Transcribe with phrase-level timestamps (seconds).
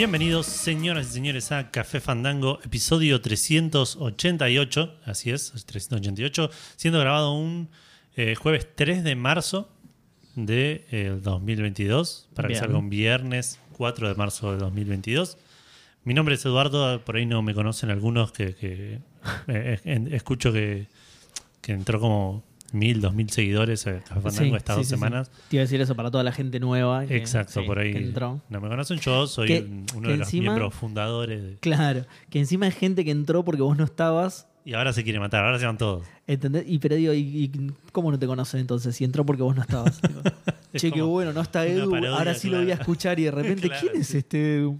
[0.00, 4.94] Bienvenidos, señoras y señores, a Café Fandango, episodio 388.
[5.04, 7.68] Así es, 388, siendo grabado un
[8.16, 9.68] eh, jueves 3 de marzo
[10.36, 12.58] de eh, 2022, para Bien.
[12.58, 15.36] que salga un viernes 4 de marzo de 2022.
[16.04, 19.00] Mi nombre es Eduardo, por ahí no me conocen algunos que, que,
[19.48, 20.86] eh, en- escucho que,
[21.60, 22.42] que entró como
[22.74, 25.30] mil, dos mil seguidores a Café Fandango Sí, estas sí, dos sí, semanas.
[25.48, 27.04] Te iba a decir eso para toda la gente nueva.
[27.06, 28.40] que- Exacto, por ahí que entró.
[28.48, 28.98] no me conocen.
[29.00, 33.10] Yo soy Que- uno de los miembros fundadores de- Claro, que encima hay gente que
[33.10, 34.46] entró porque vos no estabas.
[34.64, 36.06] y ahora se quiere matar, ahora se van todos.
[36.26, 36.64] ¿Entendés?
[36.68, 38.94] Y pero digo, ¿y, y cómo no te conocen entonces?
[38.94, 40.00] Si entró porque vos no estabas.
[40.02, 40.20] Digo,
[40.72, 41.90] Es che, qué bueno, no está Edu.
[41.90, 44.78] parodia, ahora sí lo voy a escuchar y de repente, Claro, ¿quién es este Edu?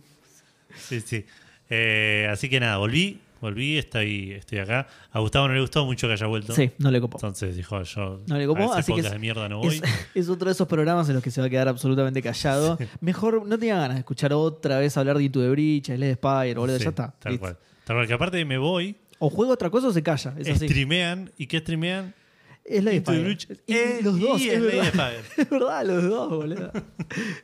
[0.76, 1.24] Sí, sí.
[1.68, 4.86] Eh, así que nada, volví, volví, estoy, estoy acá.
[5.12, 6.54] A Gustavo no le gustó mucho que haya vuelto.
[6.54, 7.18] Sí, no le copó.
[7.18, 9.68] Entonces dijo, yo No le copó, a así que es- de mierda no voy.
[9.76, 9.82] Es,
[10.14, 12.78] es otro de esos programas en los que se va a quedar absolutamente callado.
[13.00, 16.54] Mejor no tenía ganas de escuchar otra vez hablar de Into the Breach, Slade Spire,
[16.54, 17.14] boludo, Sí, ya está.
[17.18, 17.56] Tal cual.
[17.84, 20.34] Tal cual, que aparte me voy, O juega otra cosa o se calla.
[20.38, 20.66] Es así.
[20.68, 21.30] streamean.
[21.36, 22.14] ¿Y qué streamean?
[22.64, 22.92] Es la.
[22.94, 23.02] Y
[23.66, 25.12] Eh, los dos, y es verdad.
[25.36, 26.72] Es verdad, los dos, boludo.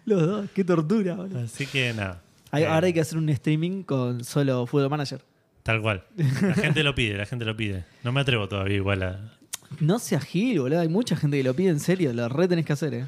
[0.05, 1.41] Los dos, qué tortura, boludo.
[1.41, 2.23] Así que nada.
[2.53, 5.21] Hay- Eh, ahora hay que hacer un streaming con solo Football Manager.
[5.67, 6.05] Tal cual.
[6.43, 7.85] La gente lo pide, la gente lo pide.
[8.05, 9.33] No me atrevo todavía igual a...
[9.81, 10.79] No seas gil, boludo.
[10.81, 12.13] Hay mucha gente que lo pide en serio.
[12.13, 13.07] Lo re tenés que hacer, eh.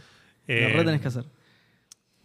[0.48, 1.24] Eh, Lo re tenés que hacer.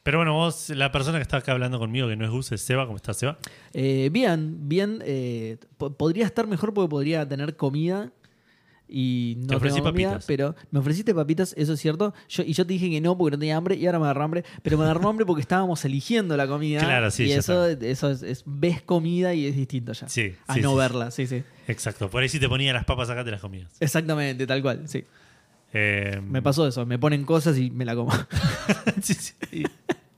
[0.02, 2.62] Pero bueno, vos, la persona que está acá hablando conmigo, que no es Gus, es
[2.62, 2.86] Seba.
[2.86, 3.38] ¿Cómo estás, Seba?
[3.74, 5.02] Eh, bien, bien.
[5.06, 8.12] eh, po- podría estar mejor porque podría tener comida.
[8.96, 10.26] Y no Te ofrecí tengo comida, papitas.
[10.28, 12.14] pero me ofreciste papitas, eso es cierto.
[12.30, 14.24] Yo, y yo te dije que no porque no tenía hambre y ahora me agarró
[14.24, 14.44] hambre.
[14.62, 16.80] Pero me agarró hambre porque estábamos eligiendo la comida.
[16.82, 20.08] Claro, sí, Y ya eso, eso es, es- ves comida y es distinto ya.
[20.08, 20.78] Sí, A sí, no sí.
[20.78, 21.44] verla, sí, sí.
[21.68, 22.08] Exacto.
[22.08, 23.72] Por ahí si te ponía las papas acá te las comías.
[23.80, 25.04] Exactamente, tal cual, sí.
[25.74, 28.12] Eh, Me pasó eso, me ponen cosas y me la como.
[29.02, 29.64] sí, sí.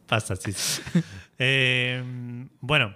[0.05, 0.51] Pasa, sí.
[0.51, 0.81] sí.
[1.39, 2.01] Eh,
[2.61, 2.93] bueno,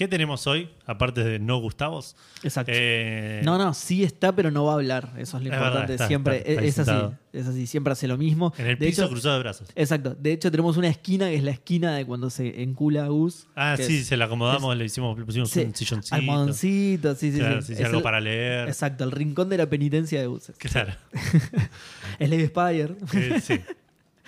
[0.00, 0.70] ¿qué tenemos hoy?
[0.86, 2.16] Aparte de no Gustavos.
[2.42, 2.72] Exacto.
[2.74, 5.12] Eh, no, no, sí está, pero no va a hablar.
[5.18, 5.78] Eso es lo Es importante.
[5.78, 7.14] verdad, está, siempre está, está es, así.
[7.34, 8.54] Es así, siempre hace lo mismo.
[8.56, 9.68] En el de piso hecho, cruzado de brazos.
[9.74, 10.16] Exacto.
[10.18, 13.46] De hecho, tenemos una esquina que es la esquina de cuando se encula a Gus.
[13.54, 16.14] Ah, sí, es- se la acomodamos, le hicimos, le pusimos sí, un silloncito.
[16.16, 17.74] Almohadoncito, sí, sí, Claro, sí.
[17.74, 18.68] sí, Es algo el- para leer.
[18.68, 20.50] Exacto, el rincón de la penitencia de Gus.
[20.56, 20.94] Claro.
[22.18, 22.94] Slade Spire.
[23.12, 23.60] Eh, sí,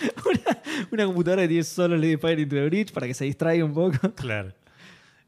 [0.27, 0.59] una,
[0.91, 3.73] una computadora que tiene solo Slade Spire Into the Bridge para que se distraiga un
[3.73, 3.99] poco.
[4.15, 4.53] claro.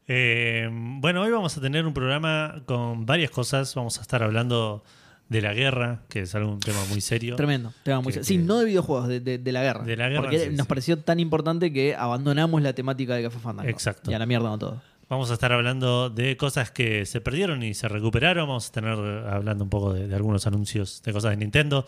[0.07, 3.73] Eh, bueno, hoy vamos a tener un programa con varias cosas.
[3.75, 4.83] Vamos a estar hablando
[5.29, 7.35] de la guerra, que es algún tema muy serio.
[7.35, 7.73] Tremendo.
[7.83, 8.41] tema muy Que- serio.
[8.41, 9.83] Sí, no de videojuegos, de, de- de la guerra.
[9.83, 10.69] De la guerra, Porque sí, nos sí.
[10.69, 13.69] pareció tan importante que abandonamos la temática de Café Fandango.
[13.69, 14.11] Exacto.
[14.11, 14.81] Y a la mierda no todo.
[15.09, 18.47] Vamos a estar hablando de cosas que se perdieron y se recuperaron.
[18.47, 18.93] Vamos a tener
[19.27, 21.85] hablando un poco de, de algunos anuncios de cosas de Nintendo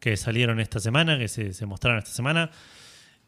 [0.00, 2.50] que salieron esta semana, que se, se mostraron esta semana.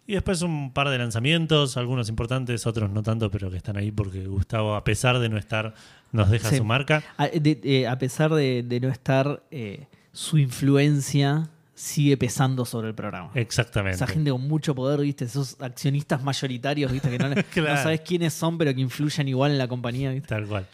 [0.07, 3.91] Y después un par de lanzamientos, algunos importantes, otros no tanto, pero que están ahí
[3.93, 5.75] porque Gustavo, a pesar de no estar,
[6.11, 6.57] nos deja Sí.
[6.57, 7.03] su marca.
[7.17, 12.89] A, de- eh, a pesar de, de no estar, eh, su influencia sigue pesando sobre
[12.89, 13.31] el programa.
[13.35, 13.97] Exactamente.
[13.97, 15.25] Esa gente con mucho poder, ¿viste?
[15.25, 17.09] Esos accionistas mayoritarios, ¿viste?
[17.11, 17.75] Que no, Claro.
[17.77, 20.29] no sabes quiénes son, pero que influyen igual en la compañía, ¿viste?
[20.29, 20.67] Tal cual.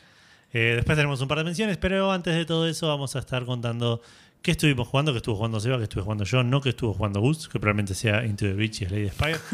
[0.52, 3.44] Eh, después tenemos un par de menciones, pero antes de todo eso vamos a estar
[3.44, 4.00] contando
[4.42, 7.20] qué estuvimos jugando, que estuvo jugando Seba, que estuve jugando yo, no que estuvo jugando
[7.20, 9.38] Gus, que probablemente sea Into the Breach y Slade Spire.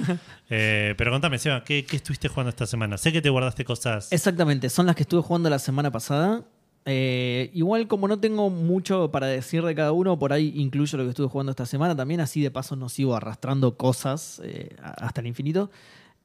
[0.50, 2.98] Eh, pero contame, Seba, ¿qué, qué estuviste jugando esta semana?
[2.98, 4.12] Sé que te guardaste cosas.
[4.12, 6.44] Exactamente, son las que estuve jugando la semana pasada.
[6.86, 11.04] Eh, igual como no tengo mucho para decir de cada uno, por ahí incluyo lo
[11.04, 15.22] que estuve jugando esta semana también, así de paso no sigo arrastrando cosas eh, hasta
[15.22, 15.70] el infinito.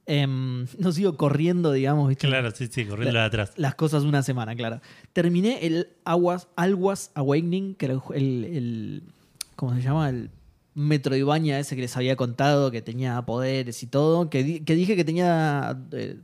[0.05, 2.27] Em, no sigo corriendo, digamos, ¿viste?
[2.27, 3.53] Claro, sí, sí, corriendo la de atrás.
[3.57, 4.81] las cosas una semana, claro.
[5.13, 9.03] Terminé el Aguas, Alwas Awakening, que era el,
[9.55, 10.09] ¿Cómo se llama?
[10.09, 10.31] El
[10.73, 14.29] Metroidvania ese que les había contado, que tenía poderes y todo.
[14.29, 15.77] Que, que dije que tenía.
[15.91, 16.17] eh,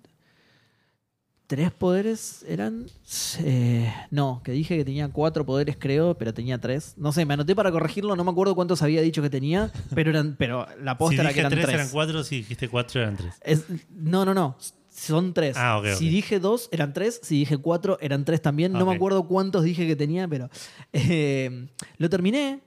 [1.48, 2.88] ¿Tres poderes eran?
[3.40, 6.96] Eh, no, que dije que tenía cuatro poderes, creo, pero tenía tres.
[6.98, 10.10] No sé, me anoté para corregirlo, no me acuerdo cuántos había dicho que tenía, pero
[10.10, 13.16] eran, pero la Si posta era que eran tres, eran cuatro, si dijiste cuatro, eran
[13.18, 13.36] tres.
[13.44, 14.58] Es- no, no, no.
[14.90, 15.56] Son tres.
[15.58, 17.20] Ah, ok, si dije dos, eran tres.
[17.22, 18.72] Si dije cuatro, eran tres también.
[18.72, 20.50] No me acuerdo cuántos dije que tenía, pero
[20.94, 22.62] eh, lo terminé.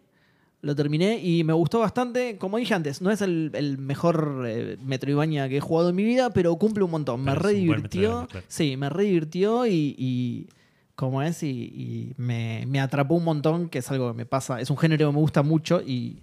[0.60, 2.36] Lo terminé y me gustó bastante.
[2.36, 6.02] Como dije antes, no es el, el mejor eh, Metroidvania que he jugado en mi
[6.02, 7.22] vida, pero cumple un montón.
[7.22, 8.26] me Pero re divirtió.
[8.28, 8.46] Claro.
[8.48, 10.48] Sí, me re divirtió y, y
[10.96, 14.60] como es, y, y me, me atrapó un montón, que es algo que me pasa.
[14.60, 16.22] Es un género que me gusta mucho y,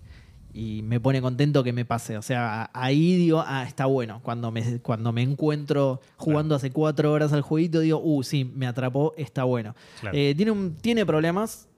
[0.54, 2.18] y me pone contento que me pase.
[2.18, 4.20] O sea, ahí digo, ah, está bueno.
[4.22, 8.68] Cuando me, cuando me encuentro jugando hace cuatro horas al jueguito, digo, uh, sí, me
[8.68, 9.76] atrapó, está bueno.
[10.02, 10.18] Claro.
[10.18, 11.70] Eh, tiene, un, tiene problemas,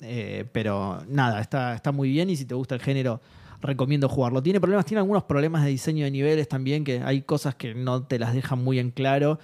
[0.00, 3.20] eh, pero nada, está, está muy bien y si te gusta el género,
[3.60, 4.42] recomiendo jugarlo.
[4.42, 8.02] Tiene problemas, tiene algunos problemas de diseño de niveles también, que hay cosas que no
[8.02, 9.38] te las dejan muy en claro.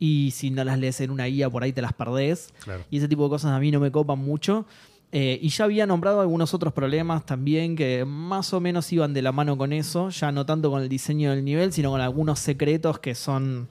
[0.00, 2.52] y si no las lees en una guía por ahí te las perdés.
[2.64, 2.84] Claro.
[2.90, 4.64] Y ese tipo de cosas a mí no me copan mucho.
[5.10, 9.22] Eh, y ya había nombrado algunos otros problemas también que más o menos iban de
[9.22, 12.38] la mano con eso, ya no tanto con el diseño del nivel, sino con algunos
[12.38, 13.68] secretos que son...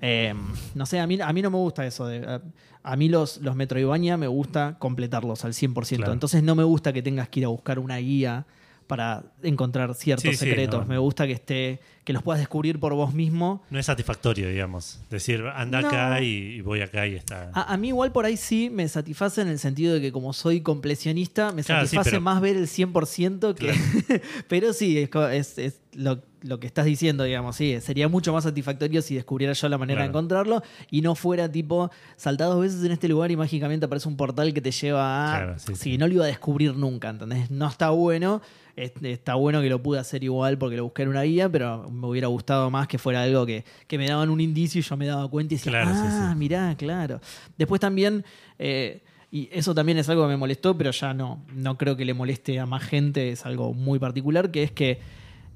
[0.00, 0.34] eh,
[0.74, 2.06] no sé, a mí, a mí no me gusta eso.
[2.06, 2.40] de- a,
[2.86, 5.96] a mí los, los Metroidvania me gusta completarlos al 100%.
[5.96, 6.12] Claro.
[6.12, 8.46] Entonces no me gusta que tengas que ir a buscar una guía
[8.86, 10.82] para encontrar ciertos Sí, sí, secretos.
[10.82, 10.86] no.
[10.86, 15.00] Me gusta que esté que los puedas descubrir por vos mismo No es satisfactorio, digamos.
[15.10, 15.88] Decir, anda No.
[15.88, 17.50] acá y, y voy acá y está.
[17.52, 20.32] A, a mí igual por ahí sí me satisface en el sentido de que como
[20.32, 24.22] soy completionista, me Claro, sí, satisface pero- más ver el 100% que...
[24.48, 24.96] pero sí,
[25.32, 29.52] es- es lo, lo que estás diciendo, digamos, sí, sería mucho más satisfactorio si descubriera
[29.52, 33.30] yo la manera de encontrarlo y no fuera tipo, saltá dos veces en este lugar
[33.30, 35.38] y mágicamente aparece un portal que te lleva a...
[35.38, 35.98] Claro, sí, sí, sí.
[35.98, 37.50] no lo iba a descubrir nunca, ¿entendés?
[37.50, 38.40] No está bueno.
[38.76, 41.88] es- Está bueno que lo pude hacer igual porque lo busqué en una guía, pero
[41.90, 44.96] me hubiera gustado más que fuera algo que, que me daban un indicio y yo
[44.96, 46.36] me daba cuenta y decía, Claro, ah, sí.
[46.36, 47.20] mirá, claro.
[47.56, 48.24] Después también,
[48.58, 49.02] eh,
[49.32, 52.14] y eso también es algo que me molestó, pero ya no, no creo que le
[52.14, 55.00] moleste a más gente, es algo muy particular, que es que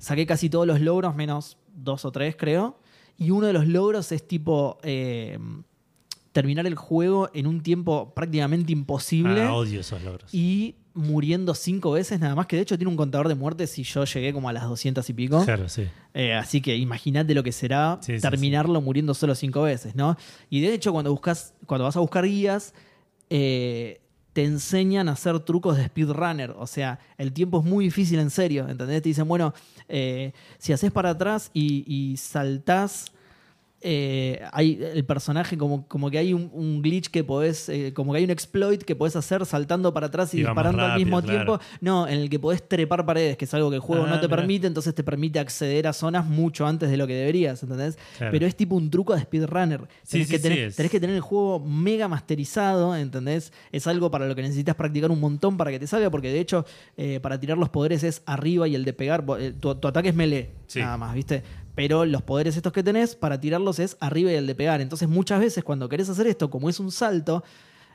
[0.01, 2.79] saqué casi todos los logros, menos dos o tres creo,
[3.17, 5.39] y uno de los logros es tipo eh,
[6.33, 10.33] terminar el juego en un tiempo prácticamente imposible Ah, odio esos logros.
[10.35, 13.85] y muriendo cinco veces nada más, que de hecho tiene un contador de muertes y
[13.85, 15.45] yo llegué como a las 200 y pico.
[15.45, 15.87] Claro, sí.
[16.15, 20.17] Eh, así que imagínate lo que será Sí, sí, terminarlo muriendo solo cinco veces, ¿no?
[20.51, 22.75] Y de hecho, cuando buscas, cuando vas a buscar guías,
[23.31, 24.00] eh,
[24.33, 26.55] te enseñan a hacer trucos de speedrunner.
[26.59, 28.69] O sea, el tiempo es muy difícil en serio.
[28.69, 29.03] ¿Entendés?
[29.03, 29.53] Te dicen, bueno,
[29.89, 33.13] eh, si haces para atrás y, y saltás.
[33.83, 38.13] Eh, hay el personaje como, como que hay un, un glitch que podés, eh, como
[38.13, 41.59] que hay un exploit que podés hacer saltando para atrás y, disparando al mismo claro.
[41.59, 41.65] tiempo.
[41.81, 44.21] No, en el que podés trepar paredes, que es algo que el juego Ah, no
[44.21, 47.99] te permite, entonces te permite acceder a zonas mucho antes de lo que deberías, ¿entendés?
[48.19, 48.33] Claro.
[48.33, 49.81] Pero es tipo un truco de speedrunner.
[50.03, 50.77] Sí, Tenés, sí, que sí, tener, es.
[50.77, 53.53] tenés que tener el juego mega masterizado, ¿entendés?
[53.73, 56.41] Es algo para lo que necesitas practicar un montón para que te salga, porque de
[56.41, 56.67] hecho,
[56.97, 59.25] eh, para tirar los poderes es arriba y el de pegar,
[59.61, 61.43] tu, tu ataque es melee, nada más, ¿viste?
[61.75, 64.81] Pero los poderes estos que tenés, para tirarlos es arriba y el de pegar.
[64.81, 67.43] Entonces, muchas veces cuando querés hacer esto, como es un salto,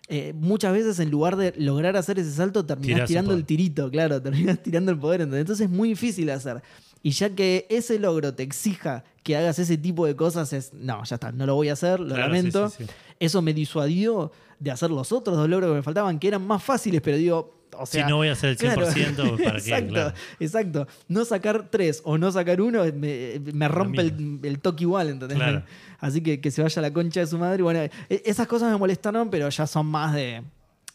[0.08, 3.90] eh, muchas veces en lugar de lograr hacer ese salto, terminás Tirás tirando el tirito,
[3.90, 5.22] claro, terminás tirando el poder.
[5.22, 5.42] ¿entendés?
[5.42, 6.62] Entonces es muy difícil hacer.
[7.04, 11.04] Y ya que ese logro te exija que hagas ese tipo de cosas, es, no,
[11.04, 12.70] ya está, no lo voy a hacer, lo Claro, lamento.
[12.70, 12.92] sí, sí, sí.
[13.20, 16.64] Eso me disuadió de hacer los otros dos logros que me faltaban, que eran más
[16.64, 18.04] fáciles, pero digo, o sea...
[18.06, 19.70] si no voy a hacer el 100%, claro, ¿para qué?
[19.70, 20.14] exacto, Claro.
[20.40, 20.88] exacto.
[21.08, 25.38] No sacar tres o no sacar uno me, me rompe el, el toque igual, ¿entendés?
[25.38, 25.64] Claro.
[26.00, 27.64] Así que que se vaya a la concha de su madre.
[27.64, 27.92] Bueno, e-
[28.26, 30.44] esas cosas me molestaron, pero ya son más de...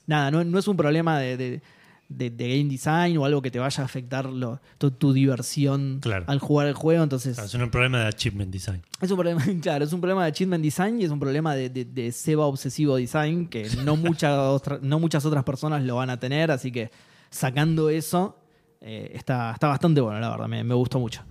[0.07, 1.63] Nada, no, no es un problema de, de-
[2.11, 6.01] de- de game design o algo que te vaya a afectar lo- tu, tu diversión
[6.03, 6.25] Claro.
[6.27, 7.03] al jugar el juego.
[7.03, 8.83] Entonces, Claro, es un problema de achievement design.
[9.01, 11.71] es un problema, claro, es un problema de achievement design y es un problema de,
[11.71, 16.11] de, de Seba obsesivo design que no, mucha otra- no muchas otras personas lo van
[16.11, 16.91] a tener, así que
[17.31, 18.37] sacando eso
[18.81, 21.23] eh, está, está bastante bueno, la verdad, me, me gustó mucho.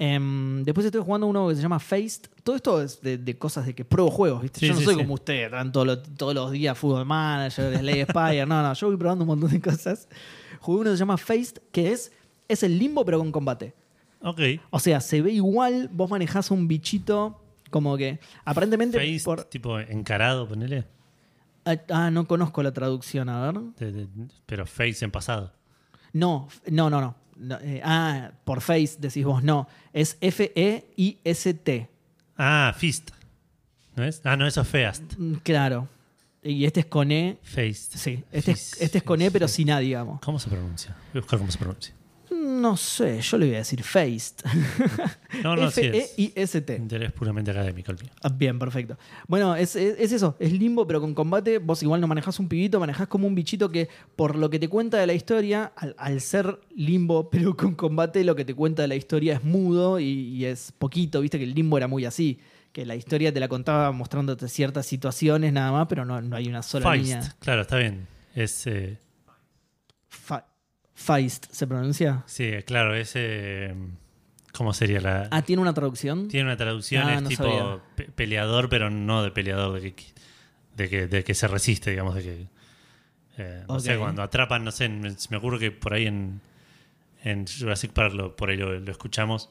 [0.00, 2.26] Em, después estoy jugando uno que se llama Faced.
[2.44, 4.60] Todo esto es de, de cosas de que pruebo juegos, ¿viste?
[4.60, 5.00] Sí, yo no sí, soy sí.
[5.00, 8.46] como usted, están todos los, todos los días Football Manager, Slay Spire.
[8.46, 10.08] No, no, yo voy probando un montón de cosas.
[10.60, 12.12] Jugué uno que se llama Faced, que es,
[12.46, 13.74] es el limbo pero con combate.
[14.22, 14.40] Ok.
[14.70, 17.40] O sea, se ve igual, vos manejás un bichito
[17.70, 20.84] como que aparentemente Face, por tipo encarado, ponele.
[21.64, 23.60] ah, ah, no conozco la traducción, a ver.
[23.78, 24.08] De- de-
[24.46, 25.52] pero face en pasado.
[26.12, 27.14] No, no, no, no.
[27.38, 29.68] No, eh, ah, por face decís vos, no.
[29.92, 31.88] Es F E I S T.
[32.36, 33.10] Ah, fist.
[33.96, 34.20] ¿No es?
[34.24, 35.02] Ah, no, eso es feast.
[35.16, 35.88] Mm, Claro.
[36.42, 37.38] Y este es con E.
[37.42, 37.98] Faced.
[37.98, 40.20] Sí, este es, este es con E, pero sin A, digamos.
[40.20, 40.94] ¿Cómo se pronuncia?
[41.12, 41.94] Voy a buscar cómo se pronuncia.
[42.30, 44.44] No sé, yo le voy a decir faced.
[45.42, 46.12] No, no, sí es.
[46.12, 46.76] F-E-I-S-T.
[46.76, 48.10] Interés puramente académico el mío.
[48.22, 48.96] Ah, Bien, perfecto.
[49.26, 51.58] Bueno, es, es- es eso, es limbo, pero con combate.
[51.58, 54.68] Vos igual no manejás un pibito, manejás como un bichito que, por lo que te
[54.68, 58.82] cuenta de la historia, al, al ser limbo, pero con combate, lo que te cuenta
[58.82, 61.20] de la historia es mudo y, y es poquito.
[61.20, 62.40] Viste que el limbo era muy así.
[62.72, 66.48] Que la historia te la contaba mostrándote ciertas situaciones nada más, pero no, no hay
[66.48, 67.04] una sola Feist.
[67.04, 67.36] línea.
[67.40, 68.06] Claro, está bien.
[68.34, 68.66] Es.
[68.66, 68.98] eh,
[70.08, 70.46] Fa-
[71.00, 72.24] Feist, ¿se pronuncia?
[72.26, 73.12] sí, claro, es.
[73.14, 73.72] eh,
[74.52, 75.28] ¿Cómo sería la.?
[75.30, 76.26] Ah, ¿tiene una traducción?
[76.26, 77.80] Tiene una traducción, Ah, es no tipo sabía.
[78.16, 80.04] peleador, pero no de peleador de que,
[80.74, 82.46] de que, de que se resiste, digamos, de que.
[83.38, 86.40] eh, no sé, cuando atrapan, no sé, me, me ocurre que por ahí en,
[87.22, 89.50] en Jurassic Park, lo, por ahí lo, lo escuchamos,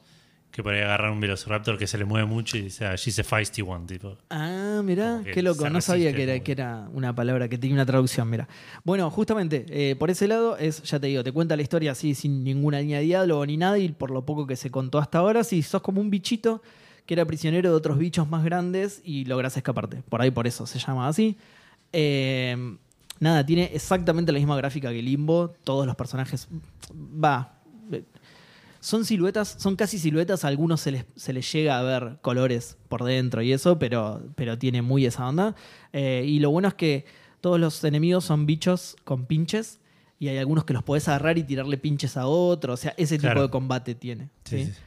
[0.50, 3.18] que por ahí agarran un Velociraptor que se le mueve mucho y dice, ah, she's
[3.18, 4.16] a feisty one, tipo.
[4.30, 5.68] Ah, mirá, qué loco.
[5.70, 8.48] No sabía que era, que era una palabra que tenía una traducción, mira.
[8.84, 12.14] Bueno, justamente, eh, por ese lado, es, ya te digo, te cuenta la historia así,
[12.14, 15.18] sin ninguna línea de diálogo ni nada, y por lo poco que se contó hasta
[15.18, 16.62] ahora, sí, sos como un bichito
[17.08, 20.02] que era prisionero de otros bichos más grandes y logras escaparte.
[20.10, 21.38] Por ahí por eso se llama así.
[21.90, 22.76] Eh,
[23.18, 25.54] nada, tiene exactamente la misma gráfica que Limbo.
[25.64, 26.48] Todos los personajes.
[26.92, 27.57] Va.
[28.80, 30.44] Son siluetas, son casi siluetas.
[30.44, 34.22] A algunos se les, se les llega a ver colores por dentro y eso, pero,
[34.34, 35.54] pero tiene muy esa onda.
[35.92, 37.04] Eh, y lo bueno es que
[37.40, 39.80] todos los enemigos son bichos con pinches.
[40.20, 42.72] Y hay algunos que los podés agarrar y tirarle pinches a otro.
[42.72, 44.30] O sea, ese tipo de combate tiene.
[44.44, 44.64] Sí, ¿sí?
[44.64, 44.80] sí, sí.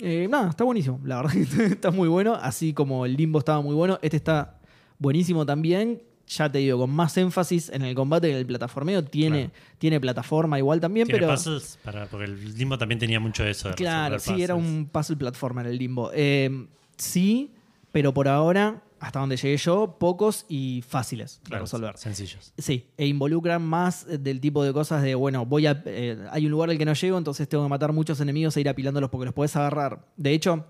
[0.00, 1.00] Eh, nada, está buenísimo.
[1.04, 2.34] La verdad que está muy bueno.
[2.34, 4.60] Así como el Limbo estaba muy bueno, este está
[4.98, 6.02] buenísimo también.
[6.26, 9.04] Ya te digo, con más énfasis en el combate que en el plataformeo.
[9.04, 9.64] Tiene, Claro.
[9.78, 11.32] tiene plataforma igual también, Tiene pero.
[11.32, 13.68] puzzles para, porque el Limbo también tenía mucho de eso.
[13.68, 16.10] de Claro, sí, era un puzzle platformer el Limbo.
[16.14, 16.66] Eh,
[16.96, 17.52] sí,
[17.92, 21.98] pero por ahora, hasta donde llegué yo, pocos y fáciles de Claro, resolver.
[21.98, 22.54] Sencillos.
[22.56, 25.82] Sí, e involucran más del tipo de cosas de, bueno, voy a.
[25.84, 28.62] eh, hay un lugar al que no llego, entonces tengo que matar muchos enemigos e
[28.62, 30.06] ir apilándolos porque los puedes agarrar.
[30.16, 30.64] De hecho,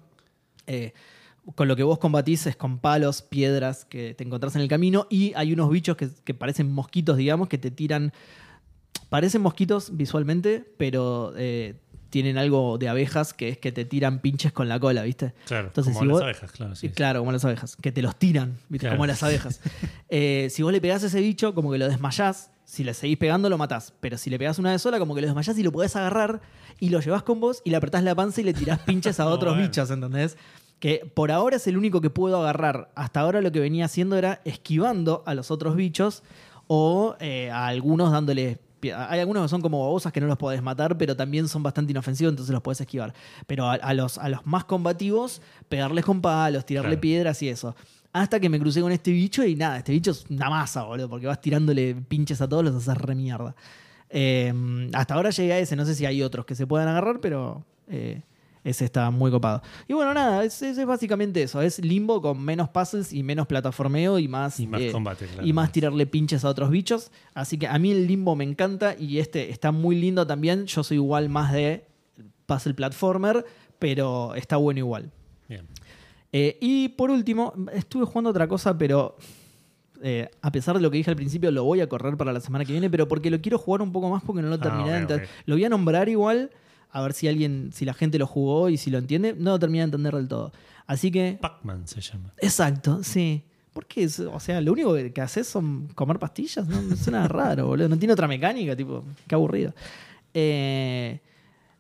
[0.67, 0.93] eh,
[1.55, 5.07] con lo que vos combatís es con palos, piedras que te encontrás en el camino
[5.11, 8.13] y hay unos bichos que, que parecen mosquitos, digamos, que te tiran.
[9.11, 11.75] Parecen mosquitos visualmente, pero eh,
[12.11, 15.35] tienen algo de abejas que es que te tiran pinches con la cola, ¿viste?
[15.47, 16.75] Claro, Entonces, como si las vos- abejas, claro.
[16.75, 18.87] sí, claro, como las abejas, que te los tiran, ¿viste?
[18.87, 18.97] Claro.
[18.97, 19.61] como las abejas.
[20.17, 22.51] Eh, si vos le pegás a ese bicho, como que lo desmayás.
[22.65, 23.93] Si le seguís pegando, lo matás.
[24.01, 26.41] Pero si le pegás una vez sola, como que lo desmayás y lo podés agarrar
[26.79, 29.27] y lo llevas con vos y le apretás la panza y le tirás pinches a
[29.27, 29.67] otros Bueno.
[29.69, 30.37] bichos, ¿entendés?
[30.85, 32.91] Que por ahora es el único que puedo agarrar.
[32.95, 36.23] Hasta ahora lo que venía haciendo era esquivando a los otros bichos
[36.67, 38.59] o eh, a algunos dándole.
[38.95, 41.93] Hay algunos que son como babosas que no los podés matar, pero también son bastante
[41.93, 43.15] inofensivos, entonces los podés esquivar.
[43.47, 47.01] Pero a, a los, a los más combativos, pegarles con palos, tirarle Claro.
[47.01, 47.75] piedras y eso.
[48.13, 51.09] Hasta que me crucé con este bicho y nada, este bicho es una masa, boludo,
[51.09, 53.57] porque vas tirándole pinches a todos, los haces re mierda.
[54.11, 54.53] Eh,
[54.93, 57.65] hasta ahora llegué a ese, no sé si hay otros que se puedan agarrar, pero
[57.89, 58.21] eh,
[58.65, 59.63] ese está muy copado.
[59.87, 63.47] Y bueno, nada, es, es- es básicamente eso, es limbo con menos puzzles y menos
[63.47, 65.47] plataformeo y más, Y más eh, combate, claro.
[65.47, 67.13] y más tirarle pinches a otros bichos.
[67.35, 70.65] Así que a mí el limbo me encanta y este está muy lindo también.
[70.67, 71.85] Yo soy igual más de
[72.47, 73.45] puzzle platformer,
[73.79, 75.11] pero está bueno igual.
[75.49, 75.67] Bien.
[76.33, 79.17] Eh, y por último, estuve jugando otra cosa, pero
[80.03, 82.41] eh, a pesar de lo que dije al principio, lo voy a correr para la
[82.41, 84.61] semana que viene, pero porque lo quiero jugar un poco más porque no lo Ah,
[84.61, 85.23] terminé ok.
[85.47, 86.51] Lo voy a nombrar igual,
[86.95, 89.35] a ver si alguien, si la gente lo jugó y si lo entiende.
[89.37, 90.53] No lo terminé de entender del todo.
[90.87, 92.33] Así que, Pac-Man se llama.
[92.39, 93.43] exacto, sí.
[93.73, 96.81] Porque, es- o sea, lo único que haces son comer pastillas, ¿no?
[96.83, 97.89] Me suena raro, boludo.
[97.89, 99.75] No tiene otra mecánica, tipo, qué aburrido.
[100.33, 101.21] Eh,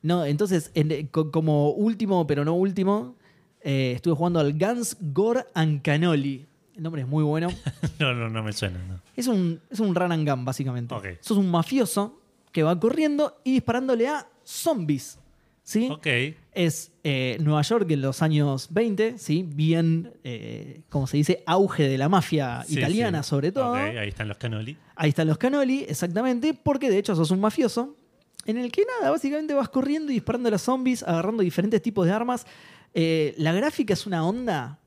[0.02, 3.14] no, entonces, en- co- como último, pero no último,
[3.62, 6.47] eh, estuve jugando al Guns, Gore and Cannoli.
[6.76, 7.49] El nombre es muy bueno.
[8.00, 8.78] No, no, no me suena.
[8.88, 9.00] No.
[9.16, 10.92] Es un, es un run and gun, básicamente.
[10.92, 11.06] Ok.
[11.21, 12.18] Sos un mafioso
[12.50, 15.18] que va corriendo y disparándole a zombies.
[15.62, 15.88] ¿Sí?
[15.90, 16.06] Ok.
[16.52, 19.48] Es eh, Nueva York en los años 20, ¿sí?
[19.48, 23.30] Bien, eh, como se dice, auge de la mafia Sí, italiana, sí.
[23.30, 23.70] sobre todo.
[23.72, 24.76] Ok, ahí están los canoli.
[24.94, 27.96] Ahí están los canoli, exactamente, porque de hecho sos un mafioso
[28.44, 32.04] en el que nada, básicamente vas corriendo y disparando a los zombies, agarrando diferentes tipos
[32.06, 32.46] de armas.
[32.92, 34.78] Eh, la gráfica es una onda,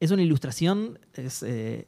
[0.00, 1.46] es una ilustración, es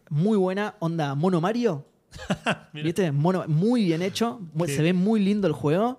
[0.08, 1.84] muy buena, onda Mono Mario.
[2.72, 3.12] ¿Viste?
[3.12, 4.72] Mono, muy bien hecho, Sí.
[4.74, 5.98] se ve muy lindo el juego,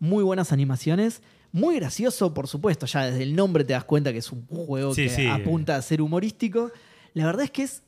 [0.00, 1.22] muy buenas animaciones.
[1.50, 4.94] Muy gracioso, por supuesto, ya desde el nombre te das cuenta que es un juego
[4.94, 5.26] Sí, que sí.
[5.26, 6.70] apunta a ser humorístico.
[7.14, 7.82] La verdad es que es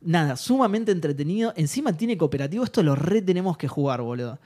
[0.00, 1.52] nada, sumamente entretenido.
[1.56, 2.64] Encima tiene cooperativo.
[2.64, 4.38] Esto lo re tenemos que jugar, boludo.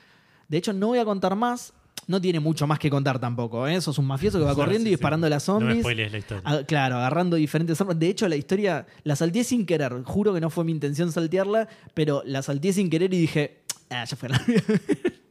[0.48, 1.72] De hecho, no voy a contar más.
[2.08, 3.66] No tiene mucho más que contar tampoco.
[3.66, 3.80] ¿eh?
[3.80, 4.96] Sos un mafioso que va corriendo sí, y sí.
[4.96, 6.10] disparando a las No me zombies.
[6.12, 6.64] la historia.
[6.66, 7.98] Claro, agarrando diferentes armas.
[7.98, 10.02] De hecho, la historia la salteé sin querer.
[10.04, 14.04] Juro que no fue mi intención saltearla, pero la salteé sin querer y dije, ah,
[14.04, 14.28] ya fue.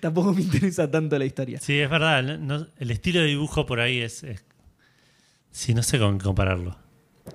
[0.00, 1.58] Tampoco me interesa tanto la historia.
[1.60, 2.22] Sí, es verdad.
[2.38, 4.22] no- el estilo de dibujo por ahí es.
[4.24, 4.44] es-
[5.50, 6.76] sí, no sé con qué compararlo.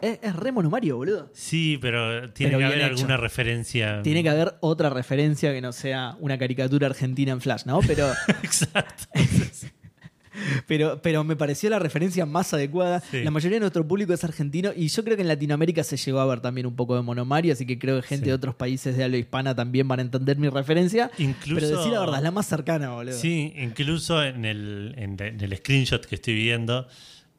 [0.01, 1.29] Es, es re monomario, boludo.
[1.33, 2.87] Sí, pero tiene Pero que haber hecho.
[2.95, 4.01] alguna referencia.
[4.03, 7.81] Tiene que haber otra referencia que no sea una caricatura argentina en Flash, ¿no?
[7.85, 8.09] Pero,
[8.43, 9.03] Exacto.
[10.67, 13.01] pero, pero me pareció la referencia más adecuada.
[13.11, 13.23] Sí.
[13.23, 16.19] La mayoría de nuestro público es argentino y yo creo que en Latinoamérica se llegó
[16.19, 18.29] a ver también un poco de monomario, así que creo que gente Sí.
[18.29, 21.11] de otros países de habla hispana también van a entender mi referencia.
[21.17, 21.55] Incluso.
[21.65, 23.13] Pero decir la verdad, es la más cercana, boludo.
[23.17, 26.87] Sí, incluso en el, en el screenshot que estoy viendo,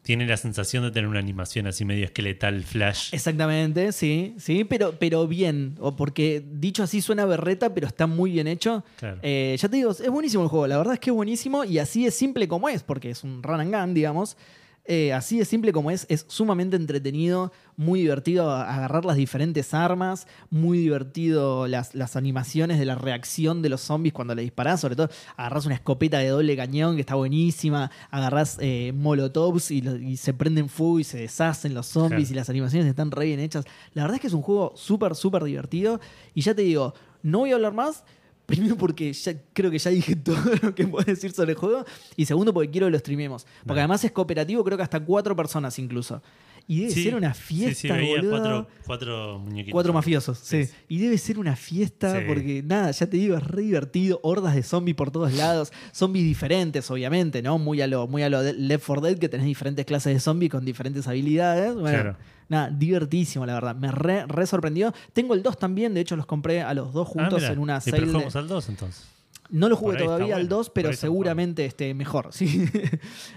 [0.03, 3.11] tiene la sensación de tener una animación así medio esqueletal flash.
[3.13, 5.77] Exactamente, sí, sí, pero, pero bien.
[5.79, 8.85] O porque dicho así suena berreta, pero está muy bien hecho.
[8.99, 9.19] Claro.
[9.23, 10.67] Eh, ya te digo, es buenísimo el juego.
[10.67, 13.43] La verdad es que es buenísimo y así es simple como es, porque es un
[13.43, 14.37] run and gun, digamos.
[14.85, 20.27] Eh, así de simple como es, es sumamente entretenido, muy divertido agarrar las diferentes armas,
[20.51, 24.97] muy divertido las, las animaciones de la reacción de los zombies cuando le disparás, sobre
[24.97, 29.97] todo agarras una escopeta de doble cañón que está buenísima, agarras eh, molotovs y, lo-
[29.97, 33.41] y se prenden fuego y se deshacen los zombies y las animaciones están re bien
[33.41, 33.65] hechas.
[33.95, 36.01] La verdad es que es un juego súper, súper divertido
[36.35, 38.05] y ya te digo, no voy a hablar más.
[38.47, 41.85] Primero porque ya creo que ya dije todo lo que puedo decir sobre el juego.
[42.17, 43.47] Y segundo porque quiero que lo streamemos.
[43.67, 46.23] Porque además es cooperativo, creo que hasta cuatro personas incluso.
[46.69, 49.73] Y debe Sí, ser una fiesta, sí, veía cuatro, cuatro muñequitos.
[49.73, 50.69] Cuatro mafiosos, sí.
[50.89, 54.21] Y debe ser una fiesta porque, nada, ya te digo, es re divertido.
[54.23, 55.73] Hordas de zombies por todos lados.
[55.93, 57.59] Zombies diferentes, obviamente, ¿no?
[57.59, 60.21] Muy a lo, muy a lo de Left 4 Dead, que tenés diferentes clases de
[60.21, 61.75] zombies con diferentes habilidades.
[61.75, 62.17] Bueno, Claro.
[62.49, 63.75] Nada, divertísimo, la verdad.
[63.77, 64.93] Me re, re sorprendió.
[65.13, 67.53] Tengo el 2 también, de hecho los compré a los dos Ah, juntos mirá.
[67.53, 67.93] en una sale.
[67.97, 69.05] pero de- jugamos al 2 entonces.
[69.51, 72.29] No lo jugué todavía al bueno, 2, por pero ahí está seguramente esté mejor.
[72.33, 72.65] Sí,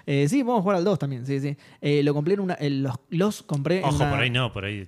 [0.05, 1.25] Eh, sí vamos a jugar al 2 también.
[1.25, 1.57] Sí, sí.
[1.81, 2.53] Eh, lo compré en una.
[2.53, 4.87] el- los, los compré en Ojo, una- por ahí no, por ahí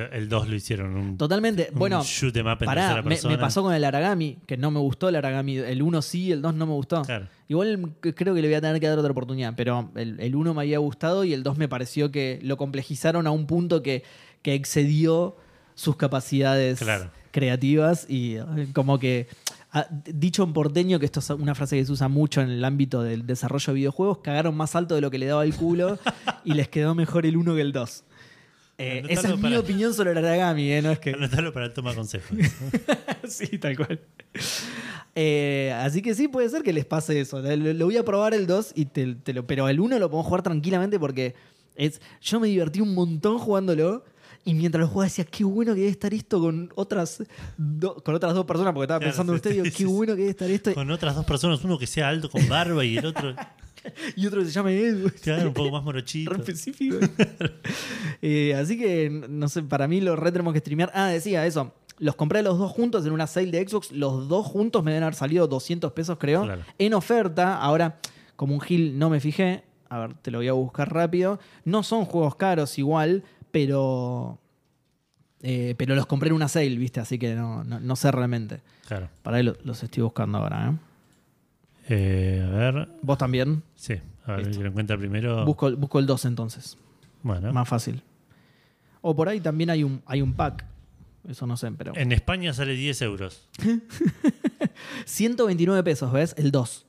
[0.00, 1.68] el 2 lo hicieron un, Totalmente.
[1.72, 3.34] un Bueno, shoot em up en pará, tercera me, persona.
[3.36, 5.56] me pasó con el Aragami, que no me gustó el Aragami.
[5.58, 7.02] El 1 sí, el 2 no me gustó.
[7.02, 7.26] Claro.
[7.48, 10.54] Igual creo que le voy a tener que dar otra oportunidad, pero el, el 1
[10.54, 14.02] me había gustado y el 2 me pareció que lo complejizaron a un punto que,
[14.42, 15.36] que excedió
[15.74, 17.10] sus capacidades Claro.
[17.30, 18.36] creativas y
[18.72, 19.28] como que,
[19.72, 22.64] ah, dicho en porteño, que esto es una frase que se usa mucho en el
[22.64, 25.98] ámbito del desarrollo de videojuegos, cagaron más alto de lo que le daba el culo
[26.44, 28.04] y les quedó mejor el 1 que el 2.
[28.78, 31.10] Eh, esa es mi opinión sobre el Aragami, eh, no es que...
[31.10, 32.36] Anotalo para el toma consejos.
[33.28, 34.00] sí, tal cual.
[35.14, 37.40] Eh, así que sí, puede ser que les pase eso.
[37.40, 40.10] Lo, lo voy a probar el 2, y te, te lo, pero el 1 lo
[40.10, 41.34] podemos jugar tranquilamente porque
[41.74, 44.04] es, yo me divertí un montón jugándolo.
[44.44, 47.20] Y mientras lo jugaba decía, qué bueno que debe estar esto con otras,
[47.56, 50.20] do- con otras dos personas, porque estaba Claro, pensando en usted, digo, qué bueno que
[50.20, 50.72] debe estar esto.
[50.74, 53.34] con otras dos personas, uno que sea alto con barba y el otro
[54.16, 55.10] Y otro que se Edu.
[55.22, 56.32] claro, un poco más morochito.
[56.32, 56.96] Re específico.
[58.22, 60.90] Eh, así que, no sé, para mí los re tenemos que streamear.
[60.94, 61.72] Ah, decía eso.
[61.98, 63.92] Los compré los dos juntos en una sale de Xbox.
[63.92, 66.42] Los dos juntos me deben haber salido 200 pesos, creo.
[66.44, 66.62] Claro.
[66.78, 67.56] En oferta.
[67.58, 67.98] Ahora,
[68.36, 69.64] como un gil no me fijé.
[69.88, 71.38] A ver, te lo voy a buscar rápido.
[71.64, 74.38] No son juegos caros igual, pero.
[75.42, 77.00] eh, pero los compré en una sale, ¿viste?
[77.00, 78.60] Así que no, no, no sé realmente.
[78.88, 79.08] Claro.
[79.22, 80.76] Para ahí lo- los estoy buscando ahora, ¿eh?
[81.88, 83.62] Eh, a ver, ¿Vos también?
[83.74, 83.94] sí,
[84.24, 84.58] a ver Listo.
[84.58, 85.44] que lo encuentra primero.
[85.44, 86.76] Busco, busco el 2 entonces.
[87.22, 88.02] bueno, Más fácil.
[89.02, 90.64] O por ahí también hay un, hay un pack.
[91.28, 91.92] Eso no sé, pero.
[91.96, 93.48] en España sale 10 euros.
[95.04, 96.34] 129 pesos, ¿ves?
[96.38, 96.86] El 2.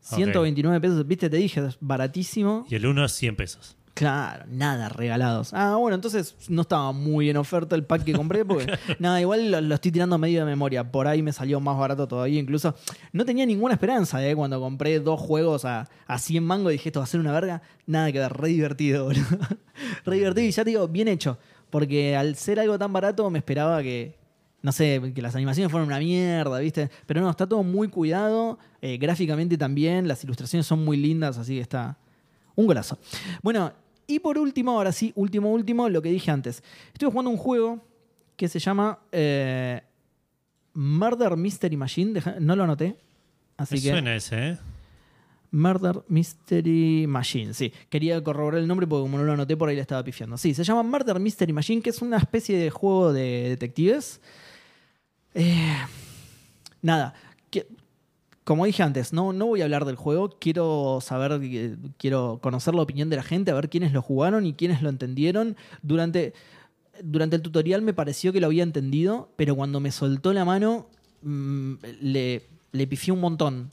[0.00, 2.66] 129 pesos, viste, te dije, es baratísimo.
[2.68, 3.76] Y el 1 100 pesos.
[3.94, 5.52] Claro, nada regalados.
[5.52, 8.66] Ah, bueno, entonces no estaba muy en oferta el pack que compré, porque
[8.98, 10.90] nada, igual lo, lo estoy tirando medio de memoria.
[10.90, 12.40] Por ahí me salió más barato todavía.
[12.40, 12.74] Incluso
[13.12, 14.34] no tenía ninguna esperanza, ¿eh?
[14.34, 17.60] Cuando compré dos juegos a, a 100 mangos, dije esto va a ser una verga.
[17.86, 19.26] Nada que ver, re divertido, boludo.
[20.06, 21.36] re divertido y ya te digo, bien hecho.
[21.68, 24.16] Porque al ser algo tan barato me esperaba que,
[24.62, 26.90] no sé, que las animaciones fueran una mierda, ¿viste?
[27.06, 28.58] Pero no, está todo muy cuidado.
[28.80, 31.98] eh, gráficamente también, las ilustraciones son muy lindas, así que está
[32.54, 32.98] un golazo.
[33.42, 33.72] Bueno,
[34.06, 36.62] y por último, ahora sí, último, último, lo que dije antes.
[36.92, 37.84] Estuve jugando un juego
[38.36, 39.80] que se llama eh,
[40.74, 42.12] Murder Mystery Machine.
[42.12, 42.96] Deja- no lo anoté.
[43.56, 43.90] Así Me que.
[43.90, 44.58] suena ese, ¿eh?
[45.54, 47.72] Murder Mystery Machine, sí.
[47.90, 50.38] Quería corroborar el nombre porque como no lo anoté por ahí le estaba pifiando.
[50.38, 54.20] Sí, se llama Murder Mystery Machine, que es una especie de juego de detectives.
[55.34, 55.76] Eh,
[56.80, 57.14] nada,
[58.44, 60.30] como dije antes, no, no voy a hablar del juego.
[60.40, 64.46] Quiero saber, eh, quiero conocer la opinión de la gente, a ver quiénes lo jugaron
[64.46, 65.56] y quiénes lo entendieron.
[65.82, 66.32] Durante,
[67.02, 70.86] durante el tutorial me pareció que lo había entendido, pero cuando me soltó la mano
[71.22, 73.70] mm, le, le pifié un montón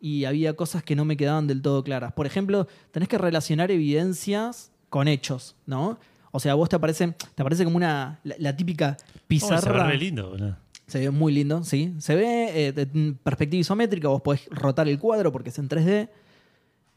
[0.00, 2.12] y había cosas que no me quedaban del todo claras.
[2.12, 5.98] Por ejemplo, tenés que relacionar evidencias con hechos, ¿no?
[6.30, 9.86] O sea, vos te aparece, te aparece como una la, la típica Oh, pizarra.
[9.88, 10.56] re lindo, boludo.
[10.88, 11.94] Se ve muy lindo, sí.
[11.98, 15.68] Se ve eh, de- en perspectiva isométrica, vos podés rotar el cuadro porque es en
[15.68, 16.08] 3D.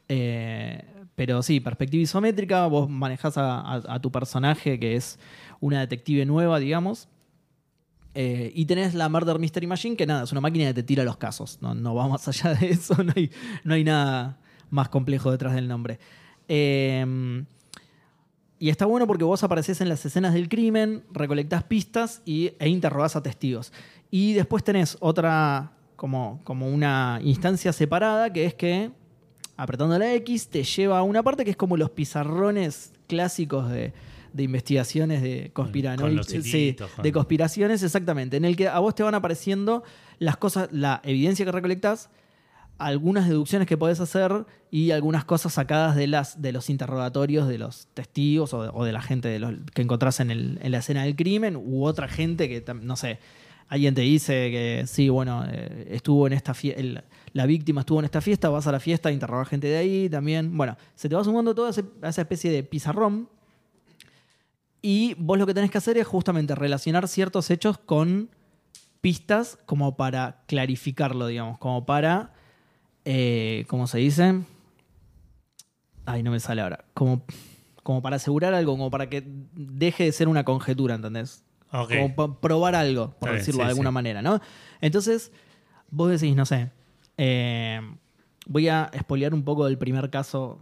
[0.08, 5.18] Eh, pero sí, perspectiva isométrica, vos manejás a tu personaje, que es
[5.60, 7.08] una detective nueva, digamos.
[8.14, 11.04] Eh, y tenés la Murder Mystery Machine, que nada, es una máquina que te tira
[11.04, 11.58] los casos.
[11.62, 13.30] No, no va más allá de eso, no hay,
[13.64, 14.38] no hay nada
[14.70, 15.98] más complejo detrás del nombre.
[16.48, 17.44] Eh,
[18.62, 22.68] y está bueno porque vos apareces en las escenas del crimen, recolectás pistas y, e
[22.68, 23.72] interrogás a testigos.
[24.08, 28.90] Y después tenés otra, como, como una instancia separada, que es que
[29.56, 33.92] apretando la X te lleva a una parte que es como los pizarrones clásicos de,
[34.32, 36.14] de investigaciones de Con conspiranoicos.
[36.32, 38.36] los hilitos, con- de conspiraciones, exactamente.
[38.36, 39.82] En el que a vos te van apareciendo
[40.20, 42.10] las cosas, la evidencia que recolectás,
[42.86, 47.58] algunas deducciones que podés hacer y algunas cosas sacadas de, las, de los interrogatorios de
[47.58, 49.40] los testigos o de, la gente
[49.74, 53.18] que encontrás en, la escena del crimen u otra gente que, no sé,
[53.68, 58.04] alguien te dice que sí, bueno, eh, estuvo en esta fiesta, la víctima estuvo en
[58.04, 60.56] esta fiesta, vas a la fiesta, interrogar gente de ahí también.
[60.56, 63.28] Bueno, se te va sumando toda esa especie de pizarrón
[64.82, 68.30] y vos lo que tenés que hacer es justamente relacionar ciertos hechos con
[69.00, 72.32] pistas como para clarificarlo, digamos, como para,
[73.04, 74.40] eh, ¿cómo se dice?
[76.04, 76.84] Ay, no me sale ahora.
[76.94, 77.22] Como,
[77.82, 81.44] como para asegurar algo, como para que deje de ser una conjetura, ¿entendés?
[81.72, 81.92] Ok.
[81.94, 83.94] Como para probar algo, por Está bien, decirlo sí, de alguna sí.
[83.94, 84.40] manera, ¿no?
[84.80, 85.32] Entonces,
[85.90, 86.70] vos decís, no sé,
[87.16, 87.80] eh,
[88.46, 90.58] voy a espolear un poco del primer caso.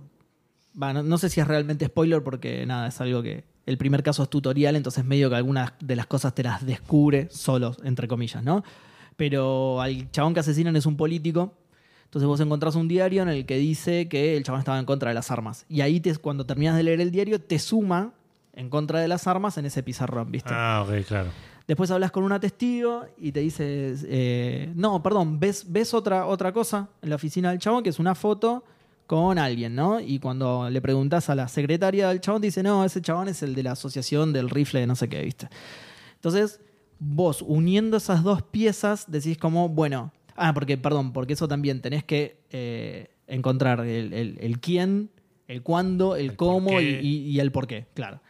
[0.80, 3.44] Va, no, no sé si es realmente spoiler porque nada, es algo que.
[3.66, 7.28] El primer caso es tutorial, entonces medio que algunas de las cosas te las descubre
[7.30, 8.64] solos, entre comillas, ¿no?
[9.16, 11.54] Pero al chabón que asesinan es un político.
[12.10, 15.10] Entonces vos encontrás un diario en el que dice que el chabón estaba en contra
[15.10, 15.64] de las armas.
[15.68, 18.14] Y ahí te, cuando terminas de leer el diario, te suma
[18.52, 20.50] en contra de las armas en ese pizarrón, ¿viste?
[20.52, 21.30] Ah, ok, claro.
[21.68, 26.52] Después hablas con una testigo y te dice, eh, no, perdón, ves, ves otra, otra
[26.52, 28.64] cosa en la oficina del chabón, que es una foto
[29.06, 30.00] con alguien, ¿no?
[30.00, 33.54] Y cuando le preguntas a la secretaria del chabón, dice, no, ese chabón es el
[33.54, 35.48] de la asociación del rifle de no sé qué, ¿viste?
[36.16, 36.60] Entonces,
[36.98, 42.02] vos uniendo esas dos piezas, decís como, bueno, ah, porque, perdón, porque eso también tenés
[42.04, 45.10] que eh, encontrar el, el- el quién,
[45.46, 48.20] el cuándo, el, El cómo y, el por qué, claro.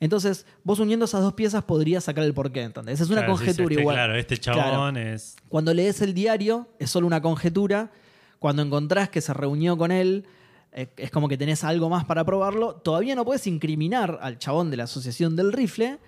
[0.00, 3.00] Entonces, vos uniendo esas dos piezas podrías sacar el porqué, ¿entendés?
[3.00, 3.96] Es una Claro, conjetura este, igual.
[3.96, 5.36] Claro, este chabón es.
[5.48, 7.90] Cuando lees el diario, es solo una conjetura.
[8.38, 10.26] Cuando encontrás que se reunió con él,
[10.72, 12.74] eh, es como que tenés algo más para probarlo.
[12.74, 15.98] Todavía no puedes incriminar al chabón de la asociación del rifle,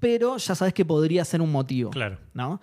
[0.00, 1.90] pero ya sabes que podría ser un motivo.
[1.90, 2.18] Claro.
[2.32, 2.60] ¿no?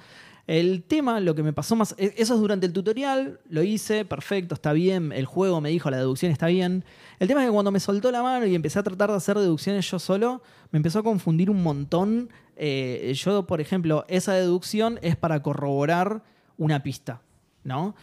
[0.51, 1.95] El tema, lo que me pasó más.
[1.97, 5.13] e- Eso es durante el tutorial, lo hice, perfecto, está bien.
[5.13, 6.83] El juego me dijo, la deducción está bien.
[7.19, 9.37] El tema es que cuando me soltó la mano y empecé a tratar de hacer
[9.37, 12.29] deducciones yo solo, me empezó a confundir un montón.
[12.57, 16.21] Eh, yo, por ejemplo, esa deducción es para corroborar
[16.57, 17.21] una pista,
[17.63, 17.95] ¿no?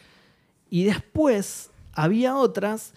[0.70, 2.94] Y después había otras.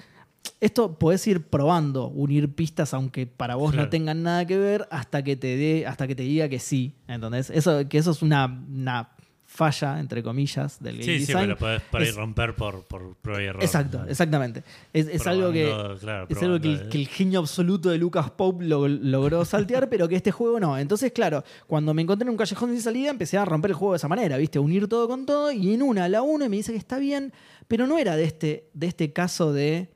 [0.61, 3.85] Esto podés ir probando, unir pistas, aunque para vos Claro.
[3.85, 6.95] no tengan nada que ver, hasta que te dé, hasta que te diga que sí.
[7.07, 7.49] ¿Entendés?
[7.49, 9.09] Eso, que eso es una, una
[9.53, 11.41] falla, entre comillas, del game Sí, sí, design.
[11.47, 13.61] pero podés por ahí Es- romper por, por prueba y error.
[13.61, 14.63] Exacto, exactamente.
[14.93, 15.65] Es, es algo que.
[15.99, 19.89] Claro, Es algo que el, que el genio absoluto de Lucas Pope lo- logró saltear,
[19.89, 20.77] pero que este juego no.
[20.77, 23.93] Entonces, claro, cuando me encontré en un callejón sin salida, empecé a romper el juego
[23.93, 24.57] de esa manera, ¿viste?
[24.57, 27.33] Unir todo con todo y en una la uno y me dice que está bien,
[27.67, 29.89] pero no era de este, de este caso de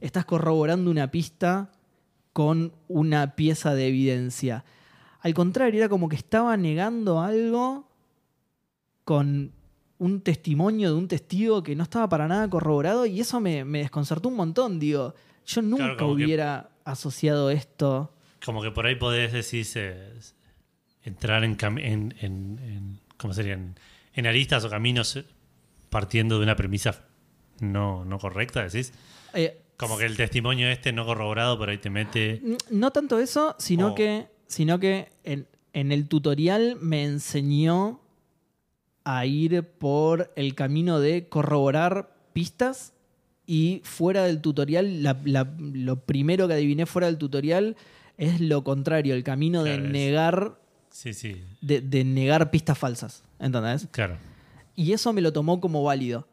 [0.00, 1.72] estás corroborando una pista
[2.32, 4.64] con una pieza de evidencia.
[5.20, 7.89] Al contrario, era como que estaba negando algo
[9.10, 9.50] con
[9.98, 13.80] un testimonio de un testigo que no estaba para nada corroborado y eso me, me
[13.80, 14.78] desconcertó un montón.
[14.78, 18.14] Digo, yo nunca que- hubiera asociado esto.
[18.44, 19.66] Como que por ahí podés decir
[21.02, 23.74] entrar en, en, en, en- ¿cómo serían?
[24.14, 25.18] En aristas o caminos
[25.88, 27.02] partiendo de una premisa
[27.58, 28.92] no, no correcta, decís.
[29.34, 32.40] Eh, Como que el testimonio este no corroborado por ahí te mete.
[32.70, 33.94] no tanto eso, sino Oh.
[33.96, 37.99] que, sino que en, en el tutorial me enseñó
[39.04, 42.92] a ir por el camino de corroborar pistas
[43.46, 47.76] y fuera del tutorial, la- la- lo primero que adiviné fuera del tutorial
[48.18, 50.58] es lo contrario, el camino de es- negar
[50.90, 53.88] Sí, sí, de, de negar pistas falsas, ¿entendés?
[53.90, 54.16] claro.
[54.76, 56.26] Y eso me lo tomó como válido.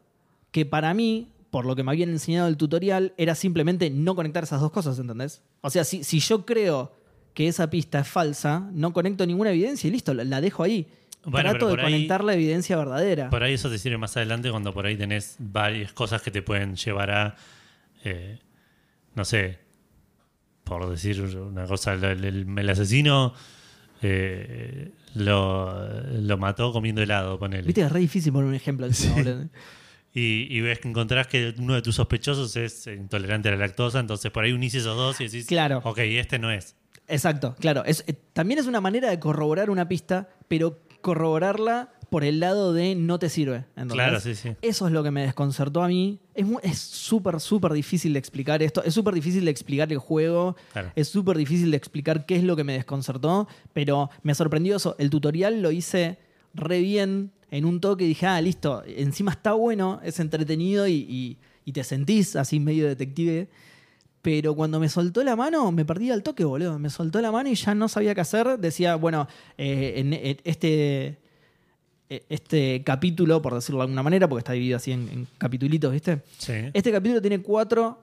[0.52, 4.44] Que para mí, por lo que me habían enseñado el tutorial, era simplemente no conectar
[4.44, 5.42] esas dos cosas, ¿entendés?
[5.60, 6.92] O sea, si, si yo creo
[7.34, 10.86] que esa pista es falsa, no conecto ninguna evidencia y listo, la, la dejo ahí.
[11.30, 13.30] Bueno, Trato de ahí- conectar la evidencia verdadera.
[13.30, 16.42] Por ahí eso te sirve más adelante cuando por ahí tenés varias cosas que te
[16.42, 17.36] pueden llevar a,
[18.04, 18.38] eh,
[19.14, 19.58] no sé,
[20.64, 23.34] por decir una cosa, el, el- el asesino
[24.02, 25.88] eh, lo,
[26.20, 27.62] lo mató comiendo helado, ponele.
[27.62, 28.86] Viste, es re difícil poner un ejemplo.
[29.14, 29.48] boludo.
[30.14, 34.00] Y, y ves que encontrás que uno de tus sospechosos es intolerante a la lactosa,
[34.00, 35.80] entonces por ahí unís esos dos y decís, Claro.
[35.84, 36.74] ok, este no es.
[37.06, 37.84] Exacto, claro.
[37.84, 42.72] Es, eh, también es una manera de corroborar una pista, pero corroborarla por el lado
[42.72, 43.64] de no te sirve.
[43.70, 43.94] ¿entendés?
[43.94, 44.50] Claro, sí, sí.
[44.62, 46.20] Eso es lo que me desconcertó a mí.
[46.62, 48.82] Es súper, súper difícil de explicar esto.
[48.82, 50.56] Es súper difícil de explicar el juego.
[50.72, 50.90] Claro.
[50.96, 53.46] Es súper difícil de explicar qué es lo que me desconcertó.
[53.74, 54.96] Pero me sorprendió eso.
[54.98, 56.18] El tutorial lo hice
[56.54, 58.04] re bien en un toque.
[58.04, 58.82] Dije, ah, listo.
[58.86, 63.50] Encima está bueno, es entretenido y, y- y te sentís así medio detective.
[64.22, 66.78] Pero cuando me soltó la mano, me perdí al toque, boludo.
[66.78, 68.58] Me soltó la mano y ya no sabía qué hacer.
[68.58, 71.18] Decía, bueno, eh, en, en este,
[72.08, 75.92] eh, este capítulo, por decirlo de alguna manera, porque está dividido así en, en capitulitos,
[75.92, 76.22] ¿viste?
[76.38, 76.52] Sí.
[76.72, 77.98] Este capítulo tiene cuatro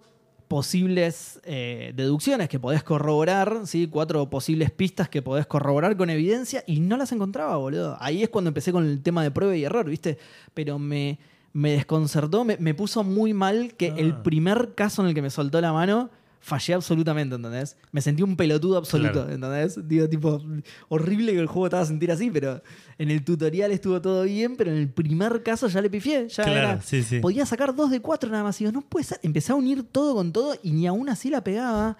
[0.47, 3.87] posibles eh, deducciones que podés corroborar, ¿sí?
[3.87, 7.97] cuatro posibles pistas que podés corroborar con evidencia y no las encontraba, boludo.
[7.99, 10.17] Ahí es cuando empecé con el tema de prueba y error, ¿viste?
[10.53, 11.17] Pero me,
[11.55, 13.95] me desconcertó, me, me puso muy mal que Ah.
[13.97, 16.09] el primer caso en el que me soltó la mano
[16.41, 17.75] fallé absolutamente, ¿entendés?
[17.93, 19.31] Me sentí un pelotudo absoluto, Claro.
[19.31, 19.87] ¿entendés?
[19.87, 20.43] Digo, tipo,
[20.89, 22.61] horrible que el juego te haga sentir así, pero
[22.99, 26.43] en el tutorial estuvo todo bien, pero en el primer caso ya le pifié, ya
[26.43, 27.19] Claro, era, sí, sí.
[27.19, 28.59] podía sacar dos de cuatro nada más.
[28.61, 29.19] Y digo, no puede ser.
[29.23, 31.97] Empecé a unir todo con todo y ni aún así la pegaba.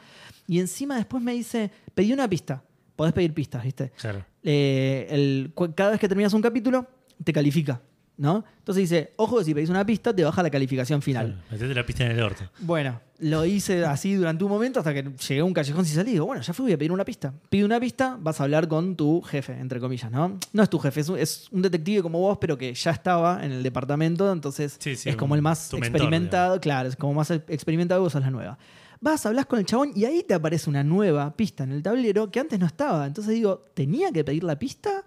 [0.48, 2.62] Y encima después me dice, pedí una pista.
[2.96, 3.94] Podés pedir pistas, ¿viste?
[4.00, 4.24] Claro.
[4.44, 6.86] Eh, el- cada vez que terminas un capítulo,
[7.24, 7.82] te califica,
[8.18, 8.46] ¿no?
[8.60, 11.28] Entonces dice, ojo si pedís una pista, te baja la calificación final.
[11.28, 11.42] Claro.
[11.52, 12.44] Metete la pista en el orto.
[12.60, 16.14] Bueno, lo hice así durante un momento hasta que llegué a un callejón sin salida.
[16.14, 17.34] Digo, bueno, ya fui, voy a pedir una pista.
[17.50, 20.40] Pide una pista, vas a hablar con tu jefe, entre comillas, ¿no?
[20.54, 23.44] No es tu jefe, es un, es un detective como vos, pero que ya estaba
[23.44, 27.14] en el departamento, entonces Sí, sí, es como el más mentor, experimentado, claro, es como
[27.14, 28.58] más experimentado y vos sos la nueva.
[29.02, 32.32] Vas, hablas con el chabón y ahí te aparece una nueva pista en el tablero
[32.32, 33.06] que antes no estaba.
[33.06, 35.04] Entonces digo, ¿tenía que pedir la pista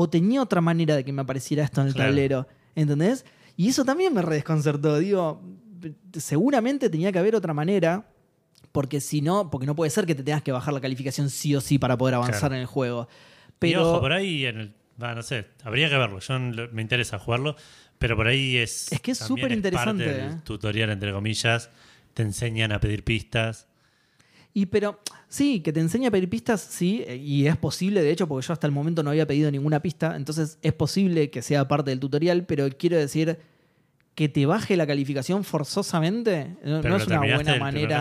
[0.00, 2.08] o tenía otra manera de que me apareciera esto en el Claro.
[2.10, 2.48] tablero?
[2.74, 3.24] ¿Entendés?
[3.56, 4.98] Y eso también me redesconcertó.
[4.98, 5.42] Digo,
[6.14, 8.06] seguramente tenía que haber otra manera,
[8.72, 11.54] porque si no, porque no puede ser que te tengas que bajar la calificación sí
[11.54, 12.54] o sí para poder avanzar Claro.
[12.56, 13.08] en el juego.
[13.48, 16.18] Y Pero ojo, por ahí, en el, va, no sé, habría que verlo.
[16.20, 16.38] Yo
[16.72, 17.56] me interesa jugarlo,
[17.98, 18.90] pero por ahí es.
[18.92, 20.36] Es que es súper interesante, eh.
[20.44, 21.70] tutorial, entre comillas.
[22.14, 23.66] Te enseñan a pedir pistas.
[24.52, 28.10] Y pero, sí, que te enseña a pedir pistas, sí, eh, y es posible, de
[28.10, 31.40] hecho, porque yo hasta el momento no había pedido ninguna pista, entonces es posible que
[31.42, 33.38] sea parte del tutorial, pero quiero decir
[34.16, 37.98] que te baje la calificación forzosamente, no, Pero no es una buena manera.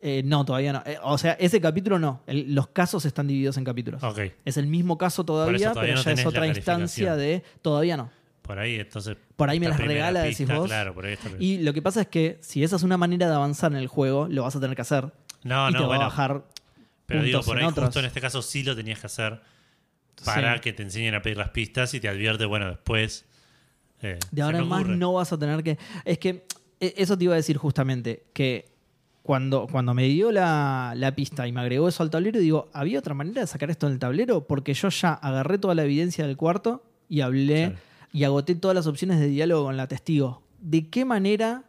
[0.00, 0.82] Eh, no, todavía no.
[0.84, 2.20] Eh, o sea, ese capítulo no.
[2.26, 4.02] El- los casos están divididos en capítulos.
[4.02, 4.18] Ok.
[4.44, 8.10] Es el mismo caso todavía, pero no ya es otra instancia de todavía no.
[8.42, 9.16] Por ahí, entonces.
[9.36, 10.66] Por ahí me las regala, decís pista, vos.
[10.66, 11.30] Claro, por ahí está.
[11.38, 13.88] Y lo que pasa es que si esa es una manera de avanzar en el
[13.88, 15.10] juego, lo vas a tener que hacer.
[15.44, 16.02] No, y te no, va bueno.
[16.02, 16.44] a bajar
[17.06, 19.40] Pero digo, por ahí justo en este caso sí lo tenías que hacer
[20.24, 20.60] para Sí.
[20.60, 23.24] que te enseñen a pedir las pistas y te advierte, bueno, después.
[24.02, 25.78] eh, De ahora en más no vas a tener que.
[26.04, 26.46] Es que
[26.80, 28.24] eh, eso te iba a decir justamente.
[28.32, 28.68] Que
[29.22, 32.98] cuando, cuando me dio la, la pista y me agregó eso al tablero, digo, ¿había
[32.98, 34.46] otra manera de sacar esto en el tablero?
[34.46, 37.78] Porque yo ya agarré toda la evidencia del cuarto y hablé Claro.
[38.12, 40.42] y agoté todas las opciones de diálogo con la testigo.
[40.60, 41.64] ¿De qué manera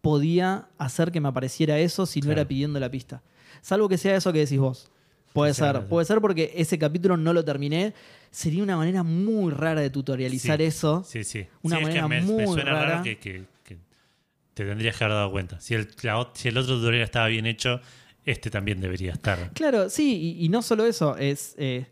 [0.00, 2.40] podía hacer que me apareciera eso si no Claro.
[2.40, 3.22] era pidiendo la pista?
[3.62, 4.90] Salvo que sea eso que decís vos.
[5.32, 7.94] Puede ser, puede ser porque ese capítulo no lo terminé.
[8.32, 10.64] Sería una manera muy rara de tutorializar Sí.
[10.64, 11.04] eso.
[11.06, 11.46] Sí, sí.
[11.62, 12.88] Una Sí, es que manera me, me muy suena rara.
[12.90, 13.76] raro que, que- que
[14.54, 15.60] te tendrías que haber dado cuenta.
[15.60, 17.80] Si el, la si el otro tutorial estaba bien hecho,
[18.24, 19.52] este también debería estar.
[19.52, 21.54] Claro, sí, y, y no solo eso, es.
[21.58, 21.86] eh,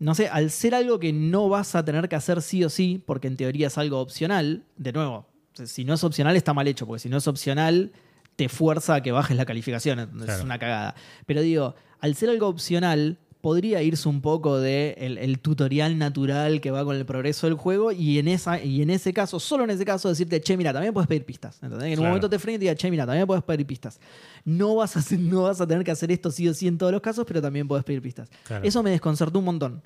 [0.00, 3.02] no sé, al ser algo que no vas a tener que hacer sí o sí,
[3.06, 5.26] porque en teoría es algo opcional, de nuevo,
[5.64, 7.92] si no es opcional está mal hecho, porque si no es opcional
[8.36, 10.94] te fuerza a que bajes la calificación, entonces es una cagada.
[11.26, 16.60] Pero digo, al ser algo opcional, podría irse un poco de el, el tutorial natural
[16.60, 19.64] que va con el progreso del juego y en, esa, y en ese caso, solo
[19.64, 21.58] en ese caso, decirte, che, mira, también puedes pedir pistas.
[21.62, 21.92] ¿entendés?
[21.92, 23.98] En un momento te frene y te diga, che, mira, también puedes pedir pistas.
[24.44, 26.92] No vas, a, no vas a tener que hacer esto sí o sí en todos
[26.92, 28.30] los casos, pero también puedes pedir pistas.
[28.44, 28.64] Claro.
[28.64, 29.82] Eso me desconcertó un montón.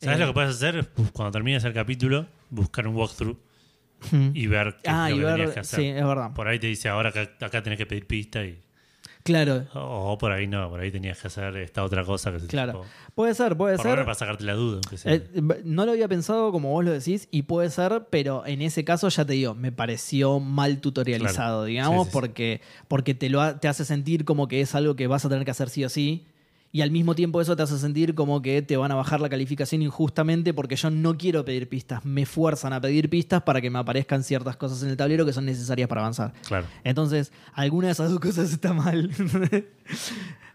[0.00, 0.88] ¿Sabes Eh, lo que puedes hacer?
[1.12, 3.36] Cuando termines el capítulo, buscar un walkthrough
[4.10, 4.30] hmm.
[4.34, 5.80] y ver qué Ah, es y lo que tenías que hacer.
[5.80, 6.32] sí, es verdad.
[6.34, 8.58] Por ahí te dice, ahora acá, acá tenés que pedir pista y...
[9.22, 12.40] Claro, O, o por ahí no, por ahí tenías que hacer esta otra cosa que
[12.40, 12.86] se claro.
[13.14, 13.98] Puede ser, puede Por ser.
[13.98, 14.80] para sacarte la duda.
[14.96, 15.12] sea.
[15.14, 15.22] Eh,
[15.62, 19.10] no lo había pensado como vos lo decís y puede ser, pero en ese caso
[19.10, 21.64] ya te digo, me pareció mal tutorializado, Claro.
[21.64, 22.12] digamos, Sí, sí, sí.
[22.14, 25.28] porque, porque te, lo ha- te hace sentir como que es algo que vas a
[25.28, 26.24] tener que hacer sí o sí.
[26.72, 29.28] Y al mismo tiempo eso te hace sentir como que te van a bajar la
[29.28, 32.04] calificación injustamente porque yo no quiero pedir pistas.
[32.04, 35.32] Me fuerzan a pedir pistas para que me aparezcan ciertas cosas en el tablero que
[35.32, 36.32] son necesarias para avanzar.
[36.46, 36.66] Claro.
[36.84, 39.10] Entonces, alguna de esas dos cosas está mal.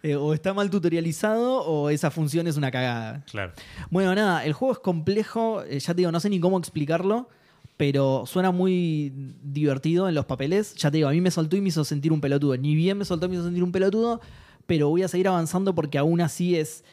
[0.03, 3.23] Eh, o está mal tutorializado o esa función es una cagada.
[3.31, 3.53] Claro.
[3.89, 7.27] Bueno, nada, el juego es complejo, eh, ya te digo, no sé ni cómo explicarlo,
[7.75, 10.75] pero suena muy divertido en los papeles.
[10.75, 12.55] Ya te digo, a mí me soltó y me hizo sentir un pelotudo.
[12.55, 14.21] Ni bien me soltó y me hizo sentir un pelotudo,
[14.65, 16.83] pero voy a seguir avanzando porque aún así es,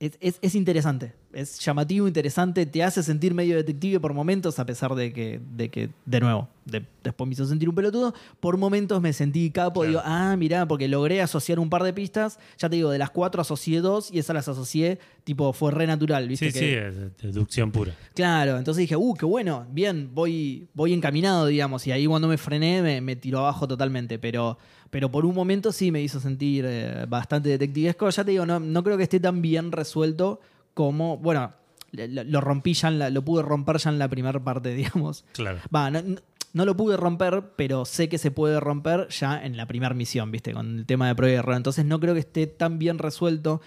[0.00, 1.12] es, es- es interesante.
[1.32, 5.68] Es llamativo, interesante, te hace sentir medio detective por momentos, a pesar de que, de,
[5.68, 8.14] que, de nuevo, de- después me hizo sentir un pelotudo.
[8.38, 9.88] Por momentos me sentí capo, Claro.
[9.88, 12.38] digo, ah, mirá, porque logré asociar un par de pistas.
[12.58, 15.86] Ya te digo, de las cuatro asocié dos y esas las asocié, tipo, fue re
[15.88, 16.52] natural, ¿viste?
[16.52, 17.96] Sí, que, sí, es deducción pura.
[18.14, 22.36] Claro, entonces dije, uh, qué bueno, bien, voy, voy encaminado, digamos, y ahí cuando me
[22.38, 24.56] frené me, me tiró abajo totalmente, pero,
[24.94, 28.08] pero por un momento sí me hizo sentir eh, bastante detectivesco.
[28.08, 30.38] Ya te digo, no, no creo que esté tan bien resuelto
[30.72, 31.52] como, bueno,
[31.90, 35.24] lo, lo rompí ya, en la- lo pude romper ya en la primera parte, digamos.
[35.32, 35.58] Claro.
[35.74, 36.20] Va, no, no-
[36.52, 40.30] no lo pude romper, pero sé que se puede romper ya en la primera misión,
[40.30, 40.52] ¿viste?
[40.52, 41.56] Con el tema de prueba y error.
[41.56, 43.60] Entonces no creo que esté tan bien resuelto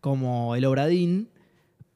[0.00, 1.28] como el Obradín,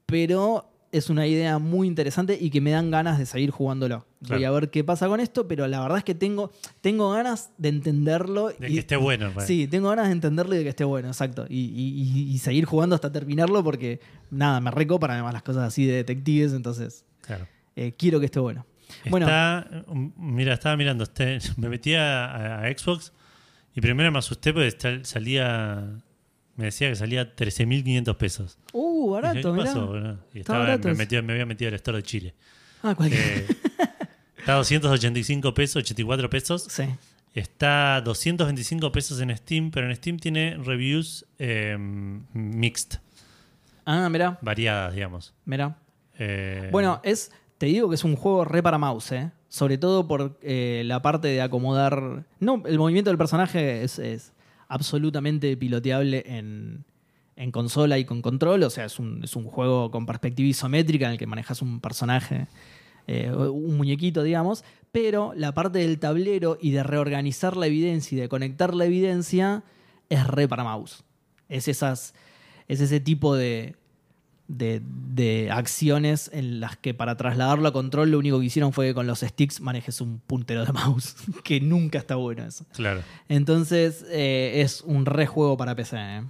[0.06, 4.06] pero es una idea muy interesante y que me dan ganas de seguir jugándolo.
[4.20, 4.46] Voy Claro.
[4.48, 7.68] a ver qué pasa con esto, pero la verdad es que tengo, tengo ganas de
[7.70, 8.48] entenderlo.
[8.48, 9.30] De y- que esté bueno.
[9.34, 9.46] pues.
[9.46, 11.46] Sí, tengo ganas de entenderlo y de que esté bueno, exacto.
[11.48, 15.84] Y, y- y- seguir jugando hasta terminarlo porque, nada, me recopan además las cosas así
[15.86, 17.46] de detectives, entonces Claro.
[17.76, 18.64] eh, quiero que esté bueno.
[19.10, 19.68] Bueno, Está,
[20.16, 23.12] mira, estaba mirando, este, me metí a, a- Xbox
[23.74, 25.98] y primero me asusté porque salía,
[26.56, 28.58] me decía que salía 13.500 pesos.
[28.72, 29.64] uh, Dije, barato, ¿Qué mirá.
[29.64, 29.96] pasó?
[30.34, 32.34] Y estaba, barato me, había metido al store de Chile.
[32.82, 33.20] Ah, cualquier.
[33.20, 33.46] Eh,
[34.38, 36.66] está a 285 pesos, 84 pesos.
[36.68, 36.84] Sí.
[37.34, 42.98] Está 225 pesos en Steam, pero en Steam tiene reviews eh, mixed,
[43.84, 45.34] Ah, mirá, variadas, digamos.
[45.44, 45.76] mirá.
[46.18, 49.30] Eh, Bueno, es, te digo que es un juego re para mouse, ¿eh?
[49.48, 52.24] Sobre todo por eh, la parte de acomodar.
[52.40, 54.32] No, el movimiento del personaje es, es
[54.68, 56.84] absolutamente piloteable en,
[57.36, 58.62] en consola y con control.
[58.62, 61.80] O sea, es un, es un juego con perspectiva isométrica en el que manejas un
[61.80, 62.48] personaje,
[63.06, 64.64] eh, un muñequito, digamos.
[64.90, 69.62] Pero la parte del tablero y de reorganizar la evidencia y de conectar la evidencia
[70.08, 71.04] es re para mouse.
[71.48, 72.14] Es, esas,
[72.66, 73.76] es ese tipo de,
[74.48, 78.88] de, de acciones en las que para trasladarlo a control lo único que hicieron fue
[78.88, 82.64] que con los sticks manejes un puntero de mouse, que nunca está bueno eso.
[82.72, 83.02] Claro.
[83.28, 85.96] Entonces eh, es un re juego para PC.
[85.98, 86.22] ¿eh?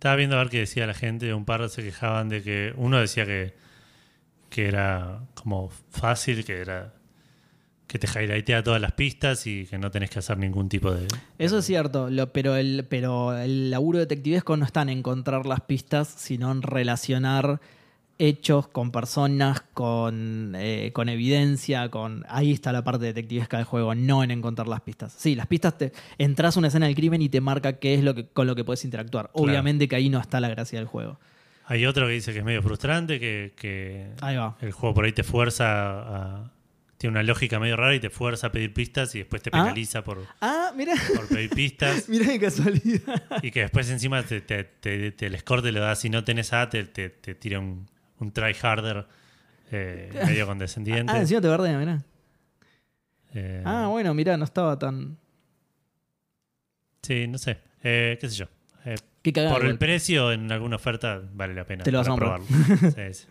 [0.00, 1.34] Estaba viendo a ver qué decía la gente.
[1.34, 2.72] Un par se quejaban de que.
[2.76, 3.52] Uno decía que,
[4.48, 6.94] que era como fácil, que era.
[7.86, 11.06] que te highlightea todas las pistas y que no tenés que hacer ningún tipo de.
[11.38, 15.60] Eso es cierto, lo- pero, el, pero el laburo detectivesco no está en encontrar las
[15.60, 17.60] pistas, sino en relacionar
[18.20, 22.24] hechos con personas, con, eh, con evidencia, con...
[22.28, 25.12] Ahí está la parte detectivesca del juego, no en encontrar las pistas.
[25.16, 25.92] Sí, las pistas te...
[26.18, 28.54] Entras a una escena del crimen y te marca qué es lo que, con lo
[28.54, 29.30] que puedes interactuar.
[29.32, 29.44] Claro.
[29.44, 31.18] Obviamente que ahí no está la gracia del juego.
[31.66, 34.56] Hay otro que dice que es medio frustrante, que, que Ahí va.
[34.60, 35.66] el juego por ahí te fuerza
[36.44, 36.52] a.
[36.98, 39.62] Tiene una lógica medio rara y te fuerza a pedir pistas y después te Ah.
[39.62, 42.08] penaliza por, Ah, mira, por pedir pistas.
[42.10, 43.22] mira qué casualidad.
[43.42, 45.94] Y que después encima te, te, te- te- el score te lo da.
[45.96, 47.86] Si no tenés A, te, te, te tira un,
[48.20, 49.06] un try harder
[49.72, 51.12] eh, medio condescendiente.
[51.12, 52.02] Ah, encima te bardea, mirá.
[53.34, 55.16] Eh, Ah, bueno, mirá, no estaba tan...
[57.02, 57.58] Sí, no sé.
[57.82, 58.46] Eh, ¿Qué sé yo?
[58.84, 59.54] Eh, Qué cagada.
[59.56, 62.46] por el precio, en alguna oferta, vale la pena Te lo vas a probarlo.
[62.94, 63.26] Sí, sí.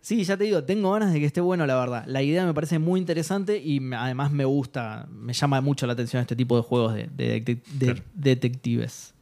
[0.00, 2.04] Sí, ya te digo, tengo ganas de que esté bueno, la verdad.
[2.06, 6.22] La idea me parece muy interesante y además me gusta, me llama mucho la atención
[6.22, 8.02] este tipo de juegos de, de- de- de- Claro.
[8.14, 9.12] detectives.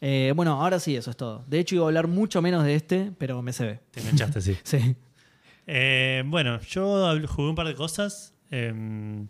[0.00, 1.44] Eh, bueno, ahora sí, eso es todo.
[1.46, 3.80] De hecho, iba a hablar mucho menos de este, pero me se ve.
[3.90, 4.56] Te enganchaste, sí.
[4.64, 4.94] Sí.
[5.66, 8.34] Eh, bueno, yo jugué un par de cosas.
[8.50, 9.26] em,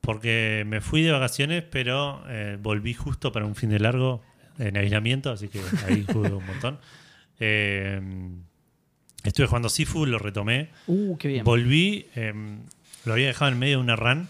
[0.00, 4.20] porque me fui de vacaciones, pero eh, volví justo para un fin de largo
[4.58, 6.78] en aislamiento, así que ahí jugué un montón.
[7.38, 8.42] Em,
[9.24, 10.70] estuve jugando Sifu, lo retomé.
[10.88, 11.44] Uh, qué bien.
[11.44, 12.60] Volví, em,
[13.04, 14.28] lo había dejado en medio de una run.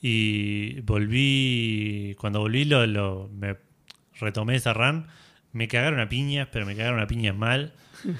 [0.00, 2.14] Y volví.
[2.20, 3.56] Cuando volví, lo, lo- me
[4.20, 5.06] retomé esa run.
[5.52, 7.72] Me cagaron a piñas, pero me cagaron a piñas mal.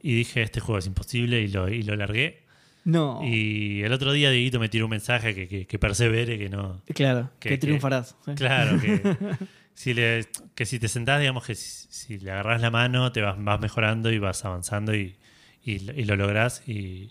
[0.00, 1.40] Y dije: Este juego es imposible.
[1.40, 2.44] Y lo, y lo largué.
[2.84, 3.20] no.
[3.24, 6.80] Y el otro día, Dieguito me tiró un mensaje que, que, que persevere, que no.
[6.94, 8.14] claro, que- que, triunfarás.
[8.24, 8.32] sí.
[8.36, 9.00] Claro, que
[9.74, 13.22] si, le, que si te sentás, digamos que si, si le agarras la mano, te
[13.22, 15.16] vas, vas mejorando y vas avanzando y,
[15.64, 16.62] y, y lo lográs.
[16.68, 17.10] Y,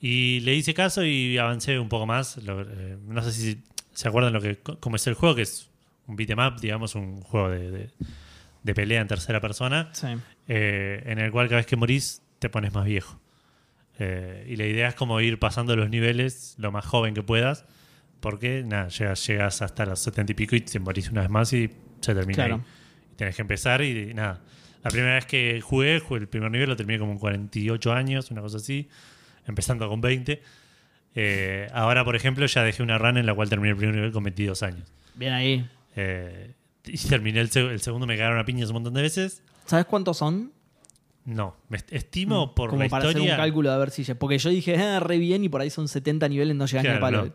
[0.00, 2.36] y le hice caso y avancé un poco más.
[2.44, 3.58] Lo- eh, no sé si
[3.92, 5.68] se acuerdan lo que cómo es el juego, que es
[6.06, 7.90] un beat'em up, digamos, un juego de, de-
[8.62, 10.08] de pelea en tercera persona, Sí.
[10.48, 13.20] eh, en el cual cada vez que morís te pones más viejo.
[13.98, 17.64] Eh, y la idea es como ir pasando los niveles lo más joven que puedas,
[18.20, 21.52] porque nada, llegas, llegas hasta los 70 y pico y te morís una vez más
[21.52, 22.54] y se termina Claro.
[22.56, 22.60] ahí.
[23.12, 24.40] Y tenés que empezar y, nada.
[24.82, 28.30] La primera vez que jugué, jugué el primer nivel, lo terminé como en 48 años,
[28.30, 28.88] una cosa así,
[29.46, 30.42] empezando con 20.
[31.14, 34.12] Eh, ahora, por ejemplo, ya dejé una run en la cual terminé el primer nivel
[34.12, 34.92] con 22 años.
[35.14, 35.66] Bien ahí.
[35.96, 39.42] Eh, y terminé el, seg- el segundo, me cagaron a piñas un montón de veces.
[39.64, 40.52] ¿Sabes cuántos son?
[41.24, 43.22] No, me est- estimo por Mm, Como la para historia.
[43.24, 44.04] hacer un cálculo a ver si...
[44.14, 46.90] Porque yo dije, ah, re bien y por ahí son 70 niveles, no llegas ni
[46.90, 47.26] a Claro, palo.
[47.26, 47.32] no.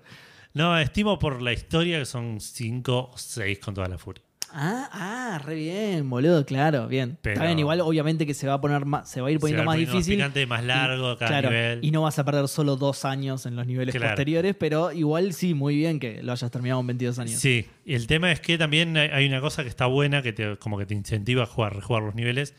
[0.53, 4.24] No, estimo por la historia que son 5 o 6 con toda la furia.
[4.54, 7.18] Ah, ah, re bien, boludo, claro, bien.
[7.22, 9.39] Pero- Está bien, igual obviamente que se va a poner más, se va a ir
[9.39, 10.16] poniendo más difícil.
[10.16, 11.80] picante, más largo cada claro, nivel.
[11.82, 14.12] y no vas a perder solo dos años en los niveles Claro.
[14.12, 17.39] posteriores, pero igual sí, muy bien que lo hayas terminado en 22 años.
[17.39, 20.34] Sí, y el tema es que también hay- hay una cosa que está buena, que
[20.34, 22.54] te, como que te incentiva a jugar, rejugar los niveles,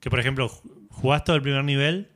[0.00, 2.08] que, por ejemplo, ju- jugás todo el primer nivel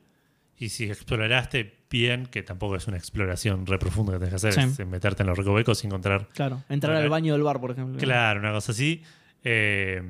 [0.57, 4.53] y si exploraste bien, que tampoco es una exploración re profunda que tenés que hacer,
[4.53, 4.81] Sí.
[4.81, 6.63] es meterte en los recovecos y encontrar Claro.
[6.69, 7.97] Entrar al baño del bar, por ejemplo.
[7.99, 9.03] Claro, una cosa así.
[9.43, 10.01] Eh,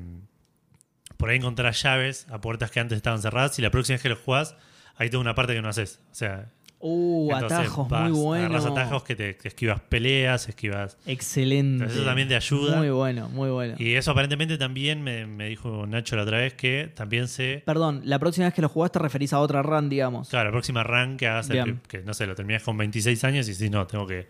[1.16, 4.08] por ahí encontrás llaves a puertas que antes estaban cerradas y la próxima vez que
[4.10, 4.54] lo jugás,
[4.96, 6.00] ahí tengo una parte que no haces.
[6.10, 8.44] O sea, Uh, entonces atajos, vas, muy bueno.
[8.46, 10.98] agarrás atajos que te esquivas peleas, esquivas.
[11.06, 11.74] Excelente.
[11.84, 12.76] Entonces eso también te ayuda.
[12.76, 13.74] Muy bueno, muy bueno.
[13.78, 17.62] Y eso aparentemente también me, me dijo Nacho la otra vez que también se.
[17.64, 20.28] Perdón, la próxima vez que lo jugás te referís a otra run, digamos.
[20.28, 23.48] Claro, la próxima run que hagas, el que no sé, lo terminas con 26 años
[23.48, 24.28] y si no, tengo que,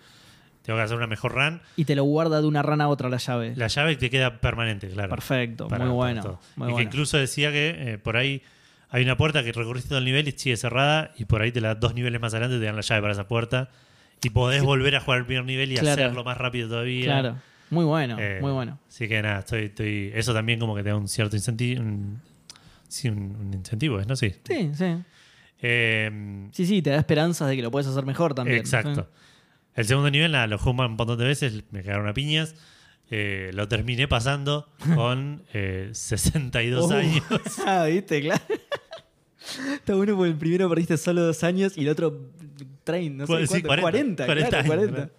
[0.62, 1.61] tengo que hacer una mejor run.
[1.76, 3.55] Y te lo guarda de una run a otra la llave.
[3.57, 5.11] La llave te queda permanente, claro.
[5.11, 6.38] Perfecto, para- muy bueno.
[6.55, 8.40] Muy y que incluso decía que eh, por ahí
[8.97, 11.61] hay una puerta que recorriste todo el nivel y sigue cerrada y por ahí te
[11.61, 13.70] la dos niveles más adelante te dan la llave para esa puerta
[14.22, 16.03] y podés volver a jugar el primer nivel y Claro.
[16.03, 17.05] hacerlo más rápido todavía.
[17.05, 17.36] Claro.
[17.68, 18.78] Muy bueno, Eh, muy bueno.
[18.88, 21.84] Así que nada, estoy, estoy, eso también como que te da un cierto incentivo.
[22.88, 24.16] sí, un, un incentivo, ¿no?
[24.16, 24.32] Sí.
[24.49, 24.97] Sí, sí.
[25.61, 28.59] Eh, Sí, sí, te da esperanzas de que lo puedes hacer mejor también.
[28.59, 29.11] Exacto.
[29.74, 32.55] El segundo nivel, nada, lo jugué un montón de veces, me cagaron a piñas.
[33.11, 36.94] Eh, lo terminé pasando con eh, 62 Uh.
[36.94, 37.22] años.
[37.66, 38.42] ah, viste, claro.
[39.74, 42.30] Está bueno porque el primero perdiste solo dos años y el otro
[42.84, 44.94] 30, no sé sí, cuánto, 40, 40, 40 claro, años, 40.
[44.94, 45.11] claro.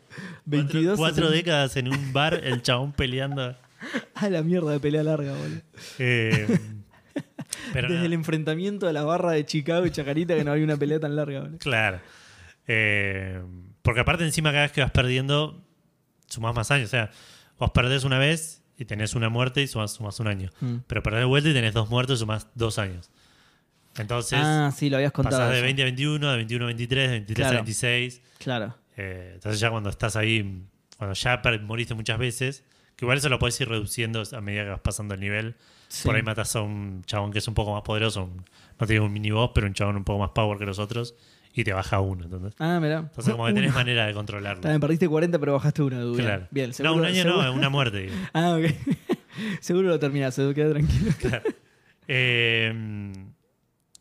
[0.45, 1.36] 22 Cuatro, cuatro 60.
[1.36, 3.55] décadas en un bar, el chabón peleando.
[4.15, 5.61] Ah, la mierda de pelea larga, boludo.
[5.99, 6.59] Eh,
[7.73, 10.78] pero Desde el enfrentamiento de la barra de Chicago y Chacarita que no había una
[10.78, 11.59] pelea tan larga, boludo.
[11.59, 11.99] Claro.
[12.67, 13.39] Eh,
[13.84, 15.63] porque aparte, encima, cada vez que vas perdiendo,
[16.25, 16.88] sumás más años.
[16.88, 17.11] O sea,
[17.59, 20.49] vos perdés una vez y tenés una muerte y sumás, sumás un año.
[20.59, 20.78] Mm.
[20.88, 23.11] Pero perdés vuelta y tenés dos muertes y sumás dos años.
[23.98, 25.38] Entonces, ah, sí, lo habías contado.
[25.38, 25.64] pasás de eso.
[25.66, 27.64] 20 a 21, de 21 a 23, de 23 a Claro.
[27.64, 28.22] 26.
[28.39, 28.76] Claro.
[28.98, 30.64] Eh, entonces ya cuando estás ahí,
[30.98, 32.64] cuando ya moriste muchas veces,
[32.95, 35.56] que igual eso lo puedes ir reduciendo a medida que vas pasando el nivel.
[35.88, 36.06] Sí.
[36.08, 38.43] Por ahí matas a un chabón que es un poco más poderoso, un-
[38.80, 41.16] no digo un mini boss, pero un chabón un poco más power que los otros,
[41.54, 42.26] y te baja uno.
[42.26, 42.54] ¿entendés?
[42.60, 43.00] Ah, mirá.
[43.00, 44.62] Entonces como que tenés manera de controlarlo.
[44.62, 46.12] También perdiste 40, pero bajaste uno.
[46.12, 46.48] Bien, Claro.
[46.52, 46.70] bien.
[46.70, 47.98] no, seguro- un año seguro- no, una muerte.
[48.02, 48.14] digo.
[48.34, 48.66] Ah, ok.
[49.62, 51.12] seguro lo terminás, queda tranquilo.
[52.10, 52.74] Eh,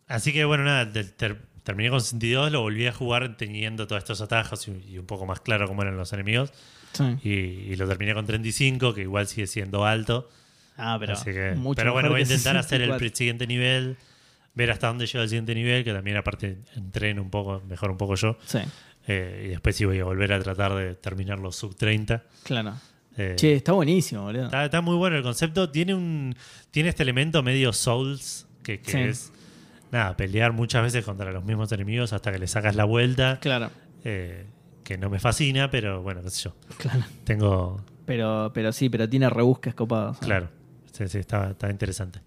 [0.09, 4.00] así que bueno, nada, ter- ter- terminé con 62, lo volví a jugar teniendo todos
[4.02, 6.52] estos atajos y, y un poco más claro cómo eran los enemigos.
[6.92, 7.04] Sí.
[7.24, 7.30] Y,
[7.72, 10.28] y lo terminé con 35, que igual sigue siendo alto.
[10.76, 12.98] Ah, pero, Así que- mucho pero bueno, voy a intentar hacer el 64.
[12.98, 13.96] pri- siguiente nivel,
[14.54, 17.96] ver hasta dónde llega el siguiente nivel, que también aparte entreno un poco, mejor un
[17.98, 18.38] poco yo.
[18.46, 18.59] Sí,
[19.09, 22.24] Eh, y después sí voy a volver a tratar de terminar los sub 30.
[22.44, 22.74] claro.
[23.18, 24.44] Eh, Che, está buenísimo, boludo.
[24.44, 25.70] está, está muy bueno el concepto.
[25.70, 26.36] Tiene un
[26.70, 28.98] tiene este elemento medio Souls, que, que Sí.
[28.98, 29.32] es
[29.93, 33.39] nada, pelear muchas veces contra los mismos enemigos hasta que le sacas la vuelta.
[33.41, 33.70] Claro,
[34.05, 34.47] eh,
[34.84, 36.55] que no me fascina, pero bueno, qué sé yo.
[36.78, 37.03] claro.
[37.24, 40.18] Tengo, Pero, pero sí, pero tiene rebusques copados.
[40.18, 40.49] Claro,
[40.93, 42.20] sí, sí, está, está interesante.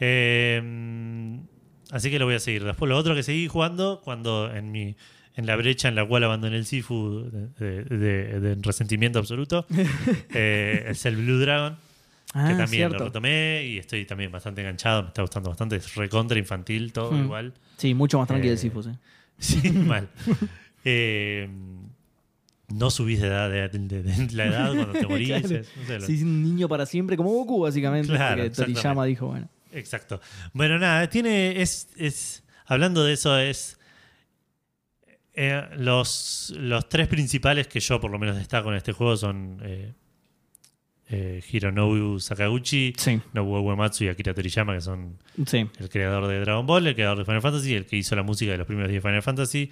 [0.00, 1.38] Eh,
[1.90, 2.64] así que lo voy a seguir.
[2.64, 4.96] Después, lo otro que seguí jugando cuando en mi
[5.36, 9.66] en la brecha en la cual abandoné el Sifu de, de- de- de resentimiento absoluto,
[10.34, 11.76] eh, es el Blue Dragon,
[12.34, 15.94] Ah, que también lo retomé y estoy también bastante enganchado, me está gustando bastante, es
[15.94, 17.24] recontra infantil, todo Hmm.
[17.24, 17.54] igual.
[17.78, 18.90] Sí, mucho más tranquilo Eh, el Sifu, sí.
[19.38, 20.08] Sí, mal.
[20.84, 21.48] Eh,
[22.68, 25.28] no subís de edad, de, de- de la edad cuando te morís.
[25.28, 25.56] Claro.
[25.56, 28.08] es- no sé, lo- Sí, un niño para siempre, como Goku, básicamente.
[28.08, 29.48] Claro, porque Toriyama dijo, bueno.
[29.72, 30.20] Exacto.
[30.52, 31.60] Bueno, nada, tiene.
[31.60, 33.78] Es, es, hablando de eso, es.
[35.34, 39.58] eh, los, los tres principales que yo por lo menos destaco en este juego son
[41.10, 45.66] eh, Hironobu Sakaguchi, Sí, Nobuo Uematsu y Akira Toriyama, que son sí.
[45.78, 48.52] el creador de Dragon Ball, el creador de Final Fantasy, el que hizo la música
[48.52, 49.70] de los primeros 10 Final Fantasy.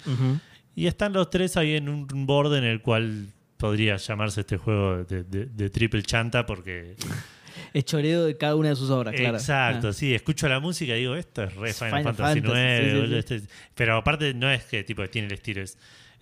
[0.75, 3.27] Y están los tres ahí en un borde en el cual
[3.57, 6.95] podría llamarse este juego de, de- de triple chanta porque
[7.73, 9.37] Es choreo de cada una de sus obras, claro.
[9.37, 9.93] Exacto, Ah.
[9.93, 12.89] sí, escucho la música y digo, esto es re Final, Final Fantasy, Fantasy, 9, sí,
[12.91, 13.17] sí, boludo, sí.
[13.35, 13.41] este-
[13.73, 15.77] pero aparte no es que tipo tiene el estilo, es,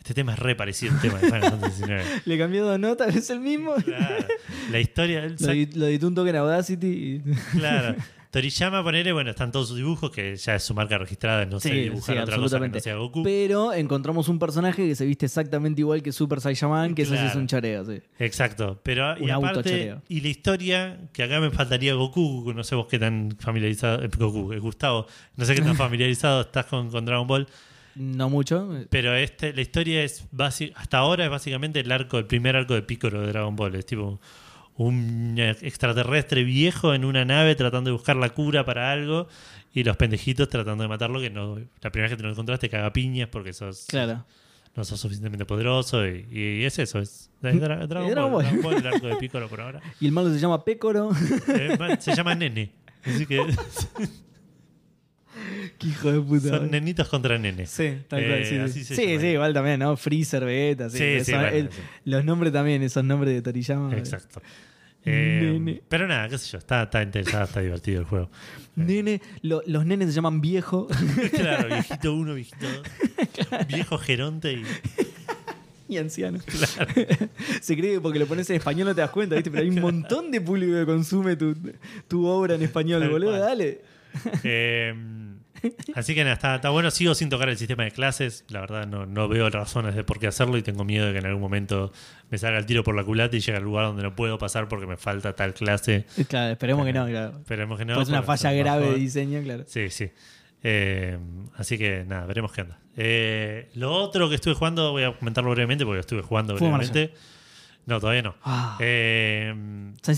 [0.05, 2.03] este tema es re parecido al tema de Final Fantasy 9.
[2.25, 3.73] Le cambió dos notas, es el mismo.
[3.83, 4.23] Claro,
[4.71, 6.87] la historia, Lo, di- lo editó un toque en Audacity.
[6.87, 7.21] y-
[7.57, 7.95] claro.
[8.29, 11.69] Toriyama, ponele, bueno, están todos sus dibujos, que ya es su marca registrada, no sé
[11.69, 13.23] Sí, dibujar sí, otra cosa que no sea Goku.
[13.23, 17.17] Pero encontramos un personaje que se viste exactamente igual que Super Saiyaman, que eso sí
[17.17, 17.39] es Claro.
[17.39, 18.01] un choreo, sí.
[18.19, 20.01] Exacto, pero y Un aparte, autochoreo.
[20.09, 24.09] y la historia, que acá me faltaría Goku, no sé vos qué tan familiarizado, eh,
[24.15, 27.47] Goku, eh, Gustavo, no sé qué tan familiarizado estás con, con Dragon Ball,
[27.95, 28.69] No mucho.
[28.89, 32.73] Pero este, la historia es basi- hasta ahora es básicamente el arco, el primer arco
[32.73, 33.75] de Piccolo de Dragon Ball.
[33.75, 34.19] Es tipo
[34.77, 39.27] un extraterrestre viejo en una nave tratando de buscar la cura para algo
[39.73, 42.69] y los pendejitos tratando de matarlo que no la primera vez que te lo encontraste
[42.69, 44.25] caga piñas porque sos Claro.
[44.75, 48.43] no sos suficientemente poderoso y, y es eso es, es Dra- Dragon, Ball, Ball.
[48.43, 51.11] Dragon Ball, el arco de Piccolo por ahora Y el malo se llama Pécoro.
[51.47, 52.73] Eh, se llama Nene
[53.05, 53.39] así que
[55.77, 56.49] Qué hijo de puta.
[56.49, 57.69] Son nenitos contra nenes.
[57.69, 58.57] Sí, tal Eh, cual, sí.
[58.57, 59.95] así Sí, sí, igual también, ¿no?
[59.97, 60.97] Freezer, Beta, sí.
[61.31, 61.69] Bueno, el-.
[62.05, 63.95] Los nombres también, esos nombres de Toriyama.
[63.97, 64.41] Exacto.
[65.07, 65.81] Eh, Nene.
[65.87, 68.31] pero nada, qué sé yo, está, está interesado, está divertido el juego.
[68.75, 70.87] Nene, lo- los nenes se llaman viejo
[71.35, 73.67] claro, viejito uno, viejito dos.
[73.67, 74.63] Viejo geronte y.
[75.89, 76.39] y anciano.
[77.61, 79.51] se cree que porque lo pones en español no te das cuenta, ¿viste?
[79.51, 81.55] Pero hay un montón de público que consume tu,
[82.07, 83.37] tu obra en español, boludo.
[83.37, 83.81] Dale.
[84.43, 84.93] Eh,
[85.95, 86.91] así que nada, está, está bueno.
[86.91, 88.45] Sigo sin tocar el sistema de clases.
[88.49, 91.19] La verdad, no, no veo razones de por qué hacerlo y tengo miedo de que
[91.19, 91.91] en algún momento
[92.29, 94.67] me salga el tiro por la culata y llegue al lugar donde no puedo pasar
[94.67, 96.05] porque me falta tal clase.
[96.27, 97.37] Claro, esperemos que no, claro.
[97.39, 97.95] Esperemos que no.
[97.95, 99.63] Pues una porque falla grave de diseño, claro.
[99.67, 100.09] Sí, sí.
[100.63, 101.17] Eh,
[101.57, 102.79] así que nada, veremos qué onda.
[102.97, 107.13] Eh, lo otro que estuve jugando, voy a comentarlo brevemente porque estuve jugando Fue brevemente.
[107.85, 108.35] No, todavía no.
[108.43, 108.77] Ah.
[108.79, 109.53] Eh,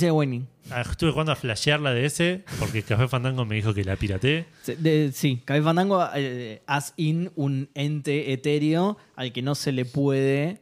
[0.09, 0.47] Awakening.
[0.89, 4.45] estuve jugando a flashear la DS porque Café Fandango me dijo que la pirateé.
[4.63, 9.71] Sí, de- sí, Café Fandango eh, as in un ente etéreo al que no se
[9.71, 10.61] le puede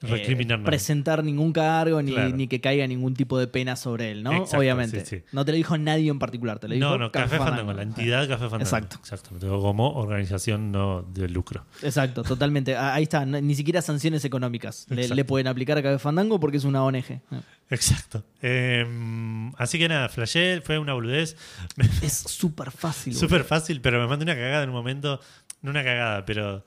[0.00, 0.66] Recriminar nada.
[0.70, 2.36] presentar ningún cargo ni, Claro.
[2.36, 4.32] ni que caiga ningún tipo de pena sobre él, ¿no?
[4.32, 5.04] Exacto, Obviamente.
[5.04, 5.22] sí, sí.
[5.32, 7.82] No te lo dijo nadie en particular, te lo dijo No, no, Café, Fandango, la
[7.82, 8.62] entidad Café Fandango.
[8.64, 8.96] Exacto.
[8.98, 9.30] Exacto.
[9.60, 11.64] Como organización no de lucro.
[11.82, 12.76] Exacto, totalmente.
[12.76, 16.64] Ah, Ahí está, ni siquiera sanciones económicas le, pueden aplicar a Café Fandango porque es
[16.64, 17.20] una ONG.
[17.70, 18.24] Exacto.
[18.40, 18.86] Eh,
[19.58, 21.36] así que nada, flashé, fue una boludez.
[22.02, 23.14] Es súper fácil.
[23.14, 25.20] Súper fácil, pero me mandé una cagada en un momento.
[25.60, 26.64] No una cagada, pero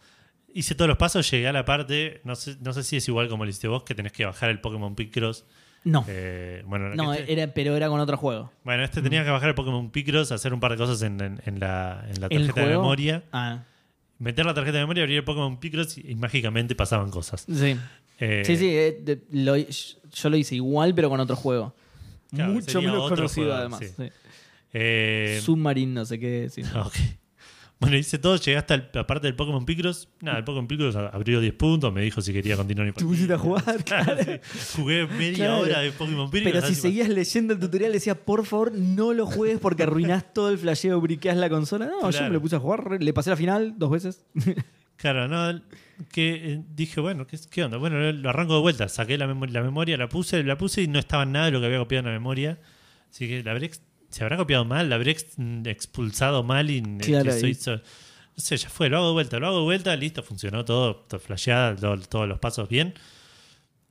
[0.54, 2.22] hice todos los pasos, llegué a la parte.
[2.24, 4.50] No sé, no sé si es igual como lo hiciste vos, que tenés que bajar
[4.50, 5.46] el Pokémon Picross.
[5.84, 8.52] No, Eh, bueno, no, este, era, pero era con otro juego.
[8.64, 11.42] bueno, este tenía que bajar el Pokémon Picross, hacer un par de cosas en, en-
[11.46, 13.24] en la, en la ¿El tarjeta de memoria.
[13.32, 13.64] Ah,
[14.20, 17.46] Meter la tarjeta de memoria, abrir el Pokémon Picross y, y mágicamente pasaban cosas.
[17.52, 17.76] sí.
[18.20, 21.74] Eh, Sí, sí, eh, de- lo- yo lo hice igual, pero con otro juego.
[22.30, 23.80] Claro, Mucho menos conocido, juego, además.
[23.80, 23.88] sí.
[23.98, 25.42] sí.
[25.42, 26.48] Submarine, no sé qué.
[26.50, 26.62] sí.
[26.76, 26.94] Ok.
[27.82, 30.08] Bueno, hice todo, llegué hasta el- la parte del Pokémon Picross.
[30.22, 33.34] Nada, el Pokémon Picross abrió 10 puntos, me dijo si quería continuar mi Te pusiste
[33.34, 34.40] a jugar, Claro, claro.
[34.54, 34.78] sí.
[34.82, 35.60] Jugué media Claro.
[35.62, 36.54] hora de Pokémon Picross.
[36.54, 40.50] Pero si seguías leyendo el tutorial, decía, por favor, no lo juegues porque arruinás todo
[40.52, 41.88] el flasheo, briqueas la consola.
[41.88, 44.26] No, yo me lo puse a jugar, le pasé la final dos veces.
[44.98, 45.60] Claro, no,
[46.12, 47.78] que eh, dije, bueno, ¿qué, qué onda?
[47.78, 50.88] Bueno, lo arranco de vuelta, saqué la, memo- la memoria, la puse, la puse y
[50.88, 52.60] no estaba nada de lo que había copiado en la memoria.
[53.10, 53.72] Así que la habré
[54.12, 57.82] se habrá copiado mal, la habré ex- expulsado mal y Claro, eso y- hizo- no
[58.44, 61.20] sé, ya fue, lo hago de vuelta, lo hago de vuelta, listo, funcionó todo, todo
[61.20, 62.94] flasheada, todo- todos los pasos bien.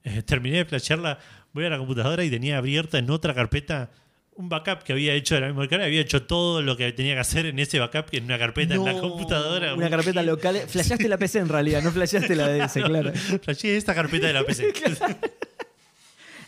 [0.05, 1.19] Eh, terminé de flashearla,
[1.53, 3.91] voy a la computadora y tenía abierta en otra carpeta
[4.37, 7.13] un backup que había hecho de la memoria card, había hecho todo lo que tenía
[7.13, 9.75] que hacer en ese backup en una carpeta en la computadora.
[9.75, 10.57] Una un carpeta local.
[10.67, 13.13] Flasheaste la PC en realidad, no flasheaste la DS, claro.
[13.43, 14.69] Flasheé esta carpeta de la PC.
[14.69, 14.73] En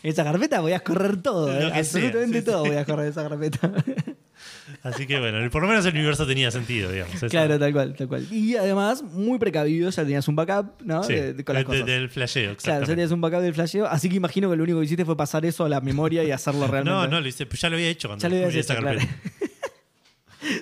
[0.03, 2.69] esa carpeta podías correr todo, eh, sea, absolutamente sí, todo sí.
[2.69, 3.71] podías correr esa carpeta.
[4.83, 7.15] Así que bueno, por lo menos el universo tenía sentido, digamos.
[7.15, 7.27] Eso.
[7.27, 8.27] claro, tal cual, tal cual.
[8.31, 11.03] Y además, muy precavido, ya tenías un backup, ¿no?
[11.03, 11.85] Sí, De- de- con las de- cosas.
[11.85, 14.79] del flasheo, Claro, ya tenías un backup del flasheo, así que imagino que lo único
[14.79, 16.89] que hiciste fue pasar eso a la memoria y hacerlo realmente.
[16.91, 18.35] no, no, lo hice, pues ya lo había hecho cuando Ya lo
[18.81, 18.99] claro.
[18.99, 19.15] carpeta.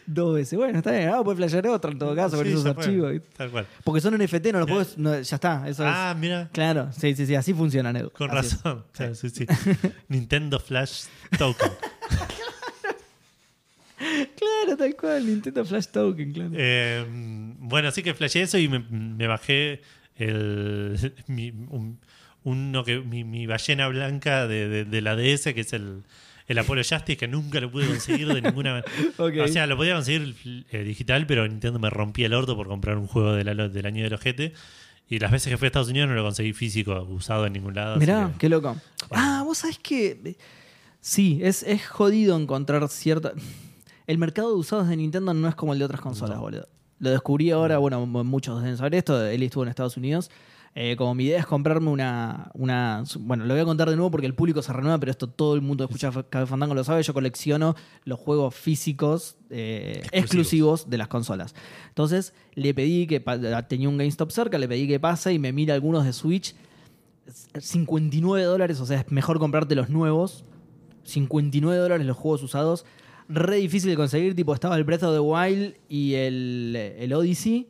[0.06, 0.58] Dos veces.
[0.58, 3.14] Bueno, está bien, ah, puedes flashear otra en todo caso con Sí, esos archivos.
[3.36, 3.66] Tal cual.
[3.84, 4.98] Porque son NFT, no los puedes.
[4.98, 6.50] no, ya está, eso Ah, mira.
[6.54, 8.10] Claro, sí, sí, sí, así funcionan, Edu.
[8.12, 8.86] con Así razón.
[8.92, 9.46] Claro, sí, sí.
[10.08, 11.04] Nintendo Flash
[11.38, 11.72] Token.
[13.98, 16.50] Claro, tal cual, Nintendo Flash Token, claro.
[16.56, 17.06] Eh,
[17.60, 19.82] bueno, así que flashé eso y me, me bajé
[20.16, 22.00] el, mi, un-
[22.44, 26.02] uno que, mi, mi ballena blanca de, de- de la DS, que es el,
[26.48, 29.44] el Apollo Justice, que nunca lo pude conseguir de ninguna manera.
[29.46, 30.36] O sea, lo podía conseguir
[30.72, 33.70] eh, digital, pero Nintendo me rompía el orto por comprar un juego del, año
[34.04, 34.54] del ojete.
[35.08, 37.76] Y las veces que fui a Estados Unidos no lo conseguí físico, usado en ningún
[37.76, 37.98] lado.
[37.98, 38.76] Mirá, que- qué loco.
[39.12, 40.38] Ah, vos sabés que.
[41.02, 43.34] Sí, es, es jodido encontrar cierta.
[44.08, 46.42] El mercado de usados de Nintendo no es como el de otras consolas, No.
[46.44, 46.68] boludo.
[47.00, 49.26] Lo descubrí ahora, bueno, muchos deben saber esto.
[49.26, 50.30] Él estuvo en Estados Unidos.
[50.74, 53.04] Eh, como mi idea es comprarme una, una.
[53.20, 55.54] Bueno, lo voy a contar de nuevo porque el público se renueva, pero esto todo
[55.56, 57.04] el mundo que escucha Café Fandango lo sabe.
[57.04, 60.24] Yo colecciono los juegos físicos eh, Exclusivos.
[60.24, 61.56] exclusivos de las consolas.
[61.90, 63.20] Entonces, le pedí que.
[63.20, 66.56] pa- Tenía un GameStop cerca, le pedí que pase y me mira algunos de Switch.
[67.60, 70.46] 59 dólares, o sea, es mejor comprarte los nuevos.
[71.04, 72.86] 59 dólares los juegos usados.
[73.28, 77.68] Re difícil de conseguir, tipo estaba el Breath of the Wild y el, el Odyssey,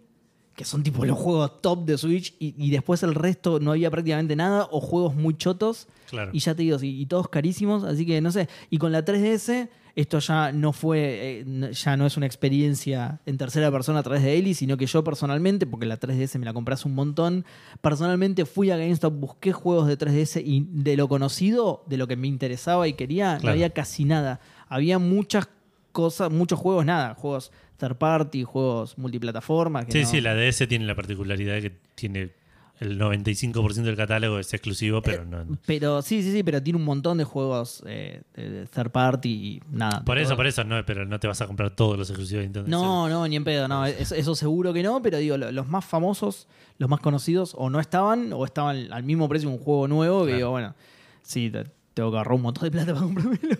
[0.62, 3.90] que son tipo los juegos top de Switch, y, y después el resto no había
[3.90, 6.30] prácticamente nada, o juegos muy chotos, Claro.
[6.34, 8.48] y ya te digo, y, y todos carísimos, así que no sé.
[8.70, 13.38] Y con la 3DS, esto ya no fue, eh, ya no es una experiencia en
[13.38, 16.54] tercera persona a través de Eli, sino que yo personalmente, porque la 3DS me la
[16.54, 17.44] compré hace un montón,
[17.82, 22.16] personalmente fui a GameStop, busqué juegos de 3DS y de lo conocido, de lo que
[22.16, 24.40] me interesaba y quería, no había casi nada.
[24.70, 25.50] Había muchas
[25.92, 27.52] cosas, muchos juegos, nada, juegos
[27.82, 29.84] third party, juegos multiplataforma.
[29.86, 32.32] que Sí, no- sí, la DS tiene la particularidad de que tiene
[32.80, 35.44] el 95% del catálogo es exclusivo, pero no.
[35.46, 35.58] no.
[35.68, 39.62] Pero sí, sí, sí, pero tiene un montón de juegos eh, de, third party y
[39.72, 40.04] nada.
[40.04, 42.42] Por eso, todo- por eso, no, pero no te vas a comprar todos los exclusivos
[42.42, 42.70] de Nintendo.
[42.70, 43.86] No, no, ni en pedo, no.
[43.86, 46.48] Eso, eso seguro que no, pero digo, lo- los más famosos,
[46.80, 50.26] los más conocidos, o no estaban, o estaban al mismo precio un juego nuevo, que
[50.32, 50.38] Claro.
[50.38, 50.76] digo, bueno,
[51.22, 53.58] sí, te- tengo que agarrar un montón de plata para comprármelo.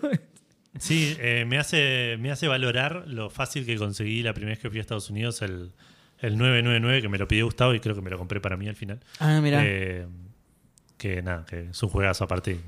[0.78, 4.70] Sí, eh, me, hace, me hace valorar lo fácil que conseguí la primera vez que
[4.70, 5.72] fui a Estados Unidos, el,
[6.18, 8.68] el 999, que me lo pidió Gustavo y creo que me lo compré para mí
[8.68, 9.00] al final.
[9.18, 9.60] ah, mira.
[9.64, 10.06] Eh,
[10.96, 12.58] que nada, que es un juegazo aparte.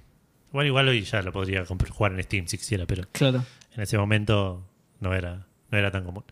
[0.52, 3.44] Bueno, igual hoy ya lo podría comprar- jugar en Steam si quisiera, pero claro.
[3.74, 4.68] en ese momento
[5.00, 6.24] no era, no era tan común.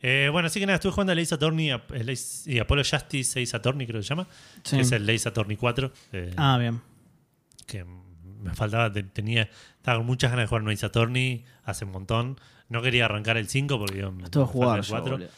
[0.00, 3.40] Eh, bueno, así que nada, estuve jugando a Ace Attorney a- Ace- y Apollo Justice
[3.40, 4.26] Ace Attorney, creo que se llama,
[4.64, 4.76] Sí.
[4.76, 5.92] que es el Ace Attorney 4.
[6.12, 6.80] eh, Ah, bien.
[7.66, 7.84] que
[8.42, 12.38] me faltaba, te- tenía, estaba con muchas ganas de jugar Ace Attorney hace un montón.
[12.68, 15.12] No quería arrancar el 5 porque digo, me jugar el yo, 4.
[15.12, 15.28] boludo.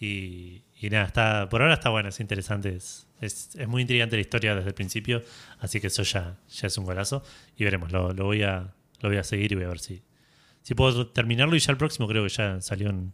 [0.00, 2.74] Y, y nada, está, por ahora está bueno, es interesante.
[2.76, 5.22] Es, es, es muy intrigante la historia desde el principio.
[5.60, 7.22] Así que eso ya, ya es un golazo.
[7.56, 10.02] Y veremos, lo, lo voy a, lo voy a seguir y voy a ver si,
[10.62, 11.56] si puedo terminarlo.
[11.56, 13.12] Y ya el próximo creo que ya salió en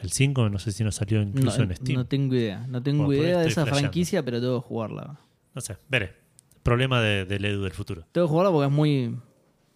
[0.00, 1.96] el 5, no sé si no salió incluso No, en Steam.
[1.98, 2.66] no tengo idea.
[2.66, 3.80] No tengo Bueno, idea de esa flasheando.
[3.80, 5.20] franquicia, pero tengo que jugarla.
[5.54, 6.21] No sé, veré.
[6.62, 8.04] Problema de- del Edu del futuro.
[8.12, 9.16] Tengo que jugarla porque es muy.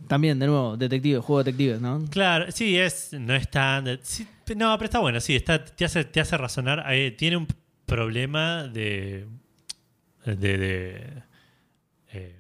[0.09, 2.05] También, de nuevo, detective, juego de detectives, ¿no?
[2.11, 3.99] Claro, sí, es, no es tan...
[4.03, 6.85] sí, no, pero está bueno, sí, está, te, hace, te hace razonar.
[6.93, 7.49] Eh, tiene un
[7.87, 9.27] problema de...
[10.27, 11.23] de, de,
[12.13, 12.37] eh,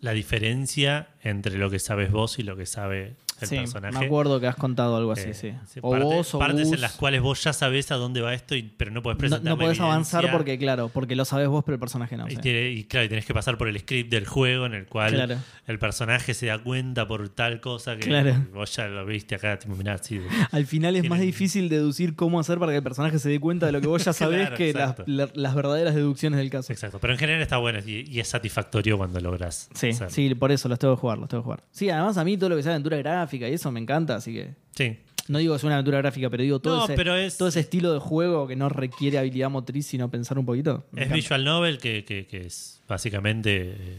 [0.00, 3.98] la diferencia entre lo que sabes vos y lo que sabe el sí, personaje.
[3.98, 5.52] me acuerdo que has contado algo así, Eh, sí.
[5.66, 8.34] sí, O parte- vos o partes en las cuales vos ya sabés a dónde va
[8.34, 11.48] esto, y- pero no podés No, presentar no podés avanzar porque, claro, porque lo sabes
[11.48, 12.26] vos, pero el personaje no.
[12.28, 12.36] y, sí.
[12.38, 15.12] tiene- y claro, y tenés que pasar por el script del juego en el cual
[15.14, 15.36] Claro.
[15.66, 18.34] el personaje se da cuenta por tal cosa que Claro.
[18.52, 20.20] vos ya lo viste acá, tipo, mirá, sí,
[20.50, 23.66] Al final es más difícil deducir cómo hacer para que el personaje se dé cuenta
[23.66, 25.04] de lo que vos ya sabés Claro, que las, exacto.
[25.06, 26.72] la- las verdaderas deducciones del caso.
[26.72, 29.68] Exacto, pero en general está bueno y, y es satisfactorio cuando logras.
[29.74, 30.10] Sí, hacerlo.
[30.10, 31.62] sí, por eso los tengo que jugar, los tengo que jugar.
[31.70, 34.32] Sí, además a mí todo lo que sea aventura gráfica y eso me encanta, así
[34.32, 34.54] que.
[34.74, 34.96] Sí.
[35.28, 37.48] No digo que sea una aventura gráfica, pero digo todo, No, ese, pero es- todo
[37.48, 40.86] ese estilo de juego que no requiere habilidad motriz, sino pensar un poquito.
[40.92, 41.14] Es encanta.
[41.14, 43.98] Visual Novel, que, que- que es básicamente eh,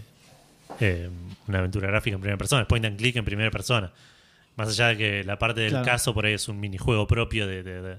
[0.79, 1.09] eh,
[1.47, 3.91] una aventura gráfica en primera persona, es point and click en primera persona.
[4.55, 5.85] Más allá de que la parte del Claro.
[5.85, 7.97] caso por ahí es un minijuego propio de, de- de-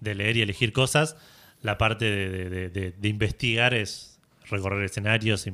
[0.00, 1.16] de leer y elegir cosas,
[1.62, 4.18] la parte de, investigar es
[4.48, 5.46] recorrer escenarios,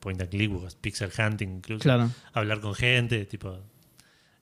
[0.00, 0.50] point and click,
[0.80, 2.10] pixel hunting incluso, Claro.
[2.32, 3.58] hablar con gente, tipo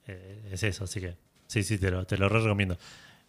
[0.07, 2.77] eh, es eso, así que sí, sí, te lo, te lo re recomiendo.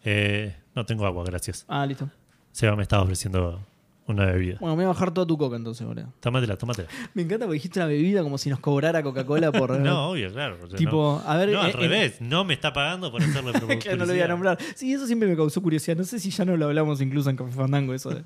[0.04, 1.64] Eh, no tengo agua, gracias.
[1.68, 2.08] Ah, listo.
[2.50, 3.60] Seba me estaba ofreciendo
[4.06, 4.56] una bebida.
[4.60, 6.12] Bueno, me voy a bajar toda tu coca entonces, boludo.
[6.20, 6.88] Tómatela, tómatela.
[7.14, 9.70] Me encanta porque dijiste una bebida como si nos cobrara Coca-Cola por.
[9.78, 10.58] No, obvio, claro.
[10.62, 11.30] o sea, Tipo, no.
[11.30, 11.50] a ver.
[11.50, 12.20] No, al eh, eh, revés.
[12.20, 14.28] No me está pagando por hacerle que no lo voy a publicidad.
[14.28, 14.58] nombrar.
[14.74, 15.96] Sí, eso siempre me causó curiosidad.
[15.96, 18.24] No sé si ya no lo hablamos incluso en Café Fandango, eso de,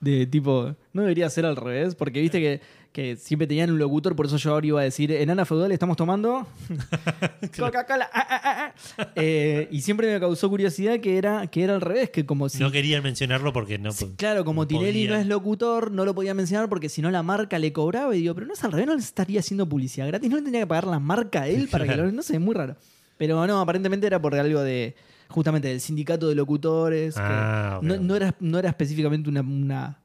[0.00, 2.60] de tipo, no debería ser al revés, porque viste que,
[2.92, 5.70] que siempre tenían un locutor, por eso yo ahora iba a decir, en Ana Feudal
[5.72, 6.46] estamos tomando
[7.58, 8.08] Coca-Cola.
[8.12, 9.08] ah, ah, ah, ah".
[9.14, 12.58] Eh, y siempre me causó curiosidad que era, que era al revés, que como si...
[12.58, 13.90] No querían mencionarlo porque no.
[14.16, 17.22] Claro, como no Tinelli no es locutor, no lo podía mencionar porque si no la
[17.22, 18.14] marca le cobraba.
[18.16, 20.42] Y digo, pero no es al revés, no le estaría haciendo publicidad gratis, no le
[20.42, 22.10] tendría que pagar la marca a él para que lo.
[22.10, 22.76] No sé, es muy raro.
[23.16, 24.94] Pero no, aparentemente era por algo de.
[25.28, 27.14] Justamente del sindicato de locutores.
[27.14, 29.98] que no, no era, no era específicamente una, una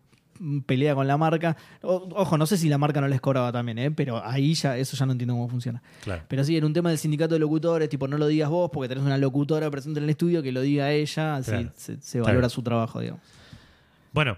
[0.65, 1.55] pelea con la marca.
[1.81, 3.91] O- ojo, no sé si la marca no les cobraba también, ¿eh?
[3.91, 5.81] pero ahí ya, eso ya no entiendo cómo funciona.
[6.03, 6.23] Claro.
[6.27, 8.89] Pero sí, era un tema del sindicato de locutores, tipo, no lo digas vos porque
[8.89, 11.71] tenés una locutora presente en el estudio que lo diga ella, así Claro.
[11.75, 13.21] se, valora su trabajo, digamos.
[14.11, 14.37] Bueno,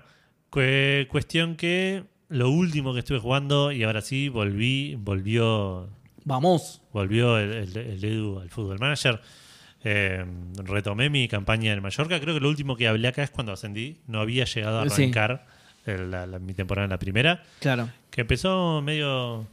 [0.51, 5.89] cue- cuestión que lo último que estuve jugando y ahora sí volví, volvió,
[6.23, 6.81] Vamos.
[6.93, 9.19] volvió el, el- el Edu al Fútbol Manager.
[9.87, 10.25] Eh,
[10.63, 12.19] retomé mi campaña en Mallorca.
[12.19, 13.99] Creo que lo último que hablé acá es cuando ascendí.
[14.07, 15.45] No había llegado a arrancar
[15.85, 17.43] la- la- mi temporada en la primera.
[17.59, 17.89] Claro.
[18.09, 19.45] Que empezó medio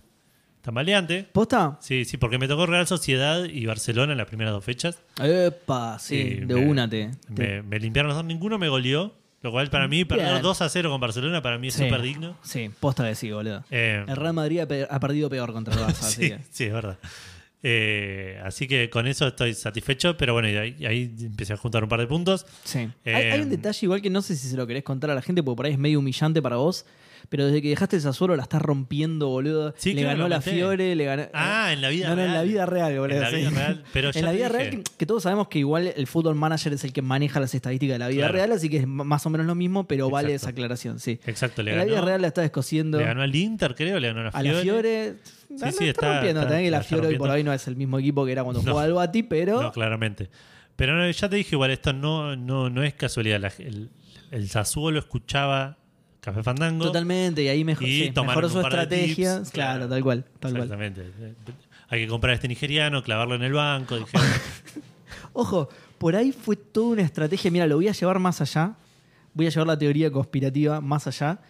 [0.62, 1.24] tambaleante.
[1.32, 1.78] ¿Posta?
[1.80, 4.98] Sí, sí, porque me tocó Real Sociedad y Barcelona en las primeras dos fechas.
[5.22, 7.10] Epa, sí, Y de me- una te.
[7.28, 9.14] Me, me limpiaron los dos, ninguno me goleó.
[9.42, 10.42] Lo cual para mí, perder Bien.
[10.42, 11.82] 2 a 0 con Barcelona, para mí es Sí.
[11.82, 12.36] súper digno.
[12.42, 13.64] Sí, posta de sí, boludo.
[13.72, 16.38] Eh, El Real Madrid ha, ha perdido peor contra el Barça, así sí, que.
[16.48, 16.96] sí, es verdad.
[17.64, 21.82] Eh, así que con eso estoy satisfecho, pero bueno, y ahí, ahí empecé a juntar
[21.82, 22.44] un par de puntos.
[22.64, 22.88] Sí.
[23.04, 25.14] Eh, hay, hay un detalle igual que no sé si se lo querés contar a
[25.14, 26.84] la gente, porque por ahí es medio humillante para vos.
[27.28, 29.74] Pero desde que dejaste el Sassuolo la estás rompiendo, boludo.
[29.76, 30.40] Sí, le ganó la.
[30.40, 31.24] Fiore, le ganó.
[31.32, 32.28] Ah, en la vida no, no, real.
[32.28, 33.16] en la vida real, boludo.
[33.16, 33.36] En la sí.
[33.36, 34.58] vida real, pero ya en la te vida dije.
[34.58, 37.54] real, que, que todos sabemos que igual el fútbol manager es el que maneja las
[37.54, 38.34] estadísticas de la vida Claro.
[38.34, 41.20] real, así que es más o menos lo mismo, pero vale esa aclaración, sí.
[41.26, 42.98] Exacto, le en la ganó, vida real la está descosiendo.
[42.98, 44.54] le ganó al Inter, creo, le ganó a la A Fiore.
[44.56, 45.14] la Fiore.
[45.58, 46.40] la sí, está- rompiendo.
[46.40, 47.34] está- también que la Fiore hoy por rompiendo.
[47.34, 48.70] hoy no es el mismo equipo que era cuando No.
[48.72, 49.62] jugaba el Bati, pero.
[49.62, 50.28] No, claramente.
[50.76, 53.38] Pero no, ya te dije, igual, esto no, no, no es casualidad.
[53.40, 53.90] La- el,
[54.30, 55.78] el Sassuolo escuchaba
[56.22, 56.84] Café Fandango.
[56.86, 59.38] Totalmente, y ahí mejor, Y sí, mejoró su estrategia.
[59.38, 59.88] tips, claro, claro.
[59.88, 60.62] tal cual, tal cual.
[60.62, 61.12] Exactamente.
[61.88, 63.96] Hay que comprar a este nigeriano, clavarlo en el banco.
[65.32, 65.68] Ojo,
[65.98, 67.50] por ahí fue toda una estrategia.
[67.50, 68.74] Mira, lo voy a llevar más allá.
[69.34, 71.40] Voy a llevar la teoría conspirativa más allá.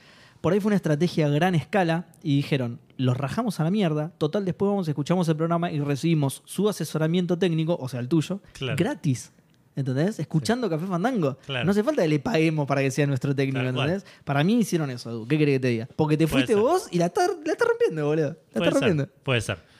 [0.40, 4.10] Por ahí fue una estrategia a gran escala y dijeron, los rajamos a la mierda.
[4.18, 8.40] Total, después vamos, escuchamos el programa y recibimos su asesoramiento técnico, o sea, el tuyo,
[8.54, 8.76] Claro.
[8.76, 9.32] gratis.
[9.74, 10.18] ¿Entendés?
[10.18, 11.38] Escuchando Café Fandango.
[11.46, 11.64] Claro.
[11.64, 13.90] No hace falta que le paguemos para que sea nuestro técnico, Tal cual.
[13.90, 14.14] ¿entendés?
[14.24, 15.26] Para mí hicieron eso, Edu.
[15.26, 15.88] ¿Qué querés que te diga?
[15.96, 16.62] Porque te Puede fuiste ser.
[16.62, 18.26] vos y la estás la estás rompiendo, boludo.
[18.28, 19.04] La puede estás rompiendo.
[19.04, 19.12] ser.
[19.22, 19.71] Puede ser.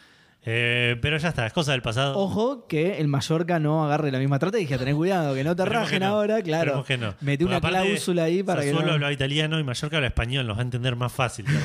[0.45, 2.19] Eh, pero ya está, es cosa del pasado.
[2.19, 4.77] Ojo que el Mallorca no agarre la misma estrategia.
[4.77, 6.07] Tenés cuidado, que no te rajen que no.
[6.07, 6.83] ahora, claro.
[6.85, 7.15] Que no.
[7.25, 8.93] Porque una aparte, cláusula ahí para que Sassuolo no.
[8.95, 11.47] hablaba italiano y Mallorca habla español, nos va a entender más fácil.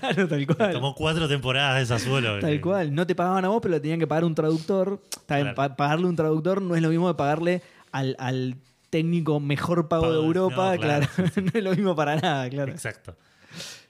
[0.00, 0.72] Claro, tal cual.
[0.72, 2.40] Tomó cuatro temporadas de Sassuolo.
[2.40, 2.94] Tal eh, cual.
[2.94, 5.00] No te pagaban a vos, pero le tenían que pagar un traductor.
[5.26, 5.54] Claro.
[5.54, 7.62] pa- pagarle un traductor no es lo mismo de pagarle
[7.92, 8.56] al, al
[8.90, 10.74] técnico mejor pago de de- Europa.
[10.74, 12.72] no, claro, claro, no es lo mismo para nada, claro.
[12.72, 13.14] Exacto.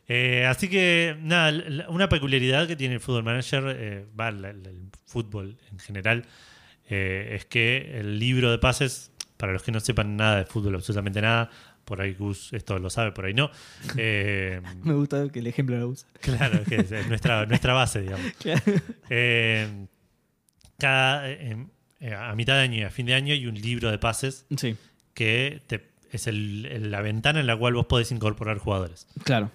[0.08, 5.58] Eh, así que, nada, una peculiaridad que tiene el Football Manager, eh, va, el fútbol
[5.70, 6.24] en general,
[6.88, 10.74] eh, es que el libro de pases, para los que no sepan nada de fútbol,
[10.76, 11.50] absolutamente nada,
[11.84, 13.50] por ahí Gus esto lo sabe, por ahí no.
[13.98, 16.08] eh, Me gusta que el ejemplo lo usa.
[16.20, 18.32] claro, que es, es nuestra, nuestra base, digamos.
[18.40, 18.62] Claro.
[19.10, 19.86] Eh,
[20.78, 21.24] cada,
[22.30, 24.76] a mitad de año y a fin de año hay un libro de pases Sí,
[25.14, 29.06] que te- es el- el- la ventana en la cual vos podés incorporar jugadores.
[29.24, 29.50] claro.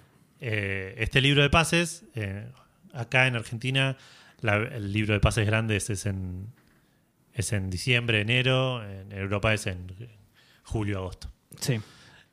[0.46, 2.46] Eh, este libro de pases, eh,
[2.92, 3.96] acá en Argentina,
[4.42, 6.52] la- el libro de pases grandes es en,
[7.32, 9.86] es en diciembre, enero, en Europa es en
[10.62, 11.30] julio, agosto.
[11.60, 11.80] Sí.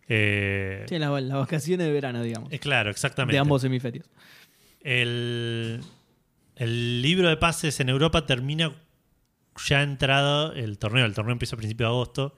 [0.10, 2.52] Eh, Sí, las las vacaciones de verano, digamos.
[2.52, 3.34] eh, claro, exactamente.
[3.36, 4.10] De ambos hemisferios.
[4.82, 5.80] El,
[6.58, 8.76] el libro de pases en Europa termina
[9.68, 11.06] ya entrado el torneo.
[11.06, 12.38] El torneo empieza a principios de agosto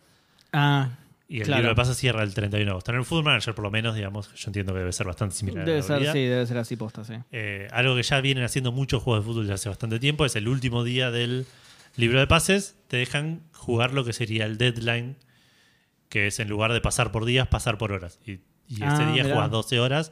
[0.52, 0.90] Ah,
[1.34, 1.62] y el Claro.
[1.62, 2.92] libro de pases cierra el 31 de agosto.
[2.92, 5.64] En el Football Manager, por lo menos, digamos, yo entiendo que debe ser bastante similar.
[5.64, 6.14] a debe la ser, realidad.
[6.14, 7.14] sí, debe ser así posta, sí.
[7.32, 10.36] Eh, algo que ya vienen haciendo muchos juegos de fútbol desde hace bastante tiempo, es
[10.36, 11.46] el último día del
[11.96, 15.16] libro de pases, te dejan jugar lo que sería el deadline,
[16.10, 18.20] que es en lugar de pasar por días, pasar por horas.
[18.26, 18.34] Y,
[18.68, 19.36] y ese Ah, día mirá.
[19.36, 20.12] juegas 12 horas,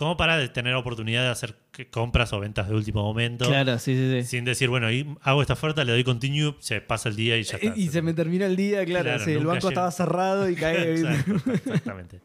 [0.00, 1.56] como para tener oportunidad de hacer
[1.90, 3.44] compras o ventas de último momento.
[3.44, 4.26] Claro, sí, sí, sí.
[4.30, 4.86] Sin decir, bueno,
[5.20, 7.76] hago esta oferta, le doy continue, se pasa el día y ya está.
[7.76, 9.04] Y se me termina el día, claro.
[9.04, 10.94] Claro, sí, el banco estaba cerrado y cae.
[11.00, 12.20] Exacto, exactamente.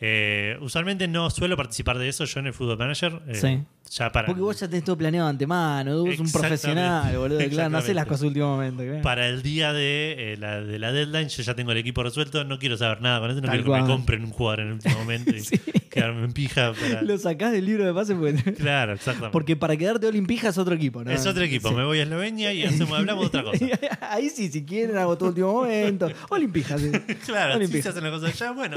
[0.00, 3.22] Eh, usualmente no suelo participar de eso yo en el Football Manager.
[3.28, 3.62] eh, Sí.
[3.90, 7.38] Ya para Porque vos ya tenés todo planeado de antemano, vos un profesional, boludo.
[7.50, 8.84] Claro, no haces las cosas último momento.
[8.84, 9.02] claro.
[9.02, 12.44] para el día de, eh, la, de la deadline, yo ya tengo el equipo resuelto,
[12.44, 14.66] no quiero saber nada con eso, no Tal quiero que me compren un jugador en
[14.68, 15.58] el último momento y Sí.
[15.90, 16.72] quedarme en pija.
[16.72, 17.02] Para...
[17.02, 19.32] Lo sacás del libro de pase porque, Claro, exactamente.
[19.32, 21.10] porque para quedarte olimpija es otro equipo, ¿no?
[21.10, 21.74] es otro equipo, Sí.
[21.74, 23.66] me voy a Eslovenia y hacemos, hablamos de otra cosa.
[24.02, 26.08] Ahí sí, si quieren, hago todo último momento.
[26.28, 26.92] Olimpija, sí.
[27.26, 27.82] Claro, si Olimpija.
[27.82, 28.76] se hacen las cosas allá, bueno,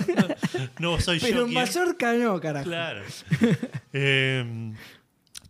[0.80, 2.66] no, no soy Pero yo en quien- Mallorca no, carajo.
[2.68, 3.02] Claro.
[3.94, 4.74] Eh,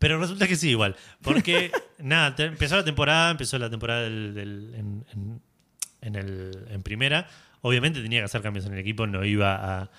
[0.04, 0.96] pero resulta que sí, igual.
[1.22, 5.42] Porque, nada, te- empezó la temporada, empezó la temporada del- del- en, en-
[6.02, 7.28] en el- en primera.
[7.62, 9.90] Obviamente tenía que hacer cambios en el equipo, no iba a,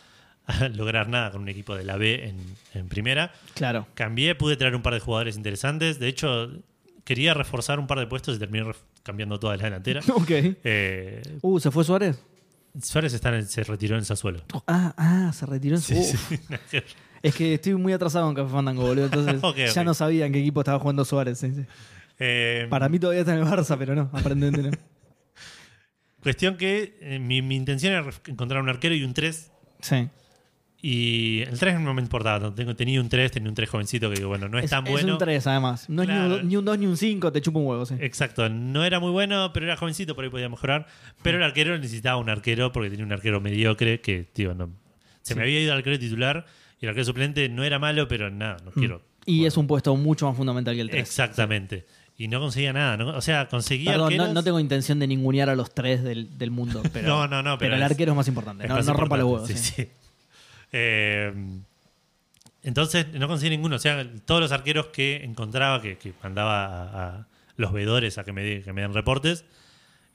[0.47, 2.37] a lograr nada con un equipo de la B en,
[2.75, 3.33] en primera.
[3.55, 3.87] Claro.
[3.95, 5.99] Cambié, pude traer un par de jugadores interesantes.
[5.99, 6.53] De hecho,
[7.05, 8.71] quería reforzar un par de puestos y terminé
[9.03, 10.03] cambiando toda la delantera.
[10.15, 10.31] Ok.
[10.31, 12.23] Eh, Uh, ¿se fue Suárez?
[12.83, 14.43] Suárez está en- se retiró en Sassuolo.
[14.67, 15.95] Ah, ah, se retiró en su.
[15.95, 16.79] Sí, sí.
[17.25, 19.07] Es que estoy muy atrasado en Café Fandango, boludo.
[19.07, 19.41] Entonces
[19.75, 21.39] ya no sabía en qué equipo estaba jugando Suárez.
[21.39, 21.53] sí.
[22.21, 24.71] Eh, Para mí todavía está en el Barça, pero no, aparentemente no.
[26.23, 29.51] Cuestión que eh, mi, mi intención era encontrar un arquero y un 3.
[29.81, 30.09] Sí.
[30.81, 32.55] Y el 3 no me importaba.
[32.55, 34.91] Tengo, tenía un 3, tenía un 3 jovencito que bueno, no es, Es, tan es
[34.93, 35.15] bueno.
[35.15, 35.89] un 3, además.
[35.89, 36.37] No Claro.
[36.37, 37.95] es ni un 2 ni un 5, te chupa un huevo, sí.
[38.01, 40.87] Exacto, no era muy bueno, pero era jovencito, por ahí podía mejorar.
[41.23, 44.71] Pero el arquero necesitaba un arquero porque tenía un arquero mediocre que, tío, no.
[45.23, 45.35] Se Sí.
[45.37, 46.45] me había ido al arquero titular
[46.81, 49.03] y el arquero suplente no era malo, pero nada, no quiero.
[49.27, 51.01] Y es un puesto mucho más fundamental que el 3.
[51.03, 51.87] Exactamente.
[52.17, 52.97] Y no conseguía nada.
[52.97, 56.03] no- o sea, conseguía Perdón, no, arqueros- no tengo intención de ningunear a los tres
[56.05, 56.81] del, del mundo.
[56.93, 58.65] Pero, No, no, no, pero el arquero es más importante.
[58.65, 59.49] Es No, más no rompa los huevos.
[59.49, 59.57] sí.
[59.57, 59.89] sí, sí.
[60.77, 61.33] Eh,
[62.63, 63.77] entonces no conseguí ninguno.
[63.77, 68.25] O sea, todos los arqueros que encontraba, que, que mandaba a, a los veedores a
[68.25, 69.45] que me, que me den reportes,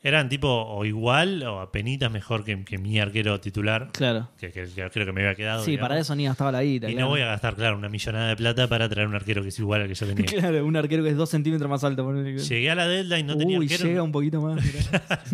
[0.01, 4.29] eran tipo o igual o apenitas mejor que, que mi arquero titular, Claro.
[4.39, 5.63] que, que, que creo que me había quedado.
[5.65, 5.89] Sí, digamos.
[5.89, 6.89] para eso ni gastaba la guita.
[6.89, 7.05] Y claro.
[7.07, 9.59] no voy a gastar, claro, una millonada de plata para traer un arquero que es
[9.59, 10.25] igual al que yo tenía.
[10.39, 12.09] Claro, un arquero que es 2 centímetros más alto.
[12.13, 13.89] Llegué a la deadline, no tenía Uy, arquero.
[13.89, 14.63] llega un poquito más.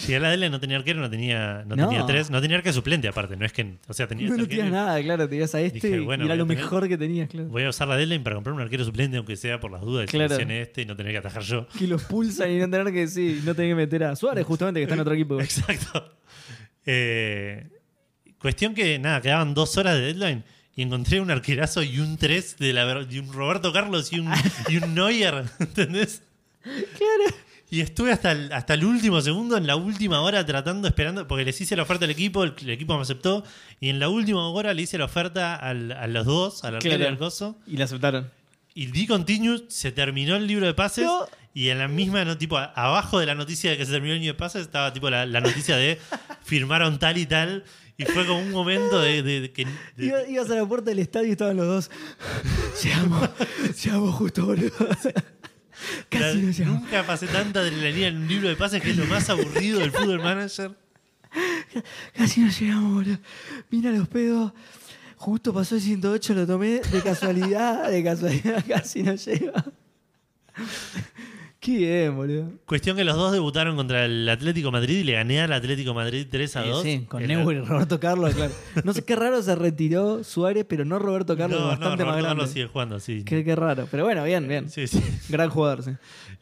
[0.00, 1.88] Llegué a la deadline, no tenía arquero, no tenía, no No.
[1.88, 3.36] tenía tres, no tenía arquero suplente aparte.
[3.36, 5.28] No es que, o sea, tenía no, no tenías nada, claro.
[5.28, 7.48] Tenías a este Dije, bueno, y era lo tener- mejor que tenías, claro.
[7.48, 10.08] Voy a usar la deadline para comprar un arquero suplente, aunque sea por las dudas
[10.10, 10.36] Claro.
[10.36, 11.66] que este y no tener que atajar yo.
[11.78, 14.80] Que los pulsan y no tener que sí, no tener que meter a Suárez, justamente,
[14.80, 15.40] que está en otro equipo.
[15.40, 16.14] Exacto.
[16.86, 17.68] Eh,
[18.38, 20.44] cuestión que, nada, quedaban dos horas de deadline
[20.76, 24.32] y encontré un arquerazo y un 3 de, la, de un Roberto Carlos y un,
[24.68, 26.22] y un Neuer, ¿entendés?
[26.62, 27.36] Claro.
[27.72, 31.44] Y estuve hasta el, hasta el último segundo, en la última hora, tratando, esperando, porque
[31.44, 33.44] les hice la oferta al equipo, el, el equipo me aceptó,
[33.78, 37.04] y en la última hora le hice la oferta al- a los dos, al arquero
[37.04, 38.28] y al coso, Y la aceptaron.
[38.74, 41.06] y di continue, se terminó el libro de pases.
[41.54, 44.20] Y en la misma, no, tipo, abajo de la noticia de que se terminó el
[44.20, 45.98] libro de pases, estaba tipo la, la noticia de
[46.44, 47.64] firmaron tal y tal,
[47.96, 49.66] y fue como un momento de, de- de que...
[49.96, 51.90] de- Iba- ibas a la puerta del estadio y estaban los dos.
[52.82, 53.28] Llegamos,
[53.84, 54.70] llegamos justo, boludo.
[56.08, 56.82] Casi la- no llegamos.
[56.82, 59.90] nunca pasé tanta adrenalina en un libro de pases que es lo más aburrido del
[59.92, 60.74] fútbol manager.
[62.16, 63.18] Casi no llegamos, boludo.
[63.70, 64.52] Mira los pedos.
[65.16, 69.64] Justo pasó el 108, lo tomé de casualidad, de casualidad, casi no llega.
[71.60, 72.50] Qué bien, boludo.
[72.64, 76.26] Cuestión que los dos debutaron contra el Atlético Madrid y le gané al Atlético Madrid
[76.30, 76.82] 3 a Sí, 2.
[76.82, 78.52] sí, con El- Neuer y Roberto Carlos, claro.
[78.82, 82.14] No sé qué raro se retiró Suárez, pero no Roberto Carlos, no, no, bastante más
[82.14, 82.28] Roberto grande.
[82.28, 83.24] Carlos sigue jugando, sí.
[83.24, 83.86] Qué, qué raro.
[83.90, 84.70] Pero bueno, bien, bien.
[84.70, 85.02] Sí, sí.
[85.28, 85.90] Gran jugador, sí.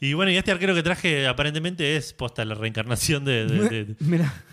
[0.01, 3.97] Y bueno, y este arquero que traje aparentemente es posta la reencarnación de, de,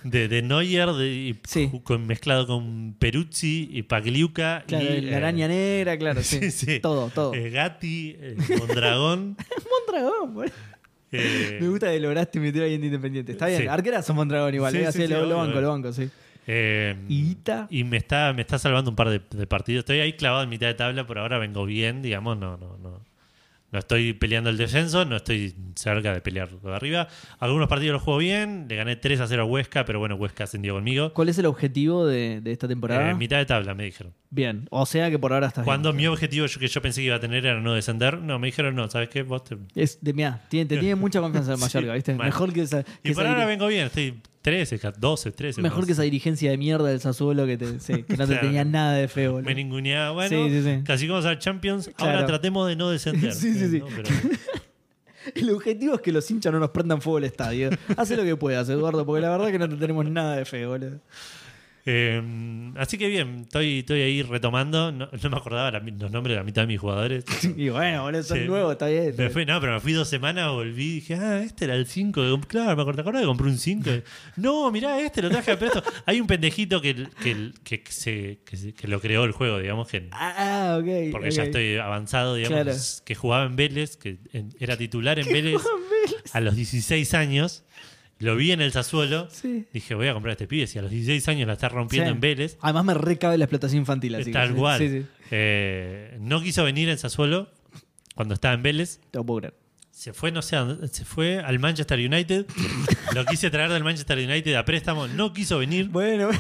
[0.04, 1.70] de- Neuer y Sí.
[1.84, 4.64] con, mezclado con Peruzzi y Pagliuca.
[4.66, 6.50] claro, y, la eh, araña negra, claro, sí.
[6.50, 6.80] sí.
[6.80, 7.34] Todo, todo.
[7.36, 9.38] eh, Gatti, eh, Mondragón.
[9.88, 10.52] Mondragón, boludo.
[11.12, 13.32] eh, Me gusta que lograste meter ahí en Independiente.
[13.34, 16.10] Está bien, arquerazo Mondragón igual, Sí, sí, así sí, lo, lo banco, lo banco, sí.
[16.48, 17.68] eh, ¿Y Ita?
[17.70, 19.82] y me está, me está salvando un par de, de partidos.
[19.82, 23.05] Estoy ahí clavado en mitad de tabla, por ahora vengo bien, digamos, no, no, no.
[23.76, 27.10] No estoy peleando el descenso, no estoy cerca de pelear lo de arriba.
[27.40, 30.46] Algunos partidos los juego bien, le gané 3 a 0 a Huesca, pero bueno, Huesca
[30.46, 31.12] ascendió conmigo.
[31.14, 33.12] ¿Cuál es el objetivo de, de esta temporada?
[33.12, 34.14] Eh, mitad de tabla, me dijeron.
[34.30, 35.98] Bien, o sea que por ahora estás Cuando bien.
[36.04, 38.48] mi objetivo yo- que yo pensé que iba a tener era no descender, no, me
[38.48, 39.24] dijeron no, ¿sabes qué?
[39.24, 42.14] Vos te- Es de mira, tiene, te tiene mucha confianza en Mallorca, ¿viste?
[42.16, 45.62] Mejor que esa, que Y por ahora vengo bien, estoy 13, 12, 13.
[45.64, 48.64] mejor que esa dirigencia de mierda del Sassuolo que, te, sí, que no te tenía
[48.64, 49.48] nada de feo, boludo.
[49.50, 50.84] Me ninguneaba, bueno, Sí, sí, sí.
[50.84, 53.34] casi como a Champions, ahora tratemos de no descender.
[53.34, 53.80] Sí, sí, sí.
[53.80, 53.88] ¿no?
[53.88, 54.10] Pero-
[55.34, 57.72] El objetivo es que los hinchas no nos prendan fuego el estadio.
[57.98, 60.46] Hace lo que puedas, Eduardo, porque la verdad es que no te tenemos nada de
[60.46, 61.00] feo, boludo.
[61.88, 64.92] Eh, así que bien, estoy, estoy ahí retomando.
[64.92, 67.24] No, no me acordaba la- los nombres de la mitad de mis jugadores.
[67.56, 68.46] Y bueno, boludo, son Sí.
[68.46, 69.14] nuevos, está bien.
[69.18, 71.86] Me fui, no, pero me fui dos semanas, volví y dije, ah, este era el
[71.86, 72.42] 5.
[72.48, 73.90] Claro, me acordé, ¿te acordás que compré un 5?
[74.38, 75.84] no, mirá, este lo traje a presto.
[76.08, 79.88] Hay un pendejito que, que, que, se, que, se- que lo creó el juego, digamos,
[79.88, 81.12] que, Ah, ok.
[81.12, 82.78] porque ya estoy avanzado, digamos, Claro.
[83.06, 85.62] que jugaba en Vélez, que en- era titular en Vélez.
[86.34, 87.64] a los 16 años.
[88.20, 89.28] Lo vi en el Sassuolo.
[89.30, 89.66] Sí.
[89.74, 90.68] Dije, voy a comprar a este pibe.
[90.68, 92.13] Si a los 16 años la está rompiendo Sí.
[92.16, 92.57] en Vélez.
[92.61, 94.80] Además me recabe la explotación infantil, así que Tal sí, cual.
[94.80, 95.05] Sí, sí.
[95.32, 97.49] Eh, no quiso venir en Sassuolo
[98.16, 98.99] cuando estaba en Vélez.
[99.11, 99.53] Te lo puedo creer.
[99.91, 102.45] Se fue, no sé, a dónde- se fue al Manchester United.
[103.13, 105.07] Lo quise traer del Manchester United a préstamo.
[105.07, 105.88] No quiso venir.
[105.89, 106.38] Bueno, ¿te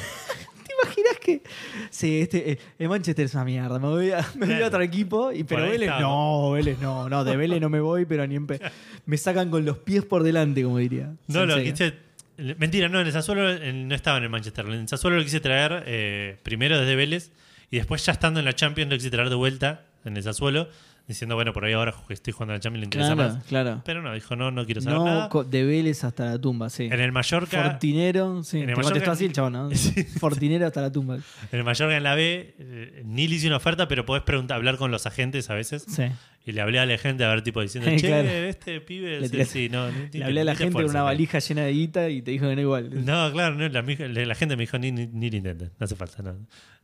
[0.83, 1.41] imaginas que.?
[1.89, 3.79] Sí, este, eh, el Manchester es una mierda.
[3.79, 5.31] Me voy a, me voy a otro equipo.
[5.31, 8.05] Y, pero Por ahí Vélez, está, no, Vélez no, no, de Vélez no me voy,
[8.05, 8.59] pero ni en pe-
[9.05, 11.13] Me sacan con los pies por delante, como diría.
[11.27, 11.71] No, lo Sensei.
[11.71, 12.55] quise.
[12.57, 14.65] Mentira, no, en el Sassuolo eh, no estaba en el Manchester.
[14.65, 17.31] En el Sassuolo lo quise traer eh, primero desde Vélez
[17.71, 20.67] y después ya estando en la Champions lo quise traer de vuelta en el Sassuolo,
[21.07, 23.43] diciendo, bueno, por ahí ahora que estoy jugando en la Champions le interesa Claro, más.
[23.45, 23.81] claro.
[23.85, 25.29] Pero no, dijo, no, no quiero saber No, nada.
[25.49, 26.85] de Vélez hasta la tumba, sí.
[26.85, 28.59] En el Mallorca, Fortinero, sí.
[28.61, 29.69] en el contestó Mallorca- así el chabón, ¿no?
[29.75, 30.03] Sí.
[30.03, 31.15] Fortinero hasta la tumba.
[31.17, 34.57] en el Mallorca en la B, eh, ni le hice una oferta, pero podés preguntar,
[34.57, 35.85] hablar con los agentes a veces.
[35.87, 36.03] Sí.
[36.47, 38.27] Y le hablé a la gente a ver, tipo, diciendo, che, Claro.
[38.29, 39.19] este pibe.
[39.19, 42.09] Le sí, sí, no, Le hablé a la gente con una valija llena de guita
[42.09, 43.05] y te dijo que no igual.
[43.05, 45.95] No, claro, no, la, la gente me dijo, ni, ni, ni lo intentes, no hace
[45.95, 46.21] falta.
[46.21, 46.35] No.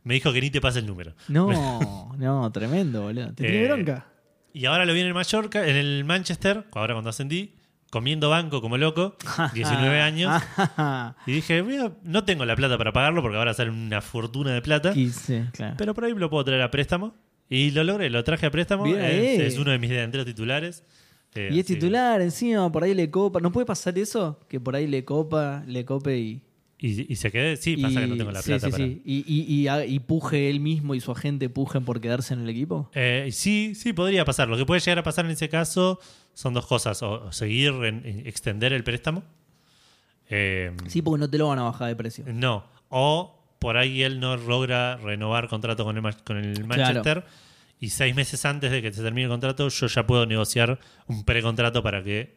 [0.04, 1.14] Me dijo que ni te pase el número.
[1.28, 3.28] No, no, tremendo, boludo.
[3.34, 4.06] ¿Te tiene Eh, bronca?
[4.52, 7.54] Y ahora lo vi en el Mallorca, en el Manchester, ahora cuando ascendí,
[7.90, 9.16] comiendo banco como loco,
[9.54, 10.42] 19 años.
[11.26, 14.52] Y dije, "Voy a- no tengo la plata para pagarlo porque ahora sale una fortuna
[14.52, 14.92] de plata.
[14.92, 15.74] 15, claro.
[15.78, 17.14] Pero por ahí lo puedo traer a préstamo.
[17.48, 18.84] Y lo logré, lo traje a préstamo.
[18.84, 20.84] Bien es, es uno de mis delanteros titulares.
[21.34, 23.40] Eh, Y es que- titular encima, por ahí le copa.
[23.40, 24.38] ¿No puede pasar eso?
[24.48, 26.42] Que por ahí le copa, le cope y.
[26.84, 28.84] Y, y se quede, sí, pasa y- que no tengo la sí, plata sí, para.
[28.84, 29.02] sí.
[29.04, 29.64] Y,
[29.94, 32.90] y- puje él mismo y su agente pujen por quedarse en el equipo.
[32.92, 34.48] Eh, sí, sí, podría pasar.
[34.48, 36.00] Lo que puede llegar a pasar en ese caso
[36.34, 37.00] son dos cosas.
[37.04, 39.22] O, o seguir, en, en extender el préstamo.
[40.28, 42.24] Eh, Sí, porque no te lo van a bajar de precio.
[42.26, 42.64] No.
[42.88, 47.24] O por ahí él no logra renovar contrato con el, con el Manchester.
[47.78, 51.24] Y seis meses antes de que se termine el contrato, yo ya puedo negociar un
[51.24, 52.34] precontrato para que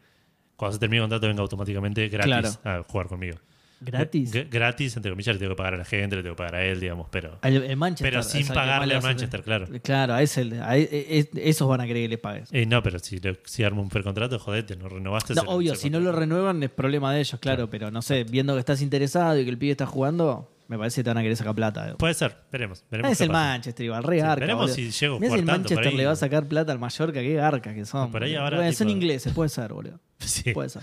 [0.56, 3.38] cuando se termine el contrato venga automáticamente gratis a jugar conmigo.
[3.80, 4.32] ¿Gratis?
[4.34, 6.54] G- gratis, entre comillas, le tengo que pagar a la gente, le tengo que pagar
[6.56, 7.38] a él, digamos, pero.
[7.42, 8.10] El, el Manchester.
[8.10, 9.66] Pero sin al pagarle le al Manchester, claro.
[9.82, 12.48] Claro, a ese, a e- e- esos van a querer que le pagues.
[12.52, 15.34] Eh, no, pero si, le- si armo un fair contrato, jodete, no renovaste.
[15.34, 18.54] No, obvio, si no lo renuevan es problema de ellos, claro, pero no sé, viendo
[18.54, 21.22] que estás interesado y que el pibe está jugando, me parece que te van a
[21.22, 21.94] querer sacar plata.
[21.98, 22.82] Puede ser, veremos.
[22.90, 23.38] veremos es el pasa.
[23.40, 24.40] Manchester, igual, re Sí, garca.
[24.40, 24.74] veremos boludo.
[24.74, 27.34] si llego Mirá si el Manchester ahí- le va a sacar plata al Mallorca, qué
[27.34, 28.10] garca que son.
[28.10, 30.00] Por ahí ahora, tipo- son ingleses, puede ser, boludo.
[30.18, 30.52] Sí.
[30.54, 30.82] Puede ser.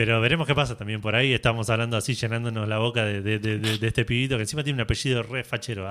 [0.00, 1.34] Pero veremos qué pasa también por ahí.
[1.34, 4.64] Estamos hablando así, llenándonos la boca de, de- de- de- de este pibito que encima
[4.64, 5.86] tiene un apellido re fachero.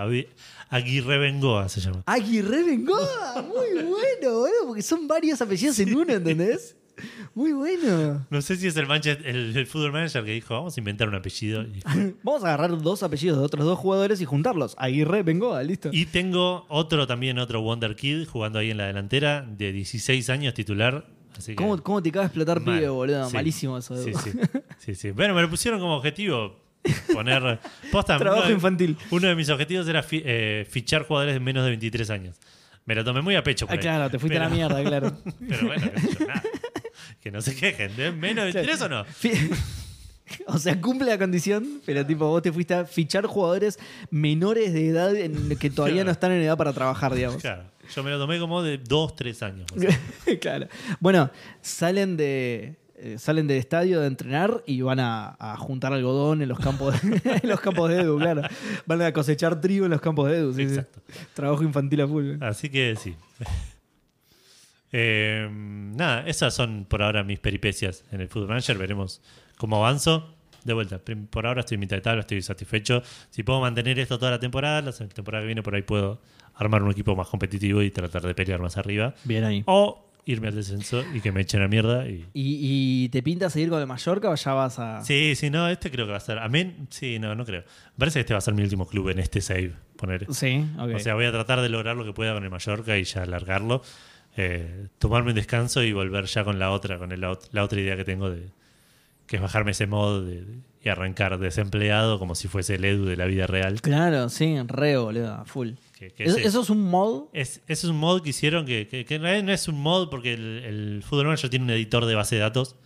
[0.69, 2.01] Aguirre Bengoa se llama.
[2.07, 6.75] Aguirre Bengoa, muy bueno, boludo, porque son varios apellidos en uno, ¿entendés?
[7.35, 8.25] Muy bueno.
[8.31, 11.07] No sé si es el Manchester, el, el fútbol manager que dijo, vamos a inventar
[11.07, 11.61] un apellido.
[11.61, 11.83] Y,
[12.23, 14.73] Vamos a agarrar dos apellidos de otros dos jugadores y juntarlos.
[14.79, 15.89] Aguirre Bengoa, listo.
[15.93, 20.55] y tengo otro también, otro Wonder Kid jugando ahí en la delantera, de 16 años
[20.55, 21.05] titular.
[21.39, 22.77] Así que, ¿Cómo, ¿Cómo te cabe explotar mal.
[22.77, 23.27] pibe, boludo?
[23.29, 23.35] Sí.
[23.35, 23.95] Malísimo eso.
[24.03, 24.31] Sí, sí,
[24.77, 25.11] sí, sí.
[25.11, 26.59] Bueno, me lo pusieron como objetivo
[27.11, 27.59] poner...
[27.91, 28.97] Posta, Trabajo uno de- infantil.
[29.09, 32.37] Uno de mis objetivos era fi- eh, fichar jugadores de menos de 23 años.
[32.85, 33.65] Me lo tomé muy a pecho.
[33.67, 33.81] por Ah, ahí.
[33.81, 35.11] claro, te fuiste a la mierda, claro.
[35.47, 35.91] Pero bueno,
[36.27, 36.43] nada.
[37.21, 37.95] Que no se quejen.
[37.95, 39.05] ¿de ¿Menos de 23 o no?
[39.05, 39.31] Fi-
[40.47, 43.79] O sea, cumple la condición, pero tipo, vos te fuiste a fichar jugadores
[44.11, 47.41] menores de edad en- que todavía no están en edad para trabajar, digamos.
[47.41, 47.63] Claro.
[47.95, 49.65] Yo me lo tomé como de 2, 3 años.
[49.75, 49.99] o sea.
[50.41, 50.67] claro.
[50.99, 51.29] Bueno,
[51.61, 52.75] salen de.
[52.95, 57.01] eh, salen del estadio de entrenar y van a, a juntar algodón en los campos
[57.01, 58.41] de, en los campos de Edu, claro.
[58.85, 60.53] Van a cosechar trigo en los campos de Edu.
[60.53, 60.75] sí, sí.
[60.75, 61.01] Exacto.
[61.33, 62.35] Trabajo infantil a full.
[62.41, 63.15] Así que sí.
[64.91, 68.77] Eh, nada, esas son por ahora mis peripecias en el Football Manager.
[68.77, 69.21] Veremos
[69.57, 70.35] cómo avanzo.
[70.63, 73.01] De vuelta, por ahora estoy en mitad de tabla, estoy satisfecho.
[73.29, 76.19] Si puedo mantener esto toda la temporada, la temporada que viene por ahí puedo
[76.59, 79.15] armar un equipo más competitivo y tratar de pelear más arriba.
[79.23, 79.63] Bien ahí.
[79.65, 82.07] O irme al descenso y que me echen a mierda.
[82.07, 82.25] Y...
[82.35, 82.59] ¿Y,
[83.05, 85.03] y te pinta seguir con el Mallorca o ya vas a.?
[85.03, 86.37] Sí, sí, no, este creo que va a ser.
[86.37, 87.61] Amén, sí, no, no creo.
[87.61, 89.73] Me parece que este va a ser mi último club en este save.
[89.95, 90.27] Poner.
[90.31, 90.91] Sí, ok.
[90.95, 93.25] O sea, voy a tratar de lograr lo que pueda con el Mallorca y ya
[93.25, 93.81] largarlo.
[94.37, 97.95] Eh, tomarme un descanso y volver ya con la otra, con el la otra idea
[97.97, 98.49] que tengo de
[99.25, 103.05] que es bajarme ese mod de- de- y arrancar desempleado como si fuese el Edu
[103.05, 103.81] de la vida real.
[103.81, 105.71] Claro, sí, re, boludo, a full.
[105.99, 107.23] Que- que ¿Eso, eso es un mod?
[107.33, 110.33] es, ese es un mod que hicieron que, en realidad no es un mod porque
[110.33, 112.77] el, el Football Manager tiene un editor de base de datos.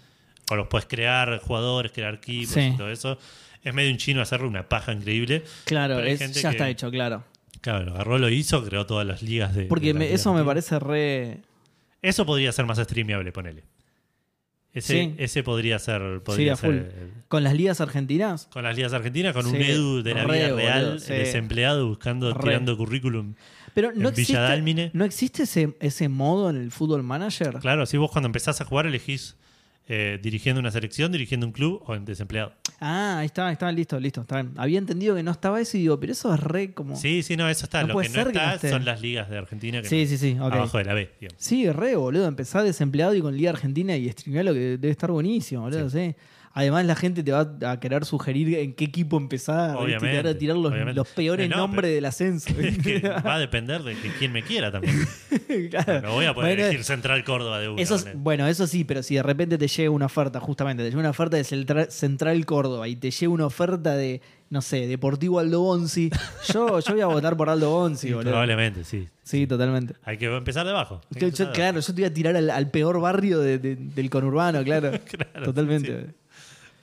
[0.52, 2.72] O los puedes crear jugadores, crear equipos Sí.
[2.74, 3.18] y todo eso.
[3.64, 5.44] Es medio un chino hacerle una paja increíble.
[5.66, 7.24] Claro, es- ya está hecho, claro.
[7.62, 9.66] Claro, lo agarró, lo hizo, creó todas las ligas de.
[9.66, 11.38] Porque de me- eso me parece re.
[12.02, 13.64] Eso podría ser más streameable, ponele.
[14.74, 15.16] Ese, Sí.
[15.20, 16.22] ese podría ser.
[16.24, 18.48] Podría ser el- ¿Con las ligas argentinas?
[18.52, 22.34] con las ligas argentinas, con un Edu de la re, vida real, boludo, desempleado, buscando,
[22.34, 22.42] Re.
[22.44, 23.36] tirando currículum.
[23.76, 24.90] Pero no En Villa existe, Dálmine.
[24.94, 27.56] ¿no existe ese, ese modo en el Fútbol Manager?
[27.60, 29.36] Claro, si vos cuando empezás a jugar elegís
[29.88, 32.54] eh, dirigiendo una selección, dirigiendo un club o en desempleado.
[32.80, 34.22] Ah, ahí está, está listo, listo.
[34.22, 34.54] Está bien.
[34.56, 36.96] Había entendido que no estaba eso y digo, pero eso es re como.
[36.96, 37.82] Sí, sí, no, eso está.
[37.82, 39.90] No Lo puede que no ser que no está son las ligas de Argentina que
[39.90, 41.44] Sí, sí, sí, abajo de la B, digamos.
[41.44, 42.28] Sí, re, boludo.
[42.28, 45.90] Empezar desempleado y con Liga Argentina y streamear lo que debe estar buenísimo, boludo.
[45.90, 46.16] Sí.
[46.56, 49.76] Además, la gente te va a querer sugerir en qué equipo empezar.
[49.76, 52.54] Te van a tirar los, los peores no, nombres del ascenso.
[52.60, 54.96] Es que va a depender de quién me quiera también.
[55.70, 56.02] Claro.
[56.02, 57.82] No voy a poder Bueno, elegir Central Córdoba de una.
[57.82, 60.90] Eso es- bueno, eso sí, pero si de repente te llega una oferta, justamente, te
[60.90, 61.44] llega una oferta de
[61.90, 66.10] Central, Córdoba y te llega una oferta de, no sé, Deportivo Aldo Bonzi,
[66.54, 68.32] yo, yo voy a votar por Aldo Bonzi, Sí, boludo.
[68.32, 69.08] probablemente, sí.
[69.24, 69.96] Sí, totalmente.
[70.04, 71.02] Hay que empezar de abajo.
[71.06, 73.58] Hay que Yo- empezar claro, yo te voy a tirar al, al peor barrio de-
[73.58, 74.92] de- del conurbano, claro.
[75.10, 76.08] Claro, Totalmente.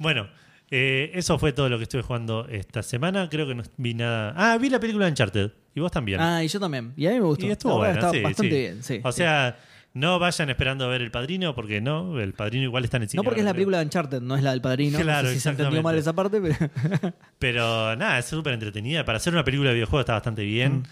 [0.00, 0.28] Bueno,
[0.70, 3.28] eh, eso fue todo lo que estuve jugando esta semana.
[3.28, 4.32] Creo que no vi nada.
[4.34, 5.50] Ah, vi la película de Uncharted.
[5.74, 6.20] Y vos también.
[6.20, 6.94] Ah, y yo también.
[6.96, 7.46] Y a mí me gustó.
[7.46, 8.58] y estuvo está sí, bastante sí.
[8.58, 9.00] bien, sí.
[9.04, 9.58] O sea,
[9.92, 13.08] no vayan esperando a ver El Padrino, porque no, El Padrino igual está en el
[13.10, 13.18] cine.
[13.18, 14.98] no porque es la película de Uncharted, no es la del padrino.
[14.98, 17.12] Claro, no sé si se entendió mal esa parte, pero.
[17.38, 19.04] Pero nada, es súper entretenida.
[19.04, 20.84] Para hacer una película de videojuego está bastante bien.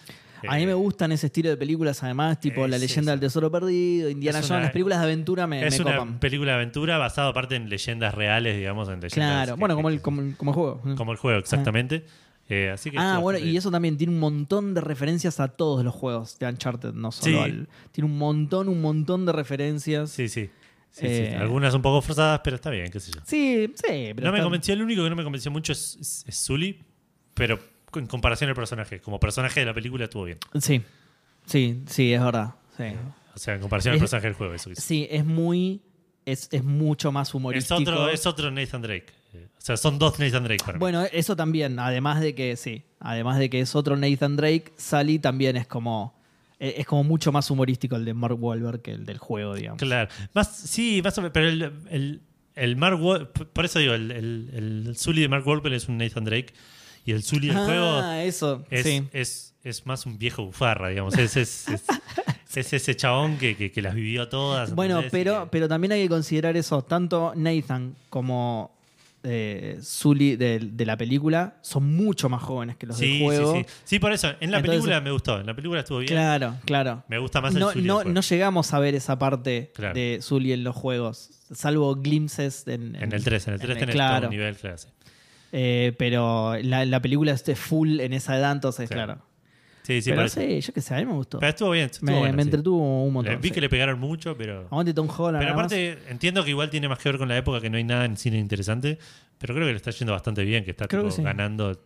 [0.46, 3.20] A mí me Eh, gustan ese estilo de películas, además, tipo La Es- leyenda es-
[3.20, 6.18] del tesoro perdido, Indiana es Jones, las películas de aventura me, Es me una copan.
[6.20, 9.12] película de aventura basada aparte en leyendas reales, digamos, en leyendas.
[9.14, 10.82] Claro, bueno, como el, como, como el juego.
[10.96, 12.04] como el juego, exactamente.
[12.50, 15.84] Eh, así que Ah, bueno, y eso también tiene un montón de referencias a todos
[15.84, 17.42] los juegos de Uncharted, no solo Sí.
[17.44, 17.68] al.
[17.92, 20.10] Tiene un montón, un montón de referencias.
[20.10, 20.48] Sí, sí.
[20.90, 21.06] Sí, sí.
[21.06, 23.20] Eh, Algunas un poco forzadas, pero está bien, qué sé yo.
[23.26, 24.28] Sí, sí, pero.
[24.28, 26.48] no me convenció, el único que no me convenció mucho es, es,
[27.34, 27.58] pero
[27.94, 30.38] en comparación al personaje, como personaje de la película estuvo bien.
[30.60, 30.82] Sí,
[31.46, 32.54] sí, sí, es verdad.
[32.76, 32.84] Sí,
[33.34, 34.82] O sea, en comparación al Es- personaje del juego, eso quise.
[34.82, 35.82] sí es muy.
[36.26, 37.80] Es, es mucho más Es humorístico.
[37.80, 39.06] otro, es otro Nathan Drake.
[39.34, 40.80] O sea, son dos Nathan Drake para mí.
[40.80, 45.18] Bueno, eso también, además de que, sí, además de que es otro Nathan Drake, Sally
[45.18, 46.14] también es como.
[46.60, 49.78] eh, Es como mucho más humorístico el de Mark Wahlberg que el del juego, digamos.
[49.80, 50.10] Claro.
[50.34, 52.20] Más, sí, más o menos, pero el, el-
[52.56, 54.50] el Mark Wa- por eso digo, el, el,
[54.88, 56.52] el Sully de Mark Wahlberg es un Nathan Drake
[57.08, 58.64] y el Sully del juego Ah, eso.
[58.70, 59.02] es, sí.
[59.12, 61.16] es, es más un viejo bufarra, digamos.
[61.16, 61.84] Es, es, es-
[62.56, 64.74] es ese chabón que, que- que las vivió todas.
[64.74, 66.82] Bueno, pero, que- pero también hay que considerar eso.
[66.82, 68.76] Tanto Nathan como
[69.24, 73.54] eh, Sully de, de la película son mucho más jóvenes que los sí, del juego.
[73.54, 73.74] sí, sí.
[73.84, 74.28] Sí, por eso.
[74.40, 75.40] En la Entonces- película me gustó.
[75.40, 76.08] En la película estuvo bien.
[76.08, 77.04] Claro, claro.
[77.08, 78.14] Me gusta más el No, Sully no, del juego.
[78.14, 79.94] no llegamos a ver esa parte Claro.
[79.94, 83.86] de Sully en los juegos, salvo glimpses en, En el 3, en el 3 tenés
[83.86, 84.26] todo claro.
[84.28, 84.76] un nivel, claro.
[85.52, 89.14] Eh, pero la, la película este full en esa edad, entonces, Claro.
[89.14, 89.28] claro.
[89.82, 91.38] Sí, sí, pero sí, yo qué sé, a mí me gustó.
[91.38, 91.86] Pero estuvo bien.
[91.86, 92.48] Estuvo me, bueno, me sí.
[92.48, 93.32] entretuvo un montón.
[93.34, 93.54] Le- Vi sí.
[93.54, 94.66] que le pegaron mucho, pero.
[94.70, 95.38] Aguante Tom Holland.
[95.38, 95.64] Pero más.
[95.64, 98.04] aparte, entiendo que igual tiene más que ver con la época que no hay nada
[98.04, 98.98] en cine interesante.
[99.38, 101.80] Pero creo que le está yendo bastante bien, que está tipo, que ganando.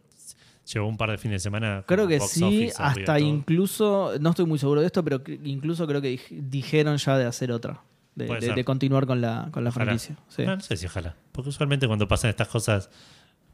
[0.72, 1.84] Llevó un par de fines de semana.
[1.86, 5.86] Creo que box sí, office hasta incluso, no estoy muy seguro de esto, pero incluso
[5.86, 7.82] creo que dij- dijeron ya de hacer otra,
[8.14, 10.16] de, continuar con la, con la franquicia.
[10.28, 10.42] sí.
[10.44, 11.14] No, no sé si ojalá.
[11.32, 12.90] Porque usualmente cuando pasan estas cosas,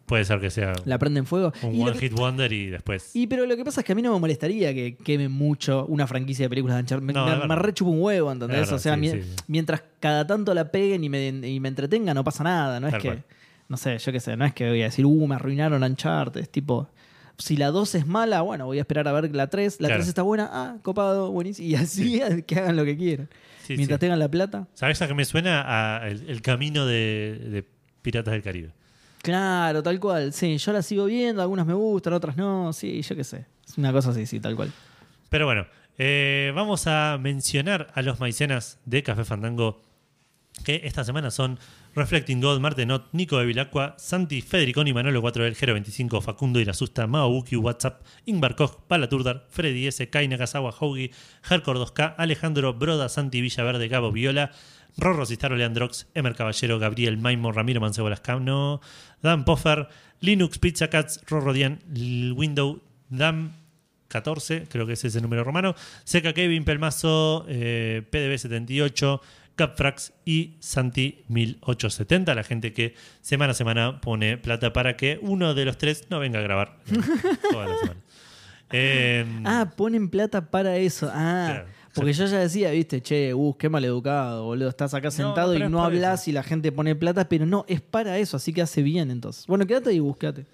[0.09, 1.52] puede ser que sea La prenden fuego.
[1.62, 3.14] un Y, one que- hit wonder y después.
[3.14, 5.86] y pero lo que pasa es que a mí no me molestaría que quemen mucho
[5.86, 7.06] una franquicia de películas de Uncharted.
[7.06, 8.59] Me, No, me, me rechupa un huevo, ¿entendés?
[8.61, 9.36] Verdad, o sea, sí, mi- sí, sí.
[9.46, 12.80] mientras cada tanto la peguen y me, y me entretenga, no pasa nada.
[12.80, 13.24] No es que, cual.
[13.68, 16.40] no sé, yo qué sé, no es que voy a decir, uh, me arruinaron Uncharted.
[16.40, 16.88] Es tipo,
[17.36, 19.80] si la 2 es mala, bueno, voy a esperar a ver la 3.
[19.80, 20.00] La Claro.
[20.00, 21.68] 3 está buena, ah, copado, buenísimo.
[21.68, 23.28] Y así que hagan lo que quieran.
[23.68, 24.66] Mientras tengan la plata.
[24.72, 25.62] ¿Sabes a qué me suena?
[26.00, 27.64] A el, el camino de, de
[28.00, 28.70] Piratas del Caribe.
[29.23, 30.33] Claro, tal cual.
[30.33, 32.73] Sí, yo la sigo viendo, algunas me gustan, otras no.
[32.73, 33.47] Sí, yo qué sé.
[33.66, 34.73] Es una cosa así, sí, tal cual.
[35.29, 35.66] Pero bueno,
[35.99, 39.83] eh, vamos a mencionar a los maicenas de Café Fandango
[40.64, 41.59] que esta semana son
[41.99, 46.64] Reflecting God, Martenot, Nico de Vilacqua, Santi, Federiconi, Manolo 4 del Gero 25, Facundo y
[46.64, 51.11] la Susta, Mao Buki, WhatsApp, Ingvar Koch, Palaturdar, Freddy S, Kai Nakazawa, Hoagie,
[51.42, 54.53] Hardcore 2K, Alejandro, Broda, Santi Villaverde, Gabo Viola,
[54.96, 58.80] Rorro Cistaro, Leandrox, Emer Caballero, Gabriel Maimo, Ramiro Mancebo Lascano,
[59.20, 59.88] Dan Poffer,
[60.20, 61.80] Linux Pizza Cats, Rorro Dian,
[62.36, 63.57] Window, Dan
[64.07, 65.74] 14, creo que ese es el número romano,
[66.05, 69.20] Seca Kevin, Pelmazo, eh, PDB78,
[69.59, 75.52] Capfrax y Santi 1870, la gente que semana a semana pone plata para que uno
[75.54, 76.94] de los tres no venga a grabar eh,
[77.52, 78.00] toda la semana.
[78.70, 81.11] Eh, Ah, ponen plata para eso.
[81.12, 81.68] Ah, Claro.
[81.94, 84.68] porque yo ya decía, viste, che, uh, qué maleducado, boludo.
[84.68, 86.30] Estás acá sentado y no hablas eso.
[86.30, 89.46] y la gente pone plata, pero no, es para eso, así que hace bien entonces.
[89.46, 90.46] Bueno, quédate y buscate.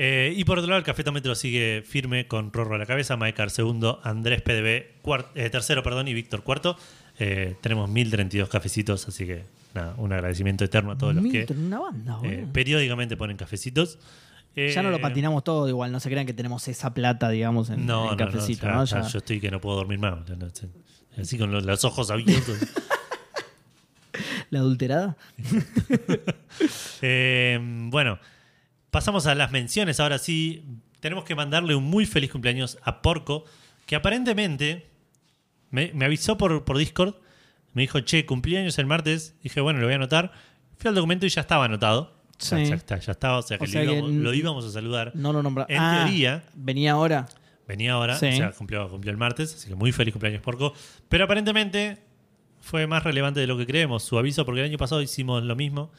[0.00, 3.50] Eh, y por otro lado, el cafetómetro sigue firme con Rorro a la cabeza, Maekar
[3.50, 6.76] segundo, Andrés PDB cuart- eh, tercero perdón, y Víctor cuarto.
[7.18, 9.42] Eh, tenemos 1032 cafecitos, así que
[9.74, 13.98] nada, un agradecimiento eterno a todos los que una banda, eh, periódicamente ponen cafecitos.
[14.56, 17.70] Eh, ya no lo patinamos todo igual, no se crean que tenemos esa plata, digamos,
[17.70, 18.84] en, No, en no, cafecito, no, ¿no?
[18.84, 20.14] ya- yo estoy que no puedo dormir más.
[21.20, 22.56] Así con los, los ojos abiertos.
[24.50, 25.16] La adulterada.
[27.02, 28.18] Eh, bueno,
[28.90, 30.00] pasamos a las menciones.
[30.00, 30.64] Ahora sí,
[30.98, 33.44] tenemos que mandarle un muy feliz cumpleaños a Porco,
[33.86, 34.87] que aparentemente
[35.70, 37.14] me, me avisó por, por Discord.
[37.74, 39.34] Me dijo, che, cumpleaños el martes.
[39.42, 40.32] Dije, bueno, lo voy a anotar.
[40.78, 42.16] Fui al documento y ya estaba anotado.
[42.38, 42.64] Sí.
[42.66, 44.70] ya, está, ya estaba, o sea que, O lo, sea íbamos, n- lo íbamos a
[44.70, 45.10] saludar.
[45.14, 45.66] No lo nombra.
[45.68, 47.26] En Ah, teoría, Venía ahora.
[47.66, 48.26] venía ahora, Sí.
[48.26, 50.72] o sea, cumplió, cumplió el martes, así que muy feliz cumpleaños Porco.
[51.08, 51.98] Pero aparentemente
[52.60, 55.56] fue más relevante de lo que creemos su aviso, porque el año pasado hicimos lo
[55.56, 55.90] mismo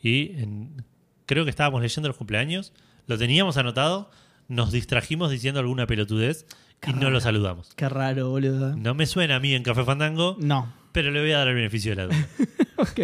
[0.00, 0.84] y en-
[1.26, 2.72] creo que estábamos leyendo los cumpleaños,
[3.08, 4.12] lo teníamos anotado,
[4.46, 6.46] nos distrajimos diciendo alguna pelotudez
[6.86, 7.70] y no lo saludamos.
[7.76, 8.74] Qué raro, boludo.
[8.76, 10.72] No me suena a mí en Café Fandango, No.
[10.92, 12.16] pero le voy a dar el beneficio de la duda.
[12.80, 12.98] Ok.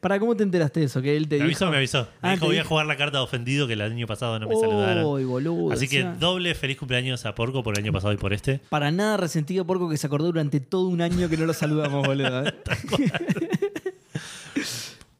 [0.00, 1.00] ¿Para cómo te enteraste de eso?
[1.00, 1.64] Que él te Me dijo.
[1.66, 2.08] avisó, me avisó.
[2.20, 4.48] Me Ah, dijo, voy a jugar la carta de ofendido que el año pasado no
[4.48, 5.04] me saludaron.
[5.04, 5.72] Uy, boludo.
[5.72, 8.58] Así que doble feliz cumpleaños a Porco por el año pasado y por este.
[8.70, 12.04] Para nada resentido Porco que se acordó durante todo un año que no lo saludamos,
[12.04, 12.44] boludo.
[12.44, 12.54] ¿eh?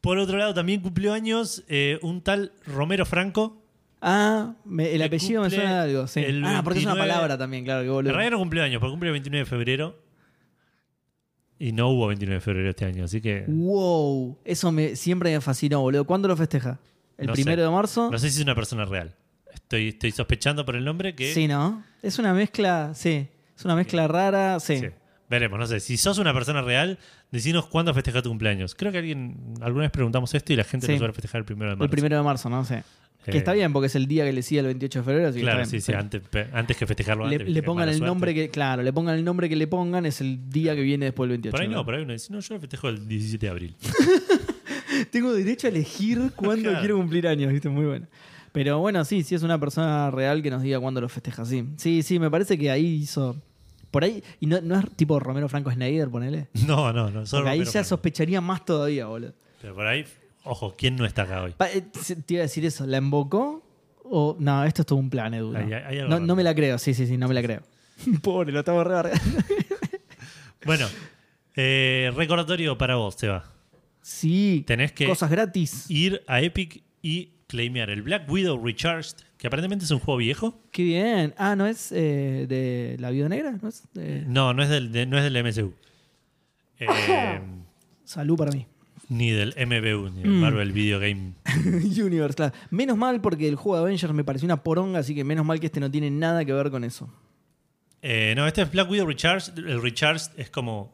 [0.01, 3.60] Por otro lado, también cumplió años eh, un tal Romero Franco.
[4.01, 6.19] Ah, me- el Que apellido me cumple suena de algo, sí.
[6.21, 8.13] el Ah, porque es una 29 palabra también, claro, que En boludo.
[8.13, 9.99] realidad no cumplió años, porque cumple el 29 de febrero.
[11.59, 15.41] Y no hubo 29 de febrero este año, así que Wow, eso me, siempre me
[15.41, 16.05] fascinó, boludo.
[16.05, 16.79] ¿Cuándo lo festeja?
[17.17, 17.65] ¿El No primero sé.
[17.65, 18.09] de marzo?
[18.11, 19.15] no sé si es una persona real.
[19.53, 21.33] Estoy, estoy sospechando por el nombre que.
[21.33, 21.83] Sí, ¿no?
[22.01, 23.27] Es una mezcla, sí.
[23.55, 24.77] Es una mezcla rara, sí.
[24.79, 24.87] Sí.
[25.29, 25.79] Veremos, no sé.
[25.79, 26.97] Si sos una persona real,
[27.31, 28.73] decinos cuándo festeja tu cumpleaños.
[28.75, 30.93] Creo que alguien alguna vez preguntamos esto y la gente Sí.
[30.93, 31.83] lo suele festejar el primero de marzo.
[31.85, 32.65] El primero de marzo, ¿no?
[32.65, 32.75] Sí.
[33.25, 35.27] Que Eh, está bien porque es el día que le sigue el 28 de febrero.
[35.29, 37.47] Así que Claro, está sí, bien, sí, antes, pe- antes que festejarlo Le, antes.
[37.49, 38.07] le que pongan el suerte.
[38.07, 41.05] nombre que, claro, le pongan el nombre que le pongan, es el día que viene
[41.05, 41.51] después del 28.
[41.51, 43.75] Por ahí no, por ahí uno dice, no, yo lo festejo el 17 de abril.
[45.11, 46.79] Tengo derecho a elegir cuándo Claro.
[46.79, 47.69] quiero cumplir años, ¿viste?
[47.69, 48.07] Muy bueno.
[48.51, 51.65] Pero bueno, sí, sí es una persona real que nos diga cuándo lo festeja, sí.
[51.77, 53.41] Sí, sí, me parece que ahí hizo.
[53.91, 56.47] Por ahí, y no, no es tipo Romero Franco Snyder, ponele.
[56.67, 57.25] No, no, no.
[57.25, 57.87] Solo Porque ahí Romero ya Franco.
[57.89, 59.33] sospecharía más todavía, boludo.
[59.61, 60.05] Pero por ahí
[60.43, 61.53] Ojo, ¿quién no está acá hoy?
[61.57, 63.63] Pa- eh, Te iba a decir eso, ¿la invocó?
[64.03, 65.51] O no, esto es todo un plan, Edu.
[65.51, 65.59] ¿no?
[65.59, 66.19] Algo no, raro.
[66.19, 67.61] no me la creo, sí, sí, sí, no me la creo.
[68.23, 69.11] Pobre, lo estamos re.
[70.65, 70.85] Bueno,
[71.55, 73.45] eh, recordatorio para vos, Seba.
[74.03, 75.85] Sí, Tenés que cosas gratis.
[75.89, 80.59] ir a Epic y claimear el Black Widow Recharged, que aparentemente es un juego viejo.
[80.71, 81.33] Qué bien.
[81.37, 83.57] Ah, ¿no es eh, de la Viuda Negra?
[83.61, 85.73] ¿No es de- No, no es del, de- no es del.
[86.79, 86.87] Eh,
[88.03, 88.67] Salud para mí.
[89.11, 90.39] Ni del MBU, ni del Mm.
[90.39, 91.33] Marvel Video Game.
[91.65, 92.53] Universe, claro.
[92.69, 95.59] Menos mal porque el juego de Avengers me pareció una poronga, así que menos mal
[95.59, 97.13] que este no tiene nada que ver con eso.
[98.01, 99.57] Eh, no, este es Black Widow Recharged.
[99.57, 100.93] El Recharged es como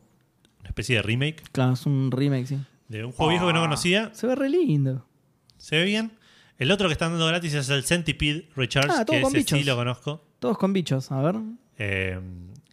[0.61, 2.57] una especie de remake Claro, es un remake, sí.
[2.89, 4.11] de un juego viejo que no conocía.
[4.13, 5.05] Se ve re lindo.
[5.57, 6.11] Se ve bien.
[6.57, 9.75] El otro que están dando gratis es el Centipede Recharged, Ah, que ese sí lo
[9.75, 10.23] conozco.
[10.39, 11.35] Todos con bichos, a ver.
[11.77, 12.19] Eh,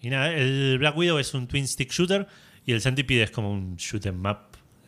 [0.01, 2.27] y nada, el Black Widow es un twin stick shooter
[2.65, 4.39] y el Centipede es como un shoot 'em up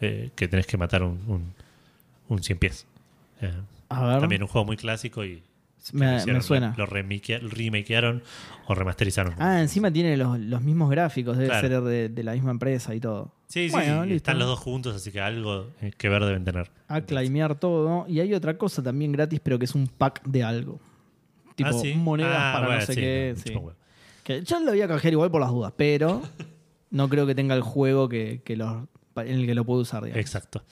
[0.01, 1.52] eh, que tenés que matar un, un,
[2.28, 2.86] un 100 pies.
[3.40, 3.52] Eh,
[3.89, 4.20] A ver.
[4.20, 5.43] también un juego muy clásico y
[5.93, 6.74] me, hicieron, me suena.
[6.77, 8.23] Lo, remake- remakearon
[8.66, 9.35] o remasterizaron.
[9.39, 11.68] Ah, encima tiene los, los mismos gráficos, debe Claro.
[11.68, 13.32] ser de, de la misma empresa y todo.
[13.47, 16.44] sí, sí, Bueno, sí, están los dos juntos, así que algo eh, que ver deben
[16.44, 16.70] tener.
[16.89, 18.05] A claimear todo.
[18.09, 20.81] Y hay otra cosa también gratis, pero que es un pack de algo.
[21.55, 21.94] Tipo Ah, ¿sí?
[21.94, 23.35] monedas Ah, para bueno, no sé sí, qué.
[23.36, 23.77] no, sí.
[24.24, 26.20] Que yo lo voy a canjear igual por las dudas, pero
[26.90, 28.89] no creo que tenga el juego que, que los-
[29.25, 30.03] en el que lo puedo usar.
[30.05, 30.21] digamos.
[30.21, 30.65] Exacto.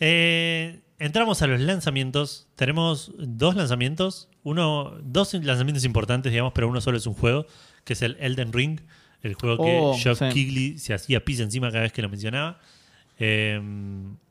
[0.00, 2.46] Eh, entramos a los lanzamientos.
[2.56, 4.28] Tenemos dos lanzamientos.
[4.44, 7.46] Uno, dos lanzamientos importantes, digamos, pero uno solo es un juego,
[7.84, 8.80] que es el Elden Ring.
[9.22, 10.28] El juego que Oh, Geoff sí.
[10.32, 12.60] Keighley se hacía pis encima cada vez que lo mencionaba.
[13.18, 13.60] Eh,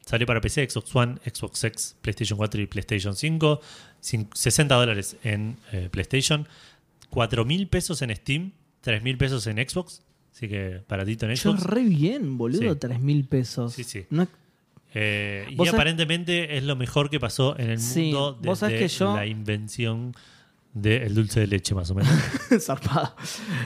[0.06, 3.60] salió para PC, Xbox One, Xbox X, PlayStation 4 y PlayStation 5.
[4.02, 6.48] Cin- 60 dólares en eh, PlayStation.
[7.10, 8.54] 4 mil pesos en Steam.
[8.82, 10.02] 3 mil pesos en Xbox.
[10.38, 11.64] Así que paratito en Yo Xbox.
[11.64, 12.80] re bien, boludo, Sí.
[12.80, 13.74] 3 mil pesos.
[13.74, 14.06] Sí, sí.
[14.12, 14.30] No es-
[14.94, 18.60] Eh, y Vos sabés- aparentemente es lo mejor que pasó en el Sí, mundo vos
[18.60, 20.14] sabés desde que yo- la invención
[20.74, 22.12] del dulce de leche, más o menos.
[22.60, 23.16] zarpado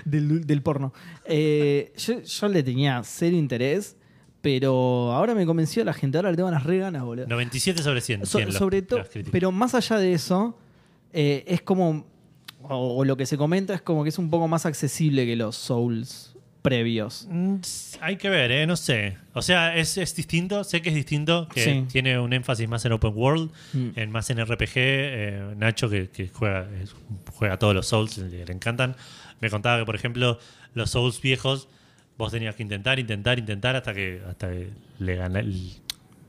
[0.06, 0.94] del, del porno.
[1.26, 3.98] Eh, yo, yo le tenía cero interés,
[4.42, 6.18] pero ahora me convenció la gente.
[6.18, 7.28] Ahora le tengo unas re ganas, boludo.
[7.28, 8.26] 97 sobre 100.
[8.26, 9.32] So- 100 los- sobre todo, las críticas.
[9.34, 10.58] pero más allá de eso,
[11.14, 12.08] eh, es como,
[12.64, 15.36] o, o lo que se comenta es como que es un poco más accesible que
[15.36, 16.31] los Souls
[16.62, 17.28] previos.
[17.30, 17.56] Mm,
[18.02, 18.68] Hay que ver, ¿eh?
[18.68, 19.18] No sé.
[19.34, 20.64] O sea, es, es distinto.
[20.64, 21.48] Sé que es distinto.
[21.54, 21.86] Que Sí.
[21.92, 23.90] tiene un énfasis más en Open World, Mm.
[23.96, 24.72] en más en RPG.
[24.76, 26.96] Eh, Nacho, que, que juega, es-
[27.34, 28.96] juega todos los Souls, le, le encantan.
[29.40, 30.40] Me contaba que, por ejemplo,
[30.76, 31.68] los Souls viejos,
[32.18, 34.70] vos tenías que intentar, intentar, intentar hasta que, hasta que
[35.00, 35.44] le, gana-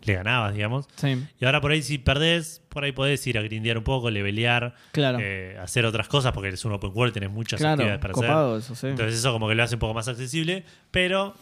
[0.05, 0.87] le ganabas, digamos.
[0.97, 4.11] Sí, Y ahora por ahí si perdés, por ahí podés ir a grindear un poco,
[4.11, 5.19] levelear, claro.
[5.21, 8.59] eh, hacer otras cosas, porque es un open world, tenés muchas claro, actividades para hacer.
[8.59, 8.87] eso, sí.
[8.89, 11.35] Entonces eso como que lo hace un poco más accesible, pero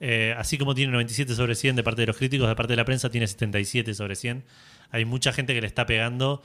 [0.00, 2.76] eh, así como tiene 97 sobre 100 de parte de los críticos, de parte de
[2.76, 4.44] la prensa tiene 77 sobre 100.
[4.90, 6.42] Hay mucha gente que le está pegando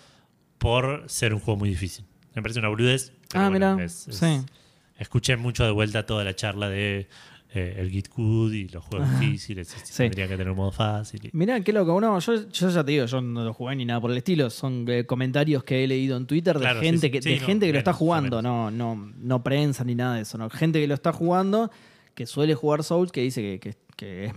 [0.58, 2.06] por ser un juego muy difícil.
[2.36, 2.70] Me parece una
[3.32, 4.42] pero ah, bueno, mira, es- es- sí.
[4.98, 7.08] Escuché mucho de vuelta toda la charla de
[7.56, 9.68] eh, el Git Code y los juegos difíciles.
[9.68, 9.94] si Sí.
[10.04, 11.20] Tendría que tener un modo fácil.
[11.26, 12.00] y- Mirá, qué loco.
[12.02, 14.50] No, yo, yo ya te digo, yo no lo jugué ni nada por el estilo.
[14.50, 17.12] Son eh, comentarios que he leído en Twitter de Claro, gente sí.
[17.12, 20.16] que, Sí, de no, gente que lo está jugando, no, no, no prensa ni nada
[20.16, 20.38] de eso.
[20.38, 20.50] No.
[20.50, 21.70] Gente que lo está jugando,
[22.16, 24.34] que suele jugar Souls, que dice que, que- que es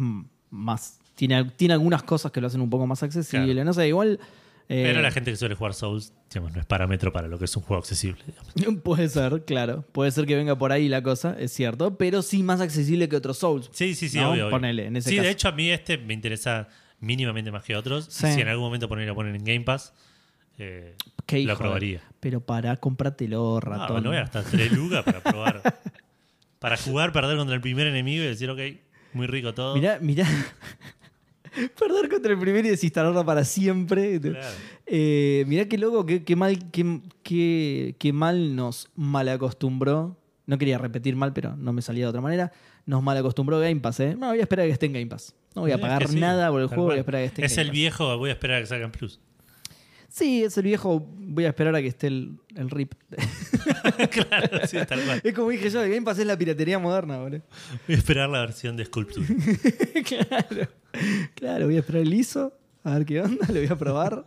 [0.51, 0.98] más.
[1.14, 3.52] Tiene, tiene algunas cosas que lo hacen un poco más accesible.
[3.55, 3.64] Claro.
[3.64, 4.20] No sé, igual.
[4.68, 7.44] Eh, Pero la gente que suele jugar Souls, digamos, no es parámetro para lo que
[7.47, 8.22] es un juego accesible.
[8.26, 8.82] digamos.
[8.84, 9.84] Puede ser, claro.
[9.93, 11.97] Puede ser que venga por ahí la cosa, es cierto.
[11.97, 13.68] Pero sí más accesible que otros Souls.
[13.72, 14.47] Sí, sí, sí, No, obvio.
[14.47, 14.51] obvio.
[14.56, 16.68] ponele, en ese sí, de hecho a mí este me interesa
[17.01, 18.06] mínimamente más que otros.
[18.10, 18.26] Sí.
[18.32, 19.93] Si en algún momento poner, lo ponen en Game Pass,
[20.59, 20.94] eh,
[21.26, 22.01] Qué lo probaría.
[22.20, 24.02] Pero para cómpratelo, No, ratón.
[24.02, 25.62] no voy a gastar 3 lucas para probar.
[26.59, 28.60] para jugar, perder contra el primer enemigo y decir, ok,
[29.12, 29.74] muy rico todo.
[29.76, 30.26] Mirá, mirá.
[31.78, 34.20] Perder contra el primero y desinstalarla para siempre.
[34.20, 34.39] Claro.
[34.87, 40.16] Eh, mirá qué loco, qué, qué mal, qué, qué- qué mal nos malacostumbró.
[40.47, 42.53] No quería repetir mal, pero no me salía de otra manera.
[42.85, 44.15] Nos malacostumbró Game Pass, ¿eh?
[44.16, 45.35] No, voy a esperar a que esté en Game Pass.
[45.57, 47.23] No voy a pagar es que sí, nada por el juego, voy a esperar a
[47.23, 47.74] que esté en Es Game el Pass.
[47.74, 49.19] viejo, voy a esperar a que salgan Plus.
[50.16, 52.94] Sí, es el viejo, voy a esperar a que esté el, el RIP.
[54.10, 55.20] claro, sí, tal cual.
[55.22, 57.43] es como dije yo, el Game Pass es la piratería moderna, boludo.
[57.86, 59.26] Voy a esperar la versión de Sculpture.
[60.05, 60.68] claro.
[61.34, 64.24] Claro, voy a esperar el ISO, a ver qué onda, lo voy a probar.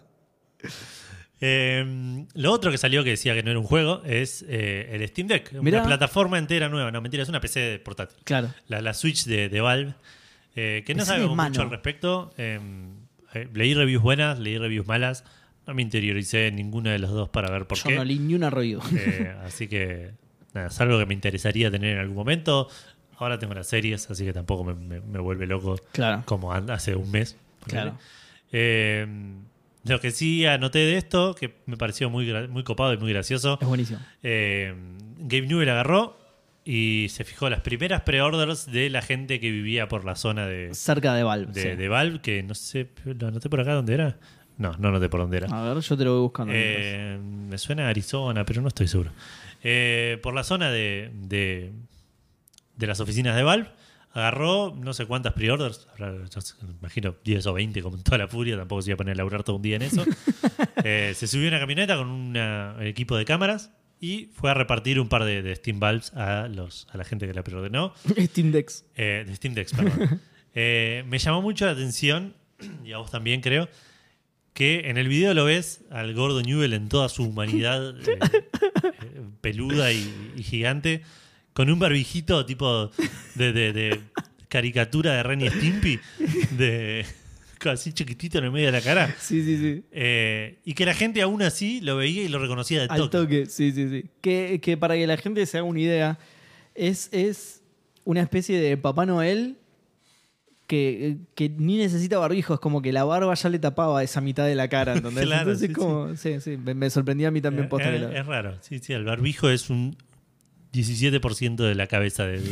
[1.42, 5.08] Eh, lo otro que salió que decía que no era un juego es eh, el
[5.08, 5.54] Steam Deck.
[5.54, 5.80] Mirá.
[5.80, 6.92] Una plataforma entera nueva.
[6.92, 8.18] No, mentira, es una PC de portátil.
[8.26, 8.54] Claro.
[8.68, 9.96] La, la Switch de, de Valve.
[10.56, 12.32] eh, que no PC sabemos mucho al respecto.
[12.38, 12.60] Eh,
[13.34, 15.24] eh, leí reviews buenas, leí reviews malas.
[15.70, 17.96] No me interioricé en ninguno de los dos para ver por Yo qué.
[17.96, 18.80] no leí ni una review.
[18.98, 20.12] Eh, así que
[20.54, 22.68] nada, es algo que me interesaría tener en algún momento.
[23.18, 26.24] Ahora tengo las series, así que tampoco me, me- me vuelve loco Claro.
[26.26, 27.38] como hace un mes.
[27.68, 27.98] Claro.
[28.52, 29.06] Eh,
[29.86, 33.60] lo que sí anoté de esto, que me pareció muy, muy copado y muy gracioso,
[33.62, 34.00] Es buenísimo.
[34.24, 34.74] eh,
[35.20, 36.18] Gabe Newell agarró
[36.66, 40.74] y se fijó las primeras pre-orders de la gente que vivía por la zona de,
[40.74, 41.52] Cerca de Valve.
[41.54, 41.70] de, sí.
[41.78, 44.18] de Valve, que no sé, lo anoté por acá dónde era.
[44.60, 45.48] No, no anoté por dónde era.
[45.48, 46.54] A ver, yo te lo voy buscando.
[46.54, 49.12] Eh, me suena a Arizona, pero no estoy seguro.
[49.64, 51.72] Eh, por la zona de, de,
[52.76, 53.70] de las oficinas de Valve,
[54.12, 55.88] agarró no sé cuántas pre-orders,
[56.82, 59.18] imagino 10 o 20 como en toda la furia, tampoco se iba a poner a
[59.18, 60.04] laburar todo un día en eso.
[60.86, 62.38] Eh, se subió a una camioneta con un
[62.80, 63.70] equipo de cámaras
[64.00, 67.28] y fue a repartir un par de, de Steam Valves a, los, a la gente
[67.28, 67.94] que la preordenó.
[68.18, 68.54] Steam.
[68.96, 70.22] Eh, de Steam Decks, perdón.
[71.10, 72.34] Me llamó mucho la atención,
[72.86, 73.68] y a vos también creo,
[74.60, 79.22] que en el video lo ves al gordo Newell en toda su humanidad eh, eh,
[79.40, 81.02] peluda y, y gigante,
[81.54, 82.92] con un barbijito tipo
[83.36, 84.00] de, de- de
[84.50, 86.00] caricatura de Ren y Stimpy,
[86.58, 87.06] de,
[87.66, 89.16] así chiquitito en el medio de la cara.
[89.18, 89.84] Sí, sí, sí.
[89.94, 93.18] Eh, y que la gente aún así lo veía y lo reconocía de Al toque.
[93.18, 94.06] toque, sí, sí, sí.
[94.22, 96.20] Que, que para que la gente se haga una idea,
[96.76, 97.62] es, es
[98.04, 99.56] una especie de Papá Noel
[100.70, 104.46] que, que ni necesita barbijo, es como que la barba ya le tapaba esa mitad
[104.46, 105.26] de la cara, ¿entendés?
[105.26, 108.20] Claro, Entonces, sí, como, sí, sí, me, me sorprendía a mí también Eh, posta eh,
[108.20, 109.98] es raro, sí, sí, el barbijo es un
[110.72, 112.50] 17% de la cabeza de, de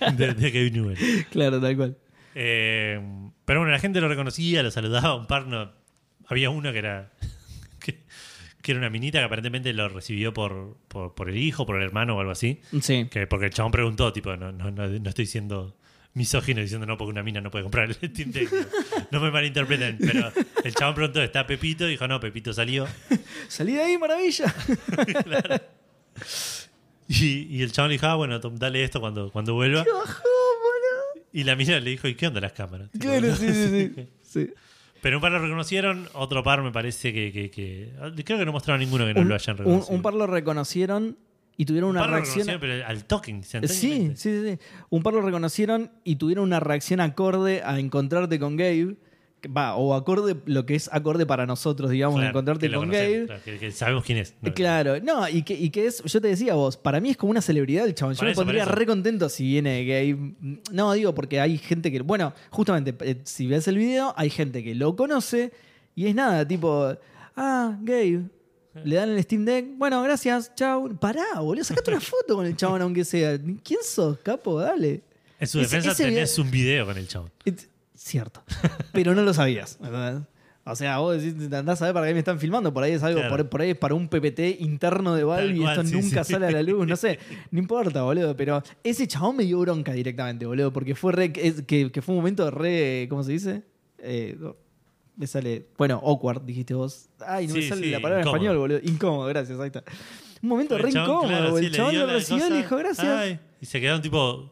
[0.50, 0.98] Gabe Newell.
[1.30, 1.96] Claro, tal cual.
[2.34, 3.00] Eh,
[3.44, 5.70] pero bueno, la gente lo reconocía, lo saludaba, un par no.
[6.26, 7.12] Había uno que era.
[7.80, 8.00] Que,
[8.60, 11.82] que era una minita que aparentemente lo recibió por, por, por el hijo, por el
[11.82, 12.60] hermano o algo así.
[12.82, 13.06] Sí.
[13.10, 15.79] Que porque el chabón preguntó, tipo, no, no, no, no estoy siendo
[16.14, 18.50] misógino diciendo no porque una mina no puede comprar el Steam Deck.
[19.10, 20.32] No me malinterpreten, pero
[20.64, 21.86] el chabón preguntó, ¿está Pepito?
[21.86, 22.86] Y dijo, no, Pepito salió.
[23.48, 24.52] Salí de ahí, maravilla.
[27.08, 29.82] Y, y el chabón le dijo, ah, bueno, dale esto cuando, cuando vuelva.
[29.82, 31.26] Qué bajón, boludo.
[31.32, 32.88] Y la mina le dijo, ¿y qué onda las cámaras?
[33.00, 34.08] Claro, sí, sí, sí.
[34.22, 34.50] sí.
[35.02, 37.32] Pero un par lo reconocieron, otro par me parece que.
[37.32, 37.92] que- que-
[38.24, 39.96] creo que no mostraron ninguno que no Un, lo hayan un- reconocido.
[39.96, 41.16] un par lo reconocieron
[41.60, 42.46] y tuvieron Un una par lo reacción.
[42.46, 44.58] reconocieron, pero al toque, Sí, sí, sí, sí.
[44.88, 48.96] Un par lo reconocieron y tuvieron una reacción acorde a encontrarte con Gabe.
[49.56, 53.26] Va, o acorde, lo que es acorde para nosotros, digamos, Claro, encontrarte con Gabe.
[53.26, 54.34] claro, que, que sabemos quién es.
[54.40, 57.16] No, Claro, no, y que, y que es, yo te decía vos, para mí es
[57.18, 58.14] como una celebridad el chabón.
[58.14, 60.34] Yo me eso, pondría re contento si viene Gabe.
[60.72, 64.62] No, digo, porque hay gente que, bueno, justamente, eh, si ves el video, hay gente
[64.64, 65.52] que lo conoce
[65.94, 66.94] y es nada, tipo,
[67.36, 68.24] ah, Gabe.
[68.84, 69.66] Le dan el Steam Deck.
[69.76, 70.96] Bueno, gracias, chau.
[70.98, 71.64] Pará, boludo.
[71.64, 73.38] Sacate una foto con el chabón, aunque sea.
[73.64, 74.60] ¿Quién sos, capo?
[74.60, 75.02] Dale.
[75.38, 77.30] En su Ese- defensa ese tenés un video con el chabón.
[77.94, 78.42] Cierto.
[78.92, 79.78] Pero no lo sabías.
[80.64, 82.72] O sea, vos decís, andás a ver para qué me están filmando.
[82.72, 83.36] Por ahí es algo, Claro.
[83.36, 86.32] por, por ahí es para un PPT interno de Valve y esto sí, nunca sí.
[86.34, 86.86] sale a la luz.
[86.86, 87.18] No sé,
[87.50, 88.36] no importa, boludo.
[88.36, 90.72] Pero ese chabón me dio bronca directamente, boludo.
[90.72, 93.06] Porque fue re, es- que, que fue un momento re.
[93.10, 93.62] ¿Cómo se dice?
[93.98, 94.38] Eh,
[95.20, 95.66] me sale.
[95.76, 97.10] Bueno, awkward, dijiste vos.
[97.20, 98.36] Ay, no me sale sí, la palabra incómodo.
[98.36, 98.80] en español, boludo.
[98.82, 99.84] Incómodo, gracias, ahí está.
[100.42, 102.76] Un momento El re chabón, incómodo, claro, sí, el chabón lo recibió y le dijo
[102.78, 103.06] gracias.
[103.06, 104.50] ay, y se quedaron tipo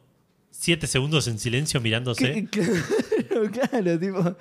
[0.50, 2.46] siete segundos en silencio mirándose.
[2.50, 4.36] Claro, claro, tipo.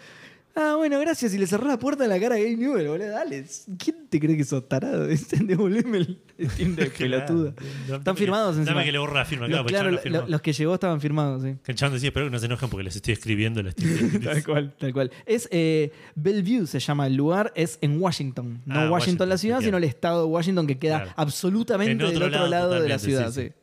[0.60, 1.36] Ah, bueno, gracias.
[1.36, 3.10] Y le cerró la puerta en la cara a Gabe Newell, boludo.
[3.12, 3.46] Dale.
[3.78, 5.06] ¿Quién te cree que sos tarado?
[5.42, 6.20] Devolveme el
[6.50, 7.54] Steam Deck, pelotudo.
[7.54, 7.98] Claro.
[7.98, 8.84] Están firmados Dame encima.
[8.84, 9.48] que le borro la firma.
[9.48, 10.24] Los, Claro, lo lo- firmó.
[10.28, 11.56] los que llegó estaban firmados, sí.
[11.64, 14.10] Que el chabón decía, espero que no se enojen porque les estoy escribiendo el Steam
[14.14, 14.24] Deck".
[14.24, 15.12] Tal cual, tal cual.
[15.28, 18.64] Es eh, Bellevue, se llama el lugar, es en Washington.
[18.66, 21.14] No Ah, Washington, Washington, la ciudad, sino el estado de Washington que queda Claro.
[21.18, 23.48] absolutamente En del otro lado, lado de la ciudad, sí, sí.
[23.50, 23.54] sí.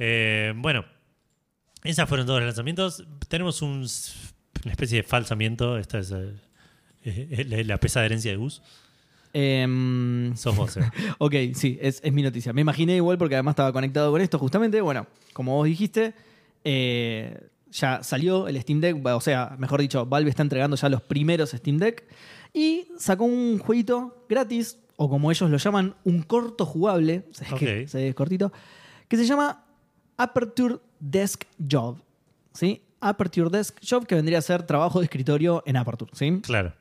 [0.00, 0.84] Eh, bueno,
[1.84, 3.04] esas fueron todos los lanzamientos.
[3.28, 3.86] Tenemos un,
[4.64, 5.78] una especie de falsamiento.
[5.78, 6.34] Esta es eh,
[7.04, 8.62] eh, la, la pesada herencia de Gus.
[9.32, 10.82] Em, Sos vos, eh.
[11.18, 12.52] Ok, sí, es, es mi noticia.
[12.52, 14.80] Me imaginé igual porque además estaba conectado con esto justamente.
[14.80, 16.14] Bueno, como vos dijiste,
[16.62, 21.02] eh, ya salió el Steam Deck, o sea, mejor dicho, Valve está entregando ya los
[21.02, 22.04] primeros Steam Deck
[22.52, 27.82] y sacó un jueguito gratis, o como ellos lo llaman, un corto jugable, es que
[27.82, 27.88] Ok.
[27.88, 28.52] se- es cortito,
[29.08, 29.64] que se llama
[30.16, 31.98] Aperture Desk Job.
[32.52, 32.82] ¿Sí?
[33.08, 36.10] Aperture Desk Job, que vendría a ser trabajo de escritorio en Aperture.
[36.14, 36.40] ¿sí?
[36.42, 36.72] Claro.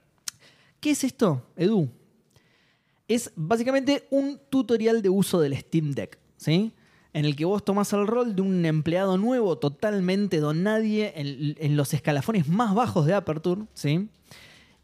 [0.79, 1.89] ¿Qué es esto, Edu?
[3.07, 6.73] Es básicamente un tutorial de uso del Steam Deck, ¿sí?
[7.13, 11.55] En el que vos tomás el rol de un empleado nuevo, totalmente don nadie, en,
[11.59, 14.09] en los escalafones más bajos de Aperture, ¿sí?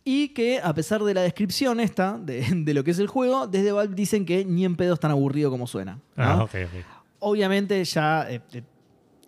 [0.04, 3.48] Y que a pesar de la descripción esta, de, de lo que es el juego,
[3.48, 5.96] desde Valve dicen que ni en pedo es tan aburrido como suena.
[6.16, 6.24] ¿no?
[6.24, 6.86] Ah, ok, ok.
[7.20, 8.42] Obviamente ya eh,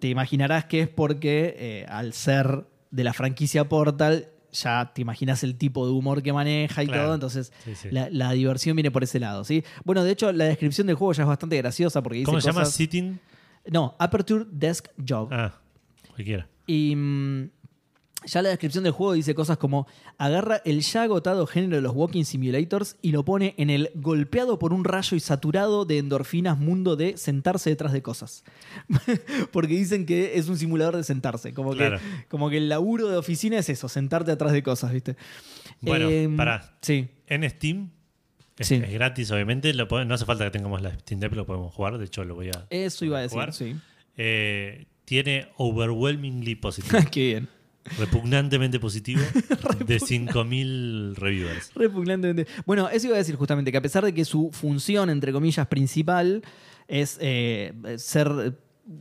[0.01, 5.43] te, imaginarás que es porque eh, al ser de la franquicia Portal ya te imaginas
[5.43, 7.03] el tipo de humor que maneja y Claro.
[7.03, 7.87] todo, entonces Sí, sí.
[7.91, 9.63] La, la diversión viene por ese lado, ¿sí?
[9.85, 12.47] Bueno, de hecho la descripción del juego ya es bastante graciosa porque dice ¿Cómo se
[12.51, 12.65] llama?
[12.65, 13.17] Sitting.
[13.71, 15.29] No, Aperture Desk Job.
[15.31, 15.53] Ah,
[16.09, 16.47] cualquiera.
[16.67, 17.49] Y mm,
[18.25, 19.87] Ya la descripción del juego dice cosas como
[20.19, 24.59] agarra el ya agotado género de los walking simulators y lo pone en el golpeado
[24.59, 28.43] por un rayo y saturado de endorfinas mundo de sentarse detrás de cosas.
[29.51, 31.97] Porque dicen que es un simulador de sentarse, como, Claro.
[31.97, 35.15] que, como que el laburo de oficina es eso, sentarte atrás de cosas, ¿viste?
[35.81, 36.77] Bueno, Em, pará.
[36.81, 37.07] Sí.
[37.27, 37.89] En Steam.
[38.59, 38.75] Es, Sí.
[38.75, 39.73] es gratis, obviamente.
[39.73, 41.97] Lo no hace falta que tengamos la Steam Deck, lo podemos jugar.
[41.97, 42.67] De hecho, lo voy a.
[42.69, 43.53] Eso iba a decir, jugar.
[43.53, 43.75] sí.
[44.15, 46.99] Eh, tiene overwhelmingly positivo.
[47.11, 47.49] Qué bien.
[47.97, 49.21] Repugnantemente positivo.
[49.85, 51.73] de 5.000 reviewers.
[51.75, 52.47] Repugnantemente.
[52.65, 55.67] Bueno, eso iba a decir justamente, que a pesar de que su función, entre comillas,
[55.67, 56.43] principal
[56.87, 58.55] es eh, ser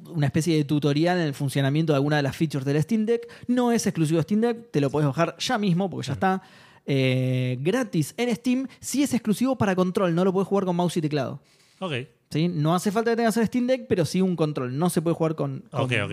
[0.07, 3.29] una especie de tutorial en el funcionamiento de alguna de las features del Steam Deck,
[3.47, 6.43] no es exclusivo de Steam Deck, te lo puedes bajar ya mismo porque ya está
[6.87, 8.69] eh, gratis en Steam.
[8.81, 11.41] Sí es exclusivo para control, no lo puedes jugar con mouse y teclado.
[11.79, 11.93] Ok.
[12.31, 12.49] ¿Sí?
[12.49, 14.79] No hace falta que tengas el Steam Deck, pero sí un control.
[14.79, 15.65] No se puede jugar con,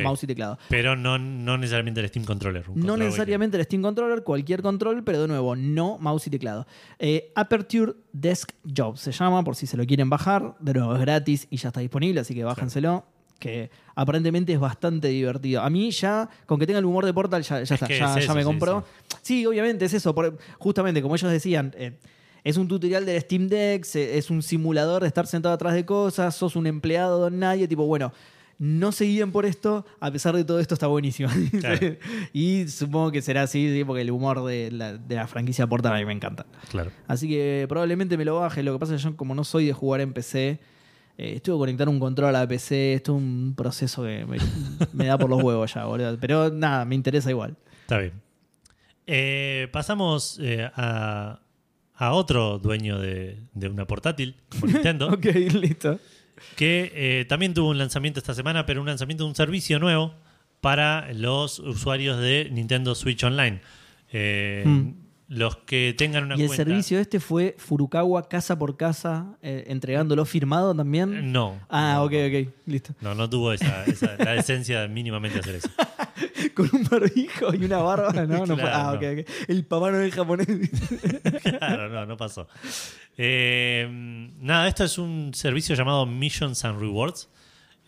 [0.04, 0.58] mouse y teclado.
[0.70, 2.64] Pero no, no necesariamente el Steam Controller.
[2.70, 6.66] No control necesariamente el Steam Controller, cualquier control, pero de nuevo, no mouse y teclado.
[6.98, 10.56] Eh, Aperture Desk Job se llama, por si se lo quieren bajar.
[10.60, 13.06] De nuevo, es gratis y ya está disponible, así que bájenselo.
[13.38, 15.62] Que aparentemente es bastante divertido.
[15.62, 17.94] A mí ya, con que tenga el humor de Portal, ya, ya Es está, ya,
[17.94, 18.84] es ya eso, me sí, compró.
[19.22, 20.16] Sí, obviamente es eso.
[20.16, 22.00] por- justamente, como ellos decían, eh,
[22.48, 26.34] es un tutorial del Steam Deck, es un simulador de estar sentado atrás de cosas,
[26.34, 28.14] sos un empleado de nadie, tipo, bueno,
[28.58, 31.30] no se guíen por esto, a pesar de todo esto está buenísimo.
[31.60, 31.98] Claro.
[32.32, 35.94] y supongo que será así, sí, porque el humor de la, de la franquicia Portal
[35.94, 36.46] a mí me encanta.
[36.70, 36.92] Claro.
[37.06, 38.64] Así que probablemente me lo baje.
[38.64, 40.60] Lo que pasa es que yo, como no soy de jugar en PC,
[41.18, 42.94] eh, estuve conectar un control a la PC.
[42.94, 44.38] Esto es un proceso que me,
[44.94, 46.18] me da por los huevos ya, boludo.
[46.18, 47.58] Pero nada, me interesa igual.
[47.82, 48.14] Está bien.
[49.06, 51.40] Eh, pasamos eh, a,
[51.98, 55.26] a otro dueño de, de una portátil, como Nintendo, ok,
[55.62, 56.00] listo.
[56.56, 60.14] que eh, también tuvo un lanzamiento esta semana, pero un lanzamiento de un servicio nuevo
[60.62, 63.62] para los usuarios de Nintendo Switch Online.
[64.12, 64.92] Eh, Hmm.
[65.30, 66.64] Los que tengan una Y el cuenta.
[66.64, 71.34] servicio este fue Furukawa casa por casa, eh, entregándolo firmado también.
[71.34, 71.60] No.
[71.68, 72.94] Ah, no, ok, ok, listo.
[73.02, 75.68] No, no tuvo esa, esa- la decencia de mínimamente hacer eso.
[76.54, 78.46] Con un barbijo y una barba, ¿no?
[78.46, 79.24] no Claro, ah, no.
[79.48, 80.48] El papá Noel japonés.
[81.44, 82.48] Claro, no, no pasó.
[83.18, 83.88] Eh,
[84.40, 87.30] nada, esto es un servicio llamado Missions and Rewards,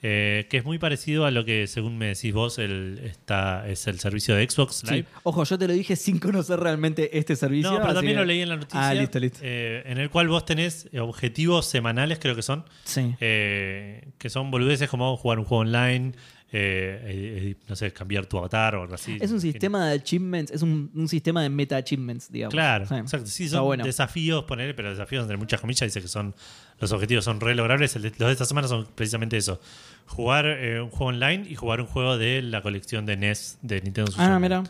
[0.01, 3.85] eh, que es muy parecido a lo que, según me decís vos, el, está, es
[3.88, 4.93] el servicio de Xbox Sí.
[4.95, 5.07] Live.
[5.23, 7.72] Ojo, yo te lo dije sin conocer realmente este servicio.
[7.72, 8.88] No, pero también que- lo leí en la noticia.
[8.89, 9.39] Ah, listo, listo.
[9.43, 13.14] eh, en el cual vos tenés objetivos semanales, creo que son, Sí.
[13.19, 16.14] que son boludeces como jugar un juego online,
[16.51, 19.17] eh, eh, eh, no sé, cambiar tu avatar o algo así.
[19.21, 22.53] Es un sistema de achievements, es un, un sistema de meta achievements, digamos.
[22.53, 22.95] Claro, Sí.
[22.95, 23.27] exacto.
[23.27, 23.84] Sí, son bueno.
[23.84, 26.34] desafíos, poner, pero desafíos entre muchas comillas, dice que son
[26.80, 27.93] los objetivos son re logrables.
[27.95, 29.59] Los de esta semana son precisamente eso.
[30.07, 33.81] Jugar eh, un juego online y jugar un juego de la colección de NES de
[33.81, 34.26] Nintendo Switch.
[34.26, 34.63] Ah, mira.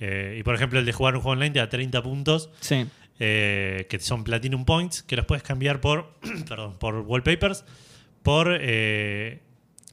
[0.00, 2.86] Eh, y por ejemplo, el de jugar un juego online te da 30 puntos, Sí.
[3.20, 6.14] eh, que son Platinum Points, que los puedes cambiar por,
[6.48, 7.64] perdón, por wallpapers,
[8.22, 9.40] por eh,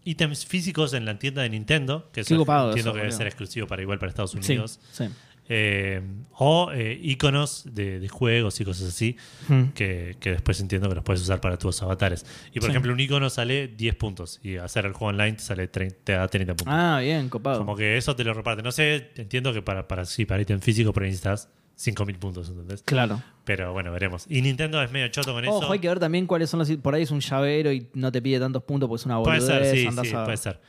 [0.09, 3.67] ítems físicos en la tienda de Nintendo, que eso entiendo eso, que debe ser exclusivo
[3.67, 4.33] para igual para Estados.
[4.35, 4.79] Unidos.
[4.91, 5.05] sí.
[5.49, 6.01] Eh,
[6.33, 9.15] o eh, iconos de, de juegos y cosas así
[9.47, 9.67] Hmm.
[9.73, 12.25] que, que después entiendo que los puedes usar para tus avatares.
[12.53, 12.71] Y por Sí.
[12.71, 16.11] ejemplo, un icono sale 10 puntos y hacer el juego online te, sale 30, te
[16.11, 16.73] da 30 puntos.
[16.77, 17.59] Ah, bien, copado.
[17.59, 18.61] Como que eso te lo reparte.
[18.61, 21.47] No sé, entiendo que para, para, sí, para ítem físico por ahí necesitas
[21.77, 22.81] 5000 puntos, ¿entendés?
[22.83, 23.21] Claro.
[23.45, 24.25] Pero bueno, veremos.
[24.27, 25.53] Y Nintendo es medio choto con eso.
[25.53, 26.69] Ojo, hay que ver también cuáles son los.
[26.77, 29.39] Por ahí es un llavero y no te pide tantos puntos porque es una Puede
[29.39, 29.69] boludez.
[29.69, 30.59] ser, sí, sí, a puede ser.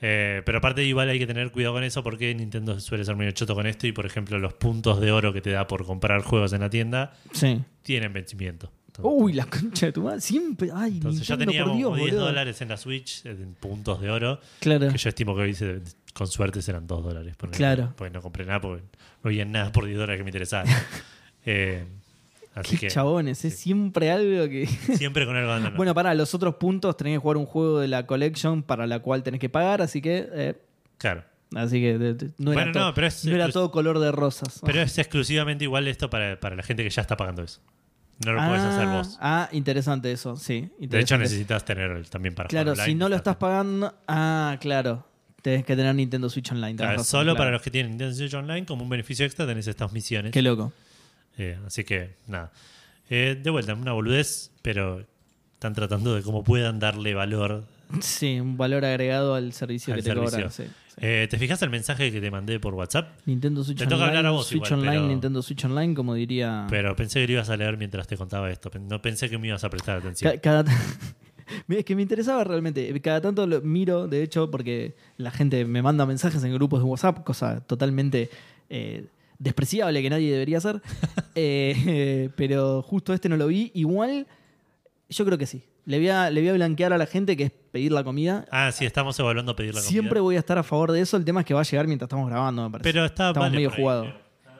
[0.00, 3.32] Eh, pero aparte igual hay que tener cuidado con eso porque Nintendo suele ser medio
[3.32, 6.22] choto con esto y por ejemplo los puntos de oro que te da por comprar
[6.22, 7.60] juegos en la tienda Sí.
[7.82, 8.70] tienen vencimiento.
[9.00, 10.20] Uy, la concha de tu madre.
[10.20, 10.70] Siempre.
[10.74, 12.26] Ay, Entonces ya Nintendo, teníamos por Dios, como 10 boludo.
[12.26, 14.88] dólares en la Switch en puntos de oro, Claro.
[14.88, 15.80] que yo estimo que hoy se-
[16.18, 17.36] con suerte serán 2 dólares.
[17.52, 17.94] Claro.
[17.96, 20.68] Pues no compré nada porque no había nada por 10 dólares que me interesara.
[21.50, 21.86] Eh,
[22.54, 24.66] así Qué que chabones, es siempre algo que.
[24.96, 25.76] siempre con algo andando.
[25.78, 28.98] Bueno, para los otros puntos tenés que jugar un juego de la collection para la
[28.98, 30.28] cual tenés que pagar, así que.
[30.30, 30.54] eh,
[30.98, 31.24] claro.
[31.54, 34.60] así que de- de- no era, Bueno, todo, pero no era todo color de rosas.
[34.62, 37.60] Pero es exclusivamente igual esto para, para la gente que ya está pagando eso.
[38.26, 39.16] No lo puedes hacer vos.
[39.20, 40.68] Ah, interesante eso, sí.
[40.80, 43.94] De hecho, necesitas tener también para Claro, jugar si online, no lo está- estás pagando.
[44.06, 45.06] Ah, claro.
[45.42, 46.76] Tenés que tener Nintendo Switch Online.
[46.76, 47.36] Claro, razón, solo claro.
[47.38, 50.32] para los que tienen Nintendo Switch Online, como un beneficio extra, tenés estas misiones.
[50.32, 50.72] Qué loco.
[51.36, 52.50] Eh, así que, nada.
[53.08, 55.04] Eh, de vuelta, una boludez, pero
[55.54, 57.64] están tratando de cómo puedan darle valor.
[58.00, 60.30] Sí, un valor agregado al servicio Al que te servicio.
[60.36, 60.50] cobran.
[60.52, 60.70] sí, sí.
[61.00, 63.16] Eh, ¿Te fijas el mensaje que te mandé por WhatsApp?
[63.24, 65.94] Nintendo Switch Te toca Online, hablar a vos Switch igual, Online, pero- Nintendo Switch Online,
[65.94, 66.66] como diría.
[66.68, 68.70] Pero pensé que lo ibas a leer mientras te contaba esto.
[68.80, 70.30] No pensé que me ibas a prestar atención.
[70.32, 70.64] Ca- cada,
[71.68, 72.98] Es que me interesaba realmente.
[73.00, 76.84] Cada tanto lo miro, de hecho, porque la gente me manda mensajes en grupos de
[76.84, 78.30] WhatsApp, cosa totalmente
[78.68, 79.06] eh,
[79.38, 80.80] despreciable que nadie debería hacer.
[81.40, 83.70] Eh, pero justo este no lo vi.
[83.72, 84.26] Igual,
[85.08, 85.62] yo creo que sí.
[85.84, 88.44] Le voy, a, le voy a blanquear a la gente que es pedir la comida.
[88.50, 89.88] Ah, sí, estamos evaluando pedir la comida.
[89.88, 91.16] Siempre voy a estar a favor de eso.
[91.16, 92.92] El tema es que va a llegar mientras estamos grabando, me parece.
[92.92, 94.08] Pero está Estamos Vale medio jugados.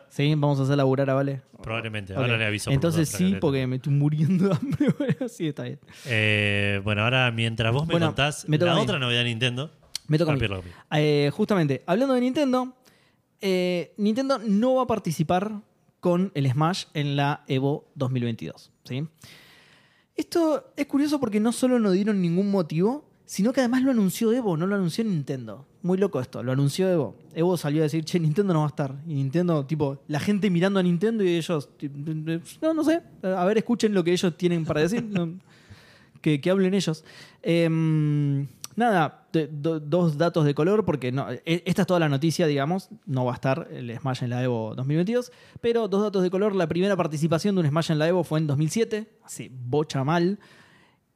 [0.09, 1.43] Sí, vamos a hacer laburar a Vale.
[1.63, 2.15] Probablemente.
[2.15, 2.71] Ahora le aviso.
[2.71, 4.95] Entonces sí, porque me estoy muriendo de hambre.
[4.99, 5.79] Bueno, sí, está bien.
[6.07, 9.71] Eh, bueno, ahora mientras vos me Bueno, contás me la otra novedad de Nintendo.
[10.07, 10.41] Me toca a mí.
[10.93, 12.75] Eh, justamente, hablando de Nintendo,
[13.41, 15.61] eh, Nintendo no va a participar
[16.01, 18.73] con el Smash en la Evo 2022.
[18.85, 19.07] ¿sí?
[20.17, 24.33] Esto es curioso porque no solo no dieron ningún motivo, sino que además lo anunció
[24.33, 25.67] Evo, no lo anunció Nintendo.
[25.83, 27.15] Muy loco esto, lo anunció Evo.
[27.35, 28.95] Evo salió a decir, che, Nintendo no va a estar.
[29.07, 31.69] Y Nintendo, tipo, la gente mirando a Nintendo y ellos,
[32.63, 35.05] no, no sé, a ver, escuchen lo que ellos tienen para decir.
[36.23, 37.05] que, que hablen ellos.
[37.43, 38.47] Em,
[38.77, 42.89] nada, dos datos de color, porque no, e- esta es toda la noticia, digamos.
[43.05, 45.33] No va a estar el Smash en la Evo 2022.
[45.61, 46.57] Pero dos datos de color.
[46.57, 50.39] La primera participación de un Smash en la Evo fue en 2007, hace bocha mal.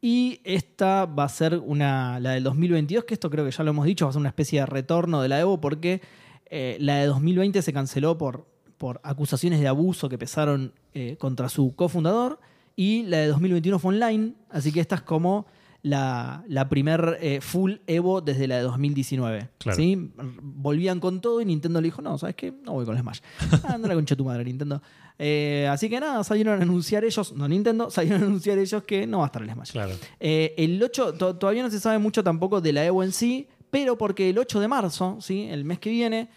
[0.05, 3.71] Y esta va a ser una, la del 2022, que esto creo que ya lo
[3.71, 6.03] hemos dicho, va a ser una especie de retorno de la Evo, porque
[6.47, 8.49] eh, la de 2020 se canceló por,
[8.79, 12.41] por acusaciones de abuso que pesaron eh, contra su cofundador.
[12.75, 15.47] Y la de 2021 fue online, así que esta es como
[15.83, 19.49] la, la primer eh, full Evo desde la de 2019.
[19.59, 19.77] Claro.
[19.77, 20.13] ¿sí?
[20.43, 22.53] Volvían con todo y Nintendo le dijo, no, ¿sabes qué?
[22.65, 23.19] No voy con el Smash.
[23.65, 24.81] Anda la concha de tu madre, Nintendo.
[25.19, 29.07] Eh, así que nada, salieron a anunciar ellos, no Nintendo, salieron a anunciar ellos que
[29.07, 29.73] no va a estar el Smash.
[29.73, 29.93] Claro.
[30.21, 33.49] Eh, el 8, to- todavía no se sabe mucho tampoco de la Evo en sí,
[33.71, 35.49] pero porque el 8 de marzo, ¿sí?
[35.51, 36.29] el mes que viene,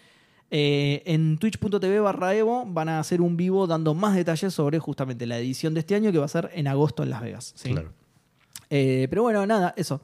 [0.50, 5.26] eh, en twitch.tv barra Evo van a hacer un vivo dando más detalles sobre justamente
[5.26, 7.52] la edición de este año que va a ser en agosto en Las Vegas.
[7.56, 7.70] ¿sí?
[7.72, 7.92] Claro.
[8.70, 10.00] Eh, pero bueno, nada, eso.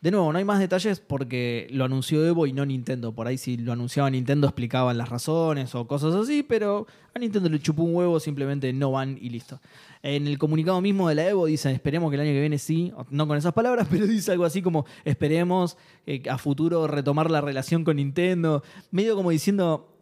[0.00, 3.12] De nuevo, no hay más detalles porque lo anunció Evo y no Nintendo.
[3.12, 6.86] Por ahí si lo anunciaba Nintendo explicaban las razones o cosas así, pero
[7.16, 9.60] a Nintendo le chupó un huevo, simplemente no van y listo.
[10.04, 12.92] En el comunicado mismo de la Evo dicen, esperemos que el año que viene sí,
[13.10, 15.76] no con esas palabras, pero dice algo así como, esperemos
[16.06, 18.62] eh, a futuro retomar la relación con Nintendo.
[18.92, 19.97] Medio como diciendo,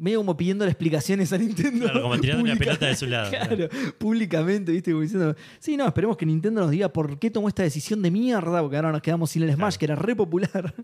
[0.00, 1.84] medio como pidiéndole explicaciones a Nintendo.
[1.84, 3.68] Claro, como tirando una pelota de su lado, Claro,
[3.98, 4.90] públicamente, ¿viste?
[4.90, 8.10] Como diciendo, sí, no, esperemos que Nintendo nos diga por qué tomó esta decisión de
[8.10, 9.78] mierda, porque ahora nos quedamos sin el Smash, Claro.
[9.78, 10.74] que era re popular.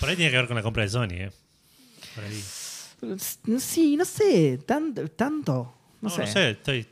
[0.00, 1.30] Por ahí tiene que ver con la compra de Sony, ¿eh?
[2.14, 2.42] Por ahí.
[3.58, 5.74] Sí, no sé, tanto, tanto.
[6.00, 6.20] No, No, sé.
[6.22, 6.86] no sé, estoy,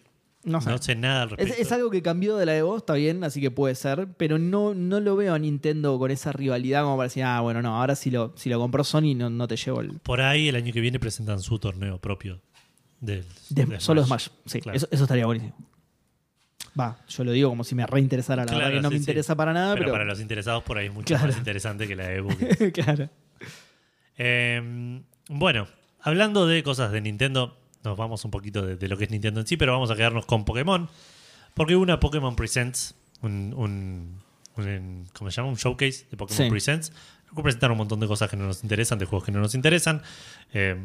[0.47, 0.71] No sé.
[0.71, 1.63] no sé nada al Es, respecto.
[1.63, 4.73] es algo que cambió de la Evo, está bien, así que puede ser, pero no,
[4.75, 7.95] no lo veo a Nintendo con esa rivalidad como para decir, ah, bueno, no, ahora
[7.97, 9.99] si lo, si lo compró Sony no, no te llevo el...
[9.99, 12.41] Por ahí el año que viene presentan su torneo propio
[13.01, 14.29] del de- de solo Smash.
[14.47, 14.77] Sí, Claro.
[14.77, 15.55] eso, eso estaría buenísimo.
[16.79, 18.99] Va, yo lo digo como si me reinteresara, la verdad Claro, que no sí, me
[18.99, 19.03] sí.
[19.03, 19.93] interesa para nada, pero, pero...
[19.95, 21.27] para los interesados por ahí es mucho Claro.
[21.29, 22.29] más interesante que la Evo.
[22.37, 23.09] que- claro.
[24.19, 25.67] Eh, bueno,
[26.01, 29.41] hablando de cosas de Nintendo, nos vamos un poquito de, de lo que es Nintendo
[29.41, 30.89] en sí, pero vamos a quedarnos con Pokémon.
[31.55, 34.21] Porque hubo una Pokémon Presents, un, un,
[34.57, 35.49] un- ¿cómo se llama?
[35.49, 36.51] Un showcase de Pokémon Sí.
[36.51, 36.93] Presents.
[37.43, 40.03] Presentaron un montón de cosas que no nos interesan, de juegos que no nos interesan.
[40.53, 40.77] Eh,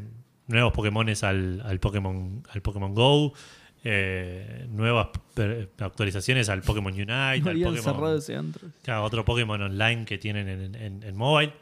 [0.48, 3.34] nuevos Pokémones al, al Pokémon al Pokémon Go.
[3.84, 5.08] eh, nuevas
[5.80, 8.40] actualizaciones al Pokémon Unite, al Habían Pokémon cerrado ese.
[8.84, 11.54] Claro, otro Pokémon online que tienen en, en- en mobile.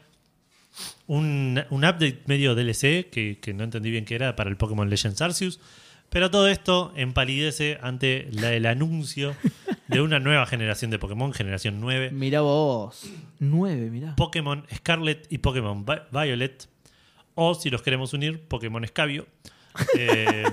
[1.10, 4.88] Un, un update medio DLC que, que no entendí bien qué era para el Pokémon
[4.88, 5.58] Legends Arceus.
[6.08, 9.34] Pero todo esto empalidece ante la- el anuncio
[9.88, 12.10] de una nueva generación de Pokémon, generación 9.
[12.12, 13.10] Mirá vos.
[13.40, 14.14] Nueve, mirá.
[14.14, 16.68] Pokémon Scarlet y Pokémon Vi- Violet.
[17.34, 19.26] O si los queremos unir, Pokémon Escabio.
[19.98, 20.44] eh,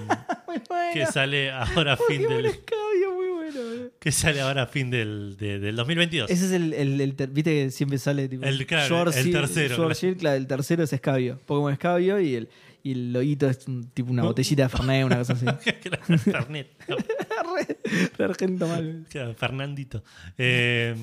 [0.48, 0.94] Muy bueno.
[0.94, 3.27] que sale ahora a fin Pokémon del, Escabio, muy
[3.66, 3.90] bueno.
[4.00, 6.30] que sale ahora a fin del, de- del 2022.
[6.30, 9.90] Ese es el, el, el ter- viste que siempre sale tipo El- claro, el tercero,
[10.18, 10.36] claro.
[10.38, 11.40] El tercero es Escabio.
[11.46, 12.50] Pokémon Escabio y el,
[12.84, 15.46] y el loguito es un- tipo una botellita de Fernet, una cosa así.
[16.20, 16.70] Fernet.
[16.88, 19.06] Re- re argento mal.
[19.10, 20.04] Claro, Fernandito.
[20.38, 20.96] Eh,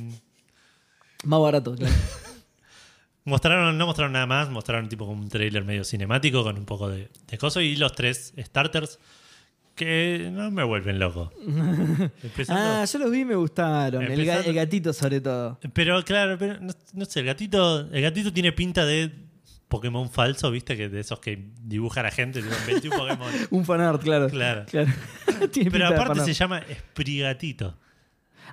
[1.24, 1.94] Más barato, claro.
[3.24, 6.88] mostraron, no mostraron nada más, mostraron tipo como un trailer medio cinemático con un poco
[6.90, 8.98] de, de coso y los tres starters
[9.74, 11.32] que no me vuelven loco.
[12.48, 14.02] Ah, yo los vi y me gustaron.
[14.02, 15.58] El, ga- Empezando- el gatito sobre todo.
[15.72, 19.10] pero claro, pero no, no sé, el gatito, el gatito tiene pinta de
[19.68, 23.32] Pokémon falso, viste, que de esos que dibujan a gente, tipo, 21 Pokémon.
[23.50, 24.28] Un fanart, claro.
[24.28, 24.64] Claro.
[25.52, 27.76] Tiene Pero aparte se llama Sprigatito.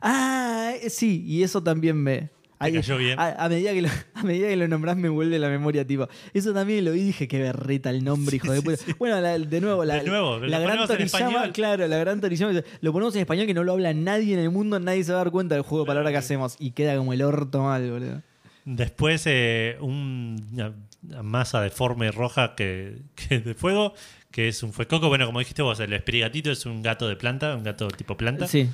[0.02, 2.30] Ah, eh, sí, y eso también me.
[2.65, 3.19] Ahí- cayó bien.
[3.19, 6.07] A, a medida que lo, a medida que lo nombrás me vuelve la memoria, tipo.
[6.33, 8.77] Eso también lo vi y dije que berreta el nombre, hijo de puta.
[8.99, 12.61] Bueno, la- de nuevo, la, De nuevo, lo la gran Toriyama, claro, la gran Toriyama,
[12.81, 15.21] lo ponemos en español que no lo habla nadie en el mundo, nadie se va
[15.21, 17.89] a dar cuenta del juego de palabras que hacemos y queda como el orto mal,
[17.89, 18.21] boludo.
[18.65, 20.73] Después eh, un- una,
[21.09, 23.93] una masa deforme roja que, que de fuego,
[24.29, 25.09] que es un fuecoco.
[25.09, 28.47] Bueno, como dijiste vos, el espirigatito es un gato de planta, un gato tipo planta.
[28.47, 28.69] Sí,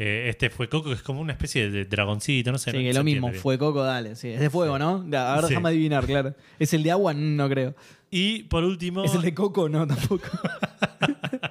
[0.00, 2.70] Eh, este fuecoco que es como una especie de dragoncito, no sé.
[2.70, 3.42] sí, no que lo mismo, bien.
[3.42, 4.28] fue Coco, dale, sí.
[4.28, 5.04] Es de fuego, ¿no?
[5.18, 5.48] A ver, Sí.
[5.48, 6.34] déjame adivinar, claro.
[6.60, 7.14] ¿Es el de agua?
[7.14, 7.74] No creo.
[8.10, 9.68] Y por último, ¿Es el de Coco?
[9.68, 10.24] No, tampoco.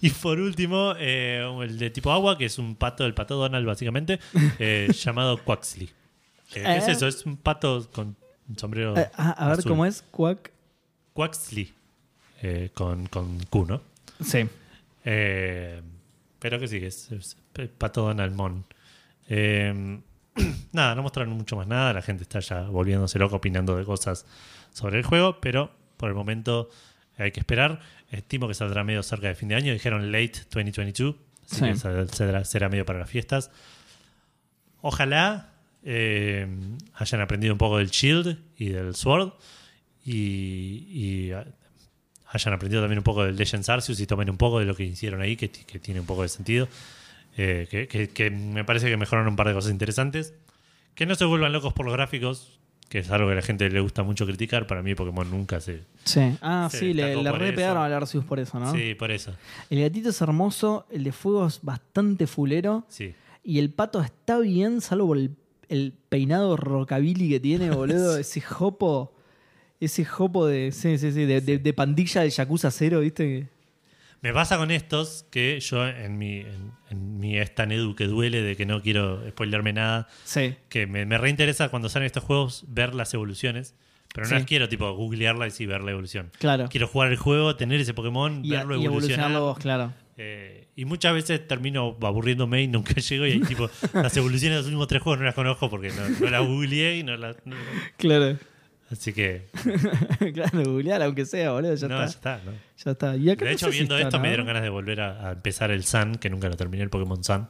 [0.00, 3.66] y por último eh, el de tipo agua, que es un pato, el pato Donald
[3.66, 4.18] básicamente,
[4.58, 5.90] eh, llamado Quaxley.
[6.52, 7.06] ¿Qué es eso?
[7.06, 8.16] Es un pato con
[8.48, 8.94] un sombrero.
[9.16, 9.70] Ah, a ver azul.
[9.70, 10.50] cómo es, Quack.
[11.12, 11.72] Quaxley.
[12.74, 13.82] con, con Q, ¿no?
[14.24, 14.46] Sí.
[15.04, 15.80] Eh,
[16.38, 17.36] pero que sí, es, es
[17.66, 18.64] Pato Mon.
[19.28, 20.00] Eh,
[20.72, 21.92] nada, no mostraron mucho más nada.
[21.92, 24.24] La gente está ya volviéndose loca opinando de cosas
[24.72, 26.70] sobre el juego, pero por el momento
[27.16, 27.80] hay que esperar.
[28.10, 29.72] Estimo que saldrá medio cerca de fin de año.
[29.72, 31.64] Dijeron late 2022, así Sí.
[31.64, 33.50] que sal- será, medio para las fiestas.
[34.80, 35.50] Ojalá
[35.82, 36.46] eh,
[36.94, 39.32] hayan aprendido un poco del Shield y del Sword
[40.04, 41.32] y, y,
[42.30, 44.84] hayan aprendido también un poco del Legends Arceus y tomen un poco de lo que
[44.84, 46.68] hicieron ahí, que, que tiene un poco de sentido.
[47.38, 50.34] Eh, que, que- que me parece que mejoraron un par de cosas interesantes.
[50.94, 52.58] Que no se vuelvan locos por los gráficos,
[52.88, 54.66] que es algo que a la gente le gusta mucho criticar.
[54.66, 55.82] Para mí Pokémon nunca se...
[56.04, 56.36] Sí.
[56.42, 57.56] Ah, Se sí, le, le por re eso.
[57.56, 58.72] pegaron al Arceus por eso, ¿no?
[58.74, 59.32] Sí, por eso.
[59.70, 63.14] El gatito es hermoso, el de fuego es bastante fulero Sí.
[63.44, 65.30] y el pato está bien, salvo por el,
[65.68, 68.18] el peinado rockabilly que tiene, boludo.
[68.18, 69.12] Ese jopo,
[69.78, 73.46] ese jopo de, sí, sí, sí, de, de- de pandilla de Yakuza Cero, ¿viste?
[74.20, 78.42] Me pasa con estos que yo en mi, en, en mi esta Nedu que duele
[78.42, 80.56] de que no quiero spoilerme nada, Sí.
[80.68, 83.76] que me, me reinteresa cuando salen estos juegos ver las evoluciones,
[84.12, 84.34] pero no Sí.
[84.34, 86.32] las quiero tipo googlearlas y ver la evolución.
[86.38, 86.66] Claro.
[86.68, 88.86] Quiero jugar el juego, tener ese Pokémon, Y, verlo y evolucionar.
[89.30, 89.92] evolucionarlo vos, claro.
[90.20, 94.60] Eh, y muchas veces termino aburriéndome y nunca llego y ahí tipo las evoluciones de
[94.62, 97.36] los últimos tres juegos no las conozco porque no, no las googleé y no las...
[97.44, 97.54] no-
[97.96, 98.36] Claro.
[98.90, 99.48] Así que
[100.34, 102.36] claro, googlear aunque sea, boludo, ya no, ya está.
[102.36, 102.50] está.
[102.50, 102.56] ¿no?
[102.84, 103.16] Ya está.
[103.16, 105.32] Y acá De no hecho, si viendo esto me dieron ganas de volver a, a
[105.32, 107.46] empezar el Sun, que nunca lo terminé, el Pokémon Sun.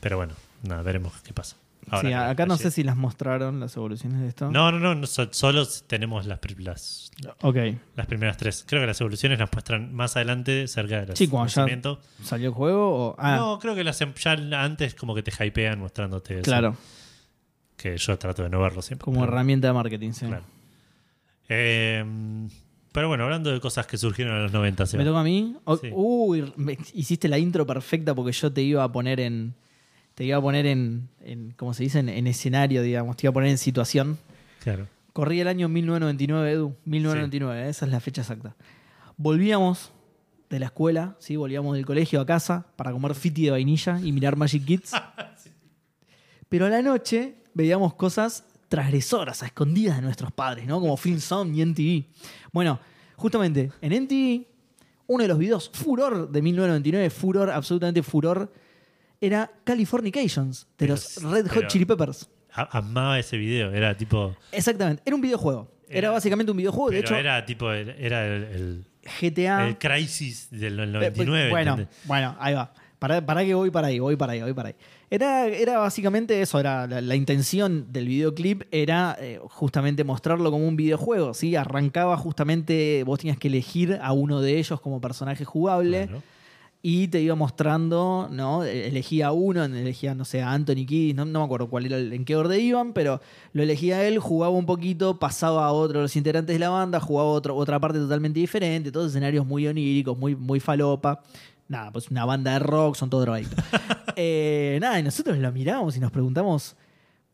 [0.00, 1.56] Pero bueno, nada, veremos qué pasa.
[1.88, 4.50] Ahora Sí, acá no ayer- sé si las mostraron las evoluciones de esto.
[4.50, 7.12] No, no, no, no, so- solo tenemos las, las,
[7.42, 7.56] Ok.
[7.94, 8.64] las primeras tres.
[8.66, 12.00] Creo que las evoluciones las muestran más adelante, cerca del Sí, cuando ya- lanzamiento.
[12.24, 13.10] ¿Salió el juego?
[13.10, 13.16] O...
[13.20, 14.32] Ah, No, creo que las em- ya
[14.64, 16.42] antes como que te hypean mostrándote eso.
[16.42, 16.76] claro.
[17.76, 19.04] Que yo trato de no verlo siempre.
[19.04, 20.26] Como pero- herramienta de marketing, sí.
[20.26, 20.42] Claro.
[21.48, 22.04] Eh,
[22.92, 25.04] pero bueno, hablando de cosas que surgieron en los 90, ¿Me Seba.
[25.04, 25.54] toca a mí?
[25.80, 25.90] Sí.
[25.92, 29.54] Uy, me- hiciste la intro perfecta porque yo te iba a poner en.
[30.14, 31.08] Te iba a poner en.
[31.20, 31.98] en ¿Cómo se dice?
[31.98, 33.16] En, en escenario, digamos.
[33.16, 34.18] Te iba a poner en situación.
[34.62, 34.88] Claro.
[35.12, 36.74] Corría el año 1999, Edu.
[36.84, 38.54] 1999, esa es la fecha exacta.
[39.18, 39.92] Volvíamos
[40.50, 41.36] de la escuela, ¿sí?
[41.36, 44.92] Volvíamos del colegio a casa para comer fiti de vainilla y mirar Magic Kids.
[46.48, 50.80] Pero a la noche veíamos cosas transgresoras, a escondidas de nuestros padres, ¿no?
[50.80, 52.04] Como Film Sound y NTV.
[52.52, 52.78] Bueno,
[53.16, 54.46] justamente en NTV,
[55.08, 58.52] uno de los videos furor de 1999, furor, absolutamente furor,
[59.20, 62.28] era Californications, de Pero los Red Hot Chili Peppers.
[62.52, 64.34] Amaba ese video, era tipo...
[64.52, 65.70] Exactamente, era un videojuego.
[65.88, 68.86] Era, Era- básicamente un videojuego, de hecho, era tipo, el- era el, el,
[69.20, 69.68] GTA.
[69.68, 71.50] el Crisis del Eh, 99.
[71.50, 71.96] bueno, ¿entendés?
[72.04, 72.72] bueno, ahí va.
[72.98, 74.74] Para, para que voy para ahí, voy para ahí, voy para ahí.
[75.08, 80.66] Era, era básicamente eso, era la, la intención del videoclip era eh, justamente mostrarlo como
[80.66, 81.54] un videojuego, ¿sí?
[81.54, 86.22] Arrancaba justamente, vos tenías que elegir a uno de ellos como personaje jugable Claro.
[86.82, 88.64] y te iba mostrando, ¿no?
[88.64, 91.98] Eh, Elegía uno, elegía, no sé, a Anthony Kiddis, no, no me acuerdo cuál era,
[91.98, 93.20] en qué orden iban, pero
[93.52, 96.98] lo elegía él, jugaba un poquito, pasaba a otro de los integrantes de la banda,
[96.98, 101.22] jugaba otro, otra parte totalmente diferente, todos escenarios muy oníricos, muy, muy falopa.
[101.68, 103.64] Nada, pues una banda de rock, son todos drogadictos.
[104.18, 106.74] Eh, nada, y nosotros lo miramos y nos preguntamos,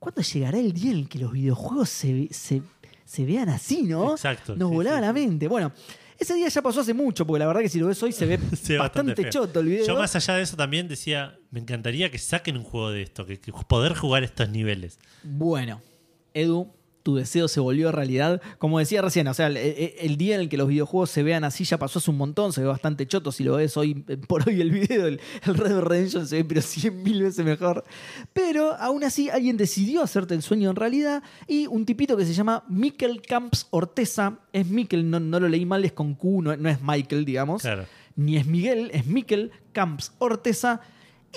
[0.01, 2.61] ¿cuándo llegará el día en el que los videojuegos se, se,
[3.05, 4.11] se vean así, no?
[4.11, 5.47] Exacto, Nos sí, volaba sí, la mente.
[5.47, 5.71] Bueno,
[6.19, 8.27] ese día ya pasó hace mucho, porque la verdad que si lo ves hoy se
[8.27, 8.37] ve
[8.79, 9.87] bastante, choto el video.
[9.87, 13.27] Yo más allá de eso también decía, me encantaría que saquen un juego de esto,
[13.27, 14.99] que, que poder jugar estos niveles.
[15.23, 15.81] Bueno,
[16.35, 16.73] Edu,
[17.03, 18.41] tu deseo se volvió realidad.
[18.59, 21.65] Como decía recién, o sea, el, día en el que los videojuegos se vean así
[21.65, 23.33] ya pasó hace un montón, se ve bastante choto.
[23.33, 26.37] Si lo ves hoy, eh, por hoy el video, el, el Red Dead Redemption se
[26.37, 27.85] ve pero 100 mil veces mejor.
[28.33, 32.35] Pero aún así alguien decidió hacerte el sueño en realidad y un tipito que se
[32.35, 36.57] llama Mikkel Camps Orteza, es Mikkel, no, no lo leí mal, es con Q, no,
[36.57, 37.85] no es Michael, digamos Claro.
[38.17, 40.81] ni es Miguel, es Miquel Camps Orteza,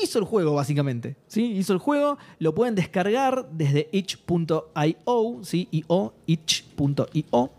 [0.01, 1.15] hizo el juego, básicamente.
[1.27, 1.43] ¿sí?
[1.53, 5.67] Hizo el juego, lo pueden descargar desde itch.io, ¿sí?
[5.71, 7.51] IO, itch.io.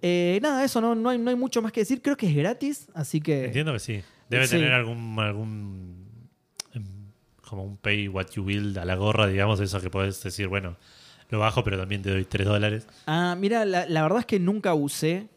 [0.00, 2.00] Eh, nada, eso no, no, hay, no hay mucho más que decir.
[2.02, 3.46] Creo que es gratis, así que.
[3.46, 4.00] Entiendo que sí.
[4.28, 4.56] Debe Sí.
[4.56, 6.04] tener algún, algún
[6.74, 6.84] em,
[7.48, 10.76] como un pay what you will a la gorra, digamos, eso que podés decir, bueno,
[11.30, 12.86] lo bajo, pero también te doy 3 dólares.
[13.06, 15.28] Ah, mira, la, la verdad es que nunca usé,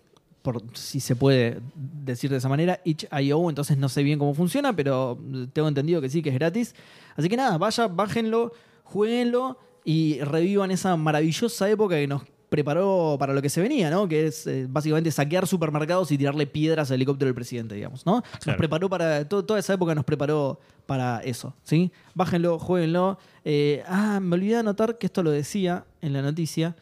[0.41, 4.75] por si se puede decir de esa manera, itch.io, entonces no sé bien cómo funciona,
[4.75, 5.17] pero
[5.53, 6.75] tengo entendido que sí, que es gratis.
[7.15, 8.51] Así que nada, vaya, bájenlo,
[8.83, 14.07] jueguenlo y revivan esa maravillosa época que nos preparó para lo que se venía, ¿no?
[14.09, 18.21] Que es eh, básicamente saquear supermercados y tirarle piedras al helicóptero del presidente, digamos, ¿no?
[18.45, 19.23] Nos preparó para.
[19.27, 21.91] to- toda esa época nos preparó para eso, ¿sí?
[22.13, 23.17] Bájenlo, jueguenlo.
[23.45, 26.75] Eh, ah, me olvidé de anotar que esto lo decía en la noticia.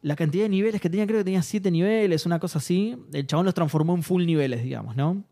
[0.00, 2.96] La cantidad de niveles que tenía, creo que tenía siete niveles, una cosa así.
[3.12, 5.24] El chabón los transformó en full niveles, digamos, ¿no?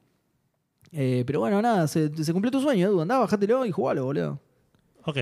[0.93, 3.01] Eh, pero bueno, nada, se, cumplió tu sueño, Edu.
[3.01, 4.41] Andá, bajátelo y jugalo, boludo.
[5.05, 5.19] Ok.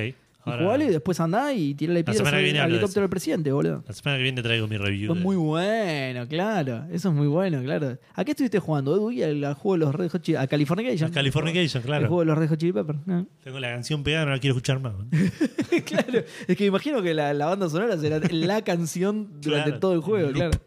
[0.47, 2.65] Y ahora- jugalo y después andá y tirale La piedras semana al, que viene al
[2.65, 3.85] hablo de helicóptero del presidente, boludo.
[3.87, 5.13] La semana que viene traigo mi review.
[5.13, 6.85] Es de- muy bueno, claro.
[6.93, 7.99] Eso es muy bueno, claro.
[8.15, 9.11] ¿A qué estuviste jugando, Edu?
[9.11, 11.11] Y al, al juego de los Red Hot Chili A Californication.
[11.13, 12.07] Californication, El claro.
[12.09, 12.99] juego de los Red Hot Chili Peppers.
[13.07, 13.27] ¿no?
[13.43, 14.93] Tengo la canción pegada, no la quiero escuchar más.
[14.95, 15.07] ¿no?
[15.87, 16.25] claro.
[16.47, 19.93] Es que me imagino que la, la banda sonora será la canción durante Claro, todo
[19.95, 20.51] el juego, el loop.
[20.51, 20.65] claro.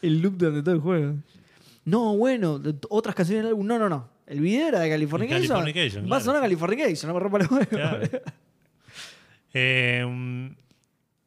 [0.00, 1.14] El loop durante todo el juego.
[1.84, 3.66] No, bueno, de- otras canciones del álbum.
[3.66, 4.08] No, no, no.
[4.26, 5.40] El video era de Californication.
[5.48, 6.24] Californication, Va a claro.
[6.24, 7.66] sonar Californication, no me rompa los huevos.
[7.68, 8.06] Claro.
[9.54, 10.48] Eh, mm,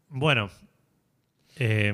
[0.09, 0.49] bueno.
[1.57, 1.93] Eh,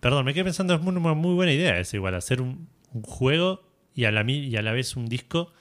[0.00, 3.62] perdón, me quedé pensando, es muy, muy buena idea esa igual, hacer un, un juego
[3.94, 5.52] y a, la, y a la vez un disco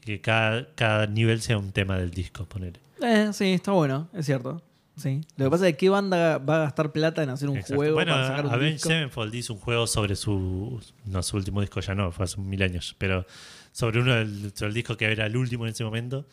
[0.00, 2.80] que cada, cada nivel sea un tema del disco, poner.
[3.02, 4.62] Eh, sí, está bueno, es cierto.
[4.96, 5.22] Sí.
[5.36, 7.94] Lo que pasa es que qué banda va a gastar plata en hacer un juego
[7.94, 8.88] Bueno, para sacar un Avenged disco.
[8.90, 10.78] Sevenfold hizo un juego sobre su.
[11.06, 12.94] No, su último disco ya no, fue hace mil años.
[12.98, 13.24] Pero
[13.72, 16.26] sobre uno del, sobre el disco que era el último en ese momento.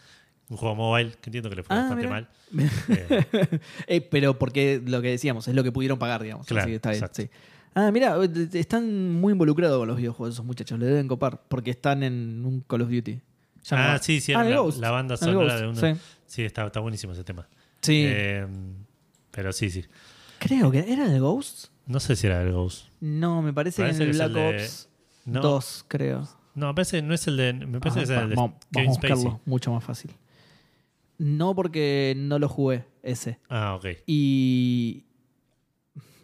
[0.49, 2.29] Un juego mobile, que entiendo que le fue Ah, bastante mal.
[2.57, 6.47] Eh, Eh, pero porque lo que decíamos, es lo que pudieron pagar, digamos.
[6.47, 7.21] Claro, Así que está bien, exacto.
[7.21, 7.29] sí.
[7.75, 8.17] Ah, mira,
[8.53, 12.61] están muy involucrados con los videojuegos esos muchachos, le deben copar, porque están en un
[12.61, 13.19] Call of Duty.
[13.71, 15.75] Ah, sí, sí, Ah, la, banda El sonora de uno.
[15.79, 15.93] Sí.
[16.25, 17.47] Sí, está, está buenísimo ese tema.
[17.81, 18.03] Sí.
[18.07, 18.47] Eh,
[19.31, 19.85] pero sí, sí.
[20.39, 21.67] Creo que era el Ghost.
[21.85, 22.87] No sé si era el Ghost.
[23.01, 24.89] No, me parece, Parece que en que el Black el de- Ops
[25.25, 26.27] No, 2, creo.
[26.55, 27.53] no, me parece no es el de.
[27.53, 29.31] Me parece Ah, que es el de Kevin Spacey.
[29.45, 30.11] mucho más fácil.
[31.17, 33.39] No porque no lo jugué, ese.
[33.49, 33.85] Ah, ok.
[34.05, 35.05] Y.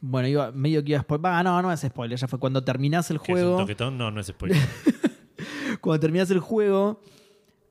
[0.01, 1.25] Bueno, iba, medio que iba a spoiler.
[1.25, 2.17] Va, no, no es spoiler.
[2.19, 3.57] Ya fue cuando terminás el Que es un juego.
[3.57, 4.57] toquetón, no, no es spoiler.
[5.81, 7.01] Cuando terminás el juego,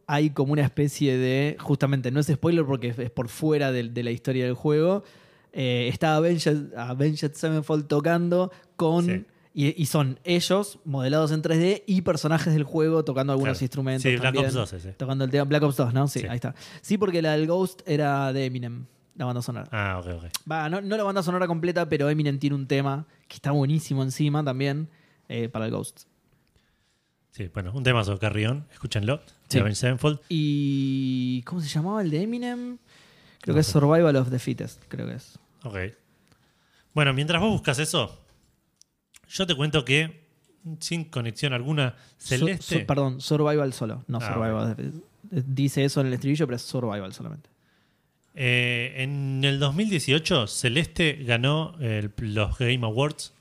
[0.06, 1.56] hay como una especie de.
[1.60, 5.04] Justamente, no es spoiler porque es, es por fuera de, de la historia del juego.
[5.52, 9.04] Eh, está Avenged, Avenged Sevenfold tocando con.
[9.04, 9.24] Sí.
[9.54, 13.64] Y, y son ellos modelados en 3D y personajes del juego tocando algunos Claro.
[13.64, 14.02] instrumentos.
[14.02, 14.34] Sí, Black.
[14.36, 14.92] Ops 2 ese.
[14.92, 16.08] Tocando el tema Black Ops 2, ¿no?
[16.08, 16.26] Sí, Sí.
[16.26, 16.54] ahí está.
[16.80, 19.68] Sí, porque la del Ghost era de Eminem, la banda sonora.
[19.70, 20.24] Ah, ok, ok.
[20.50, 24.02] Va, no, no la banda sonora completa, pero Eminem tiene un tema que está buenísimo
[24.02, 24.88] encima también
[25.28, 26.04] eh, para el Ghost.
[27.32, 29.20] Sí, bueno, un tema sobre Carrión, escúchenlo.
[29.48, 29.58] Sí.
[29.74, 30.20] Sevenfold.
[30.30, 32.78] ¿Y cómo se llamaba el de Eminem?
[33.40, 33.66] Creo No que es.
[33.66, 35.38] Survival of the Fittest, creo que es.
[35.64, 35.76] Ok.
[36.94, 38.21] Bueno, mientras vos buscas eso,
[39.32, 40.22] yo te cuento que
[40.80, 42.80] sin conexión alguna, Celeste.
[42.80, 44.76] su- perdón, Survival solo, no Ah, Survival.
[44.76, 45.04] Fittest.
[45.48, 47.48] Dice eso en el estribillo, pero es Survival solamente.
[48.34, 51.74] eh, en el 2018, Celeste ganó
[52.16, 53.32] los Game Awards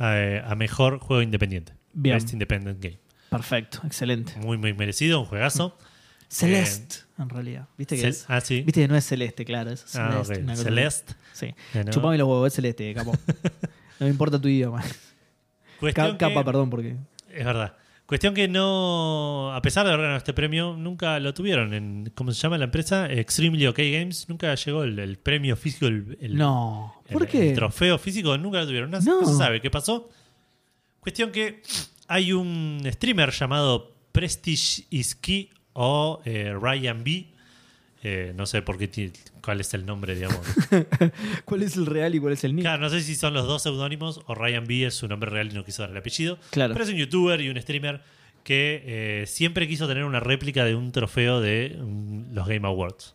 [0.00, 1.72] eh, a mejor juego independiente.
[1.92, 2.16] Bien.
[2.16, 2.98] Best Independent Game.
[3.30, 4.34] Perfecto, excelente.
[4.40, 5.76] Muy, muy merecido, un juegazo.
[6.28, 7.68] Celeste, en realidad.
[7.78, 8.24] ¿Viste que es?
[8.28, 8.62] ah, sí.
[8.62, 10.56] Viste que no es celeste, claro, es Ah, celeste.
[10.64, 11.14] Celeste.
[11.32, 11.54] Sí.
[11.90, 13.12] Chupame los huevos, es celeste, capo.
[14.00, 14.82] no me importa tu idioma.
[15.80, 16.96] Cuestión Capa, que- perdón, porque.
[17.32, 17.74] Es verdad.
[18.06, 22.32] Cuestión que no, a pesar de haber ganado este premio, nunca lo tuvieron en, ¿cómo
[22.32, 23.10] se llama la empresa?
[23.10, 24.28] Extremely OK Games.
[24.28, 26.94] Nunca llegó el, el premio físico, el, el- No.
[27.06, 27.52] el- ¿Por el qué?
[27.54, 28.90] trofeo físico, nunca lo tuvieron.
[28.90, 29.20] No, No.
[29.22, 30.10] no se sabe qué pasó.
[31.00, 31.62] Cuestión que
[32.06, 37.32] hay un streamer llamado Prestige is Key o eh, Ryan B.
[38.06, 39.10] Eh, no sé por qué,
[39.42, 40.40] cuál es el nombre, digamos.
[41.46, 42.64] ¿Cuál es el real y cuál es el nick?
[42.64, 45.50] Claro, no sé si son los dos seudónimos o Ryan B es su nombre real
[45.50, 46.38] y no quiso dar el apellido.
[46.50, 46.74] Claro.
[46.74, 48.02] Pero es un youtuber y un streamer
[48.42, 53.14] que eh, siempre quiso tener una réplica de un trofeo de mm, los Game Awards.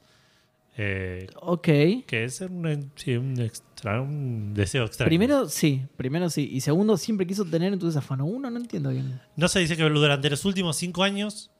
[0.81, 1.65] Eh, Ok.
[2.07, 5.07] que es un, sí, un, extra- un deseo extraño.
[5.09, 5.83] Primero, sí.
[5.97, 6.49] Primero, sí.
[6.51, 8.49] Y segundo, siempre quiso tener entonces afano uno.
[8.49, 9.19] No entiendo bien.
[9.35, 11.51] No se dice que durante los últimos cinco años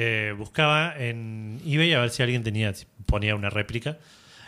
[0.00, 3.98] eh, buscaba en eBay a ver si alguien tenía, si ponía una réplica.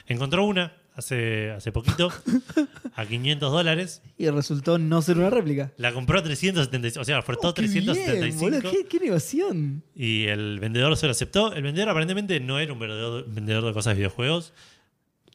[0.06, 2.12] Encontró una hace, hace poquito
[2.94, 4.00] a 500 dólares.
[4.16, 5.72] Y resultó no ser una réplica.
[5.76, 8.98] La compró a 375, o sea, ofertó Oh, qué bien, 375 boludo, ¿Qué, qué
[9.96, 11.52] y el vendedor se lo aceptó.
[11.52, 14.52] El vendedor aparentemente no era un vendedor, vendedor de cosas de videojuegos.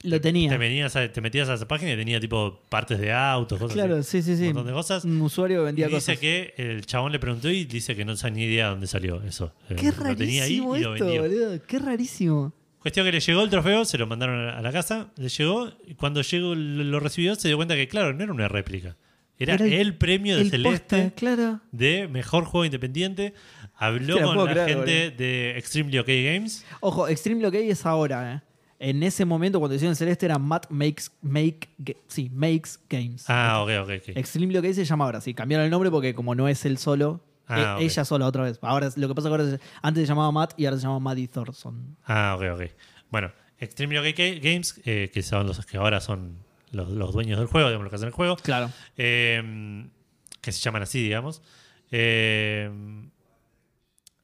[0.05, 0.49] Lo tenía.
[0.49, 3.73] Te, venías a- te metías a esa página y tenía tipo partes de autos, cosas
[3.75, 4.41] Claro, así, sí, sí, sí.
[4.43, 5.03] un montón de cosas.
[5.05, 6.17] Un usuario que Y vendía dice cosas.
[6.19, 9.21] que el chabón le preguntó y dice que no tenía ni idea de dónde salió
[9.23, 9.53] eso.
[9.69, 11.21] Eh, Qué lo tenía ahí rarísimo y lo esto, vendió.
[11.23, 11.61] boludo.
[11.67, 12.53] Qué rarísimo.
[12.79, 15.95] Cuestión que le llegó el trofeo, se lo mandaron a la casa, le llegó, y
[15.95, 18.95] cuando llegó, lo recibió, se dio cuenta que, claro, no era una réplica.
[19.39, 21.59] Era, Era el- el, premio de El Celeste posta, claro.
[21.71, 23.33] de mejor juego independiente.
[23.75, 26.63] Habló Te la con puedo la creer, gente de Extremely OK Games.
[26.79, 28.41] Ojo, Extreme Locate es ahora, ¿eh?
[28.87, 31.69] En ese momento, cuando hicieron Celeste, era Matt Makes, make,
[32.07, 33.25] sí, makes Games.
[33.27, 33.89] Ah, ok, ok.
[33.99, 34.09] ok.
[34.17, 35.33] Extreme Locate se llama ahora, sí.
[35.33, 38.59] Cambiaron el nombre porque como no es él solo, Ah, e- ella sola otra vez.
[38.61, 40.99] Ahora lo que pasa es que ahora antes se llamaba Matt y ahora se llama
[40.99, 41.95] Maddie Thorson.
[42.05, 42.71] Ah, ok, ok.
[43.09, 46.37] Bueno, Extremely OK Games, eh, que son los que ahora son
[46.71, 48.69] los, los dueños del juego, digamos, los que hacen el juego, Claro.
[48.97, 49.87] eh,
[50.41, 51.41] que se llaman así, digamos.
[51.91, 52.69] eh,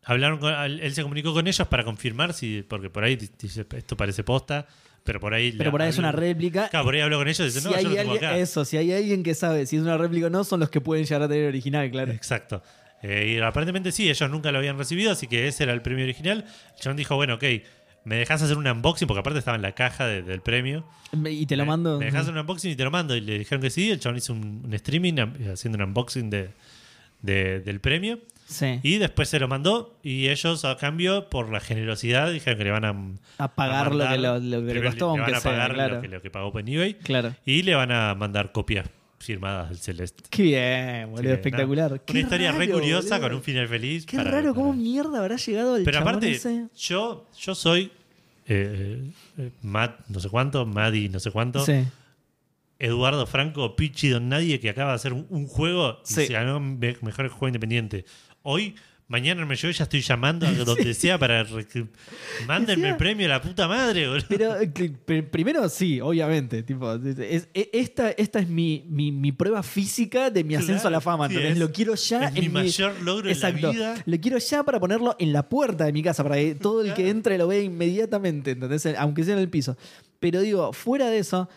[0.03, 3.95] hablaron con- él se comunicó con ellos para confirmar si, porque por ahí dice, esto
[3.97, 4.67] parece posta,
[5.03, 5.51] pero por ahí.
[5.57, 6.69] Pero por ahí es una réplica.
[6.69, 8.25] Claro, por ahí habló con ellos y dice, si no, yo hay lo tengo alguien,
[8.29, 8.37] acá.
[8.37, 10.81] eso, si hay alguien que sabe si es una réplica o no, son los que
[10.81, 12.11] pueden llegar a tener el original, claro.
[12.11, 12.61] Exacto.
[13.03, 16.03] Eh, y aparentemente sí, ellos nunca lo habían recibido, así que ese era el premio
[16.03, 16.45] original.
[16.75, 17.43] El chabón dijo, bueno, ok,
[18.05, 20.85] me dejas hacer un unboxing, porque aparte estaba en la caja de- del premio.
[21.29, 21.97] Y te lo mando.
[21.97, 23.15] Me dejas hacer un unboxing y te lo mando.
[23.15, 26.29] Y le dijeron que sí, el chabón hizo un, un streaming am- haciendo un unboxing
[26.29, 26.49] de,
[27.23, 28.19] de- del premio.
[28.51, 28.79] Sí.
[28.83, 32.71] Y después se lo mandó y ellos a cambio, por la generosidad, dijeron que le
[32.71, 32.95] van a...
[33.43, 35.73] A pagar lo que, mandar- lo, lo que le costó, le van a sea, pagar
[35.73, 35.95] claro.
[35.95, 36.93] lo, que, lo que pagó en eBay.
[36.95, 37.33] Claro.
[37.45, 38.87] Y le van a mandar copias
[39.19, 40.23] firmadas del Celeste.
[40.29, 42.01] Qué bien, boludo, Sí, espectacular.
[42.01, 43.27] Qué Una historia re curiosa boludo.
[43.29, 44.05] con un final feliz.
[44.05, 46.67] Qué para- raro, cómo mierda habrá llegado el Pero aparte, ese.
[46.77, 47.91] yo, yo soy
[48.47, 51.85] eh, eh, Matt no sé cuánto, Maddy no sé cuánto, Sí.
[52.79, 56.25] Eduardo Franco, Pichi Don Nadie, que acaba de hacer un, un juego y Sí.
[56.25, 58.05] se ganó me- mejor juego independiente.
[58.43, 58.75] Hoy,
[59.07, 61.45] mañana me yo ya estoy llamando a donde sea para
[62.47, 64.25] mándenme el premio a la puta madre, boludo.
[64.29, 64.55] Pero
[65.29, 66.63] primero sí, obviamente.
[66.63, 70.87] Tipo, es- es- esta, esta es mi, mi, mi prueba física de mi ascenso Claro,
[70.87, 71.27] a la fama.
[71.27, 71.53] sí, ¿entendés?
[71.53, 74.03] es- lo quiero ya es mi mayor logro en la vida.
[74.05, 76.93] Lo quiero ya para ponerlo en la puerta de mi casa, para que todo el
[76.93, 78.85] que entre lo vea inmediatamente, ¿entendés?
[78.97, 79.77] Aunque sea en el piso.
[80.19, 81.49] Pero digo, fuera de eso,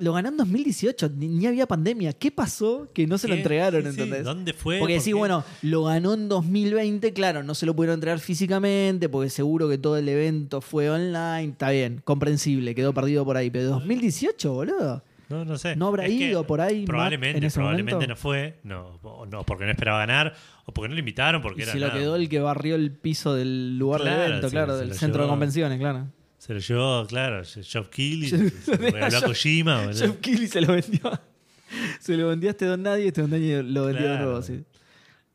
[0.00, 2.12] lo ganó en 2018, ni, ni había pandemia.
[2.12, 4.24] ¿Qué pasó que no se lo entregaron, Sí, sí, ¿entendés?
[4.24, 4.78] ¿Dónde fue?
[4.78, 5.14] Porque ¿Por sí, qué?
[5.14, 9.78] bueno, lo ganó en 2020, claro, no se lo pudieron entregar físicamente, porque seguro que
[9.78, 13.50] todo el evento fue online, está bien, comprensible, quedó perdido por ahí.
[13.50, 15.02] Pero 2018, boludo.
[15.28, 15.76] No, no sé.
[15.76, 18.08] ¿No habrá Es ido por ahí Probablemente, en ese probablemente momento?
[18.14, 18.58] no fue.
[18.64, 20.34] No, o no, porque no esperaba ganar,
[20.66, 22.00] o porque no lo invitaron, porque Y era se lo nada.
[22.00, 25.28] quedó el que barrió el piso del lugar Claro, del evento, claro, del centro de
[25.28, 26.08] convenciones, claro.
[26.40, 29.98] Se lo llevó, claro, Geoff Keighley, Se- se lo regaló a Kojima, boludo.
[30.06, 31.00] Jeff Keighley se lo vendió.
[32.00, 34.24] Se lo vendió a este Don Nadie, este Don Nadie lo vendió de Claro.
[34.24, 34.64] nuevo, sí.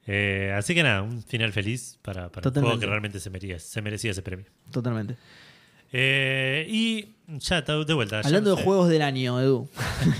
[0.08, 3.58] Eh, así que nada, un final feliz para, para un juego que realmente se merecía,
[3.60, 4.46] se merecía ese premio.
[4.72, 5.16] Totalmente.
[5.94, 7.08] Eh, y
[7.40, 8.20] ya de vuelta.
[8.20, 8.66] Hablando no de sé.
[8.66, 9.70] juegos del año, Edu.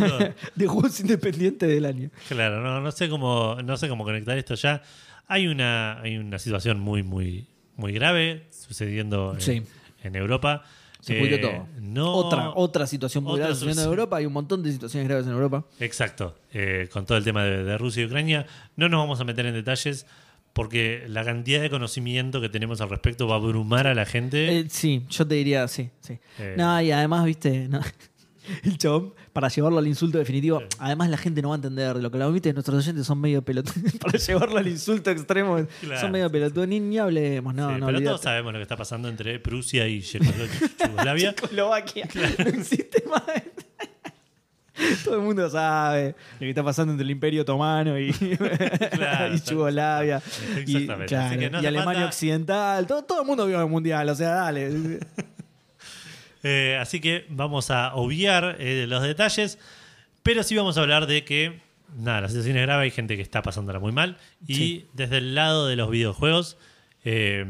[0.56, 2.10] de juegos independientes del año.
[2.30, 4.82] Claro, no, no sé cómo, no sé cómo conectar esto ya.
[5.28, 9.52] Hay una, hay una situación muy, muy, muy grave sucediendo en, Sí.
[9.52, 9.68] en
[10.14, 10.64] Europa.
[11.00, 11.68] Se pudrió Eh, todo.
[11.80, 13.80] No, Otra, otra situación muy grave en.
[13.80, 14.18] Europa.
[14.18, 15.64] Hay un montón de situaciones graves en Europa.
[15.80, 18.46] Exacto, eh, con todo el tema de, de Rusia y Ucrania.
[18.76, 20.06] No nos vamos a meter en detalles
[20.54, 24.60] porque la cantidad de conocimiento que tenemos al respecto va a abrumar a la gente.
[24.60, 26.18] Eh, sí, yo te diría, sí, sí.
[26.58, 27.82] No, y además, viste, no.
[28.64, 32.02] el chabón, para llevarlo al insulto definitivo, además la gente no va a entender de
[32.02, 33.92] lo que lo viste, nuestros oyentes son medio pelotudos.
[34.00, 36.00] para llevarlo al insulto extremo, Claro.
[36.00, 36.70] son medio pelotudos.
[36.70, 39.90] Ni, ni hablemos, no, Sí, no, pero todos sabemos lo que está pasando entre Prusia
[39.90, 40.02] y.
[41.18, 42.08] Checoslovaquia.
[42.40, 43.24] No existe más.
[45.04, 50.22] Todo el mundo sabe lo que está pasando entre el Imperio Otomano y, y Yugoslavia.
[50.66, 51.06] Y, Exactamente.
[51.08, 52.88] claro, Así que no y Alemania falta- Occidental.
[52.88, 55.00] Todo, todo el mundo vio el Mundial, o sea, dale.
[56.48, 59.58] Eh, así que vamos a obviar eh, los detalles,
[60.22, 61.60] pero sí vamos a hablar de que,
[61.98, 64.18] nada, la situación es grave, hay gente que está pasándola muy mal.
[64.46, 64.86] Y Sí.
[64.94, 66.58] desde el lado de los videojuegos,
[67.04, 67.46] eh,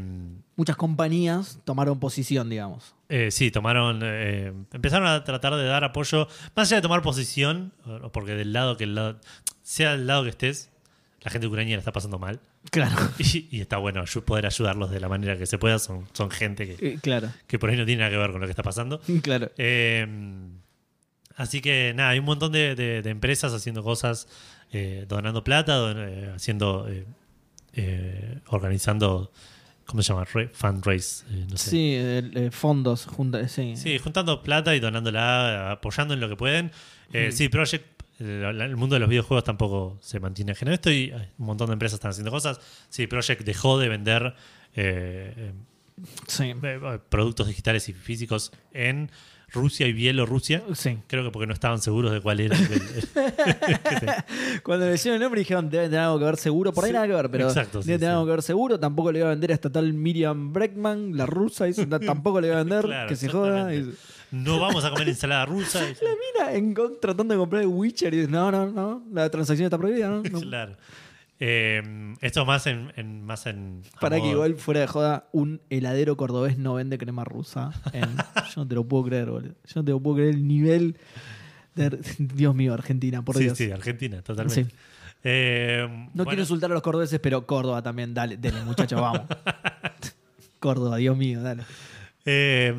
[0.56, 2.94] Muchas compañías tomaron posición, digamos.
[3.10, 7.72] eh, sí, tomaron, eh, empezaron a tratar de dar apoyo, más allá de tomar posición,
[7.84, 9.20] o- porque del lado que el lado,
[9.62, 10.70] sea del lado que estés,
[11.26, 12.38] la gente ucraniana está pasando mal.
[12.70, 12.94] Claro.
[13.18, 15.78] Y, y está bueno poder ayudarlos de la manera que se pueda.
[15.80, 18.40] Son, son gente que, Eh, claro, que por ahí no tiene nada que ver con
[18.40, 19.00] lo que está pasando.
[19.22, 19.50] claro.
[19.58, 20.06] Eh,
[21.36, 24.28] así que nada, hay un montón de, de- de empresas haciendo cosas,
[24.72, 26.86] eh, donando plata, don- haciendo,
[28.46, 29.32] organizando
[29.84, 30.24] ¿cómo se llama?
[30.32, 31.70] Re- fundraise, eh, no sé.
[31.70, 33.74] Sí, eh, fondos, junta, sí.
[33.76, 36.72] Sí, juntando plata y donándola, apoyando en lo que pueden.
[37.12, 41.12] Eh, Sí, Project, el mundo de los videojuegos tampoco se mantiene ajeno a esto y
[41.38, 42.60] un montón de empresas están haciendo cosas.
[42.88, 44.34] Sí, Project dejó de vender
[44.74, 45.52] eh,
[46.26, 46.44] Sí.
[46.44, 49.10] eh, eh, productos digitales y físicos en
[49.56, 50.62] Rusia y Bielorrusia.
[50.74, 50.98] Sí.
[51.08, 52.56] Creo que porque no estaban seguros de cuál era.
[52.56, 56.72] el- el- Cuando le hicieron el nombre dijeron debe tener algo que ver seguro.
[56.72, 58.78] Por ahí Sí, nada que ver, pero exacto, sí, tener algo que ver seguro.
[58.78, 61.64] Tampoco le iba a vender a esta tal Miriam Breckman, la rusa.
[61.64, 63.74] Dice, "No, tampoco le iba a vender, Claro, que se joda.
[63.74, 63.92] Y
[64.30, 65.80] no vamos a comer ensalada rusa.
[65.80, 69.66] la mina en- tratando de comprar el Witcher y dice, no, no, no, la transacción
[69.66, 70.22] está prohibida, ¿no?
[70.22, 70.40] No.
[70.40, 70.76] Claro.
[71.38, 76.16] Eh, esto más en, en- más en Para que igual fuera de joda, un heladero
[76.16, 77.72] cordobés no vende crema rusa.
[77.92, 78.16] en-
[78.54, 79.52] yo no te lo puedo creer, boludo.
[79.66, 80.96] Yo no te lo puedo creer el nivel
[81.74, 81.98] de...
[82.18, 83.58] Dios mío, Argentina, por sí, Dios.
[83.58, 84.64] sí, Argentina, totalmente.
[84.64, 84.76] Sí.
[85.24, 89.22] Eh, No bueno, quiero insultar a los cordobeses, pero Córdoba también, dale, dale, muchachos, vamos.
[90.60, 91.64] Córdoba, Dios mío, dale.
[92.26, 92.74] Eh,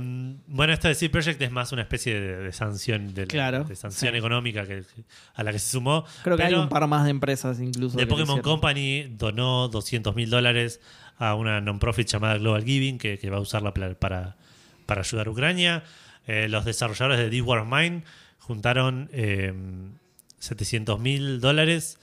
[0.48, 3.76] bueno, esto de CD Projekt es más una especie de, de sanción, del- Claro, de
[3.76, 4.18] sanción sí.
[4.18, 4.84] económica que,
[5.36, 6.06] a la que se sumó.
[6.24, 7.98] Creo que hay un par más de empresas incluso.
[8.00, 8.42] lo Pokémon.
[8.42, 10.82] Company donó 200 mil dólares
[11.18, 14.36] a una non-profit llamada Global Giving que, que va a usarla para,
[14.86, 15.84] para ayudar a Ucrania.
[16.28, 18.04] Eh, los desarrolladores de Deep War of Mine
[18.40, 19.54] juntaron eh,
[20.40, 22.00] 700 mil dólares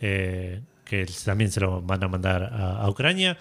[0.00, 3.38] eh, que también se lo van a mandar a, a Ucrania.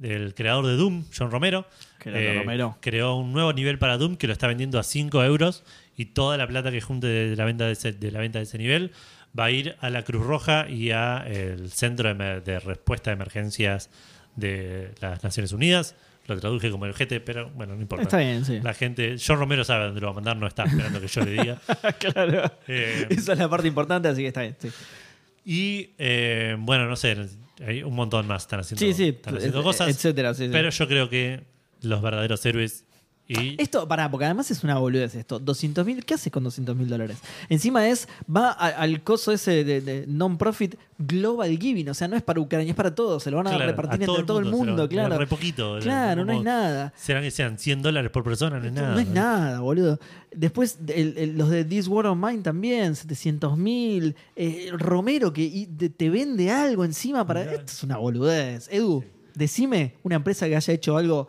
[0.00, 1.66] El creador de Doom, John Romero,
[2.02, 2.78] Grande, Romero.
[2.80, 5.64] creó un nuevo nivel para Doom que lo está vendiendo a 5 euros
[5.96, 8.44] y toda la plata que junte de la venta de ese, de la venta de
[8.44, 8.92] ese nivel
[9.38, 13.90] va a ir a la Cruz Roja y a el Centro de, Respuesta a Emergencias
[14.36, 15.94] de las Naciones Unidas.
[16.26, 18.04] Lo traduje como el GT, pero bueno, no importa.
[18.04, 18.60] Está bien, sí.
[18.62, 21.24] La gente, John Romero sabe dónde lo va a mandar, no está esperando que yo
[21.24, 21.58] le diga.
[21.98, 22.52] claro.
[22.68, 24.56] Eh, Esa es la parte importante, así que está bien.
[24.60, 24.70] Sí,
[25.44, 27.16] y eh, bueno, no sé,
[27.66, 29.88] hay un montón más están haciendo, sí, sí, están haciendo cosas.
[29.88, 30.34] etcétera.
[30.34, 30.48] sí.
[30.52, 31.42] Pero yo creo que
[31.82, 32.84] los verdaderos héroes
[33.32, 35.38] y Esto, pará, porque además es una boludez esto.
[35.38, 37.16] 200 mil, ¿qué haces con 200 mil dólares?
[37.48, 42.16] Encima es, va a- al coso ese de, de non-profit Global Giving, o sea, no
[42.16, 44.40] es para Ucrania, es para todos, se lo van a Claro, repartir a entre todo
[44.40, 45.16] el mundo, claro.
[45.16, 45.78] Re poquito.
[45.80, 46.92] Claro, no es nada.
[46.96, 48.94] Serán que sean 100 dólares por persona, no es nada.
[48.94, 50.00] No es nada, boludo.
[50.34, 54.16] Después, el- el- los de This War of Mine también, 700 mil.
[54.72, 57.42] Romero que y te, vende algo encima para.
[57.44, 58.66] Esto es una boludez.
[58.72, 59.04] Edu,
[59.36, 61.28] decime una empresa que haya hecho algo,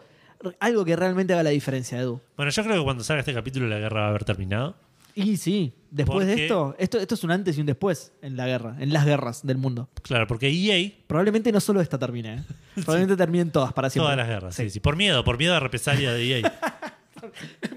[0.59, 2.19] algo que realmente haga la diferencia, Edu.
[2.37, 4.75] Bueno, yo creo que cuando salga este capítulo la guerra va a haber terminado.
[5.13, 8.47] Y sí, después de esto, esto, esto es un antes y un después en la
[8.47, 9.89] guerra, en las guerras del mundo.
[10.03, 12.43] Claro, porque EA, Probablemente no solo esta termine, ¿eh?
[12.75, 14.05] probablemente terminen todas para siempre.
[14.05, 14.69] todas las guerras, sí.
[14.69, 14.79] sí.
[14.79, 16.53] Por miedo, por miedo a represalia de EA.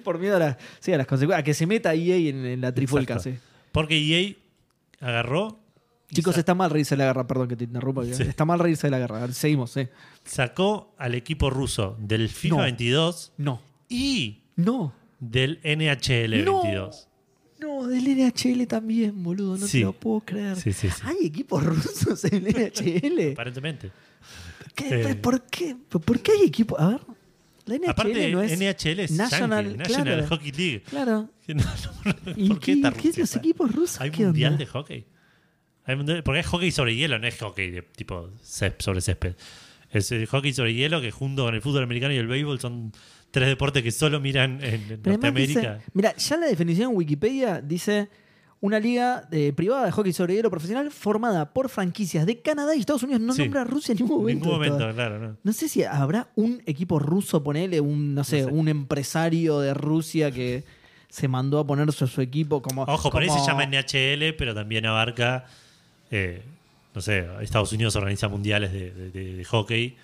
[0.04, 2.60] Por miedo a, la- sí, a las consecuencias, a que se meta EA en, en
[2.60, 3.34] la trifulca, sí.
[3.72, 4.34] Porque EA
[5.00, 5.58] agarró.
[6.14, 8.04] Chicos, está mal reírse de la guerra, perdón que te interrumpa.
[8.04, 8.22] Sí.
[8.22, 9.30] Está mal reírse de la guerra.
[9.32, 9.90] Seguimos, ¿eh?
[10.24, 12.62] sacó al equipo ruso del FIFA No.
[12.62, 13.60] 22 No.
[13.88, 14.94] y No.
[15.20, 16.62] del NHL No.
[16.62, 17.08] 22.
[17.60, 19.56] No, del NHL también, boludo.
[19.56, 19.78] No Sí.
[19.78, 20.56] te lo puedo creer.
[20.56, 21.02] Sí, sí, sí.
[21.04, 23.32] ¿Hay equipos rusos en el NHL?
[23.32, 23.90] Aparentemente.
[24.74, 25.02] ¿Qué?
[25.10, 25.14] Eh.
[25.14, 25.76] ¿Por qué?
[25.88, 26.78] ¿Por qué hay equipos?
[26.80, 27.00] A ver.
[27.66, 28.52] La NHL Aparte, no es.
[28.60, 30.26] NHL es National- National claro.
[30.28, 30.82] Hockey League.
[30.82, 31.30] Claro.
[31.48, 34.00] No, no, ¿Y ¿Por qué, qué, los equipos rusos?
[34.00, 34.64] ¿Hay ¿Qué mundial onda?
[34.64, 35.04] de hockey?
[36.24, 39.34] Porque es hockey sobre hielo, no es hockey de tipo sobre césped.
[39.90, 42.92] Es el hockey sobre hielo que junto con el fútbol americano y el béisbol son
[43.30, 45.84] tres deportes que solo miran en, en Pero además dice- Norteamérica.
[45.92, 48.08] mira, ya la definición en Wikipedia dice
[48.60, 52.80] una liga eh, privada de hockey sobre hielo profesional formada por franquicias de Canadá y
[52.80, 53.20] Estados Unidos.
[53.20, 53.42] No Sí.
[53.42, 54.44] nombra a Rusia en ningún En momento.
[54.46, 55.18] ningún momento, claro.
[55.18, 55.36] ¿no?
[55.42, 58.54] No sé si habrá un equipo ruso, ponele, un, no sé, No sé.
[58.54, 60.64] un empresario de Rusia que
[61.10, 62.82] se mandó a poner su, su equipo como.
[62.84, 65.44] Ojo, por ahí como- se llama NHL, pero también abarca,
[66.16, 66.42] eh,
[66.94, 69.96] no sé, Estados Unidos organiza mundiales de, de- de- de hockey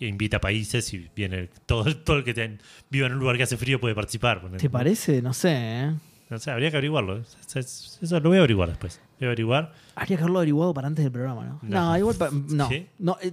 [0.00, 2.60] e invita a países y viene todo, todo el que ten-
[2.90, 4.42] viva en un lugar que hace frío puede participar.
[4.58, 5.22] ¿Te parece?
[5.22, 5.94] No sé, ¿eh?
[6.30, 7.18] No sé, habría que averiguarlo.
[7.20, 9.00] Eso lo voy a averiguar después.
[9.20, 9.72] Voy a averiguar.
[9.94, 11.58] Habría que haberlo averiguado para antes del programa, ¿no?
[11.62, 11.98] No, No.
[11.98, 12.16] igual.
[12.16, 12.68] pa- no.
[12.68, 12.86] ¿Sí?
[12.98, 13.32] no eh,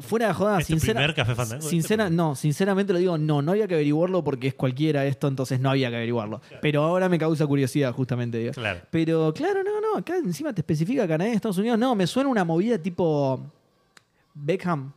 [0.00, 1.62] fuera de joda, ¿Es tu sincera- primer Café Fandango?
[1.68, 5.28] sincera- Este, no, sinceramente lo digo, no, no había que averiguarlo porque es cualquiera esto,
[5.28, 6.40] entonces no había que averiguarlo.
[6.60, 8.38] Pero ahora me causa curiosidad, justamente.
[8.38, 8.52] Digo.
[8.52, 8.80] Claro.
[8.90, 11.78] Pero claro, no, no, acá encima te especifica Canadá y Estados Unidos.
[11.78, 13.40] No, me suena una movida tipo
[14.34, 14.92] Beckham,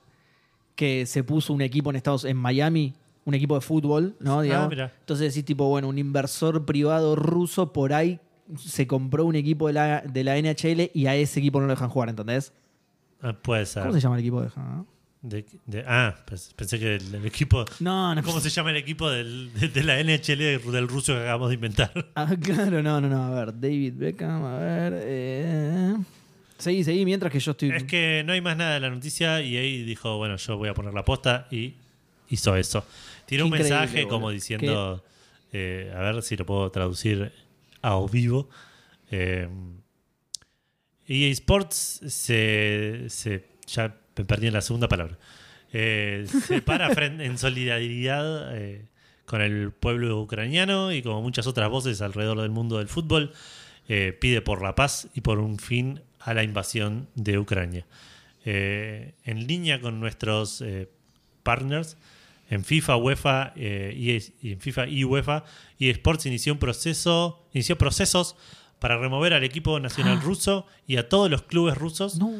[0.76, 2.94] que se puso un equipo en Estados en Miami,
[3.26, 4.42] un equipo de fútbol, ¿no?
[4.42, 4.74] Digamos.
[4.80, 4.92] Ah.
[5.00, 8.20] Entonces decís tipo, bueno, un inversor privado ruso por ahí
[8.58, 11.74] se compró un equipo de la, de la NHL y a ese equipo no lo
[11.74, 12.54] dejan jugar, ¿entendés?
[13.28, 13.82] Ah, puede ser.
[13.84, 14.50] ¿Cómo se llama el equipo de
[15.66, 17.66] de- ah, pues, pensé que el, el equipo.
[17.80, 18.22] No, no.
[18.22, 21.56] ¿Cómo se llama el equipo del- de, de la NHL del ruso que acabamos de
[21.56, 21.92] inventar?
[22.16, 23.24] Ah, claro, no, no, no.
[23.24, 24.94] A ver, David Beckham, a ver.
[24.98, 25.96] Eh...
[26.60, 27.72] Seguí, seguí, mientras que yo estoy.
[27.72, 30.70] Es que no hay más nada de la noticia y ahí dijo, bueno, yo voy
[30.70, 31.74] a poner la posta y
[32.30, 32.86] hizo eso.
[33.26, 35.04] Tiene un mensaje como diciendo,
[35.52, 37.32] eh, a ver si lo puedo traducir
[37.82, 38.48] a vivo.
[39.12, 39.50] Eh,
[41.08, 45.18] EA Sports se, se- ya me perdí en la segunda palabra.
[45.74, 48.86] Eh, se para fren- en solidaridad eh,
[49.26, 53.34] con el pueblo ucraniano y como muchas otras voces alrededor del mundo del fútbol,
[53.88, 57.86] eh, pide por la paz y por un fin a la invasión de Ucrania.
[58.48, 60.64] En línea con nuestros
[61.44, 61.98] partners,
[62.50, 65.44] en FIFA, UEFA y en FIFA y UEFA,
[65.80, 68.36] y Sports inició un proceso, inició procesos
[68.80, 72.32] para remover al equipo nacional ruso y a todos los clubes rusos No.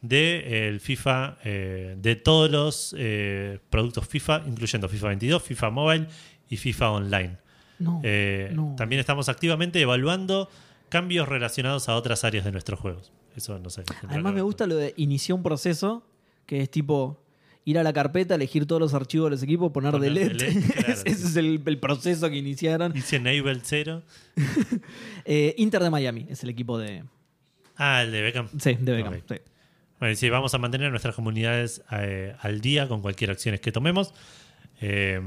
[0.00, 0.42] de
[0.74, 6.06] eh, FIFA, eh, de todos los eh, productos FIFA, incluyendo FIFA 22, FIFA Mobile
[6.48, 7.36] y FIFA Online.
[7.78, 8.00] No.
[8.04, 8.74] Eh, no.
[8.76, 10.48] También estamos activamente evaluando
[10.88, 13.12] cambios relacionados a otras áreas de nuestros juegos.
[13.36, 13.82] Eso no sé.
[14.08, 16.04] Además me gusta lo de iniciar un proceso
[16.46, 17.22] que es tipo
[17.64, 20.44] ir a la carpeta, elegir todos los archivos de los equipos, poner Poner delete.
[20.46, 21.24] delete, claro, Ese sí.
[21.28, 22.92] es el, el proceso que iniciaron.
[22.92, 24.02] Dice Enable 0.
[25.24, 27.04] Eh, Inter de Miami es el equipo de...
[27.76, 28.48] Ah, el de Beckham.
[28.58, 29.14] Sí, de Beckham.
[29.28, 29.36] Sí.
[30.00, 34.12] Bueno, sí, vamos a mantener nuestras comunidades eh, al día con cualquier acciones que tomemos.
[34.80, 35.20] Eh,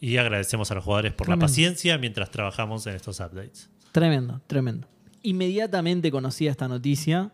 [0.00, 3.68] y agradecemos a los jugadores por la paciencia mientras trabajamos en estos updates.
[3.92, 4.88] Tremendo, tremendo.
[5.22, 7.32] Inmediatamente conocía esta noticia.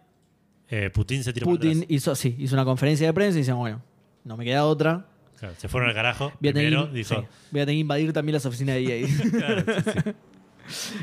[0.68, 3.82] Eh, Putin se tiró Putin hizo, sí, hizo una conferencia de prensa y dice, bueno,
[4.24, 5.06] no me queda otra.
[5.38, 6.32] Claro, se fueron al carajo.
[6.40, 7.14] Voy a, tener, Primero que- dijo.
[7.20, 9.08] sí, voy a tener que invadir también las oficinas de EA.
[9.30, 10.10] Claro, sí, sí.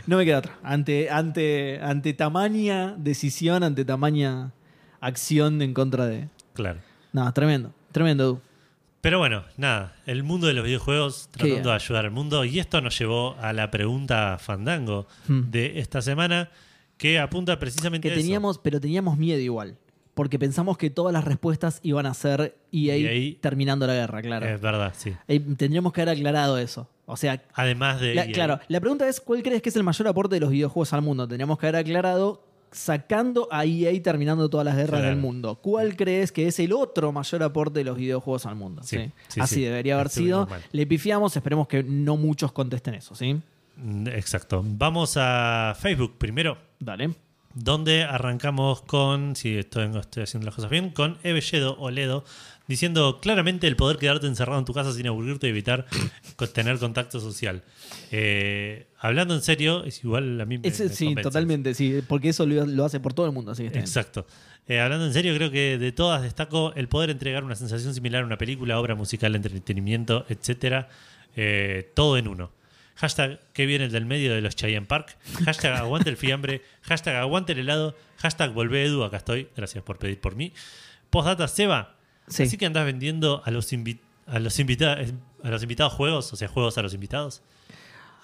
[0.07, 0.57] no me queda otra.
[0.64, 4.52] Ante, ante, ante tamaña decisión, ante tamaña
[4.99, 6.30] acción en contra de...
[6.53, 6.80] claro.
[7.14, 8.41] No, tremendo, tremendo.
[9.02, 12.45] Pero bueno, nada, el mundo de los videojuegos tratando de ayudar al mundo.
[12.45, 15.49] Y esto nos llevó a la pregunta fandango Hmm.
[15.49, 16.49] de esta semana,
[16.98, 18.22] que apunta precisamente Que a eso.
[18.23, 19.77] teníamos, pero teníamos miedo igual.
[20.18, 23.35] Porque pensamos que todas las respuestas iban a ser EA, EA.
[23.39, 24.48] terminando la guerra, claro.
[24.48, 25.14] Es verdad, sí.
[25.27, 26.89] Eh, tendríamos que haber aclarado eso.
[27.06, 28.15] O sea, Además de.
[28.15, 28.31] la- EA.
[28.34, 31.03] claro, la pregunta es: ¿cuál crees que es el mayor aporte de los videojuegos al
[31.03, 31.27] mundo?
[31.27, 35.07] Tendríamos que haber aclarado sacando a EA terminando todas las guerras Claro.
[35.07, 35.56] del mundo.
[35.61, 38.81] ¿Cuál crees que es el otro mayor aporte de los videojuegos al mundo?
[38.84, 39.11] Sí, ¿Sí?
[39.30, 39.61] sí, Así sí.
[39.61, 40.48] debería haber sido.
[40.72, 43.39] Le pifiamos, esperemos que no muchos contesten eso, ¿sí?
[43.77, 44.64] Mm, Exacto.
[44.65, 47.11] Vamos a Facebook primero, Dale.
[47.59, 52.23] Donde arrancamos con, si estoy, estoy haciendo las cosas bien, con Ebelledo Oledo,
[52.67, 55.85] diciendo claramente el poder quedarte encerrado en tu casa sin aburrirte y evitar
[56.53, 57.63] tener contacto social.
[58.11, 62.01] Eh, hablando en serio, es igual a mí me, me sí, totalmente, sí.
[62.07, 63.79] Porque eso lo, lo hace por todo el mundo, así que.
[63.79, 64.27] Exacto.
[64.67, 68.23] Eh, hablando en serio, creo que de todas destaco el poder entregar una sensación similar
[68.23, 70.89] a una película, obra musical, entretenimiento, etcétera,
[71.35, 72.51] eh, todo en uno.
[72.97, 75.17] Hashtag que viene el del medio de los Cheyenne Park.
[75.45, 76.61] Hashtag aguante el fiambre.
[76.81, 77.95] Hashtag aguante el helado.
[78.17, 79.49] Hashtag volvé Edu, acá estoy.
[79.55, 80.51] Gracias por pedir por mí.
[81.09, 81.95] Postdata Seba.
[82.27, 82.43] Sí.
[82.43, 84.97] Así que andás vendiendo a los, invi- a, los invita-
[85.43, 87.41] a los invitados juegos, o sea, juegos a los invitados.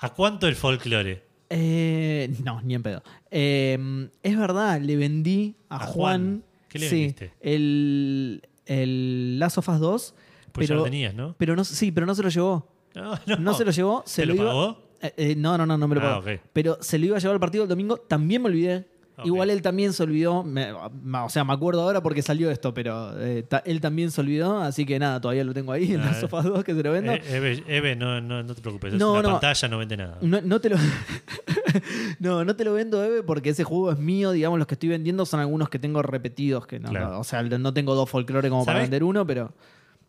[0.02, 1.24] ¿A cuánto el folclore?
[1.50, 3.04] Eh, no, ni en pedo.
[3.32, 5.94] Eh, es verdad, le vendí a, A Juan.
[5.94, 6.44] Juan.
[6.68, 7.34] ¿Qué le sí, vendiste?
[7.42, 10.16] El, el Last of Us 2.
[10.52, 11.36] Pues ya pero, lo tenías, ¿no?
[11.38, 12.73] pero no, sí, pero no se lo llevó.
[13.28, 14.04] No, No, se lo llevó.
[14.06, 14.78] Se ¿Te lo iba- pagó?
[15.02, 16.38] Eh, eh, no, no, no, no me lo Ah, pagó.
[16.54, 17.98] Pero se lo iba a llevar al partido el domingo.
[17.98, 18.88] También me olvidé.
[19.26, 20.44] Igual él también se olvidó.
[20.44, 24.20] me- o sea, me acuerdo ahora porque salió esto, pero eh, ta- él también se
[24.22, 24.58] olvidó.
[24.60, 27.12] Así que nada, todavía lo tengo ahí en Ah, Us 2 que se lo vendo.
[27.12, 28.94] Eh, Eve, Eve, no, no, no te preocupes.
[28.94, 29.32] Es No, no.
[29.34, 30.18] pantalla, no vende nada.
[30.22, 30.78] No, no te lo.
[32.20, 34.32] no, no te lo vendo, Eve, porque ese juego es mío.
[34.32, 36.66] Digamos, los que estoy vendiendo son algunos que tengo repetidos.
[36.66, 37.10] Que no, Claro.
[37.12, 39.54] no, o sea, no tengo dos folclore como para vender uno, pero.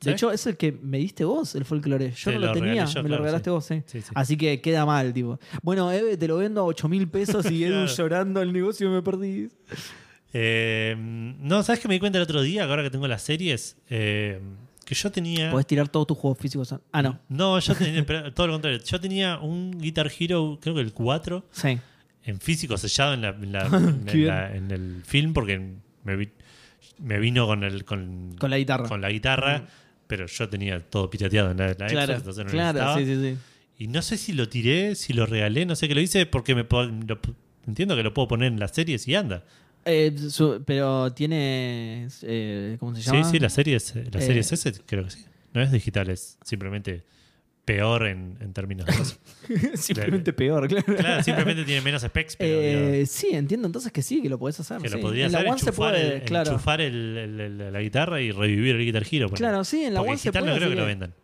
[0.05, 2.13] De hecho, es el que me diste vos, el folclore.
[2.13, 3.83] Yo Te no lo, tenía, yo, me lo regalaste vos, sí.
[4.15, 5.39] Así que queda mal, tipo.
[5.63, 9.03] Bueno, Eve, te lo vendo a 8 mil pesos y Edu llorando el negocio me
[9.03, 9.49] perdí.
[10.33, 13.77] Eh, no, ¿sabes que me di cuenta el otro día, ahora que tengo las series?
[13.89, 14.41] Eh,
[14.85, 15.51] que yo tenía.
[15.51, 16.75] Podés tirar todos tus juegos físicos.
[16.93, 17.19] Ah, no.
[17.29, 18.05] No, yo tenía.
[18.35, 18.81] todo lo contrario.
[18.85, 21.79] Yo tenía un Guitar Hero, creo que el 4, Sí.
[22.25, 25.59] en físico sellado en, la, en, la- en Qué la- en el film, porque
[26.03, 26.33] me, vi-
[26.99, 28.89] me vino con, el, con, Con la guitarra.
[28.89, 29.65] con la guitarra,
[30.17, 33.15] pero yo tenía todo pirateado en la, la claro, Xbox, entonces no claro, sí, sí,
[33.21, 33.37] sí.
[33.79, 36.55] Y no sé si lo tiré, si lo regalé, no sé qué lo hice, porque
[36.55, 37.19] me lo-
[37.67, 39.43] entiendo que lo puedo poner en las series y anda.
[39.85, 42.07] Eh, su- pero tiene.
[42.23, 43.25] eh, ¿Cómo se Sí, llama?
[43.31, 45.25] sí, las series, las Eh, series S creo que sí.
[45.53, 47.03] No es digital, es simplemente
[47.65, 49.77] peor en, en términos de.
[49.77, 50.97] Simplemente peor, claro.
[50.97, 54.39] Claro, simplemente tiene menos specs, pero Eh, digo, sí, entiendo entonces que sí, que lo
[54.39, 54.81] podés hacer.
[54.83, 55.03] que lo sí.
[55.03, 56.51] podría en la hacer, One se puede, el, claro.
[56.51, 59.29] enchufar el- la guitarra y revivir el Guitar Hero.
[59.31, 60.47] Claro, sí, en la Porque One se puede.
[60.47, 61.15] no creo que lo vendan.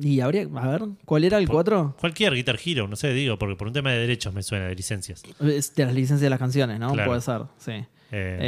[0.00, 1.96] Y habría, a ver, ¿cuál era el Por- 4?
[1.98, 4.74] Cualquier Guitar Hero, no sé, digo, porque por un tema de derechos me suena, de
[4.76, 5.22] licencias.
[5.40, 6.92] Es de las licencias de las canciones, ¿no?
[6.92, 7.10] Claro.
[7.10, 7.72] Puede ser, sí.
[8.12, 8.38] Eh,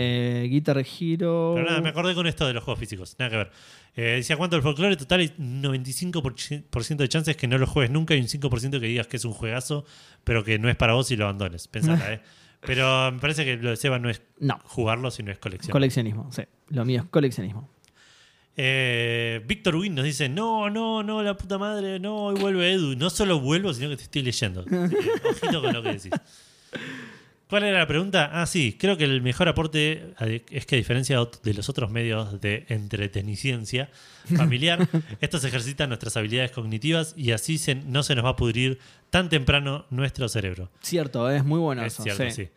[0.45, 1.53] Eh, Guitar Hero.
[1.57, 3.17] pero nada, me acordé con esto de los juegos físicos.
[3.19, 3.51] Nada que ver.
[3.95, 8.15] Eh, decía cuánto el folclore total hay 95% de chances que no lo juegues nunca
[8.15, 9.85] y un 5% que digas que es un juegazo,
[10.25, 11.69] pero que no es para vos y lo abandones.
[11.69, 12.23] Pensala, ¿eh?
[12.65, 15.73] Pero me parece que lo de Seba no es No, jugarlo, sino es colección.
[15.73, 16.31] coleccionismo.
[16.33, 17.69] Sí, lo mío es coleccionismo.
[18.57, 22.95] Eh, Víctor Win nos dice: No, no, no, la puta madre, no, hoy vuelve Edu.
[22.97, 24.61] No solo vuelvo, sino que te estoy leyendo.
[24.61, 26.11] Así que, ojito con lo que decís.
[27.53, 28.31] ¿Cuál era la pregunta?
[28.33, 30.15] Ah, sí, creo que el mejor aporte
[30.51, 33.91] es que a diferencia de los otros medios de entreteniciencia
[34.37, 34.89] familiar,
[35.21, 38.79] estos ejercitan nuestras habilidades cognitivas y así se- no se nos va a pudrir
[39.11, 40.71] tan temprano nuestro cerebro.
[40.81, 42.05] Cierto, es muy bueno Es eso.
[42.05, 42.31] cierto, sí.
[42.31, 42.49] sí.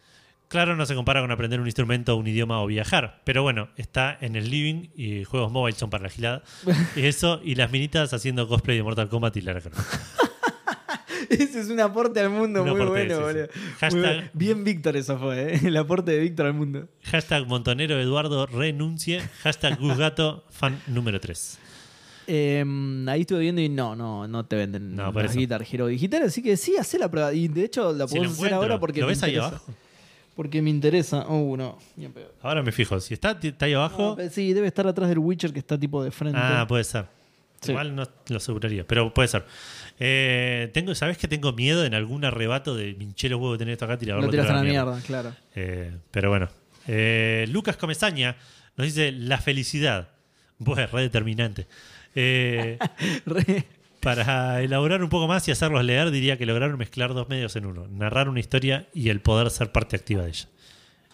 [0.48, 3.20] Claro, no se compara con aprender un instrumento, un idioma o viajar.
[3.26, 6.44] Pero bueno, está en el living y juegos móviles son para la gilada.
[6.96, 9.78] Y eso, y las minitas haciendo cosplay de Mortal Kombat y Lara Croft.
[11.30, 13.48] Ese es un aporte al mundo Un muy bueno, boludo.
[13.80, 14.24] Hashtag- Muy bueno.
[14.34, 15.60] Bien Víctor eso fue, ¿eh?
[15.66, 16.88] el aporte de Víctor al mundo.
[17.04, 19.22] Hashtag Montonero Eduardo renuncie.
[19.44, 21.60] Hashtag Guzgato fan número 3.
[22.28, 22.66] Eh,
[23.08, 25.36] ahí estuve viendo y no, no, no te venden No, las.
[25.36, 27.32] Guitar Hero digital, así que sí, hacé la prueba.
[27.34, 29.48] Y de hecho la Si lo podés hacer ahora porque ¿Lo me ves ahí interesa.
[29.56, 29.74] abajo?
[30.36, 31.26] Porque me interesa.
[31.30, 31.78] Oh, no.
[32.42, 33.00] Ahora me fijo.
[33.00, 34.18] Si está, está ahí abajo.
[34.20, 36.38] No, sí, debe estar atrás del Witcher que está tipo de frente.
[36.42, 37.06] Ah, puede ser.
[37.62, 37.72] Sí.
[37.72, 39.46] Igual no lo aseguraría, pero puede ser.
[40.00, 43.74] Eh, tengo, ¿Sabes que tengo miedo en algún arrebato de minché los huevos de tener
[43.74, 43.98] esto acá?
[43.98, 45.34] Tirarlo Lo tiras a la mierda, claro.
[45.56, 46.50] Eh, pero bueno.
[46.88, 48.36] Eh, Lucas Comezaña
[48.78, 50.10] nos dice la felicidad.
[50.58, 51.68] Bueno, re determinante.
[52.14, 52.78] Eh,
[53.26, 53.66] Re-
[54.00, 57.66] para elaborar un poco más y hacerlos leer, diría que lograron mezclar dos medios en
[57.66, 60.48] uno: narrar una historia y el poder ser parte activa de ella.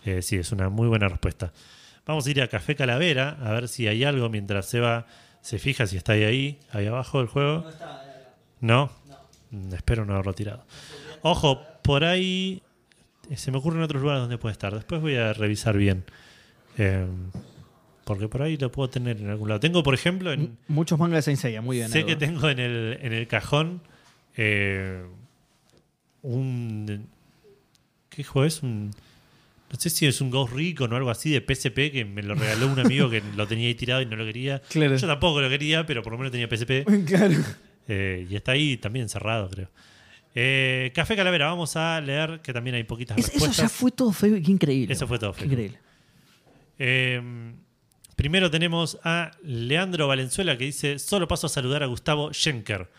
[0.05, 1.53] Eh, sí, es una muy buena respuesta.
[2.05, 5.05] Vamos a ir a Café Calavera a ver si hay algo mientras Seba
[5.41, 7.59] se fija si está ahí, ahí, ahí abajo del juego.
[7.79, 8.10] ¿No?
[8.61, 10.63] Mm, Espero no haberlo tirado.
[11.21, 12.61] Ojo, por ahí
[13.29, 14.73] eh, se me ocurren otros lugares donde puede estar.
[14.73, 16.03] Después voy a revisar bien.
[16.77, 17.05] Eh,
[18.03, 19.59] porque por ahí lo puedo tener en algún lado.
[19.59, 21.89] Tengo, por ejemplo, en, Muchos mangas de Saint Seiya, muy bien.
[21.89, 23.81] Sé que tengo en el, en el cajón
[24.37, 25.03] eh,
[26.21, 27.07] un.
[28.09, 28.63] ¿Qué juego es?
[28.63, 28.91] Un,
[29.71, 32.35] no sé si es un Ghost Recon o algo así de PSP que me lo
[32.35, 34.61] regaló un amigo que lo tenía ahí tirado y no lo quería.
[34.69, 34.97] Claro.
[34.97, 36.85] Yo tampoco lo quería, pero por lo menos tenía PSP.
[37.05, 37.35] claro.
[37.87, 39.69] Eh, y está ahí también cerrado, creo.
[40.33, 43.57] Eh, Café Calavera, vamos a leer que también hay poquitas Es- eso respuestas.
[43.57, 44.93] ya fue todo qué increíble.
[44.93, 45.77] Eso fue todo increíble.
[46.79, 47.21] Eh,
[48.15, 52.89] primero tenemos a Leandro Valenzuela que dice: Solo paso a saludar a Gustavo Schenker,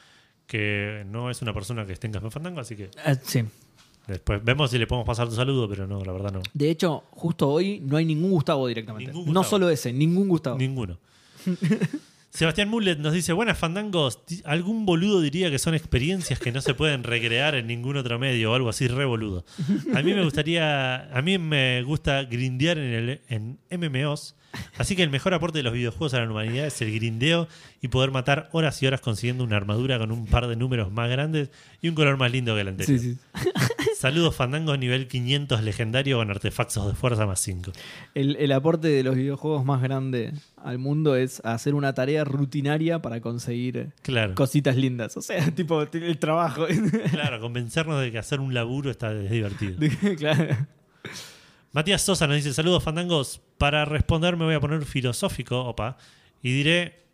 [0.46, 3.42] que no es una persona que esté en Café Fandango, así que Ah, sí.
[4.06, 6.42] después vemos si le podemos pasar tu saludo, pero no, la verdad no.
[6.52, 9.10] De hecho, justo hoy no hay ningún Gustavo directamente.
[9.12, 10.58] Ningún No solo ese, ningún Gustavo.
[10.58, 10.98] Ninguno.
[12.32, 16.72] Sebastián Mullet nos dice: Buenas Fandangos, algún boludo diría que son experiencias que no se
[16.72, 19.44] pueden recrear en ningún otro medio o algo así re boludo.
[19.94, 24.34] A mí me gustaría, a mí me gusta grindear en, el, en MMOs,
[24.78, 27.48] así que el mejor aporte de los videojuegos a la humanidad es el grindeo
[27.82, 31.10] y poder matar horas y horas consiguiendo una armadura con un par de números más
[31.10, 31.50] grandes
[31.82, 32.98] y un color más lindo que el anterior.
[32.98, 33.18] Sí, sí.
[34.02, 37.70] Saludos Fandangos nivel 500 legendario con artefactos de fuerza más 5.
[38.16, 43.00] El, el aporte de los videojuegos más grande al mundo es hacer una tarea rutinaria
[43.00, 44.34] para conseguir Claro.
[44.34, 45.16] cositas lindas.
[45.16, 46.66] O sea, tipo el trabajo.
[47.12, 49.78] Claro, convencernos de que hacer un laburo está es divertido.
[50.18, 50.66] claro.
[51.70, 53.40] Matías Sosa nos dice: Saludos, fandangos.
[53.56, 55.96] Para responder, me voy a poner filosófico, opa,
[56.42, 57.04] y diré: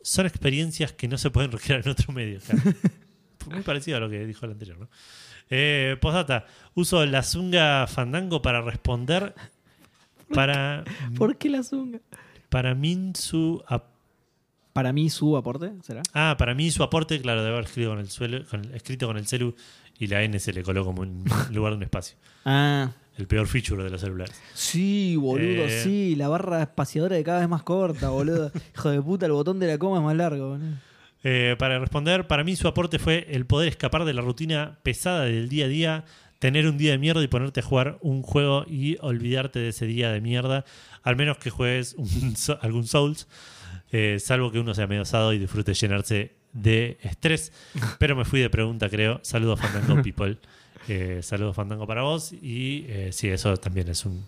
[0.00, 2.38] Son experiencias que no se pueden recrear en otro medio.
[2.38, 2.62] Claro.
[3.50, 4.88] Muy parecido a lo que dijo el anterior, ¿no?
[5.50, 9.34] Eh, postdata: Uso la zunga fandango para responder.
[10.32, 10.84] Para,
[11.16, 12.00] ¿Por qué la zunga?
[12.48, 13.62] para Minsu.
[13.68, 13.90] ap-
[14.72, 16.02] Para mí su aporte, ¿será?
[16.14, 19.16] Ah, para mí su aporte, claro, de haber escrito con el, suelo, con- escrito con
[19.16, 19.54] el celu
[19.98, 22.16] y la N se le coló como en lugar de un espacio.
[22.44, 24.34] Ah, El peor feature de los celulares.
[24.54, 25.80] sí, boludo, Eh.
[25.82, 26.14] sí.
[26.16, 28.50] La barra espaciadora de cada vez más corta, boludo.
[28.74, 30.76] Hijo de puta, el botón de la coma es más largo, boludo.
[31.28, 35.24] Eh, para responder, para mí su aporte fue el poder escapar de la rutina pesada
[35.24, 36.04] del día a día,
[36.38, 39.86] tener un día de mierda y ponerte a jugar un juego y olvidarte de ese
[39.86, 40.64] día de mierda,
[41.02, 43.26] al menos que juegues un algún Souls,
[43.90, 47.52] eh, salvo que uno sea osado y disfrute llenarse de estrés.
[47.98, 49.18] Pero me fui de pregunta, creo.
[49.24, 50.38] Saludos Fandango People.
[50.86, 54.24] Eh, saludos Fandango para vos y eh, sí, eso también es un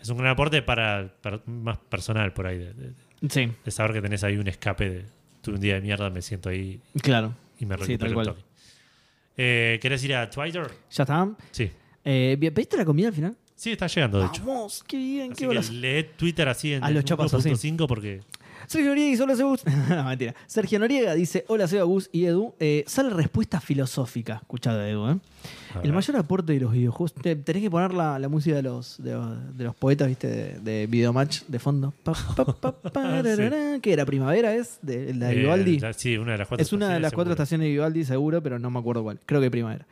[0.00, 2.92] es un gran aporte para, para- más personal por ahí, de, de-
[3.28, 5.04] Sí, de saber que tenés ahí un escape de
[5.44, 7.34] tuve un día de mierda, me siento ahí claro.
[7.60, 8.26] y me Sí, recupero tal un cual.
[8.26, 8.42] toque.
[9.36, 10.66] Eh, ¿Querés ir a Twitter?
[10.90, 11.28] ¿Ya está?
[11.52, 11.70] Sí.
[12.04, 13.36] Eh, ¿Pediste la comida al final?
[13.56, 14.44] Sí, está llegando, de hecho.
[14.44, 17.50] Vamos, qué bien, Así qué que lee Twitter así en A los chapazos, sí.
[17.50, 18.20] 1.5 porque
[18.66, 19.64] Sergio Noriega dice: Hola, Sebus.
[19.88, 20.34] no, mentira.
[20.46, 22.54] Sergio Noriega dice: Hola, Seba, Gus y Edu.
[22.60, 24.36] Eh, sale respuesta filosófica.
[24.42, 25.18] Escuchado, Edu, ¿eh?
[25.82, 27.12] El mayor aporte de los videojuegos.
[27.14, 29.12] te- tenés que poner la, la música de los, de,
[29.54, 30.28] de los poetas, ¿viste?
[30.28, 31.92] De, de Videomatch de fondo.
[32.02, 33.80] Pa, pa, pa, pararara.
[33.80, 34.06] ¿Qué era?
[34.06, 34.78] ¿Primavera es?
[34.82, 35.78] De, la de Eh, Vivaldi.
[35.80, 38.42] la- sí, una de las cuatro Es una de las cuatro estaciones de Vivaldi, seguro,
[38.42, 39.18] pero no me acuerdo cuál.
[39.26, 39.84] Creo que primavera.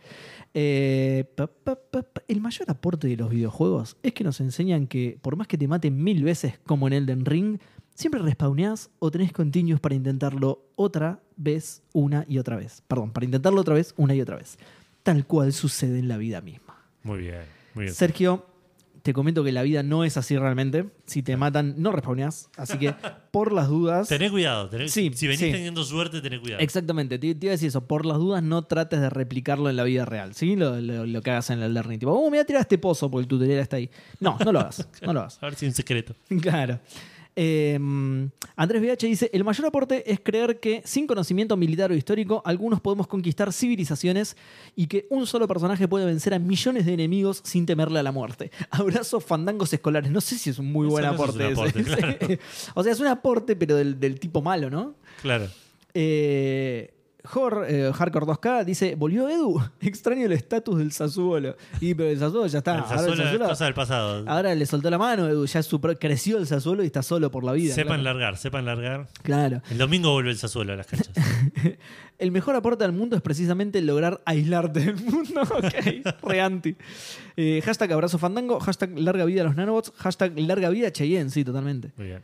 [0.54, 2.22] Eh, pa, pa, pa, pa.
[2.28, 5.66] El mayor aporte de los videojuegos es que nos enseñan que, por más que te
[5.66, 7.58] maten mil veces como en Elden Ring,
[7.94, 12.82] siempre respawneás o tenés continuos para intentarlo otra vez, una y otra vez.
[12.88, 14.58] Perdón, para intentarlo otra vez, una y otra vez.
[15.02, 16.76] Tal cual sucede en la vida misma.
[17.02, 17.42] Muy bien,
[17.74, 17.94] muy bien.
[17.94, 18.46] Sergio,
[19.02, 20.88] te comento que la vida no es así realmente.
[21.06, 22.48] Si te matan, no respawneás.
[22.56, 22.94] Así que,
[23.32, 24.06] por las dudas.
[24.08, 24.70] Tené cuidado.
[24.70, 25.50] tené- Sí, si venís sí.
[25.50, 26.62] teniendo suerte, tené cuidado.
[26.62, 27.88] Exactamente, te, te iba a decir eso.
[27.88, 30.34] Por las dudas, no trates de replicarlo en la vida real.
[30.36, 30.54] ¿Sí?
[30.54, 31.98] Lo, lo- lo que hagas en el learning.
[31.98, 33.90] Tipo, oh, me voy a tirar este pozo porque el tutorial está ahí.
[34.20, 34.88] No, no lo hagas.
[35.04, 35.38] no lo hagas.
[35.42, 36.14] A ver si es un secreto.
[36.40, 36.78] Claro.
[37.34, 37.78] Eh,
[38.56, 42.80] Andrés VH dice: El mayor aporte es creer que sin conocimiento militar o histórico, algunos
[42.80, 44.36] podemos conquistar civilizaciones
[44.76, 48.12] y que un solo personaje puede vencer a millones de enemigos sin temerle a la
[48.12, 48.50] muerte.
[48.70, 50.10] Abrazos fandangos escolares.
[50.10, 51.82] No sé si es un muy Eso buen no es un aporte.
[51.84, 52.16] claro.
[52.74, 54.94] O sea, es un aporte, pero del, del tipo malo, ¿no?
[55.22, 55.48] Claro.
[55.94, 56.92] Eh,
[57.34, 59.60] Hor, eh, Hardcore 2K dice: ¿Volvió Edu?
[59.80, 61.56] Extraño el estatus del Sassuolo.
[61.80, 62.74] Y pero el Sassuolo ya está.
[62.74, 64.24] el Ahora, el Sassuolo es Sassuolo- cosa del pasado.
[64.28, 65.46] ahora le soltó la mano, Edu.
[65.46, 67.74] Ya super- creció el Sassuolo y está solo por la vida.
[67.74, 68.18] sepan claro.
[68.18, 69.08] largar, sepan largar.
[69.22, 69.62] Claro.
[69.70, 71.12] El domingo vuelve el Sassuolo a las canchas.
[72.18, 75.42] El mejor aporte al mundo es precisamente lograr aislarte del mundo.
[75.52, 76.76] Ok, re anti.
[77.36, 81.42] Eh, hashtag abrazo fandango, hashtag larga vida a los nanobots, hashtag larga vida Cheyenne, sí,
[81.44, 81.90] totalmente.
[81.96, 82.22] Muy bien.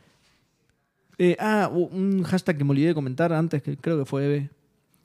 [1.17, 4.49] Eh, ah, un hashtag que me olvidé de comentar antes, que creo que fue Eve,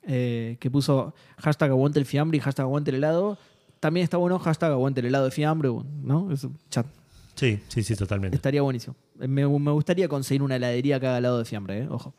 [0.07, 3.39] eh, que puso hashtag aguante el fiambre y hashtag aguante el helado.
[3.81, 5.71] También está bueno hashtag aguante el helado de fiambre,
[6.03, 6.33] ¿no?
[6.33, 6.87] Es un chat.
[7.35, 8.37] Sí, sí, sí, totalmente.
[8.37, 8.95] Estaría buenísimo.
[9.17, 11.89] Me, me gustaría conseguir una heladería haga helado de fiambre, ¿eh?
[11.91, 12.15] ojo.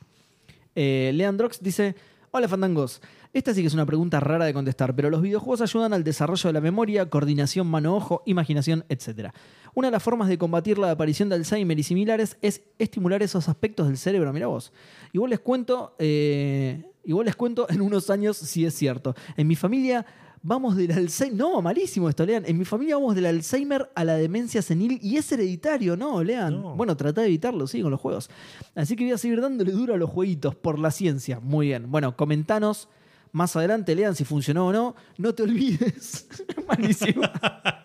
[0.75, 1.95] Eh, Leandrox dice:
[2.31, 3.01] Hola fandangos.
[3.31, 6.49] Esta sí que es una pregunta rara de contestar, pero los videojuegos ayudan al desarrollo
[6.49, 9.31] de la memoria, coordinación mano-ojo, imaginación, etc.
[9.73, 13.49] Una de las formas de combatir la aparición de Alzheimer y similares es estimular esos
[13.49, 14.31] aspectos del cerebro.
[14.31, 14.71] Mira vos.
[15.11, 19.15] Igual les cuento, eh, igual les cuento en unos años si es cierto.
[19.37, 20.05] En mi familia
[20.45, 21.37] vamos del Alzheimer.
[21.37, 22.43] No, malísimo esto, lean.
[22.45, 26.23] En mi familia vamos del Alzheimer a la demencia senil y es hereditario, ¿no?
[26.23, 26.61] Lean.
[26.61, 26.75] No.
[26.75, 28.29] Bueno, trata de evitarlo, sí, con los juegos.
[28.75, 31.39] Así que voy a seguir dándole duro a los jueguitos por la ciencia.
[31.39, 31.91] Muy bien.
[31.91, 32.87] Bueno, comentanos
[33.31, 34.95] más adelante, lean si funcionó o no.
[35.17, 36.27] No te olvides.
[36.67, 37.23] Malísimo.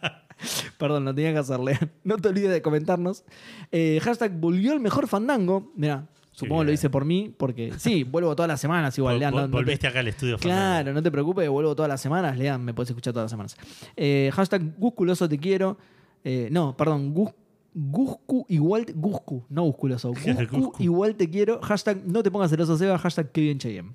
[0.79, 1.91] Perdón, lo tenía que hacer, lean.
[2.05, 3.25] No te olvides de comentarnos.
[3.73, 5.73] Eh, hashtag volvió el mejor fandango.
[5.75, 6.07] Mira,
[6.41, 6.67] supongo bien.
[6.67, 9.35] lo hice por mí, porque sí, vuelvo todas las semanas igual, Vol- lean.
[9.35, 10.37] no- no volviste acá al estudio.
[10.39, 10.61] Fernando.
[10.61, 12.37] Claro, no te preocupes, vuelvo todas las semanas.
[12.37, 13.57] Lean, me puedes escuchar todas las semanas.
[13.97, 15.79] Eh, hashtag Gusculoso te quiero.
[16.25, 17.31] Eh, no, perdón, Gus,
[17.73, 20.09] Guscu igual Guscu, no Gusculoso.
[20.13, 20.83] Guscu Guscu.
[20.83, 21.61] igual te quiero.
[21.63, 22.99] Hashtag no te pongas celoso, Seba.
[22.99, 23.95] Hashtag que bien Cheyenne.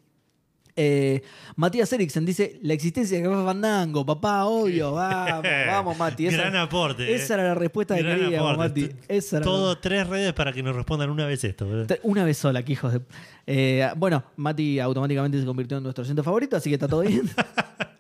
[0.78, 1.22] Eh,
[1.56, 4.92] Matías Eriksen dice: La existencia de Café Fandango, papá, obvio.
[4.94, 6.28] Vamos, vamos, Mati.
[6.28, 7.14] Esa, Gran aporte.
[7.16, 8.58] esa era la respuesta que queríamos.
[8.58, 8.90] Mati.
[9.08, 11.68] Esa era la- Todo tres redes para que nos respondan una vez esto.
[11.68, 11.98] ¿verdad?
[12.04, 13.02] Una vez sola, que hijos de.
[13.48, 17.24] Eh, bueno, Mati automáticamente se convirtió en nuestro oyente favorito, así que está todo bien.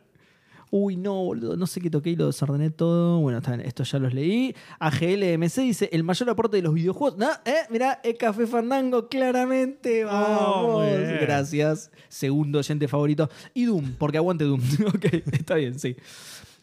[0.71, 3.19] Uy, no, boludo, no sé qué toqué y lo desordené todo.
[3.19, 4.55] Bueno, está bien, esto ya los leí.
[4.79, 7.17] AGLMC dice: el mayor aporte de los videojuegos.
[7.17, 10.03] No, eh, mirá, es Café Fandango, claramente.
[10.03, 10.79] Vamos.
[10.79, 11.17] muy bien.
[11.21, 11.91] Gracias.
[12.09, 13.29] Segundo oyente favorito.
[13.53, 14.61] Y Doom, porque aguante Doom.
[14.87, 15.95] ok, está bien, sí.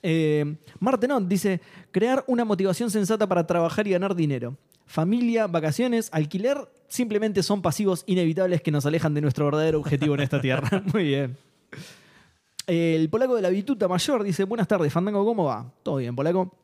[0.02, 1.60] Eh, Martenot dice:
[1.90, 4.56] crear una motivación sensata para trabajar y ganar dinero.
[4.86, 10.20] Familia, vacaciones, alquiler, simplemente son pasivos inevitables que nos alejan de nuestro verdadero objetivo en
[10.20, 10.82] esta tierra.
[10.92, 11.36] Muy bien.
[12.72, 15.70] El polaco de la Vituta Mayor dice: Buenas tardes, Fandango, ¿cómo va?
[15.82, 16.54] Todo bien, polaco.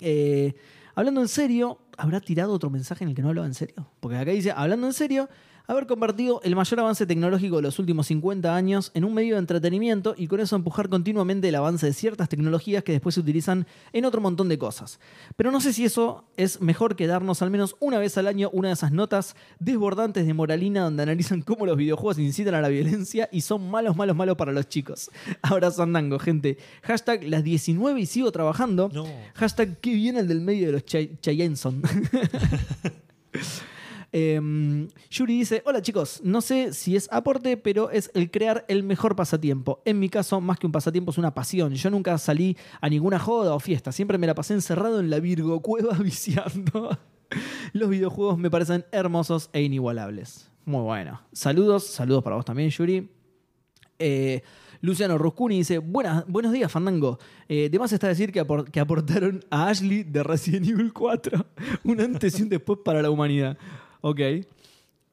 [0.00, 0.52] Eh,
[0.96, 3.86] hablando en serio, ¿habrá tirado otro mensaje en el que no hablaba en serio?
[4.00, 5.28] Porque acá dice: Hablando en serio,
[5.66, 9.38] haber convertido el mayor avance tecnológico de los últimos 50 años en un medio de
[9.40, 13.66] entretenimiento y con eso empujar continuamente el avance de ciertas tecnologías que después se utilizan
[13.94, 15.00] en otro montón de cosas.
[15.36, 18.50] Pero no sé si eso es mejor que darnos al menos una vez al año
[18.52, 22.68] una de esas notas desbordantes de moralina donde analizan cómo los videojuegos incitan a la
[22.68, 25.10] violencia y son malos, malos, malos para los chicos.
[25.42, 26.58] Abrazo andango, gente.
[26.82, 28.90] Hashtag las 19 y sigo trabajando.
[28.92, 29.06] No.
[29.34, 31.82] Hashtag qué bien el del medio de los Chay- Chayenson.
[34.16, 38.84] Em, Yuri dice: Hola chicos, no sé si es aporte, pero es el crear el
[38.84, 39.82] mejor pasatiempo.
[39.84, 41.74] En mi caso, más que un pasatiempo, es una pasión.
[41.74, 45.18] Yo nunca salí a ninguna joda o fiesta, siempre me la pasé encerrado en la
[45.18, 46.96] Virgo Cueva viciando.
[47.72, 50.48] Los videojuegos me parecen hermosos e inigualables.
[50.64, 51.20] Muy bueno.
[51.32, 53.10] Saludos, saludos para vos también, Yuri.
[53.98, 54.42] Eh,
[54.80, 57.18] Luciano Ruscuni dice: Buenos días, Fandango.
[57.48, 61.46] Eh, de más está decir que, que aportaron a Ashley de Resident Evil 4
[61.82, 63.58] un antes y un después para la humanidad.
[64.04, 64.20] Ok.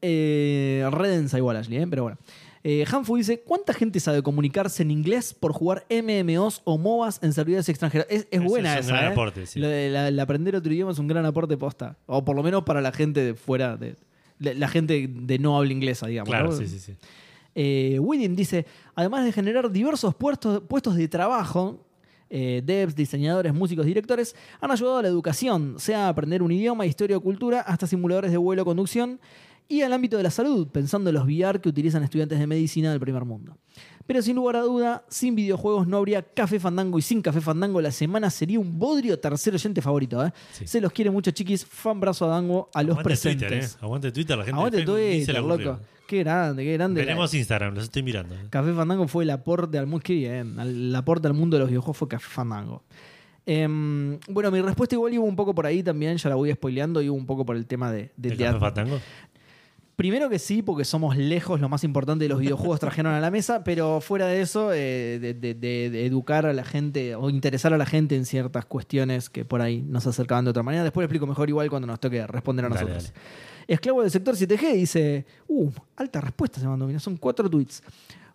[0.01, 1.87] Eh, redensa igual, Ashley, ¿eh?
[1.89, 2.17] pero bueno.
[2.63, 7.31] Eh, Hanfu dice, ¿cuánta gente sabe comunicarse en inglés por jugar MMOs o MOBAs en
[7.31, 8.05] servidores extranjeros?
[8.09, 9.13] Es, es buena es un esa, gran ¿eh?
[9.13, 9.63] aporte, sí.
[9.63, 11.95] El aprender otro idioma es un gran aporte posta.
[12.05, 13.95] O por lo menos para la gente de fuera, de,
[14.39, 16.29] la, la gente de no habla inglesa, digamos.
[16.29, 16.57] Claro, ¿no?
[16.57, 16.95] sí, sí, sí.
[17.55, 21.85] Eh, Widin dice, además de generar diversos puestos, puestos de trabajo,
[22.31, 27.17] eh, devs, diseñadores, músicos, directores, han ayudado a la educación, sea aprender un idioma, historia
[27.17, 29.19] o cultura, hasta simuladores de vuelo, conducción
[29.67, 32.91] y al ámbito de la salud, pensando en los VR que utilizan estudiantes de medicina
[32.91, 33.57] del primer mundo.
[34.05, 37.79] Pero sin lugar a duda, sin videojuegos no habría Café Fandango y sin Café Fandango
[37.79, 40.25] la semana sería un bodrio tercer oyente favorito.
[40.25, 40.33] ¿eh?
[40.51, 40.67] Sí.
[40.67, 41.65] Se los quiere mucho, chiquis.
[41.65, 43.47] Fan brazo a Dango a los Aguante presentes.
[43.47, 43.77] Twitter, ¿eh?
[43.81, 45.79] Aguante Twitter, la gente Aguante de se Twitter, loco.
[46.11, 46.99] Qué grande, qué grande.
[46.99, 48.35] Veremos Instagram, los estoy mirando.
[48.35, 48.39] ¿eh?
[48.49, 50.03] Café Fandango fue el aporte al mundo.
[50.03, 50.59] Qué bien.
[50.59, 52.83] El aporte al mundo de los videojuegos fue Café Fandango.
[53.45, 57.01] Em, bueno, mi respuesta igual iba un poco por ahí también, ya la voy spoileando,
[57.01, 58.59] iba un poco por el tema de, de ¿De teatro.
[58.59, 58.99] Café Fandango?
[59.95, 63.31] Primero que sí, porque somos lejos lo más importante de los videojuegos trajeron a la
[63.31, 67.29] mesa, pero fuera de eso, eh, de, de- de- de educar a la gente o
[67.29, 70.83] interesar a la gente en ciertas cuestiones que por ahí nos acercaban de otra manera.
[70.83, 73.13] Después lo explico mejor igual cuando nos toque responder a Dale, nosotros.
[73.67, 77.83] Esclavo del sector 7G dice, uh, alta respuesta se mandó, mira, son cuatro tweets.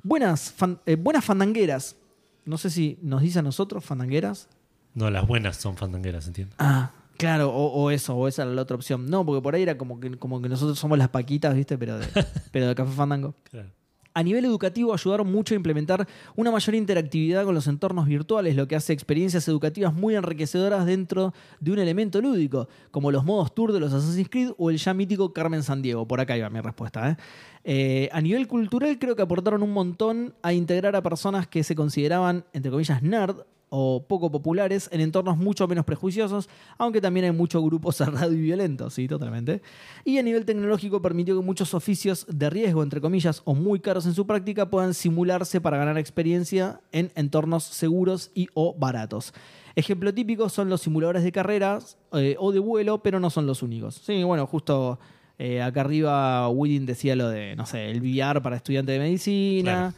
[0.02, 1.96] Buenas, fan- eh, buenas fandangueras.
[2.44, 4.48] No sé si nos dice a nosotros fandangueras.
[4.94, 6.54] No, las buenas son fandangueras, entiendo.
[6.58, 9.06] Ah, claro, o, o eso, o esa era la otra opción.
[9.10, 11.76] No, porque por ahí era como que, como que nosotros somos las paquitas, ¿viste?
[11.76, 12.06] Pero de,
[12.52, 13.34] pero de Café Fandango.
[13.50, 13.68] Claro.
[14.16, 18.66] A nivel educativo ayudaron mucho a implementar una mayor interactividad con los entornos virtuales, lo
[18.66, 23.74] que hace experiencias educativas muy enriquecedoras dentro de un elemento lúdico, como los modos tour
[23.74, 26.08] de los Assassin's Creed o el ya mítico Carmen Sandiego.
[26.08, 27.10] Por acá iba mi respuesta.
[27.10, 27.16] ¿eh?
[27.64, 31.74] Eh, a nivel cultural creo que aportaron un montón a integrar a personas que se
[31.74, 33.40] consideraban, entre comillas, nerd
[33.78, 36.48] o poco populares en entornos mucho menos prejuiciosos,
[36.78, 39.60] aunque también hay mucho grupo cerrado y violento, sí, totalmente.
[40.02, 44.06] Y a nivel tecnológico permitió que muchos oficios de riesgo, entre comillas, o muy caros
[44.06, 49.34] en su práctica, puedan simularse para ganar experiencia en entornos seguros y o baratos.
[49.74, 53.62] Ejemplo típico son los simuladores de carreras eh, o de vuelo, pero no son los
[53.62, 53.96] únicos.
[53.96, 54.98] Sí, bueno, justo
[55.38, 59.94] eh, acá arriba Widin decía lo de, no sé, el VR para estudiantes de medicina.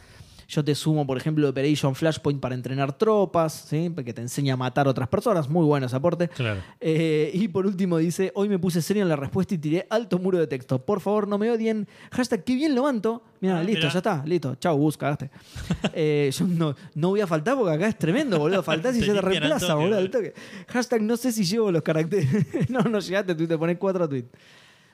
[0.51, 3.93] Yo te sumo, por ejemplo, Operation Flashpoint para entrenar tropas, ¿sí?
[4.03, 5.47] que te enseña a matar a otras personas.
[5.47, 6.27] Muy bueno ese aporte.
[6.29, 6.59] Claro.
[6.79, 10.17] Eh, y por último dice, hoy me puse serio en la respuesta y tiré alto
[10.17, 10.83] muro de texto.
[10.83, 11.87] Por favor, no me odien.
[12.11, 13.21] Hashtag, qué bien lo manto.
[13.41, 13.93] Mira, Ah, listo, mirá.
[13.93, 14.55] ya está, listo.
[14.55, 15.29] Chau, bus, cagaste.
[15.93, 18.63] Eh, yo no, no voy a faltar porque acá es tremendo, boludo.
[18.63, 20.17] Faltás y se te reemplaza, toque, boludo, al boludo.
[20.29, 20.33] toque.
[20.67, 22.27] Hashtag, no sé si llevo los caracteres.
[22.69, 24.29] no, no llegaste, tú te pones cuatro tweets.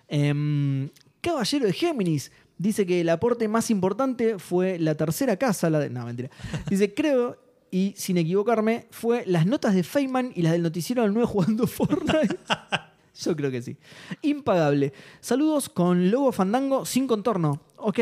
[0.10, 0.90] Em,
[1.22, 5.70] Caballero de Géminis dice que el aporte más importante fue la tercera casa.
[5.70, 6.30] La de, no, mentira.
[6.70, 7.38] Dice, creo,
[7.72, 11.68] y sin equivocarme, fue las notas de Feynman y las del noticiero del 9 jugando
[11.68, 12.38] Fortnite.
[13.18, 13.78] Yo creo que sí.
[14.22, 14.92] Impagable.
[15.22, 17.62] Saludos con logo fandango sin contorno.
[17.78, 18.00] Ok,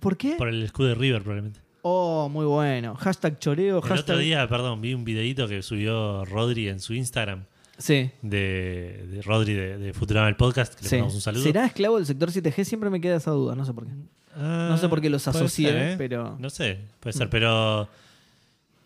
[0.00, 0.34] ¿por qué?
[0.36, 1.60] Por el escudo de River, probablemente.
[1.82, 2.96] Oh, muy bueno.
[2.96, 4.00] Hashtag choreo, El hashtag.
[4.02, 7.44] otro día, perdón, vi un videito que subió Rodri en su Instagram
[7.78, 8.10] Sí.
[8.22, 10.94] de, de Rodri de, de Futurama el podcast, que le sí.
[10.96, 11.42] mandamos un saludo.
[11.42, 12.64] ¿Será esclavo del sector 7G?
[12.64, 13.92] Siempre me queda esa duda, no sé por qué.
[14.34, 15.94] Ah, No sé por qué los asocié, ser, ¿eh?
[15.98, 17.88] pero- No sé, puede ser, pero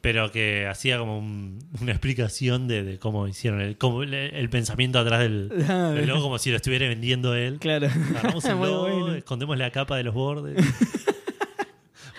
[0.03, 4.49] pero que hacía como un- una explicación de, de cómo hicieron el, cómo el, el
[4.49, 7.59] pensamiento atrás del, Ah, del logo, como si lo estuviera vendiendo él.
[7.59, 7.89] Claro.
[8.11, 9.15] Agarramos el logo, bueno.
[9.15, 10.57] escondemos la capa de los bordes.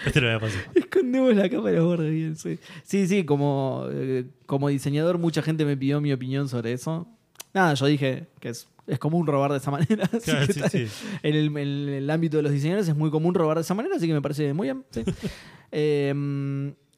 [0.06, 0.62] Este lo voy a pasar.
[0.76, 2.60] Escondemos la los bordes bien, sí.
[2.84, 7.08] Sí, sí, como, eh, como diseñador mucha gente me pidió mi opinión sobre eso.
[7.54, 10.06] Nada, yo dije que es, es común robar de esa manera.
[10.06, 10.88] así Claro, que sí, sí.
[11.24, 13.96] En, el, en el ámbito de los diseñadores es muy común robar de esa manera,
[13.96, 14.84] así que me parece muy bien.
[15.74, 16.10] Eh,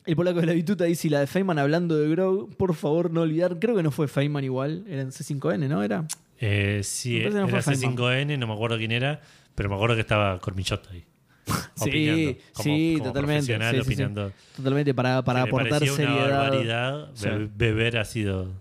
[0.06, 3.22] el polaco de la bituta dice, la de Feynman hablando de Grow, por favor no
[3.22, 5.84] olvidar, creo que no fue Feynman igual, era en C5N, ¿no?
[5.84, 6.06] Era...
[6.40, 7.96] Eh, sí, Me no era fue Feynman.
[7.96, 9.22] C5N, no me acuerdo quién era,
[9.56, 11.06] pero me acuerdo que estaba Cormichot ahí.
[11.76, 13.46] Sí, como- sí, como totalmente.
[13.46, 13.80] sí, sí, sí.
[13.82, 14.32] opinando.
[14.56, 16.26] Totalmente, para, para aportar seriedad.
[16.28, 17.28] Una barbaridad Sí.
[17.30, 18.52] be- beber ácido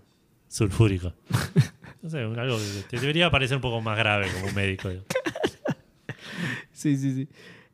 [0.47, 1.13] sulfúrico.
[2.03, 4.89] No sé, algo que te debería parecer un poco más grave como un médico.
[6.73, 7.27] Sí, sí, sí.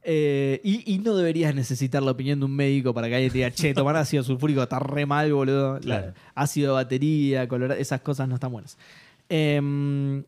[0.03, 3.37] Eh, y, y no deberías necesitar la opinión de un médico para que alguien te
[3.39, 5.79] diga, che, tomar ácido sulfúrico está re mal, boludo.
[5.83, 8.77] La- ácido de batería, color, esas cosas no están buenas.
[9.29, 10.21] Eh,